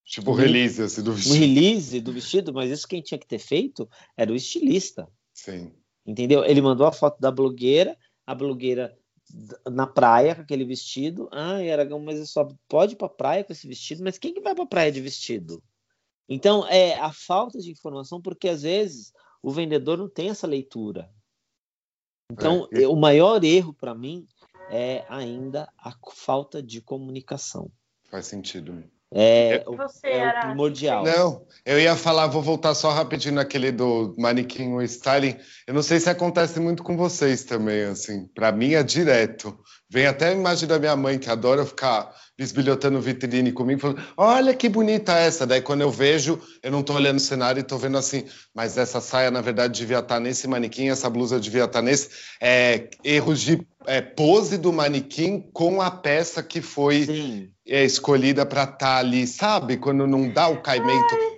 Tipo 0.08 0.30
um 0.30 0.34
release 0.34 0.80
assim, 0.80 1.02
do 1.02 1.12
vestido. 1.12 1.34
Um 1.34 1.38
release 1.38 2.00
do 2.00 2.12
vestido, 2.14 2.54
mas 2.54 2.70
isso 2.70 2.88
quem 2.88 3.02
tinha 3.02 3.18
que 3.18 3.26
ter 3.26 3.38
feito 3.38 3.86
era 4.16 4.32
o 4.32 4.34
estilista. 4.34 5.06
Sim. 5.34 5.70
Entendeu? 6.06 6.42
Ele 6.46 6.62
mandou 6.62 6.86
a 6.86 6.92
foto 6.92 7.20
da 7.20 7.30
blogueira, 7.30 7.94
a 8.26 8.34
blogueira 8.34 8.96
na 9.70 9.86
praia 9.86 10.34
com 10.34 10.40
aquele 10.40 10.64
vestido. 10.64 11.28
Ah, 11.30 11.58
Aragão, 11.58 12.00
mas 12.00 12.30
só 12.30 12.48
pode 12.66 12.94
ir 12.94 12.96
para 12.96 13.10
praia 13.10 13.44
com 13.44 13.52
esse 13.52 13.68
vestido, 13.68 14.02
mas 14.02 14.16
quem 14.16 14.32
que 14.32 14.40
vai 14.40 14.54
para 14.54 14.64
praia 14.64 14.90
de 14.90 15.02
vestido? 15.02 15.62
Então, 16.26 16.66
é 16.66 16.98
a 16.98 17.12
falta 17.12 17.58
de 17.58 17.70
informação, 17.70 18.20
porque 18.20 18.48
às 18.48 18.62
vezes 18.62 19.12
o 19.42 19.50
vendedor 19.50 19.98
não 19.98 20.08
tem 20.08 20.30
essa 20.30 20.46
leitura. 20.46 21.10
Então, 22.32 22.66
é. 22.72 22.88
o 22.88 22.96
maior 22.96 23.44
erro 23.44 23.74
para 23.74 23.94
mim 23.94 24.26
é 24.70 25.04
ainda 25.10 25.70
a 25.76 25.92
falta 26.14 26.62
de 26.62 26.80
comunicação. 26.80 27.70
Faz 28.10 28.26
sentido. 28.26 28.82
É, 29.10 29.64
Você 29.64 30.06
é 30.08 30.28
o 30.28 30.40
primordial. 30.40 31.02
Não, 31.02 31.46
eu 31.64 31.80
ia 31.80 31.96
falar, 31.96 32.26
vou 32.26 32.42
voltar 32.42 32.74
só 32.74 32.90
rapidinho 32.90 33.36
naquele 33.36 33.72
do 33.72 34.14
manequim 34.18 34.72
o 34.72 34.82
styling. 34.82 35.36
Eu 35.66 35.74
não 35.74 35.82
sei 35.82 35.98
se 35.98 36.10
acontece 36.10 36.60
muito 36.60 36.82
com 36.82 36.96
vocês 36.96 37.44
também, 37.44 37.84
assim. 37.84 38.26
Para 38.34 38.52
mim 38.52 38.74
é 38.74 38.82
direto. 38.82 39.58
Vem 39.90 40.06
até 40.06 40.28
a 40.28 40.32
imagem 40.32 40.68
da 40.68 40.78
minha 40.78 40.94
mãe, 40.94 41.18
que 41.18 41.30
adora 41.30 41.64
ficar 41.64 42.14
bisbilhotando 42.36 43.00
vitrine 43.00 43.52
comigo, 43.52 43.80
falando: 43.80 44.02
Olha 44.18 44.54
que 44.54 44.68
bonita 44.68 45.14
essa. 45.14 45.46
Daí 45.46 45.62
quando 45.62 45.80
eu 45.80 45.90
vejo, 45.90 46.38
eu 46.62 46.70
não 46.70 46.80
estou 46.80 46.96
olhando 46.96 47.16
o 47.16 47.20
cenário 47.20 47.60
e 47.60 47.62
estou 47.62 47.78
vendo 47.78 47.96
assim, 47.96 48.24
mas 48.54 48.76
essa 48.76 49.00
saia 49.00 49.30
na 49.30 49.40
verdade 49.40 49.80
devia 49.80 50.00
estar 50.00 50.16
tá 50.16 50.20
nesse 50.20 50.46
manequim, 50.46 50.90
essa 50.90 51.08
blusa 51.08 51.40
devia 51.40 51.64
estar 51.64 51.78
tá 51.78 51.82
nesse. 51.82 52.10
É, 52.38 52.90
erros 53.02 53.40
de 53.40 53.66
é, 53.86 54.02
pose 54.02 54.58
do 54.58 54.72
manequim 54.74 55.48
com 55.54 55.80
a 55.80 55.90
peça 55.90 56.42
que 56.42 56.60
foi 56.60 57.50
é, 57.66 57.82
escolhida 57.82 58.44
para 58.44 58.64
estar 58.64 58.76
tá 58.76 58.96
ali, 58.98 59.26
sabe? 59.26 59.78
Quando 59.78 60.06
não 60.06 60.28
dá 60.28 60.48
o 60.48 60.60
caimento 60.60 61.37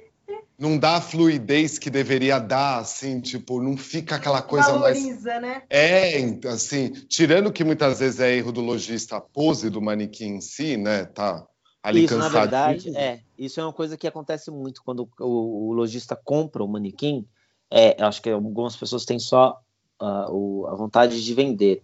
não 0.61 0.79
dá 0.79 0.97
a 0.97 1.01
fluidez 1.01 1.79
que 1.79 1.89
deveria 1.89 2.39
dar, 2.39 2.81
assim, 2.81 3.19
tipo, 3.19 3.63
não 3.63 3.79
fica 3.79 4.17
aquela 4.17 4.43
coisa 4.43 4.71
Valoriza, 4.71 5.31
mais. 5.31 5.43
né? 5.43 5.63
É, 5.71 6.19
assim, 6.49 6.91
tirando 7.09 7.51
que 7.51 7.65
muitas 7.65 7.99
vezes 7.99 8.21
é 8.21 8.37
erro 8.37 8.53
do 8.53 8.61
lojista 8.61 9.17
a 9.17 9.21
pose 9.23 9.71
do 9.71 9.81
manequim 9.81 10.35
em 10.35 10.41
si, 10.43 10.77
né? 10.77 11.07
Tá 11.07 11.47
ali 11.83 12.05
isso, 12.05 12.15
cansado. 12.15 12.33
Na 12.35 12.41
verdade, 12.41 12.95
é. 12.95 13.21
Isso 13.39 13.59
é 13.59 13.65
uma 13.65 13.73
coisa 13.73 13.97
que 13.97 14.07
acontece 14.07 14.51
muito 14.51 14.83
quando 14.85 15.09
o, 15.19 15.71
o 15.71 15.73
lojista 15.73 16.15
compra 16.15 16.63
o 16.63 16.69
manequim. 16.69 17.27
É, 17.71 17.97
acho 18.03 18.21
que 18.21 18.29
algumas 18.29 18.77
pessoas 18.77 19.07
têm 19.07 19.19
só 19.19 19.59
uh, 19.99 20.31
o, 20.31 20.67
a 20.67 20.75
vontade 20.75 21.25
de 21.25 21.35
vender. 21.35 21.83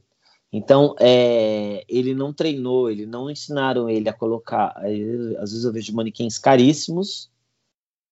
Então, 0.53 0.95
é, 1.01 1.83
ele 1.89 2.15
não 2.15 2.31
treinou, 2.31 2.91
ele 2.91 3.07
não 3.07 3.31
ensinaram 3.31 3.89
ele 3.89 4.11
a 4.11 4.13
colocar. 4.13 4.75
Às 5.39 5.51
vezes 5.51 5.65
eu 5.65 5.73
vejo 5.73 5.95
manequins 5.95 6.37
caríssimos 6.37 7.31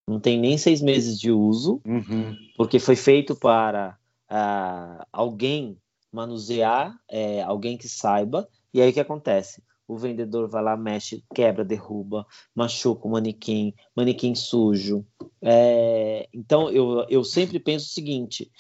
não 0.07 0.21
tem 0.21 0.39
nem 0.39 0.59
seis 0.59 0.81
meses 0.81 1.19
de 1.19 1.31
uso, 1.31 1.81
uhum. 1.87 2.37
porque 2.57 2.79
foi 2.79 2.97
feito 2.97 3.35
para 3.35 3.99
uh, 4.31 5.05
alguém 5.13 5.79
manusear, 6.13 6.97
é, 7.09 7.43
alguém 7.43 7.77
que 7.77 7.89
saiba, 7.89 8.49
e 8.73 8.81
aí 8.81 8.91
o 8.91 8.93
que 8.93 9.01
acontece? 9.01 9.63
O 9.87 9.99
vendedor 9.99 10.49
vai 10.49 10.63
lá, 10.63 10.77
mexe, 10.77 11.25
quebra, 11.35 11.65
derruba, 11.65 12.27
machuca 12.55 13.07
o 13.07 13.11
manequim, 13.11 13.75
manequim 13.95 14.35
sujo. 14.35 15.05
É, 15.43 16.29
então, 16.33 16.71
eu, 16.71 17.05
eu 17.09 17.25
sempre 17.25 17.59
penso 17.59 17.87
o 17.87 17.93
seguinte: 17.93 18.51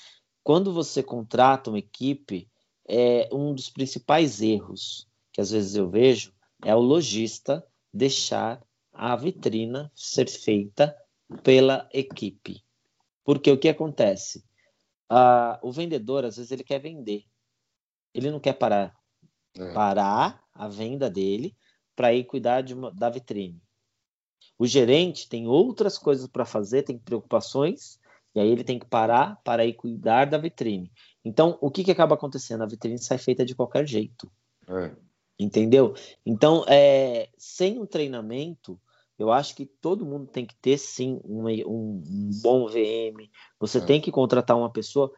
quando 0.42 0.72
você 0.72 1.02
contrata 1.02 1.70
uma 1.70 1.78
equipe, 1.78 2.48
é 2.86 3.28
um 3.32 3.54
dos 3.54 3.70
principais 3.70 4.42
erros 4.42 5.08
que 5.32 5.40
às 5.40 5.50
vezes 5.50 5.74
eu 5.74 5.90
vejo 5.90 6.32
é 6.64 6.74
o 6.74 6.80
lojista 6.80 7.64
deixar 7.92 8.62
a 8.92 9.16
vitrina 9.16 9.90
ser 9.94 10.28
feita 10.28 10.96
pela 11.42 11.88
equipe. 11.92 12.62
Porque 13.24 13.50
o 13.50 13.58
que 13.58 13.68
acontece? 13.68 14.44
Ah, 15.08 15.58
o 15.62 15.72
vendedor, 15.72 16.24
às 16.24 16.36
vezes, 16.36 16.50
ele 16.52 16.64
quer 16.64 16.78
vender. 16.78 17.24
Ele 18.12 18.30
não 18.30 18.40
quer 18.40 18.54
parar. 18.54 18.94
É. 19.56 19.72
Parar 19.72 20.44
a 20.52 20.68
venda 20.68 21.10
dele 21.10 21.56
para 21.96 22.12
ir 22.12 22.24
cuidar 22.24 22.60
de 22.60 22.74
uma, 22.74 22.90
da 22.90 23.08
vitrine. 23.08 23.62
O 24.58 24.66
gerente 24.66 25.28
tem 25.28 25.46
outras 25.46 25.98
coisas 25.98 26.26
para 26.26 26.44
fazer, 26.44 26.82
tem 26.82 26.98
preocupações, 26.98 27.98
e 28.34 28.40
aí 28.40 28.48
ele 28.48 28.64
tem 28.64 28.78
que 28.78 28.86
parar 28.86 29.40
para 29.44 29.64
ir 29.64 29.74
cuidar 29.74 30.26
da 30.26 30.38
vitrine. 30.38 30.90
Então, 31.24 31.58
o 31.60 31.70
que, 31.70 31.84
que 31.84 31.90
acaba 31.90 32.14
acontecendo? 32.14 32.62
A 32.62 32.66
vitrine 32.66 32.98
sai 32.98 33.18
feita 33.18 33.44
de 33.44 33.54
qualquer 33.54 33.86
jeito. 33.86 34.30
É. 34.68 34.94
Entendeu? 35.38 35.94
Então, 36.24 36.64
é, 36.68 37.28
sem 37.36 37.80
um 37.80 37.86
treinamento, 37.86 38.80
eu 39.18 39.30
acho 39.30 39.54
que 39.54 39.64
todo 39.64 40.06
mundo 40.06 40.26
tem 40.26 40.44
que 40.44 40.54
ter 40.56 40.78
sim 40.78 41.20
um, 41.24 41.48
um, 41.48 42.30
bom 42.42 42.66
VM. 42.66 43.28
Você 43.60 43.78
é. 43.78 43.80
tem 43.80 44.00
que 44.00 44.10
contratar 44.10 44.56
uma 44.56 44.70
pessoa 44.70 45.12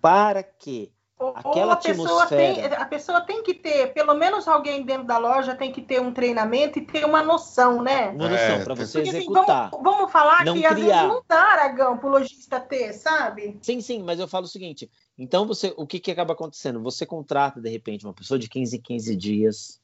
para 0.00 0.42
que 0.42 0.92
ou, 1.18 1.32
aquela 1.36 1.74
a 1.74 1.76
pessoa 1.76 2.26
tem 2.26 2.64
a 2.64 2.84
pessoa 2.86 3.20
tem 3.20 3.42
que 3.44 3.54
ter 3.54 3.92
pelo 3.92 4.14
menos 4.14 4.48
alguém 4.48 4.84
dentro 4.84 5.06
da 5.06 5.18
loja 5.18 5.54
tem 5.54 5.70
que 5.70 5.80
ter 5.80 6.00
um 6.00 6.12
treinamento 6.12 6.80
e 6.80 6.82
ter 6.84 7.04
uma 7.04 7.22
noção 7.22 7.80
né? 7.80 8.08
Uma 8.08 8.28
noção 8.28 8.56
é, 8.56 8.64
para 8.64 8.74
você 8.74 9.02
porque, 9.02 9.16
executar 9.16 9.68
assim, 9.68 9.70
vamos, 9.70 9.98
vamos, 9.98 10.12
falar 10.12 10.44
não 10.44 10.54
que 10.54 10.60
criar. 10.60 10.70
às 10.70 10.80
vezes 10.80 11.02
não 11.02 11.22
dá 11.28 11.42
aragão 11.42 11.98
para 11.98 12.08
o 12.08 12.10
lojista 12.10 12.58
ter 12.58 12.92
sabe? 12.94 13.58
Sim 13.62 13.80
sim 13.80 14.02
mas 14.02 14.18
eu 14.18 14.26
falo 14.26 14.46
o 14.46 14.48
seguinte. 14.48 14.90
Então 15.16 15.46
você 15.46 15.72
o 15.76 15.86
que 15.86 16.00
que 16.00 16.10
acaba 16.10 16.32
acontecendo? 16.32 16.82
Você 16.82 17.06
contrata 17.06 17.60
de 17.60 17.68
repente 17.68 18.04
uma 18.04 18.14
pessoa 18.14 18.38
de 18.38 18.48
15 18.48 18.76
em 18.76 18.80
15 18.80 19.16
dias 19.16 19.81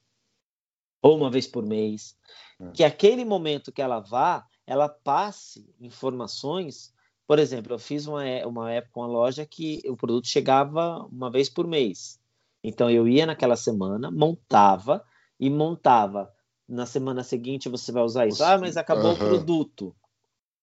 ou 1.03 1.16
uma 1.16 1.31
vez 1.31 1.47
por 1.47 1.65
mês 1.65 2.16
é. 2.61 2.70
que 2.73 2.85
aquele 2.85 3.25
momento 3.25 3.73
que 3.73 3.83
ela 3.83 4.01
vá, 4.01 4.47
ela 4.66 4.89
passe 4.89 5.73
informações. 5.81 6.93
Por 7.27 7.39
exemplo, 7.39 7.73
eu 7.73 7.79
fiz 7.79 8.07
uma, 8.07 8.23
uma 8.47 8.73
época 8.73 9.01
uma 9.01 9.07
loja 9.07 9.47
que 9.47 9.81
o 9.87 9.97
produto 9.97 10.27
chegava 10.27 11.07
uma 11.11 11.31
vez 11.31 11.49
por 11.49 11.66
mês. 11.66 12.19
Então 12.62 12.91
eu 12.91 13.07
ia 13.07 13.27
naquela 13.27 13.57
semana, 13.57 14.11
montava 14.11 15.05
e 15.39 15.49
montava. 15.49 16.33
Na 16.69 16.85
semana 16.85 17.23
seguinte 17.23 17.69
você 17.69 17.91
vai 17.93 18.03
usar 18.03 18.27
isso. 18.27 18.45
Ah, 18.45 18.59
mas 18.59 18.77
acabou 18.77 19.12
uhum. 19.12 19.15
o 19.15 19.19
produto 19.19 19.97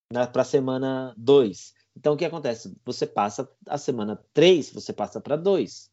para 0.10 0.42
a 0.42 0.46
semana 0.46 1.14
2. 1.18 1.74
Então, 1.98 2.14
o 2.14 2.18
que 2.18 2.26
acontece? 2.26 2.76
Você 2.86 3.08
passa 3.08 3.50
a 3.68 3.78
semana 3.78 4.22
3, 4.34 4.72
você 4.72 4.92
passa 4.92 5.22
para 5.22 5.36
2. 5.36 5.90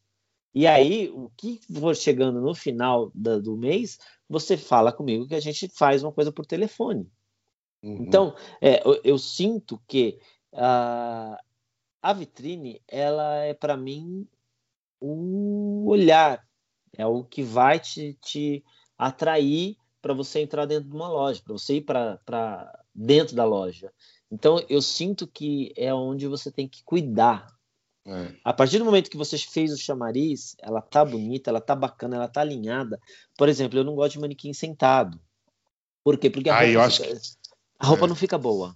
E 0.53 0.67
aí, 0.67 1.09
o 1.09 1.31
que 1.35 1.59
for 1.79 1.95
chegando 1.95 2.39
no 2.39 2.53
final 2.53 3.11
da, 3.15 3.39
do 3.39 3.57
mês, 3.57 3.97
você 4.29 4.55
fala 4.55 4.91
comigo 4.91 5.27
que 5.27 5.35
a 5.35 5.39
gente 5.39 5.67
faz 5.69 6.03
uma 6.03 6.11
coisa 6.11 6.31
por 6.31 6.45
telefone. 6.45 7.09
Uhum. 7.81 8.03
Então, 8.03 8.35
é, 8.61 8.87
eu, 8.87 9.01
eu, 9.03 9.17
sinto 9.17 9.81
que 9.87 10.19
uh, 10.53 11.35
a 12.01 12.13
vitrine, 12.13 12.81
ela 12.87 13.37
é 13.37 13.53
para 13.53 13.75
mim 13.75 14.27
o 15.01 15.89
olhar, 15.89 16.45
é 16.95 17.05
o 17.05 17.23
que 17.23 17.41
vai 17.41 17.79
te, 17.79 18.13
te 18.21 18.63
atrair 18.97 19.75
para 20.01 20.13
você 20.13 20.39
entrar 20.39 20.65
dentro 20.65 20.89
de 20.89 20.95
uma 20.95 21.09
loja, 21.09 21.41
para 21.43 21.53
você 21.53 21.77
ir 21.77 21.81
para 21.81 22.83
dentro 22.93 23.35
da 23.35 23.43
loja. 23.43 23.91
Então, 24.31 24.63
eu 24.69 24.81
sinto 24.81 25.25
que 25.25 25.73
é 25.75 25.93
onde 25.93 26.27
você 26.27 26.51
tem 26.51 26.67
que 26.67 26.83
cuidar 26.83 27.52
é. 28.05 28.33
A 28.43 28.51
partir 28.51 28.79
do 28.79 28.85
momento 28.85 29.09
que 29.09 29.17
você 29.17 29.37
fez 29.37 29.71
o 29.71 29.77
chamariz, 29.77 30.55
ela 30.61 30.81
tá 30.81 31.05
bonita, 31.05 31.49
ela 31.49 31.61
tá 31.61 31.75
bacana, 31.75 32.17
ela 32.17 32.27
tá 32.27 32.41
alinhada. 32.41 32.99
Por 33.37 33.47
exemplo, 33.47 33.79
eu 33.79 33.83
não 33.83 33.95
gosto 33.95 34.13
de 34.13 34.19
manequim 34.19 34.53
sentado. 34.53 35.19
Por 36.03 36.17
quê? 36.17 36.29
Porque 36.29 36.49
a 36.49 36.59
roupa, 36.59 36.89
fica, 36.89 37.07
que... 37.07 37.21
a 37.79 37.85
roupa 37.85 38.05
é. 38.05 38.07
não 38.09 38.15
fica 38.15 38.37
boa. 38.37 38.75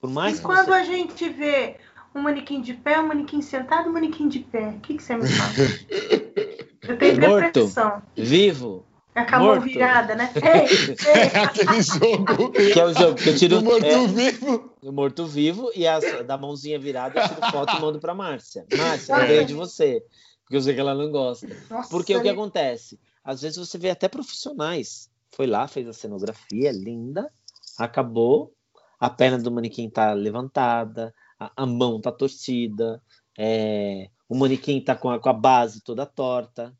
Por 0.00 0.10
mais 0.10 0.40
e 0.40 0.42
quando 0.42 0.66
você... 0.66 0.72
a 0.72 0.84
gente 0.84 1.28
vê 1.28 1.76
um 2.12 2.20
manequim 2.20 2.60
de 2.60 2.74
pé, 2.74 2.98
um 3.00 3.06
manequim 3.06 3.40
sentado, 3.40 3.88
um 3.88 3.92
manequim 3.92 4.28
de 4.28 4.40
pé, 4.40 4.70
o 4.70 4.80
que, 4.80 4.96
que 4.96 5.02
você 5.02 5.16
me 5.16 5.28
fala? 5.28 5.52
eu 6.82 6.98
tenho 6.98 7.20
Morto, 7.20 7.72
Vivo, 8.16 8.84
é 9.14 9.24
com 9.24 9.34
a 9.34 9.38
mão 9.38 9.60
virada, 9.60 10.14
né? 10.14 10.32
Ei, 10.36 10.96
ei. 11.06 11.22
É 11.34 11.38
aquele 11.44 11.82
jogo. 11.82 12.52
Que 12.72 12.80
é 12.80 12.84
o 12.84 12.94
jogo 12.94 13.14
que 13.16 13.28
eu 13.28 13.36
tiro. 13.36 13.58
Do 13.58 13.64
morto-vivo. 13.64 14.72
É, 14.82 14.88
o 14.88 14.92
morto-vivo 14.92 15.70
e 15.74 15.86
a, 15.86 15.98
da 16.22 16.38
mãozinha 16.38 16.78
virada 16.78 17.20
eu 17.20 17.28
tiro 17.28 17.50
foto 17.50 17.76
e 17.76 17.80
mando 17.80 18.00
pra 18.00 18.14
Márcia. 18.14 18.66
Márcia, 18.74 19.12
eu 19.14 19.20
ganhei 19.20 19.44
de 19.44 19.54
você. 19.54 20.04
Porque 20.42 20.56
eu 20.56 20.62
sei 20.62 20.74
que 20.74 20.80
ela 20.80 20.94
não 20.94 21.10
gosta. 21.10 21.46
Nossa, 21.70 21.90
porque 21.90 22.16
o 22.16 22.22
que 22.22 22.28
acontece? 22.28 22.98
Às 23.22 23.42
vezes 23.42 23.58
você 23.58 23.78
vê 23.78 23.90
até 23.90 24.08
profissionais. 24.08 25.10
Foi 25.30 25.46
lá, 25.46 25.66
fez 25.66 25.88
a 25.88 25.92
cenografia 25.92 26.70
linda, 26.72 27.30
acabou, 27.78 28.52
a 29.00 29.08
perna 29.08 29.38
do 29.38 29.50
manequim 29.50 29.88
tá 29.88 30.12
levantada, 30.12 31.14
a, 31.38 31.50
a 31.56 31.66
mão 31.66 32.00
tá 32.00 32.12
torcida, 32.12 33.02
é, 33.38 34.10
o 34.28 34.34
manequim 34.36 34.80
tá 34.80 34.94
com 34.94 35.10
a, 35.10 35.18
com 35.18 35.28
a 35.28 35.32
base 35.32 35.82
toda 35.82 36.04
torta. 36.04 36.74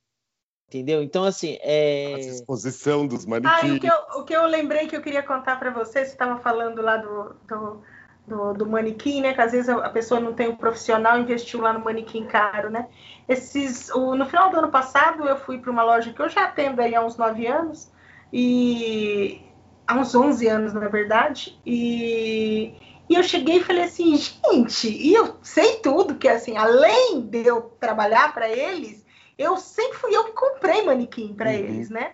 Entendeu? 0.72 1.02
Então, 1.02 1.24
assim, 1.24 1.58
é. 1.60 2.14
A 2.14 2.18
exposição 2.18 3.06
dos 3.06 3.26
manequins. 3.26 3.70
Ah, 3.70 3.74
o, 3.74 3.78
que 3.78 3.86
eu, 3.86 4.20
o 4.20 4.24
que 4.24 4.32
eu 4.34 4.46
lembrei 4.46 4.86
que 4.86 4.96
eu 4.96 5.02
queria 5.02 5.22
contar 5.22 5.58
para 5.58 5.70
vocês, 5.70 6.08
você 6.08 6.14
estava 6.14 6.40
falando 6.40 6.80
lá 6.80 6.96
do, 6.96 7.36
do, 7.46 7.82
do, 8.26 8.54
do, 8.54 8.66
manequim, 8.66 9.20
né? 9.20 9.34
Que 9.34 9.42
às 9.42 9.52
vezes 9.52 9.68
a 9.68 9.90
pessoa 9.90 10.18
não 10.18 10.32
tem 10.32 10.48
um 10.48 10.56
profissional, 10.56 11.18
investiu 11.18 11.60
lá 11.60 11.74
no 11.74 11.84
manequim 11.84 12.24
caro, 12.24 12.70
né? 12.70 12.88
Esses, 13.28 13.90
o, 13.90 14.14
no 14.14 14.24
final 14.24 14.48
do 14.50 14.60
ano 14.60 14.70
passado, 14.70 15.28
eu 15.28 15.36
fui 15.36 15.58
para 15.58 15.70
uma 15.70 15.82
loja 15.82 16.10
que 16.10 16.22
eu 16.22 16.28
já 16.30 16.44
atendo 16.44 16.80
aí 16.80 16.94
há 16.94 17.04
uns 17.04 17.18
nove 17.18 17.46
anos, 17.46 17.92
e 18.32 19.42
há 19.86 19.94
uns 19.94 20.14
11 20.14 20.48
anos, 20.48 20.72
na 20.72 20.88
verdade, 20.88 21.60
e, 21.66 22.72
e 23.10 23.14
eu 23.14 23.22
cheguei 23.22 23.58
e 23.58 23.62
falei 23.62 23.84
assim, 23.84 24.16
gente, 24.16 24.88
e 24.88 25.12
eu 25.12 25.36
sei 25.42 25.76
tudo, 25.76 26.14
que 26.14 26.26
assim, 26.26 26.56
além 26.56 27.20
de 27.20 27.46
eu 27.46 27.60
trabalhar 27.78 28.32
para 28.32 28.48
eles, 28.48 29.01
eu 29.42 29.56
sempre 29.56 29.98
fui 29.98 30.14
eu 30.14 30.24
que 30.24 30.32
comprei 30.32 30.82
manequim 30.82 31.34
para 31.34 31.50
uhum. 31.50 31.56
eles, 31.56 31.90
né? 31.90 32.12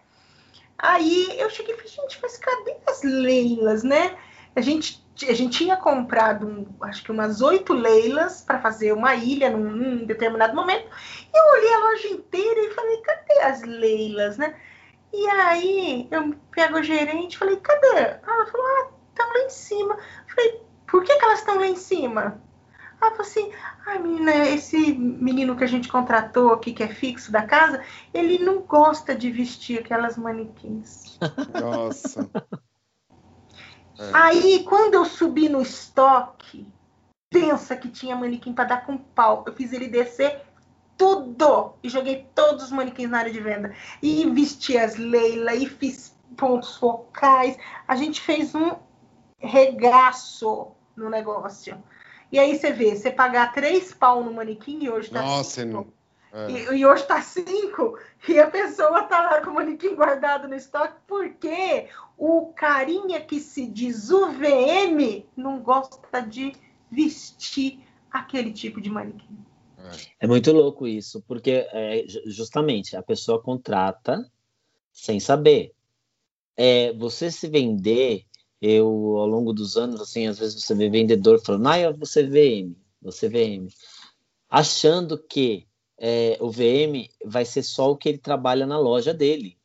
Aí 0.79 1.39
eu 1.39 1.51
cheguei 1.51 1.75
e 1.75 1.77
falei, 1.77 1.91
gente, 1.91 2.19
mas 2.23 2.39
cadê 2.39 2.77
as 2.87 3.03
leilas, 3.03 3.83
né? 3.83 4.17
A 4.55 4.61
gente, 4.61 5.05
a 5.29 5.33
gente 5.33 5.59
tinha 5.59 5.77
comprado, 5.77 6.47
um, 6.47 6.67
acho 6.85 7.03
que 7.03 7.11
umas 7.11 7.41
oito 7.41 7.73
leilas 7.73 8.43
para 8.43 8.61
fazer 8.61 8.93
uma 8.93 9.15
ilha 9.15 9.51
num, 9.51 9.71
num, 9.71 10.07
determinado 10.07 10.55
momento. 10.55 10.89
Eu 11.35 11.53
olhei 11.53 11.75
a 11.75 11.79
loja 11.79 12.09
inteira 12.09 12.61
e 12.61 12.75
falei, 12.75 12.97
cadê 12.99 13.41
as 13.41 13.63
leilas, 13.63 14.39
né? 14.39 14.55
E 15.13 15.27
aí 15.29 16.09
eu 16.11 16.35
pego 16.53 16.79
o 16.79 16.83
gerente 16.83 17.35
e 17.35 17.39
falei, 17.39 17.57
cadê? 17.57 18.19
Ela 18.27 18.47
falou, 18.47 18.67
ah, 18.67 18.91
estão 19.11 19.29
lá 19.29 19.41
em 19.41 19.51
cima. 19.51 19.95
Eu 19.95 20.35
falei, 20.35 20.63
por 20.87 21.05
que, 21.05 21.17
que 21.17 21.25
elas 21.25 21.41
estão 21.41 21.59
lá 21.59 21.67
em 21.67 21.77
cima? 21.77 22.41
Ela 23.01 23.11
falou 23.13 23.27
assim: 23.27 23.53
ai, 23.87 23.99
menina, 23.99 24.35
esse 24.49 24.93
menino 24.95 25.57
que 25.57 25.65
a 25.65 25.69
gente 25.69 25.89
contratou 25.89 26.53
aqui, 26.53 26.73
que 26.73 26.83
é 26.83 26.89
fixo 26.89 27.31
da 27.31 27.43
casa, 27.43 27.83
ele 28.13 28.39
não 28.39 28.61
gosta 28.61 29.15
de 29.15 29.31
vestir 29.31 29.79
aquelas 29.79 30.17
manequins. 30.17 31.19
Nossa. 31.61 32.29
É. 33.99 34.11
Aí, 34.13 34.65
quando 34.65 34.95
eu 34.95 35.05
subi 35.05 35.49
no 35.49 35.61
estoque, 35.61 36.67
pensa 37.31 37.77
que 37.77 37.89
tinha 37.89 38.17
manequim 38.17 38.53
para 38.53 38.65
dar 38.65 38.87
com 38.87 38.97
pau. 38.97 39.45
Eu 39.47 39.53
fiz 39.53 39.73
ele 39.73 39.89
descer 39.89 40.43
tudo 40.97 41.75
e 41.83 41.89
joguei 41.89 42.29
todos 42.35 42.65
os 42.65 42.71
manequins 42.73 43.11
na 43.11 43.19
área 43.19 43.33
de 43.33 43.41
venda. 43.41 43.75
E 44.03 44.29
vesti 44.31 44.77
as 44.77 44.97
Leila 44.97 45.55
e 45.55 45.67
fiz 45.67 46.17
pontos 46.37 46.77
focais. 46.77 47.57
A 47.87 47.95
gente 47.95 48.21
fez 48.21 48.55
um 48.55 48.73
regaço 49.39 50.73
no 50.97 51.09
negócio. 51.09 51.83
E 52.31 52.39
aí 52.39 52.59
você 52.59 52.73
vê, 52.73 52.95
você 52.95 53.11
pagar 53.11 53.53
três 53.53 53.93
pau 53.95 54.23
no 54.23 54.33
manequim 54.33 54.85
e 54.85 54.91
hoje 54.91 55.11
tá 55.11 55.23
Nossa, 55.23 55.63
cinco. 55.63 55.93
É. 56.33 56.51
E, 56.51 56.79
e, 56.79 56.87
hoje 56.87 57.05
tá 57.05 57.23
cinco, 57.23 57.99
e 58.29 58.39
a 58.39 58.51
pessoa 58.51 59.05
tá 59.05 59.23
lá 59.23 59.41
com 59.41 59.51
o 59.51 59.55
manequim 59.55 59.95
guardado 59.95 60.47
no 60.47 60.55
estoque, 60.55 60.95
porque 61.07 61.89
o 62.19 62.53
carinha 62.53 63.19
que 63.21 63.41
se 63.41 63.67
diz 63.67 64.11
UVM 64.11 65.25
não 65.35 65.61
gosta 65.61 66.21
de 66.21 66.53
vestir 66.91 67.81
aquele 68.11 68.53
tipo 68.53 68.79
de 68.81 68.91
manequim. 68.91 69.39
É 70.21 70.27
muito 70.27 70.53
louco 70.53 70.87
isso, 70.87 71.23
porque 71.27 71.67
é, 71.73 72.05
justamente 72.27 72.95
a 72.95 73.03
pessoa 73.03 73.41
contrata 73.41 74.31
sem 74.93 75.19
saber. 75.19 75.73
É, 76.57 76.93
você 76.93 77.31
se 77.31 77.49
vender 77.49 78.27
eu, 78.61 78.87
ao 79.17 79.27
longo 79.27 79.53
dos 79.53 79.77
anos, 79.77 80.01
assim, 80.01 80.27
às 80.27 80.39
vezes 80.39 80.63
você 80.63 80.75
vê 80.75 80.89
vendedor 80.91 81.41
falando, 81.41 81.69
ah, 81.69 81.93
você 81.93 82.25
VM, 82.25 82.75
você 83.01 83.29
VM, 83.29 83.69
achando 84.49 85.19
que 85.19 85.67
é, 85.99 86.37
o 86.41 86.51
VM 86.51 87.09
vai 87.25 87.45
ser 87.45 87.63
só 87.63 87.91
o 87.91 87.97
que 87.97 88.09
ele 88.09 88.19
trabalha 88.19 88.67
na 88.67 88.79
loja 88.79 89.15
dele. 89.15 89.57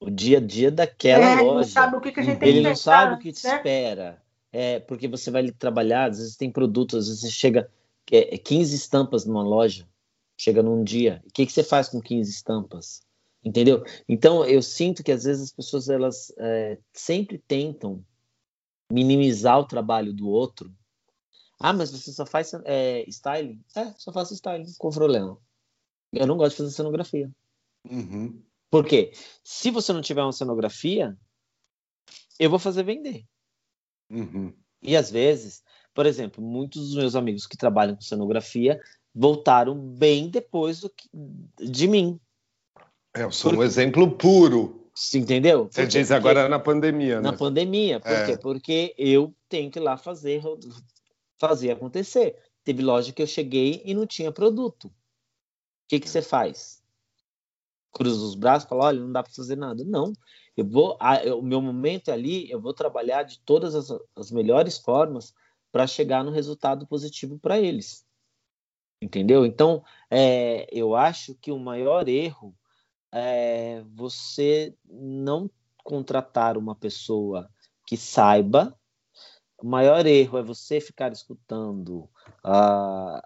O 0.00 0.10
dia 0.10 0.38
a 0.38 0.40
dia 0.40 0.70
daquela 0.70 1.24
é, 1.24 1.40
loja. 1.40 1.54
Não 1.54 1.64
sabe 1.64 1.96
o 1.96 2.00
que, 2.00 2.12
que 2.12 2.20
a 2.20 2.22
gente 2.22 2.44
ele 2.44 2.60
não 2.60 2.76
sabe 2.76 3.14
o 3.14 3.18
que 3.18 3.32
te 3.32 3.46
né? 3.46 3.56
espera. 3.56 4.22
É, 4.52 4.78
porque 4.80 5.08
você 5.08 5.30
vai 5.30 5.50
trabalhar, 5.50 6.10
às 6.10 6.18
vezes 6.18 6.36
tem 6.36 6.50
produtos, 6.50 6.96
às 6.96 7.06
vezes 7.08 7.22
você 7.22 7.30
chega 7.30 7.70
é, 8.10 8.38
15 8.38 8.74
estampas 8.74 9.24
numa 9.24 9.42
loja, 9.42 9.88
chega 10.36 10.62
num 10.62 10.84
dia. 10.84 11.22
O 11.26 11.32
que, 11.32 11.46
que 11.46 11.52
você 11.52 11.64
faz 11.64 11.88
com 11.88 12.00
15 12.00 12.30
estampas? 12.30 13.03
Entendeu? 13.44 13.84
Então 14.08 14.44
eu 14.44 14.62
sinto 14.62 15.02
que 15.02 15.12
às 15.12 15.24
vezes 15.24 15.42
as 15.44 15.52
pessoas 15.52 15.88
elas 15.88 16.32
é, 16.38 16.78
sempre 16.92 17.38
tentam 17.38 18.04
minimizar 18.90 19.58
o 19.58 19.66
trabalho 19.66 20.12
do 20.12 20.28
outro. 20.28 20.72
Ah, 21.58 21.72
mas 21.72 21.90
você 21.90 22.12
só 22.12 22.26
faz 22.26 22.52
é, 22.64 23.04
styling? 23.08 23.62
É, 23.76 23.92
só 23.96 24.12
faço 24.12 24.34
styling, 24.34 24.72
com 24.78 24.90
problema. 24.90 25.38
Eu 26.12 26.26
não 26.26 26.36
gosto 26.36 26.52
de 26.52 26.56
fazer 26.58 26.70
cenografia. 26.70 27.30
Uhum. 27.90 28.42
Por 28.70 28.84
quê? 28.84 29.12
Se 29.42 29.70
você 29.70 29.92
não 29.92 30.00
tiver 30.00 30.22
uma 30.22 30.32
cenografia, 30.32 31.16
eu 32.38 32.50
vou 32.50 32.58
fazer 32.58 32.82
vender. 32.82 33.24
Uhum. 34.10 34.52
E 34.82 34.96
às 34.96 35.10
vezes, 35.10 35.62
por 35.94 36.06
exemplo, 36.06 36.42
muitos 36.44 36.88
dos 36.88 36.96
meus 36.96 37.14
amigos 37.14 37.46
que 37.46 37.56
trabalham 37.56 37.94
com 37.94 38.02
cenografia 38.02 38.80
voltaram 39.14 39.78
bem 39.78 40.28
depois 40.28 40.80
que, 40.96 41.08
de 41.58 41.86
mim. 41.86 42.20
É, 43.14 43.22
eu 43.22 43.30
sou 43.30 43.52
Por... 43.52 43.60
um 43.60 43.62
exemplo 43.62 44.10
puro. 44.10 44.90
Você 44.94 45.18
entendeu? 45.18 45.68
Você 45.70 45.86
diz 45.86 46.10
agora 46.10 46.48
na 46.48 46.58
pandemia, 46.58 47.16
né? 47.16 47.30
Na 47.30 47.32
pandemia. 47.32 47.98
Por 48.00 48.12
é. 48.12 48.26
quê? 48.26 48.38
Porque 48.38 48.94
eu 48.96 49.34
tenho 49.48 49.70
que 49.70 49.78
ir 49.78 49.82
lá 49.82 49.96
fazer, 49.96 50.42
fazer 51.38 51.72
acontecer. 51.72 52.36
Teve 52.62 52.82
loja 52.82 53.12
que 53.12 53.20
eu 53.20 53.26
cheguei 53.26 53.82
e 53.84 53.92
não 53.92 54.06
tinha 54.06 54.30
produto. 54.30 54.86
O 54.86 54.92
que, 55.88 55.98
que 55.98 56.08
você 56.08 56.22
faz? 56.22 56.82
Cruza 57.92 58.24
os 58.24 58.34
braços 58.34 58.66
e 58.66 58.68
fala: 58.68 58.84
olha, 58.84 59.00
não 59.00 59.10
dá 59.10 59.22
para 59.22 59.32
fazer 59.32 59.56
nada. 59.56 59.82
Não. 59.84 60.12
Eu 60.56 60.64
vou, 60.64 60.96
o 61.36 61.42
meu 61.42 61.60
momento 61.60 62.12
ali, 62.12 62.48
eu 62.48 62.60
vou 62.60 62.72
trabalhar 62.72 63.24
de 63.24 63.40
todas 63.40 63.74
as, 63.74 63.90
as 64.14 64.30
melhores 64.30 64.78
formas 64.78 65.34
para 65.72 65.88
chegar 65.88 66.22
no 66.22 66.30
resultado 66.30 66.86
positivo 66.86 67.36
para 67.36 67.58
eles. 67.58 68.06
Entendeu? 69.02 69.44
Então, 69.44 69.84
é, 70.08 70.68
eu 70.70 70.94
acho 70.94 71.34
que 71.34 71.50
o 71.50 71.58
maior 71.58 72.08
erro 72.08 72.54
é, 73.14 73.80
você 73.94 74.74
não 74.90 75.48
contratar 75.84 76.58
uma 76.58 76.74
pessoa 76.74 77.48
que 77.86 77.96
saiba. 77.96 78.76
O 79.62 79.66
maior 79.66 80.04
erro 80.04 80.38
é 80.38 80.42
você 80.42 80.80
ficar 80.80 81.12
escutando 81.12 82.08
uh, 82.44 83.22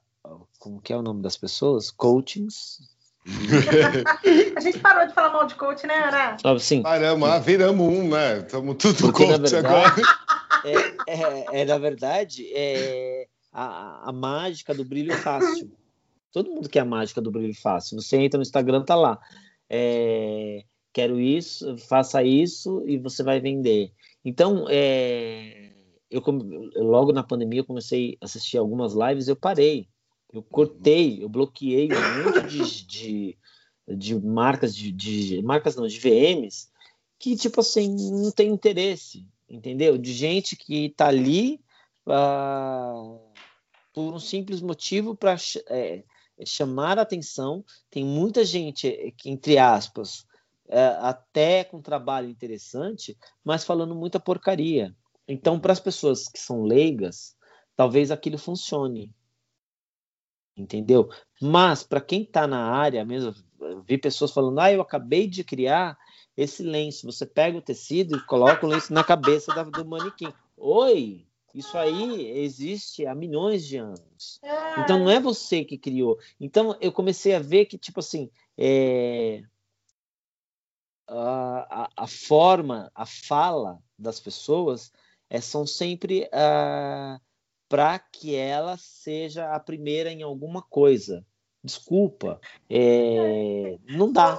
como 0.59 0.81
que 0.83 0.93
é 0.93 0.97
o 0.97 1.03
nome 1.03 1.23
das 1.23 1.39
pessoas? 1.39 1.91
Coachings. 1.91 2.81
a 4.57 4.61
gente 4.61 4.79
parou 4.79 5.07
de 5.07 5.15
falar 5.15 5.31
mal 5.33 5.47
de 5.47 5.55
coach, 5.55 5.87
né, 5.87 5.95
Ana? 5.95 6.59
Sim. 6.59 6.83
Paramos, 6.83 7.29
ah, 7.29 7.39
viramos 7.39 7.87
um, 7.87 8.09
né? 8.09 8.39
Estamos 8.39 8.77
tudo 8.77 8.99
Porque, 8.99 9.27
coach 9.27 9.51
verdade, 9.51 9.57
agora. 9.57 9.95
é, 11.07 11.15
é, 11.15 11.61
é, 11.61 11.65
na 11.65 11.79
verdade, 11.79 12.47
é 12.55 13.27
a, 13.53 14.11
a 14.11 14.13
mágica 14.13 14.75
do 14.75 14.85
brilho 14.85 15.17
fácil. 15.17 15.71
Todo 16.33 16.51
mundo 16.51 16.69
quer 16.69 16.81
a 16.81 16.85
mágica 16.85 17.21
do 17.21 17.31
brilho 17.31 17.55
fácil. 17.55 18.01
Você 18.01 18.17
entra 18.19 18.39
no 18.39 18.43
Instagram, 18.43 18.83
tá 18.83 18.95
lá. 18.95 19.19
É, 19.69 20.65
quero 20.93 21.21
isso, 21.21 21.77
faça 21.79 22.23
isso 22.23 22.83
e 22.87 22.99
você 22.99 23.23
vai 23.23 23.41
vender. 23.41 23.93
Então, 24.25 24.67
é, 24.69 25.73
eu, 26.11 26.23
logo 26.77 27.13
na 27.13 27.23
pandemia 27.23 27.61
eu 27.61 27.65
comecei 27.65 28.17
a 28.21 28.25
assistir 28.25 28.59
algumas 28.59 28.95
lives, 28.95 29.29
eu 29.29 29.37
parei, 29.37 29.89
eu 30.33 30.43
cortei, 30.43 31.23
eu 31.23 31.29
bloqueei 31.29 31.89
um 31.93 32.25
monte 32.25 32.47
de, 32.49 32.87
de, 32.87 33.39
de 33.97 34.21
marcas 34.21 34.75
de, 34.75 34.91
de, 34.91 35.43
marcas 35.43 35.77
não, 35.77 35.87
de 35.87 35.99
VMs 35.99 36.69
que 37.19 37.37
tipo 37.37 37.61
assim 37.61 37.95
não 38.11 38.31
tem 38.31 38.49
interesse, 38.49 39.27
entendeu? 39.49 39.99
De 39.99 40.13
gente 40.13 40.57
que 40.57 40.91
tá 40.91 41.09
ali 41.09 41.61
uh, 42.07 43.19
por 43.93 44.15
um 44.15 44.21
simples 44.21 44.61
motivo 44.61 45.17
para 45.17 45.37
chamar 46.45 46.99
a 46.99 47.03
atenção. 47.03 47.65
Tem 47.91 48.05
muita 48.05 48.45
gente 48.45 49.15
que 49.17 49.31
entre 49.31 49.59
aspas 49.59 50.27
é, 50.69 50.87
até 51.01 51.65
com 51.65 51.81
trabalho 51.81 52.29
interessante, 52.29 53.17
mas 53.43 53.65
falando 53.65 53.95
muita 53.95 54.21
porcaria. 54.21 54.95
Então, 55.27 55.59
para 55.59 55.73
as 55.73 55.81
pessoas 55.81 56.29
que 56.29 56.39
são 56.39 56.63
leigas, 56.63 57.37
talvez 57.75 58.11
aquilo 58.11 58.39
funcione. 58.39 59.15
Entendeu? 60.57 61.09
Mas, 61.41 61.83
para 61.83 62.01
quem 62.01 62.23
está 62.23 62.47
na 62.47 62.71
área 62.73 63.05
mesmo, 63.05 63.35
vi 63.87 63.97
pessoas 63.97 64.33
falando: 64.33 64.59
ah, 64.59 64.73
eu 64.73 64.81
acabei 64.81 65.27
de 65.27 65.45
criar 65.45 65.97
esse 66.37 66.63
lenço. 66.63 67.07
Você 67.07 67.25
pega 67.25 67.59
o 67.59 67.63
tecido 67.63 68.17
e 68.17 68.27
coloca 68.27 68.67
o 68.67 68.69
lenço 68.69 68.93
na 68.93 69.05
cabeça 69.05 69.55
da, 69.55 69.63
do 69.63 69.85
manequim. 69.85 70.33
Oi! 70.57 71.28
Isso 71.55 71.77
aí 71.79 72.39
existe 72.39 73.07
há 73.07 73.15
milhões 73.15 73.67
de 73.67 73.79
anos. 73.79 74.41
Então 74.79 74.99
não 74.99 75.11
é 75.11 75.19
você 75.19 75.65
que 75.65 75.79
criou. 75.79 76.19
Então 76.39 76.77
eu 76.81 76.93
comecei 76.93 77.35
a 77.35 77.39
ver 77.39 77.67
que, 77.67 77.79
tipo 77.79 78.01
assim, 78.01 78.31
é 78.57 79.43
a, 81.09 81.89
a, 81.97 82.07
forma, 82.07 82.91
a 82.95 83.07
fala 83.07 83.83
das 83.99 84.21
pessoas 84.21 84.93
é, 85.31 85.41
são 85.41 85.67
sempre 85.67 86.25
uh, 86.25 86.29
ah, 86.33 87.21
para 87.69 87.99
que 87.99 88.35
ela 88.35 88.77
seja 88.77 89.55
a 89.55 89.59
primeira 89.59 90.11
em 90.11 90.23
alguma 90.23 90.63
coisa. 90.63 91.25
Desculpa, 91.65 92.41
é, 92.71 93.79
não 93.89 94.13
dá. 94.13 94.39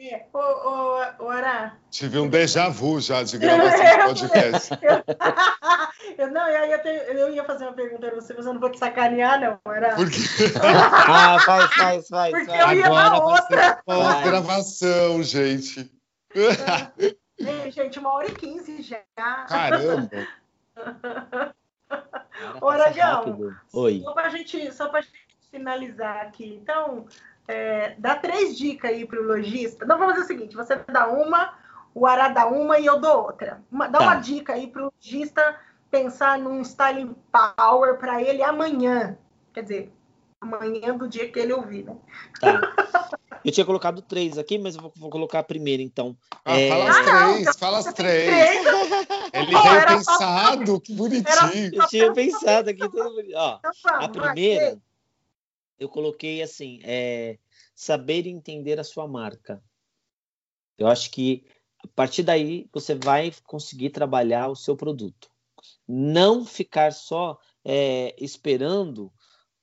É, 0.00 0.26
ô, 0.32 0.38
ô, 0.38 1.24
ô, 1.24 1.28
Ará. 1.28 1.76
Tive 1.90 2.20
um 2.20 2.28
déjà 2.28 2.68
vu 2.68 3.00
já 3.00 3.24
de 3.24 3.36
gravação 3.36 4.14
de 4.14 4.28
podcast. 4.28 4.78
eu, 6.16 6.26
eu, 6.26 6.30
não, 6.32 6.48
eu 6.48 6.68
ia, 6.68 6.78
ter, 6.78 7.16
eu 7.16 7.34
ia 7.34 7.42
fazer 7.42 7.64
uma 7.64 7.72
pergunta 7.72 8.06
para 8.06 8.14
você, 8.14 8.32
mas 8.32 8.46
eu 8.46 8.54
não 8.54 8.60
vou 8.60 8.70
te 8.70 8.78
sacanear, 8.78 9.40
não, 9.40 9.58
Ará. 9.64 9.96
Por 9.96 10.08
quê? 10.08 10.18
ah, 10.62 11.40
faz, 11.40 11.74
faz, 11.74 12.08
faz. 12.08 12.30
Porque 12.30 12.46
faz. 12.46 12.70
eu 12.70 12.78
ia 12.78 12.86
Agora 12.86 13.10
na 13.10 13.24
outra. 13.24 13.82
Pós-gravação, 13.84 15.20
gente. 15.24 15.90
Ei, 17.36 17.70
gente, 17.72 17.98
uma 17.98 18.12
hora 18.14 18.28
e 18.28 18.34
quinze 18.34 18.82
já. 18.82 19.02
Caramba! 19.48 20.28
Ô, 22.60 22.68
Aragão, 22.68 23.52
Oi. 23.72 24.00
só 24.04 24.12
para 24.12 24.28
gente, 24.28 24.72
só 24.72 24.88
pra 24.88 25.00
gente 25.00 25.26
finalizar 25.50 26.18
aqui. 26.18 26.58
Então, 26.62 27.06
é, 27.48 27.94
dá 27.98 28.14
três 28.14 28.56
dicas 28.56 28.90
aí 28.90 29.06
para 29.06 29.20
o 29.20 29.24
lojista. 29.24 29.86
Não, 29.86 29.98
vamos 29.98 30.14
fazer 30.14 30.24
o 30.24 30.28
seguinte: 30.28 30.54
você 30.54 30.76
dá 30.76 31.08
uma, 31.08 31.54
o 31.94 32.06
Ará 32.06 32.28
dá 32.28 32.46
uma 32.46 32.78
e 32.78 32.84
eu 32.84 33.00
dou 33.00 33.24
outra. 33.24 33.62
Uma, 33.72 33.88
dá 33.88 33.98
tá. 33.98 34.04
uma 34.04 34.14
dica 34.16 34.52
aí 34.52 34.66
para 34.66 34.82
o 34.82 34.92
lojista 34.94 35.58
pensar 35.90 36.38
num 36.38 36.60
styling 36.60 37.16
power 37.32 37.96
para 37.96 38.22
ele 38.22 38.42
amanhã. 38.42 39.16
Quer 39.54 39.62
dizer, 39.62 39.92
amanhã 40.40 40.94
do 40.96 41.08
dia 41.08 41.30
que 41.30 41.38
ele 41.38 41.54
ouvir, 41.54 41.84
né? 41.84 41.96
Tá. 42.38 42.60
Eu 43.44 43.52
tinha 43.52 43.64
colocado 43.64 44.02
três 44.02 44.36
aqui, 44.36 44.58
mas 44.58 44.74
eu 44.74 44.82
vou, 44.82 44.92
vou 44.96 45.10
colocar 45.10 45.38
a 45.38 45.44
primeira, 45.44 45.82
então. 45.82 46.16
Ah, 46.44 46.58
é... 46.58 46.68
Fala 46.68 46.90
as 46.90 46.96
três, 46.98 47.46
ah, 47.46 47.52
fala 47.58 47.78
as 47.78 47.92
três. 47.94 48.66
Ele 49.32 49.56
oh, 49.56 49.62
veio 49.62 49.86
pensado, 49.86 50.80
que 50.80 50.92
bonitinho. 50.94 51.70
Eu 51.74 51.86
tinha 51.86 52.12
pensado 52.12 52.70
aqui, 52.70 52.80
tudo 52.80 53.14
Ó, 53.34 53.58
então 53.58 54.04
a 54.04 54.08
primeira, 54.08 54.78
eu 55.78 55.88
coloquei 55.88 56.42
assim, 56.42 56.80
é, 56.82 57.38
saber 57.74 58.26
entender 58.26 58.78
a 58.80 58.84
sua 58.84 59.06
marca. 59.06 59.62
Eu 60.76 60.86
acho 60.86 61.10
que 61.10 61.44
a 61.84 61.88
partir 61.88 62.22
daí 62.22 62.68
você 62.72 62.94
vai 62.94 63.32
conseguir 63.44 63.90
trabalhar 63.90 64.48
o 64.48 64.56
seu 64.56 64.76
produto. 64.76 65.30
Não 65.86 66.44
ficar 66.44 66.92
só 66.92 67.38
é, 67.64 68.14
esperando 68.18 69.12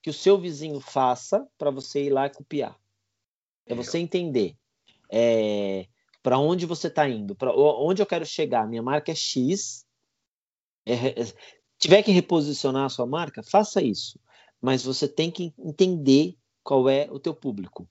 que 0.01 0.09
o 0.09 0.13
seu 0.13 0.39
vizinho 0.39 0.79
faça 0.79 1.47
para 1.57 1.71
você 1.71 2.05
ir 2.05 2.09
lá 2.09 2.27
e 2.27 2.33
copiar. 2.33 2.79
É 3.65 3.73
você 3.73 3.97
entender 3.97 4.55
é, 5.11 5.87
para 6.21 6.37
onde 6.37 6.65
você 6.65 6.87
está 6.87 7.07
indo, 7.09 7.35
para 7.35 7.51
onde 7.53 8.01
eu 8.01 8.05
quero 8.05 8.25
chegar. 8.25 8.67
Minha 8.67 8.83
marca 8.83 9.11
é 9.11 9.15
X. 9.15 9.85
É, 10.85 11.21
é, 11.21 11.33
tiver 11.77 12.03
que 12.03 12.11
reposicionar 12.11 12.85
a 12.85 12.89
sua 12.89 13.05
marca, 13.05 13.43
faça 13.43 13.81
isso. 13.81 14.19
Mas 14.65 14.83
você 14.83 15.07
tem 15.07 15.29
que 15.29 15.53
entender 15.59 16.35
qual 16.63 16.89
é 16.89 17.07
o 17.11 17.19
teu 17.19 17.33
público. 17.33 17.87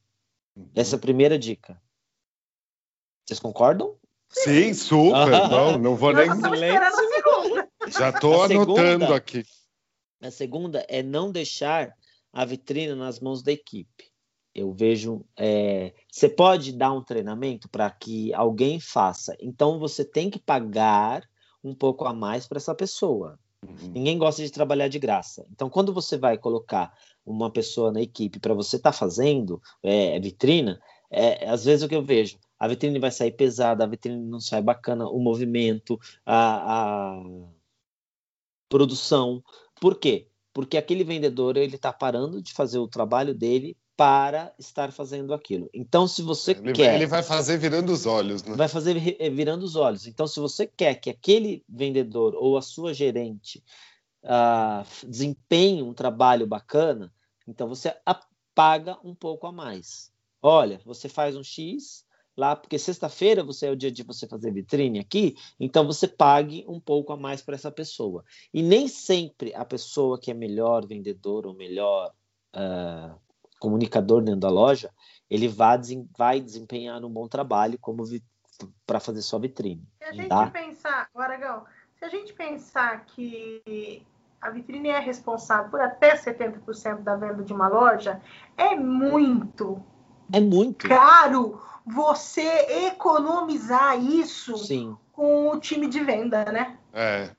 Uhum. 0.57 0.69
Essa 0.75 0.97
é 0.97 0.99
a 0.99 1.01
primeira 1.01 1.39
dica. 1.39 1.81
Vocês 3.25 3.39
concordam? 3.39 3.97
Sim, 4.29 4.75
super. 4.75 5.31
não, 5.49 5.79
não 5.79 5.97
vou 5.97 6.13
nem. 6.13 6.27
Já 7.89 8.11
estou 8.11 8.43
anotando 8.43 9.05
segunda, 9.05 9.17
aqui. 9.17 9.45
A 10.21 10.31
segunda 10.31 10.85
é 10.89 11.03
não 11.03 11.31
deixar 11.31 11.95
a 12.33 12.45
vitrine 12.45 12.95
nas 12.95 13.21
mãos 13.21 13.43
da 13.43 13.53
equipe 13.53 14.13
eu 14.55 14.73
vejo. 14.73 15.25
É, 15.37 15.93
você 16.11 16.29
pode 16.29 16.73
dar 16.73 16.93
um 16.93 17.03
treinamento 17.03 17.69
para 17.69 17.91
que 17.91 18.33
alguém 18.33 18.79
faça, 18.79 19.37
então 19.41 19.79
você 19.79 20.05
tem 20.05 20.31
que 20.31 20.39
pagar 20.39 21.29
um 21.63 21.75
pouco 21.75 22.05
a 22.05 22.13
mais 22.13 22.47
para 22.47 22.59
essa 22.59 22.75
pessoa. 22.75 23.39
Uhum. 23.69 23.93
Ninguém 23.93 24.19
gosta 24.19 24.43
de 24.43 24.51
trabalhar 24.51 24.89
de 24.89 24.99
graça. 24.99 25.47
Então, 25.51 25.69
quando 25.69 25.93
você 25.93 26.17
vai 26.17 26.39
colocar 26.39 26.93
uma 27.25 27.51
pessoa 27.51 27.91
na 27.91 28.01
equipe 28.01 28.39
para 28.39 28.55
você 28.55 28.77
estar 28.77 28.93
tá 28.93 28.97
fazendo 28.97 29.61
é, 29.83 30.19
vitrina, 30.21 30.81
é, 31.11 31.49
às 31.49 31.65
vezes 31.65 31.85
o 31.85 31.89
que 31.89 31.95
eu 31.95 32.03
vejo, 32.03 32.39
a 32.59 32.69
vitrine 32.69 32.99
vai 32.99 33.11
sair 33.11 33.33
pesada, 33.33 33.85
a 33.85 33.87
vitrine 33.87 34.25
não 34.25 34.41
sai 34.41 34.63
bacana, 34.63 35.09
o 35.09 35.19
movimento, 35.19 35.99
a, 36.25 37.13
a 37.17 37.23
produção. 38.69 39.43
Por 39.81 39.99
quê? 39.99 40.29
Porque 40.53 40.77
aquele 40.77 41.05
vendedor 41.05 41.57
ele 41.57 41.77
está 41.77 41.93
parando 41.93 42.43
de 42.43 42.53
fazer 42.53 42.79
o 42.79 42.89
trabalho 42.89 43.35
dele 43.35 43.77
para 43.97 44.53
estar 44.59 44.91
fazendo 44.91 45.33
aquilo. 45.33 45.71
Então, 45.73 46.07
se 46.09 46.21
você 46.21 46.51
ele, 46.53 46.73
quer. 46.73 46.97
Ele 46.97 47.07
vai 47.07 47.23
fazer 47.23 47.59
virando 47.59 47.93
os 47.93 48.07
olhos, 48.07 48.43
né? 48.43 48.57
Vai 48.57 48.69
fazer 48.69 48.97
eh, 49.21 49.31
virando 49.31 49.63
os 49.65 49.77
olhos. 49.77 50.07
Então, 50.07 50.27
se 50.27 50.41
você 50.41 50.67
quer 50.67 50.97
que 50.97 51.09
aquele 51.09 51.65
vendedor 51.69 52.35
ou 52.35 52.57
a 52.57 52.63
sua 52.63 52.93
gerente 52.93 53.63
uh, 54.25 54.85
desempenhe 55.09 55.83
um 55.83 55.95
trabalho 55.95 56.47
bacana, 56.47 57.13
então 57.47 57.69
você 57.69 57.95
paga 58.55 58.99
um 59.05 59.15
pouco 59.15 59.47
a 59.47 59.53
mais. 59.53 60.13
Olha, 60.43 60.81
você 60.85 61.09
faz 61.09 61.37
um 61.37 61.45
X 61.45 62.05
lá, 62.37 62.57
porque 62.57 62.81
sexta-feira 62.81 63.45
você 63.45 63.67
é 63.67 63.71
o 63.71 63.77
dia 63.77 63.93
de 63.93 64.03
você 64.03 64.27
fazer 64.27 64.53
vitrine 64.53 64.99
aqui, 64.99 65.37
então 65.59 65.87
você 65.87 66.09
pague 66.09 66.65
um 66.67 66.81
pouco 66.81 67.13
a 67.13 67.17
mais 67.17 67.41
para 67.43 67.55
essa 67.55 67.71
pessoa. 67.71 68.25
E 68.53 68.61
nem 68.61 68.89
sempre 68.89 69.55
a 69.55 69.65
pessoa 69.65 70.19
que 70.19 70.33
é 70.33 70.35
melhor 70.35 70.85
vendedor 70.85 71.47
ou 71.47 71.55
melhor. 71.55 72.13
Uh, 72.53 73.24
comunicador 73.65 74.23
dentro 74.23 74.41
da 74.41 74.51
loja, 74.51 74.91
ele 75.31 75.49
vai, 75.49 75.81
vai 76.17 76.39
desempenhar 76.39 77.03
um 77.03 77.09
bom 77.09 77.27
trabalho 77.27 77.79
como 77.81 78.05
para 78.87 79.01
fazer 79.01 79.23
sua 79.23 79.41
vitrine. 79.41 79.83
Se 79.99 80.05
a 80.05 80.13
gente 80.13 80.29
tá? 80.29 80.47
pensar, 80.49 81.09
Aragão, 81.15 81.65
se 81.99 82.05
a 82.05 82.09
gente 82.11 82.35
pensar 82.35 83.07
que 83.07 84.07
a 84.39 84.51
vitrine 84.51 84.91
é 84.91 84.99
responsável 84.99 85.71
por 85.71 85.81
até 85.81 86.15
70% 86.15 87.03
da 87.03 87.17
venda 87.17 87.43
de 87.43 87.55
uma 87.55 87.69
loja, 87.69 88.21
é 88.55 88.77
muito. 88.77 89.83
É 90.31 90.41
muito 90.41 90.87
caro 90.87 91.59
você 91.87 92.87
economizar 92.87 93.99
isso 93.99 94.59
Sim. 94.59 94.97
com 95.13 95.49
o 95.49 95.59
time 95.59 95.89
de 95.89 96.01
venda, 96.01 96.45
né? 96.45 96.79
É. 96.93 97.31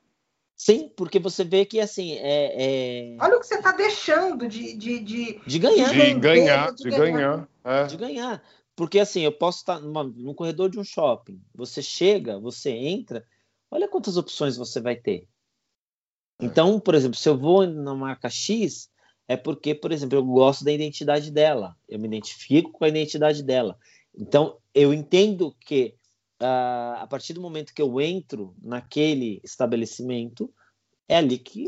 Sim, 0.57 0.89
porque 0.95 1.19
você 1.19 1.43
vê 1.43 1.65
que 1.65 1.79
assim 1.79 2.13
é. 2.13 3.13
é... 3.13 3.17
Olha 3.19 3.37
o 3.37 3.39
que 3.39 3.47
você 3.47 3.55
está 3.55 3.73
deixando 3.73 4.47
de, 4.47 4.75
de, 4.75 4.99
de, 4.99 5.41
de 5.45 5.59
ganhar. 5.59 5.91
De, 5.91 6.13
ganhar, 6.13 6.73
de, 6.73 6.89
ganhar. 6.89 7.11
ganhar. 7.11 7.49
É. 7.63 7.83
De 7.85 7.97
ganhar. 7.97 8.43
Porque 8.75 8.99
assim, 8.99 9.21
eu 9.21 9.31
posso 9.31 9.59
estar 9.59 9.79
no 9.79 10.33
corredor 10.33 10.69
de 10.69 10.79
um 10.79 10.83
shopping. 10.83 11.41
Você 11.53 11.81
chega, 11.81 12.39
você 12.39 12.71
entra, 12.71 13.25
olha 13.69 13.87
quantas 13.87 14.17
opções 14.17 14.55
você 14.55 14.79
vai 14.79 14.95
ter. 14.95 15.27
É. 16.39 16.45
Então, 16.45 16.79
por 16.79 16.95
exemplo, 16.95 17.17
se 17.17 17.27
eu 17.27 17.37
vou 17.37 17.67
na 17.67 17.93
marca 17.93 18.29
X, 18.29 18.89
é 19.27 19.35
porque, 19.35 19.73
por 19.75 19.91
exemplo, 19.91 20.17
eu 20.17 20.23
gosto 20.23 20.63
da 20.63 20.71
identidade 20.71 21.31
dela. 21.31 21.75
Eu 21.87 21.99
me 21.99 22.07
identifico 22.07 22.71
com 22.71 22.85
a 22.85 22.89
identidade 22.89 23.43
dela. 23.43 23.77
Então, 24.17 24.57
eu 24.73 24.93
entendo 24.93 25.53
que 25.59 25.95
uh, 26.41 27.01
a 27.01 27.07
partir 27.09 27.33
do 27.33 27.41
momento 27.41 27.73
que 27.73 27.81
eu 27.81 27.99
entro 27.99 28.55
naquele 28.61 29.41
estabelecimento, 29.43 30.53
é 31.07 31.17
ali 31.17 31.37
que 31.37 31.65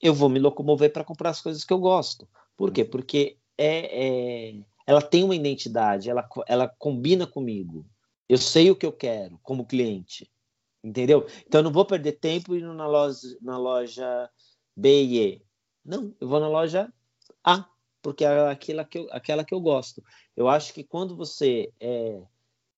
eu 0.00 0.14
vou 0.14 0.28
me 0.28 0.38
locomover 0.38 0.92
para 0.92 1.04
comprar 1.04 1.30
as 1.30 1.40
coisas 1.40 1.64
que 1.64 1.72
eu 1.72 1.78
gosto. 1.78 2.28
Por 2.56 2.72
quê? 2.72 2.84
Porque 2.84 3.38
é, 3.56 4.52
é, 4.52 4.60
ela 4.86 5.02
tem 5.02 5.22
uma 5.22 5.34
identidade, 5.34 6.10
ela, 6.10 6.28
ela 6.46 6.68
combina 6.68 7.26
comigo. 7.26 7.86
Eu 8.28 8.38
sei 8.38 8.70
o 8.70 8.76
que 8.76 8.86
eu 8.86 8.92
quero 8.92 9.38
como 9.42 9.66
cliente. 9.66 10.30
Entendeu? 10.82 11.26
Então 11.46 11.60
eu 11.60 11.64
não 11.64 11.72
vou 11.72 11.84
perder 11.84 12.12
tempo 12.12 12.56
indo 12.56 12.72
na 12.72 12.86
loja, 12.86 13.36
na 13.42 13.58
loja 13.58 14.30
B 14.74 15.04
e 15.04 15.18
E. 15.20 15.42
Não, 15.84 16.14
eu 16.18 16.26
vou 16.26 16.40
na 16.40 16.48
loja 16.48 16.90
A, 17.44 17.66
porque 18.00 18.24
é 18.24 18.48
aquela 18.48 18.84
que 18.84 18.98
eu, 18.98 19.08
aquela 19.10 19.44
que 19.44 19.54
eu 19.54 19.60
gosto. 19.60 20.02
Eu 20.34 20.48
acho 20.48 20.72
que 20.72 20.82
quando 20.82 21.14
você 21.14 21.70
é, 21.78 22.22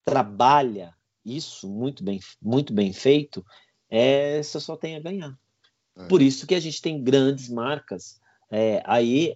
trabalha 0.05 0.93
isso 1.24 1.69
muito 1.69 2.03
bem, 2.03 2.20
muito 2.40 2.73
bem 2.73 2.93
feito, 2.93 3.44
é, 3.89 4.43
você 4.43 4.59
só 4.61 4.77
tem 4.77 4.97
a 4.97 5.01
ganhar. 5.01 5.39
É. 5.97 6.07
Por 6.07 6.23
isso 6.23 6.47
que 6.47 6.55
a 6.55 6.61
gente 6.61 6.81
tem 6.81 7.03
grandes 7.03 7.49
marcas 7.49 8.20
é, 8.51 8.82
aí, 8.85 9.35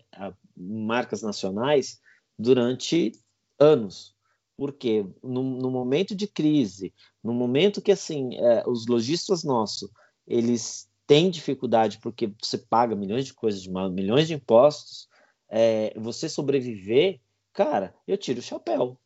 marcas 0.56 1.22
nacionais, 1.22 2.00
durante 2.38 3.12
anos. 3.58 4.14
Porque 4.56 5.06
no, 5.22 5.42
no, 5.42 5.70
momento 5.70 6.14
de 6.14 6.26
crise, 6.26 6.94
no 7.22 7.34
momento 7.34 7.82
que 7.82 7.92
assim 7.92 8.36
é, 8.36 8.64
os 8.66 8.86
lojistas 8.86 9.44
nossos 9.44 9.90
eles 10.26 10.88
têm 11.06 11.30
dificuldade 11.30 11.98
porque 11.98 12.32
você 12.42 12.58
paga 12.58 12.96
milhões 12.96 13.26
de 13.26 13.34
coisas, 13.34 13.62
de 13.62 13.70
milhões 13.70 14.26
de 14.26 14.34
impostos, 14.34 15.08
é, 15.48 15.92
você 15.98 16.28
sobreviver, 16.28 17.20
cara, 17.52 17.94
eu 18.06 18.16
tiro 18.16 18.40
o 18.40 18.42
chapéu. 18.42 18.98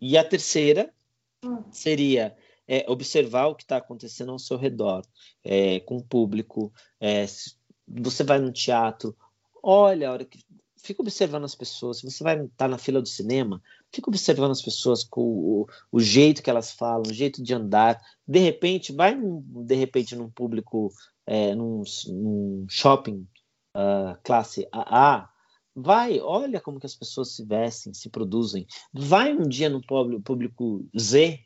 E 0.00 0.18
a 0.18 0.24
terceira. 0.24 0.92
Seria 1.70 2.36
é, 2.66 2.84
observar 2.88 3.46
o 3.46 3.54
que 3.54 3.62
está 3.62 3.76
acontecendo 3.76 4.32
ao 4.32 4.38
seu 4.38 4.56
redor, 4.56 5.04
é, 5.44 5.80
com 5.80 5.96
o 5.96 6.04
público. 6.04 6.72
É, 7.00 7.26
você 7.86 8.24
vai 8.24 8.38
no 8.38 8.52
teatro, 8.52 9.16
olha 9.62 10.08
a 10.08 10.12
hora 10.12 10.24
que 10.24 10.38
fica 10.82 11.00
observando 11.00 11.44
as 11.44 11.54
pessoas. 11.54 11.98
Se 11.98 12.10
você 12.10 12.24
vai 12.24 12.36
estar 12.36 12.48
tá 12.56 12.68
na 12.68 12.78
fila 12.78 13.00
do 13.00 13.08
cinema, 13.08 13.62
fica 13.92 14.10
observando 14.10 14.50
as 14.50 14.62
pessoas 14.62 15.04
com 15.04 15.22
o, 15.22 15.66
o, 15.90 16.00
jeito 16.00 16.42
que 16.42 16.50
elas 16.50 16.72
falam, 16.72 17.04
o 17.08 17.14
jeito 17.14 17.42
de 17.42 17.54
andar. 17.54 18.00
De 18.26 18.38
repente, 18.38 18.92
vai 18.92 19.16
de 19.16 19.74
repente 19.74 20.16
num 20.16 20.30
público, 20.30 20.92
é, 21.26 21.54
num, 21.54 21.82
num, 22.08 22.66
shopping 22.68 23.26
uh, 23.76 24.18
classe 24.22 24.66
AA, 24.72 25.28
vai, 25.74 26.20
olha 26.20 26.60
como 26.60 26.78
que 26.78 26.86
as 26.86 26.94
pessoas 26.94 27.34
se 27.34 27.44
vestem, 27.44 27.94
se 27.94 28.08
produzem. 28.08 28.66
Vai 28.92 29.34
um 29.34 29.48
dia 29.48 29.68
no 29.68 29.80
público 30.22 30.86
Z, 30.98 31.40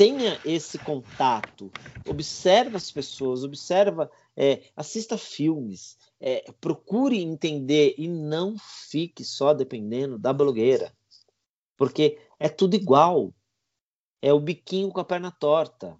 tenha 0.00 0.40
esse 0.46 0.78
contato, 0.78 1.70
observa 2.08 2.78
as 2.78 2.90
pessoas, 2.90 3.44
observa, 3.44 4.10
é, 4.34 4.62
assista 4.74 5.18
filmes, 5.18 5.98
é, 6.18 6.50
procure 6.58 7.20
entender 7.22 7.94
e 7.98 8.08
não 8.08 8.56
fique 8.88 9.22
só 9.22 9.52
dependendo 9.52 10.18
da 10.18 10.32
blogueira, 10.32 10.90
porque 11.76 12.18
é 12.38 12.48
tudo 12.48 12.76
igual. 12.76 13.34
É 14.22 14.32
o 14.32 14.40
biquinho 14.40 14.90
com 14.90 15.00
a 15.00 15.04
perna 15.04 15.30
torta 15.30 15.96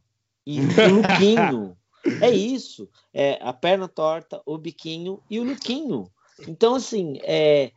e 0.47 0.61
o 0.61 0.65
lookinho. 0.97 1.77
é 2.23 2.31
isso. 2.31 2.89
É 3.13 3.39
a 3.43 3.53
perna 3.53 3.87
torta, 3.87 4.43
o 4.47 4.57
biquinho 4.57 5.23
e 5.29 5.39
o 5.39 5.45
lookinho. 5.45 6.11
Então, 6.49 6.75
assim, 6.75 7.19
é 7.23 7.73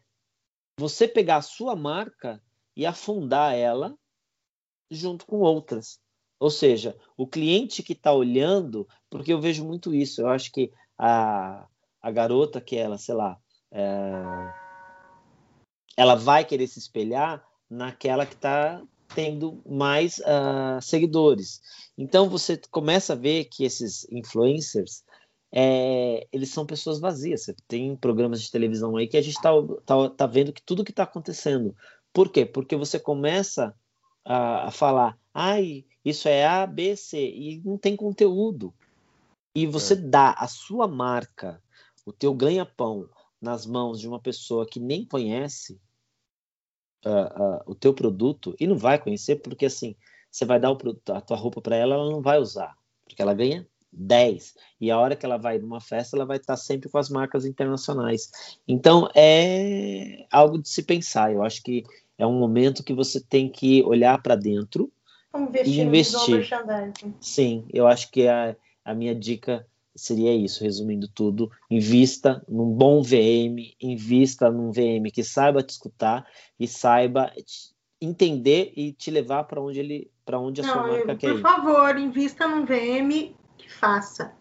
você 0.80 1.08
pegar 1.08 1.38
a 1.38 1.42
sua 1.42 1.76
marca 1.76 2.42
e 2.76 2.86
afundar 2.86 3.56
ela 3.56 3.98
junto 4.90 5.26
com 5.26 5.40
outras. 5.40 6.00
Ou 6.40 6.50
seja, 6.50 6.98
o 7.16 7.28
cliente 7.28 7.84
que 7.84 7.94
está 7.94 8.12
olhando, 8.12 8.88
porque 9.10 9.32
eu 9.32 9.40
vejo 9.40 9.66
muito 9.66 9.94
isso, 9.94 10.22
eu 10.22 10.28
acho 10.28 10.52
que 10.52 10.72
a, 10.98 11.68
a 12.02 12.12
garota 12.12 12.60
que 12.60 12.76
ela, 12.76 12.98
sei 12.98 13.16
lá, 13.16 13.40
é, 13.72 13.84
ela 15.96 16.16
vai 16.16 16.44
querer 16.44 16.68
se 16.68 16.80
espelhar 16.80 17.44
naquela 17.70 18.26
que 18.26 18.34
está 18.34 18.82
tendo 19.16 19.62
mais 19.66 20.20
uh, 20.20 20.82
seguidores. 20.82 21.62
Então 21.98 22.30
você 22.30 22.60
começa 22.70 23.14
a 23.14 23.16
ver 23.16 23.46
que 23.46 23.64
esses 23.64 24.06
influencers 24.12 25.04
é, 25.56 26.28
eles 26.32 26.50
são 26.50 26.66
pessoas 26.66 27.00
vazias. 27.00 27.44
Você 27.44 27.56
tem 27.68 27.96
programas 27.96 28.42
de 28.42 28.52
televisão 28.52 28.98
aí 28.98 29.08
que 29.08 29.18
a 29.18 29.22
gente 29.22 29.36
está 29.36 29.52
tá, 29.86 30.10
tá 30.10 30.26
vendo 30.26 30.52
que 30.52 30.64
tudo 30.64 30.84
que 30.84 30.90
está 30.90 31.04
acontecendo. 31.04 31.76
Por 32.12 32.30
quê? 32.30 32.44
Porque 32.44 32.76
você 32.76 33.00
começa 33.00 33.76
a, 34.26 34.68
a 34.68 34.72
falar, 34.72 35.16
ai, 35.32 35.86
isso 36.04 36.28
é 36.28 36.44
A, 36.44 36.66
B, 36.66 36.96
C, 36.96 37.20
e 37.20 37.62
não 37.64 37.78
tem 37.78 37.96
conteúdo. 37.96 38.74
E 39.54 39.68
você 39.68 39.94
é. 39.94 39.98
dá 39.98 40.32
a 40.32 40.48
sua 40.48 40.88
marca 40.88 41.62
o 42.04 42.12
teu 42.12 42.34
ganha-pão 42.34 43.08
nas 43.40 43.66
mãos 43.66 44.00
de 44.00 44.08
uma 44.08 44.20
pessoa 44.20 44.66
que 44.66 44.80
nem 44.80 45.06
conhece 45.06 45.80
uh, 47.06 47.60
uh, 47.60 47.64
o 47.66 47.76
teu 47.76 47.94
produto 47.94 48.56
e 48.60 48.68
não 48.68 48.78
vai 48.78 49.00
conhecer 49.00 49.38
porque 49.38 49.68
assim 49.68 49.96
você 50.30 50.44
vai 50.44 50.60
dar 50.60 50.72
o, 50.72 50.78
a 51.14 51.22
tua 51.22 51.38
roupa 51.38 51.62
para 51.62 51.78
ela, 51.78 51.96
ela 51.96 52.12
não 52.12 52.22
vai 52.22 52.40
usar 52.40 52.78
porque 53.06 53.22
ela 53.22 53.34
ganha 53.34 53.66
10 53.96 54.54
e 54.82 54.92
a 54.92 54.98
hora 54.98 55.16
que 55.16 55.26
ela 55.26 55.38
vai 55.38 55.58
numa 55.60 55.80
festa 55.80 56.18
ela 56.18 56.26
vai 56.26 56.38
estar 56.38 56.58
sempre 56.58 56.90
com 56.90 56.98
as 56.98 57.10
marcas 57.10 57.46
internacionais. 57.46 58.32
Então 58.68 59.10
é 59.16 60.26
algo 60.32 60.62
de 60.62 60.68
se 60.70 60.84
pensar. 60.84 61.32
Eu 61.32 61.44
acho 61.44 61.62
que 61.64 61.84
é 62.18 62.26
um 62.26 62.38
momento 62.40 62.84
que 62.84 62.94
você 62.94 63.20
tem 63.20 63.50
que 63.50 63.84
olhar 63.84 64.22
para 64.22 64.36
dentro 64.36 64.92
investir 65.36 65.74
e 65.74 65.82
investir. 65.82 66.50
Sim, 67.20 67.66
eu 67.74 67.88
acho 67.88 68.12
que 68.12 68.28
a, 68.28 68.56
a 68.84 68.94
minha 68.94 69.16
dica 69.16 69.66
seria 69.96 70.34
isso, 70.34 70.64
resumindo 70.64 71.08
tudo, 71.08 71.52
invista 71.70 72.44
num 72.48 72.72
bom 72.72 73.02
VM, 73.02 73.76
invista 73.80 74.50
num 74.50 74.72
VM 74.72 75.12
que 75.12 75.24
saiba 75.24 75.62
te 75.62 75.70
escutar 75.70 76.26
e 76.60 76.68
saiba 76.68 77.32
entender 78.02 78.74
e 78.76 78.92
te 78.92 79.12
levar 79.12 79.44
para 79.46 79.62
onde 79.62 79.80
ele, 79.80 80.12
para 80.26 80.40
onde 80.40 80.62
a 80.62 80.64
não, 80.64 80.74
sua 80.74 80.88
marca 80.88 81.12
eu, 81.12 81.18
quer 81.18 81.30
por 81.30 81.40
ir. 81.40 81.42
Por 81.42 81.52
favor, 81.52 81.98
invista 81.98 82.48
num 82.48 82.66
VM 82.66 83.34
faça. 83.74 84.32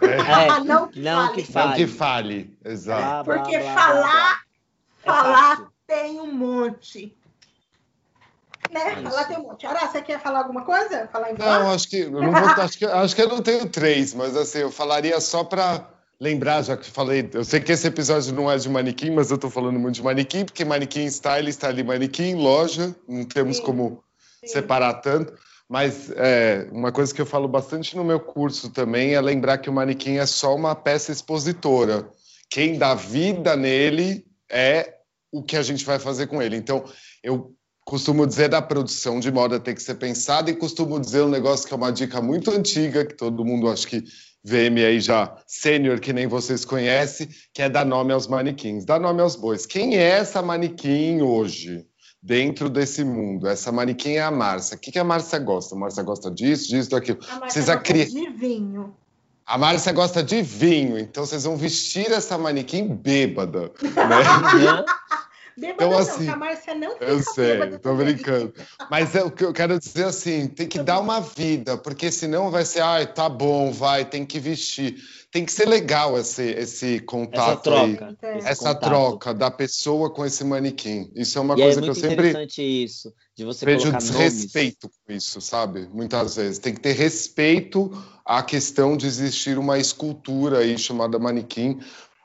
É. 0.00 0.60
não, 0.64 0.88
que, 0.88 1.00
não 1.00 1.26
fale. 1.26 1.34
que 1.34 1.52
fale. 1.52 1.68
Não 1.68 1.74
que 1.76 1.86
fale, 1.86 2.58
exato. 2.64 3.24
Blá, 3.24 3.38
Porque 3.38 3.58
blá, 3.58 3.74
falar, 3.74 4.42
blá, 5.04 5.22
falar 5.22 5.62
é 5.88 5.94
tem 5.94 6.20
um 6.20 6.32
monte 6.32 7.16
né? 8.72 8.92
É 8.92 9.02
falar 9.02 9.24
tem 9.26 9.38
um 9.38 9.42
monte. 9.42 9.66
Ara, 9.66 9.86
você 9.86 10.02
quer 10.02 10.20
falar 10.20 10.40
alguma 10.40 10.62
coisa? 10.62 11.08
Falar 11.12 11.30
em 11.32 11.38
Não, 11.38 11.70
acho 11.70 11.88
que, 11.88 12.06
não 12.06 12.32
vou, 12.32 12.44
acho 12.44 12.78
que 12.78 12.84
acho 12.84 13.14
que 13.14 13.22
eu 13.22 13.28
não 13.28 13.42
tenho 13.42 13.68
três, 13.68 14.14
mas 14.14 14.36
assim, 14.36 14.60
eu 14.60 14.70
falaria 14.70 15.20
só 15.20 15.44
para 15.44 15.86
lembrar, 16.18 16.62
já 16.62 16.76
que 16.76 16.90
falei, 16.90 17.28
eu 17.32 17.44
sei 17.44 17.60
que 17.60 17.72
esse 17.72 17.86
episódio 17.86 18.32
não 18.32 18.50
é 18.50 18.56
de 18.56 18.68
manequim, 18.68 19.10
mas 19.10 19.30
eu 19.30 19.34
estou 19.34 19.50
falando 19.50 19.78
muito 19.78 19.96
de 19.96 20.02
manequim, 20.02 20.44
porque 20.44 20.64
manequim 20.64 21.06
style 21.10 21.50
está 21.50 21.68
ali 21.68 21.82
manequim, 21.82 22.34
loja, 22.34 22.94
não 23.08 23.24
temos 23.24 23.56
Sim. 23.56 23.62
como 23.64 24.04
Sim. 24.40 24.46
separar 24.46 24.94
tanto. 24.94 25.34
Mas 25.72 26.10
é, 26.16 26.68
uma 26.70 26.92
coisa 26.92 27.14
que 27.14 27.20
eu 27.22 27.24
falo 27.24 27.48
bastante 27.48 27.96
no 27.96 28.04
meu 28.04 28.20
curso 28.20 28.68
também 28.68 29.14
é 29.14 29.20
lembrar 29.22 29.56
que 29.56 29.70
o 29.70 29.72
manequim 29.72 30.18
é 30.18 30.26
só 30.26 30.54
uma 30.54 30.74
peça 30.74 31.10
expositora. 31.10 32.06
Quem 32.50 32.76
dá 32.76 32.94
vida 32.94 33.56
nele 33.56 34.22
é 34.50 34.96
o 35.32 35.42
que 35.42 35.56
a 35.56 35.62
gente 35.62 35.82
vai 35.82 35.98
fazer 35.98 36.26
com 36.26 36.42
ele. 36.42 36.56
Então, 36.56 36.84
eu 37.22 37.54
costumo 37.86 38.26
dizer 38.26 38.50
da 38.50 38.60
produção 38.60 39.18
de 39.18 39.32
moda 39.32 39.58
tem 39.58 39.74
que 39.74 39.82
ser 39.82 39.94
pensada 39.94 40.50
e 40.50 40.56
costumo 40.56 41.00
dizer 41.00 41.22
um 41.22 41.30
negócio 41.30 41.66
que 41.66 41.72
é 41.72 41.76
uma 41.78 41.90
dica 41.90 42.20
muito 42.20 42.50
antiga, 42.50 43.06
que 43.06 43.14
todo 43.14 43.42
mundo 43.42 43.70
acho 43.70 43.86
que 43.86 44.04
VM 44.44 44.76
aí 44.86 45.00
já 45.00 45.34
sênior, 45.46 46.00
que 46.00 46.12
nem 46.12 46.26
vocês 46.26 46.66
conhecem, 46.66 47.30
que 47.54 47.62
é 47.62 47.70
dar 47.70 47.86
nome 47.86 48.12
aos 48.12 48.26
manequins, 48.26 48.84
dar 48.84 49.00
nome 49.00 49.22
aos 49.22 49.36
bois. 49.36 49.64
Quem 49.64 49.96
é 49.96 50.02
essa 50.02 50.42
manequim 50.42 51.22
hoje? 51.22 51.86
Dentro 52.22 52.68
desse 52.68 53.02
mundo, 53.02 53.48
essa 53.48 53.72
manequim 53.72 54.12
é 54.12 54.22
a 54.22 54.30
Márcia. 54.30 54.76
O 54.76 54.78
que, 54.78 54.92
que 54.92 54.98
a 54.98 55.02
Márcia 55.02 55.40
gosta? 55.40 55.74
A 55.74 55.78
Márcia 55.78 56.04
gosta 56.04 56.30
disso, 56.30 56.68
disso, 56.68 56.90
daquilo. 56.90 57.18
A 57.28 57.40
Márcia 57.40 57.62
gosta 57.62 57.78
cri... 57.78 58.04
de 58.04 58.30
vinho. 58.30 58.94
A 59.44 59.58
Márcia 59.58 59.92
gosta 59.92 60.22
de 60.22 60.40
vinho, 60.40 60.96
então 60.98 61.26
vocês 61.26 61.42
vão 61.42 61.56
vestir 61.56 62.12
essa 62.12 62.38
manequim 62.38 62.86
bêbada. 62.86 63.72
Né? 63.82 64.84
Bêbada 65.56 65.84
então, 65.84 65.98
assim, 65.98 66.26
não, 66.26 66.34
a 66.34 66.36
Márcia 66.36 66.74
não 66.74 66.92
fica 66.92 67.04
Eu 67.04 67.22
sei, 67.22 67.78
tô 67.78 67.94
brincando. 67.94 68.54
Mas 68.90 69.14
é, 69.14 69.22
o 69.22 69.30
que 69.30 69.44
eu 69.44 69.52
quero 69.52 69.78
dizer 69.78 70.04
assim, 70.04 70.46
tem 70.48 70.66
que 70.66 70.82
dar 70.82 70.98
uma 71.00 71.20
vida, 71.20 71.76
porque 71.76 72.10
senão 72.10 72.50
vai 72.50 72.64
ser, 72.64 72.80
ai, 72.80 73.06
tá 73.06 73.28
bom, 73.28 73.70
vai, 73.70 74.04
tem 74.04 74.24
que 74.24 74.40
vestir. 74.40 74.96
Tem 75.30 75.46
que 75.46 75.52
ser 75.52 75.66
legal 75.66 76.18
esse, 76.18 76.42
esse 76.42 77.00
contato 77.00 77.70
essa 77.70 77.86
troca, 77.86 78.16
aí. 78.22 78.38
Essa 78.44 78.74
contato. 78.74 78.80
troca 78.82 79.34
da 79.34 79.50
pessoa 79.50 80.10
com 80.10 80.26
esse 80.26 80.44
manequim. 80.44 81.10
Isso 81.14 81.38
é 81.38 81.40
uma 81.40 81.56
e 81.56 81.62
é 81.62 81.64
coisa 81.64 81.80
é 81.80 81.82
que 81.82 81.88
eu 81.88 81.94
sempre. 81.94 82.28
interessante 82.28 82.62
isso, 82.62 83.14
de 83.34 83.42
você 83.42 83.64
vejo 83.64 83.90
desrespeito 83.92 84.88
nomes. 84.88 84.98
com 85.06 85.12
isso, 85.12 85.40
sabe? 85.40 85.88
Muitas 85.90 86.36
vezes. 86.36 86.58
Tem 86.58 86.74
que 86.74 86.80
ter 86.80 86.92
respeito 86.92 87.90
à 88.26 88.42
questão 88.42 88.94
de 88.94 89.06
existir 89.06 89.56
uma 89.56 89.78
escultura 89.78 90.58
aí 90.58 90.76
chamada 90.76 91.18
manequim 91.18 91.80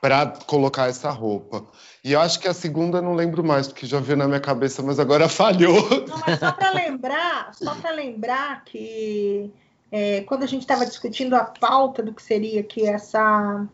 para 0.07 0.27
colocar 0.45 0.87
essa 0.87 1.09
roupa. 1.09 1.65
E 2.01 2.13
eu 2.13 2.21
acho 2.21 2.39
que 2.39 2.47
a 2.47 2.53
segunda 2.53 3.01
não 3.01 3.13
lembro 3.13 3.43
mais, 3.43 3.67
porque 3.67 3.85
já 3.85 3.99
veio 3.99 4.17
na 4.17 4.25
minha 4.25 4.39
cabeça, 4.39 4.81
mas 4.81 5.01
agora 5.01 5.27
falhou. 5.29 5.81
Não, 6.07 6.21
mas 6.25 6.39
só 6.39 6.51
para 6.53 6.71
lembrar, 6.71 7.53
só 7.53 7.75
para 7.75 7.91
lembrar 7.91 8.63
que 8.63 9.51
é, 9.91 10.21
quando 10.21 10.43
a 10.43 10.47
gente 10.47 10.61
estava 10.61 10.85
discutindo 10.85 11.35
a 11.35 11.43
pauta 11.43 12.01
do 12.01 12.13
que 12.13 12.23
seria 12.23 12.63
que 12.63 12.87
essa 12.87 13.67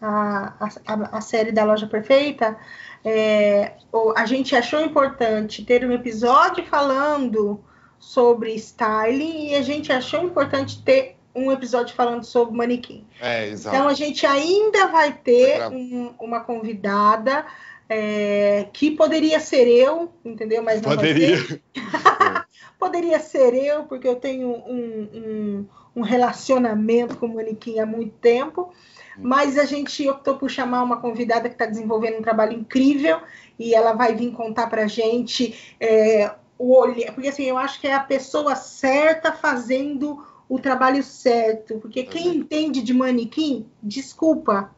a, 0.00 0.54
a, 0.86 1.18
a 1.18 1.20
série 1.20 1.50
da 1.50 1.64
Loja 1.64 1.88
Perfeita, 1.88 2.56
é, 3.04 3.72
a 4.16 4.26
gente 4.26 4.54
achou 4.54 4.80
importante 4.80 5.64
ter 5.64 5.84
um 5.84 5.90
episódio 5.90 6.64
falando 6.66 7.60
sobre 7.98 8.54
styling 8.54 9.48
e 9.48 9.54
a 9.56 9.62
gente 9.62 9.92
achou 9.92 10.22
importante 10.22 10.80
ter 10.84 11.16
um 11.34 11.50
episódio 11.50 11.94
falando 11.94 12.24
sobre 12.24 12.56
manequim. 12.56 13.04
É, 13.20 13.48
exato. 13.48 13.74
Então 13.74 13.88
a 13.88 13.94
gente 13.94 14.26
ainda 14.26 14.86
vai 14.86 15.12
ter 15.12 15.66
um, 15.68 16.14
uma 16.20 16.40
convidada 16.40 17.44
é, 17.88 18.68
que 18.72 18.90
poderia 18.90 19.40
ser 19.40 19.66
eu, 19.66 20.12
entendeu? 20.24 20.62
Mas 20.62 20.80
não 20.80 20.94
poderia. 20.94 21.38
poderia 22.78 23.18
ser 23.18 23.54
eu, 23.54 23.84
porque 23.84 24.06
eu 24.06 24.16
tenho 24.16 24.48
um, 24.48 25.08
um, 25.14 25.66
um 25.96 26.02
relacionamento 26.02 27.16
com 27.16 27.26
o 27.26 27.34
manequim 27.34 27.80
há 27.80 27.86
muito 27.86 28.14
tempo. 28.18 28.72
Mas 29.16 29.58
a 29.58 29.64
gente 29.64 30.08
optou 30.08 30.36
por 30.36 30.50
chamar 30.50 30.82
uma 30.82 31.00
convidada 31.00 31.48
que 31.48 31.54
está 31.54 31.66
desenvolvendo 31.66 32.18
um 32.18 32.22
trabalho 32.22 32.52
incrível 32.52 33.20
e 33.58 33.74
ela 33.74 33.92
vai 33.92 34.14
vir 34.14 34.32
contar 34.32 34.66
para 34.68 34.82
a 34.82 34.88
gente 34.88 35.76
é, 35.78 36.32
o 36.58 36.76
olhar, 36.76 37.12
porque 37.12 37.28
assim 37.28 37.44
eu 37.44 37.56
acho 37.56 37.80
que 37.80 37.86
é 37.86 37.94
a 37.94 38.00
pessoa 38.00 38.56
certa 38.56 39.32
fazendo 39.32 40.24
o 40.48 40.58
trabalho 40.58 41.02
certo, 41.02 41.78
porque 41.78 42.02
quem 42.04 42.28
uhum. 42.28 42.34
entende 42.34 42.82
de 42.82 42.92
manequim, 42.92 43.66
desculpa, 43.82 44.74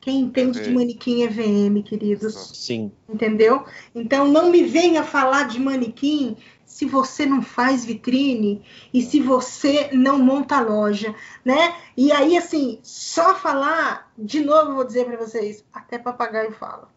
quem 0.00 0.20
entende 0.20 0.62
de 0.62 0.70
manequim 0.70 1.22
é 1.24 1.28
VM, 1.28 1.82
queridos. 1.82 2.34
Sim. 2.54 2.92
Entendeu? 3.08 3.64
Então 3.94 4.28
não 4.28 4.50
me 4.50 4.62
venha 4.62 5.02
falar 5.02 5.48
de 5.48 5.58
manequim 5.58 6.36
se 6.64 6.84
você 6.84 7.26
não 7.26 7.42
faz 7.42 7.84
vitrine 7.84 8.62
e 8.94 9.02
se 9.02 9.20
você 9.20 9.90
não 9.92 10.18
monta 10.18 10.60
loja, 10.60 11.14
né? 11.44 11.74
E 11.96 12.12
aí 12.12 12.36
assim, 12.36 12.78
só 12.82 13.34
falar, 13.34 14.12
de 14.16 14.40
novo 14.40 14.74
vou 14.74 14.84
dizer 14.84 15.04
para 15.06 15.16
vocês, 15.16 15.64
até 15.72 15.98
papagaio 15.98 16.52
fala. 16.52 16.88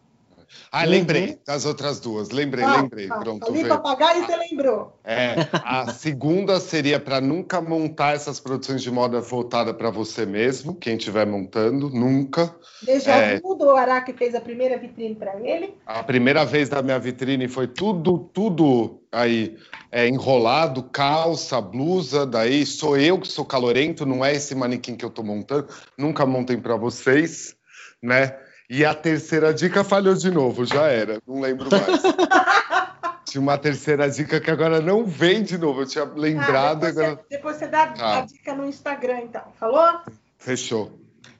Ah, 0.70 0.84
lembrei 0.84 1.30
uhum. 1.30 1.38
das 1.46 1.66
outras 1.66 2.00
duas. 2.00 2.30
Lembrei, 2.30 2.64
ah, 2.64 2.80
lembrei. 2.80 3.08
Ah, 3.10 3.18
Pronto. 3.18 3.46
Falei 3.46 3.64
papagaio 3.66 4.22
e 4.22 4.26
você 4.26 4.36
lembrou. 4.36 4.98
É, 5.04 5.34
a 5.52 5.92
segunda 5.92 6.58
seria 6.60 6.98
para 6.98 7.20
nunca 7.20 7.60
montar 7.60 8.14
essas 8.14 8.40
produções 8.40 8.82
de 8.82 8.90
moda 8.90 9.20
voltada 9.20 9.74
para 9.74 9.90
você 9.90 10.24
mesmo, 10.24 10.74
quem 10.74 10.96
estiver 10.96 11.26
montando, 11.26 11.90
nunca. 11.90 12.54
Deixa 12.82 13.10
é, 13.10 13.40
tudo, 13.40 13.66
o 13.66 13.76
Araque 13.76 14.12
fez 14.12 14.34
a 14.34 14.40
primeira 14.40 14.78
vitrine 14.78 15.14
para 15.14 15.38
ele. 15.40 15.74
A 15.86 16.02
primeira 16.02 16.44
vez 16.44 16.68
da 16.68 16.82
minha 16.82 16.98
vitrine 16.98 17.48
foi 17.48 17.66
tudo, 17.66 18.30
tudo 18.32 19.02
aí 19.12 19.58
é, 19.90 20.08
enrolado, 20.08 20.84
calça, 20.84 21.60
blusa, 21.60 22.24
daí 22.24 22.64
sou 22.64 22.96
eu 22.96 23.20
que 23.20 23.28
sou 23.28 23.44
calorento, 23.44 24.06
não 24.06 24.24
é 24.24 24.34
esse 24.34 24.54
manequim 24.54 24.96
que 24.96 25.04
eu 25.04 25.10
estou 25.10 25.24
montando. 25.24 25.68
Nunca 25.98 26.24
montem 26.24 26.58
para 26.58 26.76
vocês, 26.76 27.54
né? 28.02 28.36
E 28.74 28.86
a 28.86 28.94
terceira 28.94 29.52
dica 29.52 29.84
falhou 29.84 30.14
de 30.14 30.30
novo, 30.30 30.64
já 30.64 30.86
era, 30.86 31.20
não 31.26 31.42
lembro 31.42 31.68
mais. 31.70 32.00
Tinha 33.28 33.42
uma 33.42 33.58
terceira 33.58 34.08
dica 34.08 34.40
que 34.40 34.50
agora 34.50 34.80
não 34.80 35.04
vem 35.04 35.42
de 35.42 35.58
novo, 35.58 35.82
eu 35.82 35.86
tinha 35.86 36.04
lembrado. 36.04 36.84
Ah, 36.84 36.90
depois, 36.90 36.98
agora... 36.98 37.16
você, 37.16 37.24
depois 37.28 37.56
você 37.56 37.66
dá 37.66 37.94
ah. 37.98 38.18
a 38.18 38.20
dica 38.22 38.54
no 38.54 38.66
Instagram, 38.66 39.20
então. 39.24 39.42
Falou? 39.60 40.00
Fechou. 40.38 40.90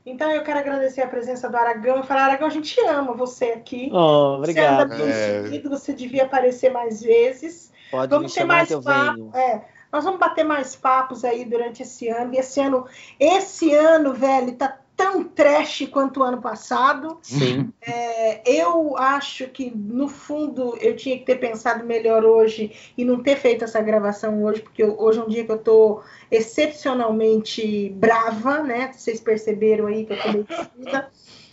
Então 0.05 0.31
eu 0.31 0.43
quero 0.43 0.59
agradecer 0.59 1.01
a 1.01 1.07
presença 1.07 1.49
do 1.49 1.57
Aragão 1.57 2.01
e 2.01 2.03
falar, 2.03 2.25
Aragão, 2.25 2.49
a 2.49 2.51
gente 2.51 2.79
ama 2.87 3.15
você 3.15 3.47
aqui. 3.47 3.89
Oh, 3.91 4.37
obrigado. 4.37 4.89
Você 4.91 4.95
anda 4.95 4.97
bem 4.97 5.09
é... 5.09 5.43
seguido, 5.45 5.71
você 5.71 5.95
devia 5.95 6.25
aparecer 6.25 6.71
mais 6.71 7.01
vezes. 7.01 7.73
Pode 7.91 8.11
vamos 8.11 8.35
ter 8.35 8.45
mais 8.45 8.69
papo. 8.69 9.35
É, 9.35 9.63
nós 9.91 10.05
vamos 10.05 10.21
bater 10.21 10.45
mais 10.45 10.77
papos 10.77 11.25
aí 11.25 11.47
durante 11.47 11.83
esse 11.83 12.09
ano. 12.09 12.35
E 12.35 12.39
esse 12.39 12.61
ano, 12.61 12.87
esse 13.19 13.75
ano, 13.75 14.13
velho, 14.13 14.53
tá 14.53 14.82
tão 14.97 15.25
trash 15.25 15.87
quanto 15.91 16.21
o 16.21 16.23
ano 16.23 16.41
passado. 16.41 17.19
Sim. 17.23 17.73
É, 17.81 18.43
eu 18.45 18.97
acho 18.97 19.49
que, 19.49 19.71
no 19.71 20.09
fundo, 20.09 20.77
eu 20.81 20.97
tinha 20.97 21.19
que 21.19 21.25
ter 21.25 21.37
pensado 21.37 21.85
melhor 21.85 22.25
hoje 22.25 22.93
e 22.97 23.05
não 23.05 23.23
ter 23.23 23.37
feito 23.37 23.65
essa 23.65 23.81
gravação 23.81 24.43
hoje, 24.45 24.63
porque 24.63 24.83
eu, 24.83 24.99
hoje 24.99 25.19
é 25.19 25.23
um 25.23 25.29
dia 25.29 25.45
que 25.45 25.53
eu 25.53 25.59
tô 25.59 26.03
excepcionalmente 26.31 27.91
brava, 27.91 28.63
né? 28.63 28.93
Vocês 28.93 29.21
perceberam 29.21 29.87
aí 29.87 30.05
que 30.05 30.13
eu 30.13 30.23
tô 30.23 30.33
meio 30.33 30.47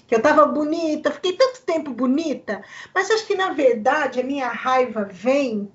que 0.07 0.16
eu 0.16 0.22
tava 0.24 0.44
bonita, 0.48 1.11
fiquei 1.11 1.34
tanto 1.34 1.61
tempo 1.61 1.91
bonita, 1.91 2.64
mas 2.95 3.11
acho 3.11 3.28
que, 3.28 3.36
na 3.36 3.53
verdade, 3.53 4.20
a 4.20 4.24
minha 4.24 4.48
raiva 4.48 5.03
vem 5.03 5.72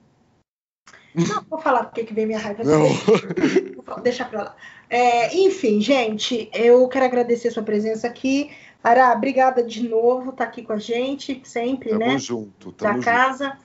não 1.15 1.45
vou 1.49 1.61
falar 1.61 1.85
porque 1.85 2.03
que 2.03 2.12
vem 2.12 2.27
minha 2.27 2.41
raiva. 2.41 2.65
Não. 2.65 4.03
Deixa 4.03 4.24
pra 4.24 4.43
lá. 4.43 4.57
É, 4.89 5.36
enfim, 5.36 5.81
gente, 5.81 6.48
eu 6.52 6.86
quero 6.89 7.05
agradecer 7.05 7.48
a 7.48 7.51
sua 7.51 7.62
presença 7.62 8.06
aqui. 8.06 8.51
Ará, 8.82 9.12
obrigada 9.12 9.62
de 9.62 9.89
novo, 9.89 10.32
tá 10.32 10.44
aqui 10.44 10.62
com 10.62 10.74
a 10.74 10.78
gente, 10.78 11.40
sempre, 11.44 11.90
tamo 11.90 12.01
né? 12.05 12.19
Junto, 12.19 12.73
tamo 12.73 12.98
da 12.98 13.05
casa. 13.05 13.59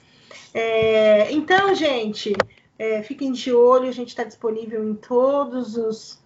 É, 0.53 1.31
então, 1.31 1.75
gente, 1.75 2.33
é, 2.77 3.03
fiquem 3.03 3.31
de 3.31 3.51
olho, 3.51 3.89
a 3.89 3.91
gente 3.91 4.09
está 4.09 4.23
disponível 4.23 4.87
em 4.87 4.95
todos 4.95 5.75
os 5.75 6.19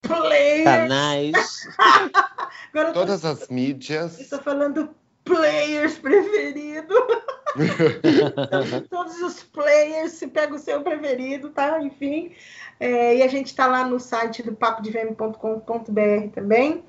players. 0.00 0.64
Canais. 0.64 1.68
Agora 2.72 2.92
Todas 2.92 3.20
tô, 3.20 3.28
as 3.28 3.48
mídias. 3.48 4.18
Estou 4.18 4.40
falando 4.40 4.88
players 5.24 5.98
preferido. 5.98 6.94
todos 8.88 9.20
os 9.20 9.42
players, 9.42 10.12
se 10.12 10.26
pega 10.28 10.54
o 10.54 10.58
seu 10.58 10.82
preferido, 10.82 11.50
tá? 11.50 11.80
Enfim. 11.82 12.32
É, 12.80 13.16
e 13.16 13.22
a 13.22 13.28
gente 13.28 13.46
está 13.46 13.66
lá 13.66 13.86
no 13.86 14.00
site 14.00 14.42
do 14.42 14.54
papodevm.com.br 14.54 16.28
também. 16.34 16.84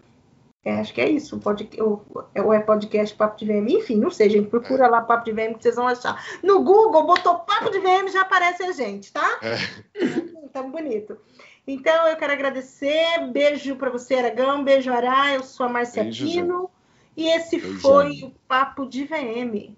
É, 0.65 0.79
acho 0.79 0.93
que 0.93 1.01
é 1.01 1.09
isso, 1.09 1.37
pode, 1.39 1.69
ou, 1.77 2.05
ou 2.37 2.53
é 2.53 2.59
podcast 2.61 3.13
Papo 3.17 3.37
de 3.37 3.45
VM, 3.45 3.67
enfim, 3.67 3.97
não 3.97 4.09
sei, 4.09 4.29
gente, 4.29 4.47
procura 4.47 4.87
lá 4.87 5.01
Papo 5.01 5.25
de 5.25 5.33
VM 5.33 5.55
que 5.55 5.61
vocês 5.61 5.75
vão 5.75 5.89
achar. 5.89 6.25
No 6.41 6.63
Google, 6.63 7.05
botou 7.05 7.39
Papo 7.39 7.69
de 7.69 7.79
VM, 7.79 8.07
já 8.09 8.21
aparece 8.21 8.63
a 8.63 8.71
gente, 8.71 9.11
tá? 9.11 9.39
É. 9.41 9.57
Tá 10.53 10.61
bonito. 10.61 11.17
Então, 11.65 12.07
eu 12.07 12.15
quero 12.15 12.31
agradecer, 12.31 13.27
beijo 13.31 13.75
para 13.75 13.89
você, 13.89 14.15
Aragão, 14.15 14.63
beijo, 14.63 14.93
Ará, 14.93 15.33
eu 15.33 15.43
sou 15.43 15.65
a 15.65 15.69
Marcia 15.69 16.05
Pino, 16.05 16.69
e 17.15 17.27
esse 17.27 17.59
foi 17.59 18.23
o 18.23 18.31
Papo 18.47 18.87
de 18.87 19.05
VM. 19.05 19.75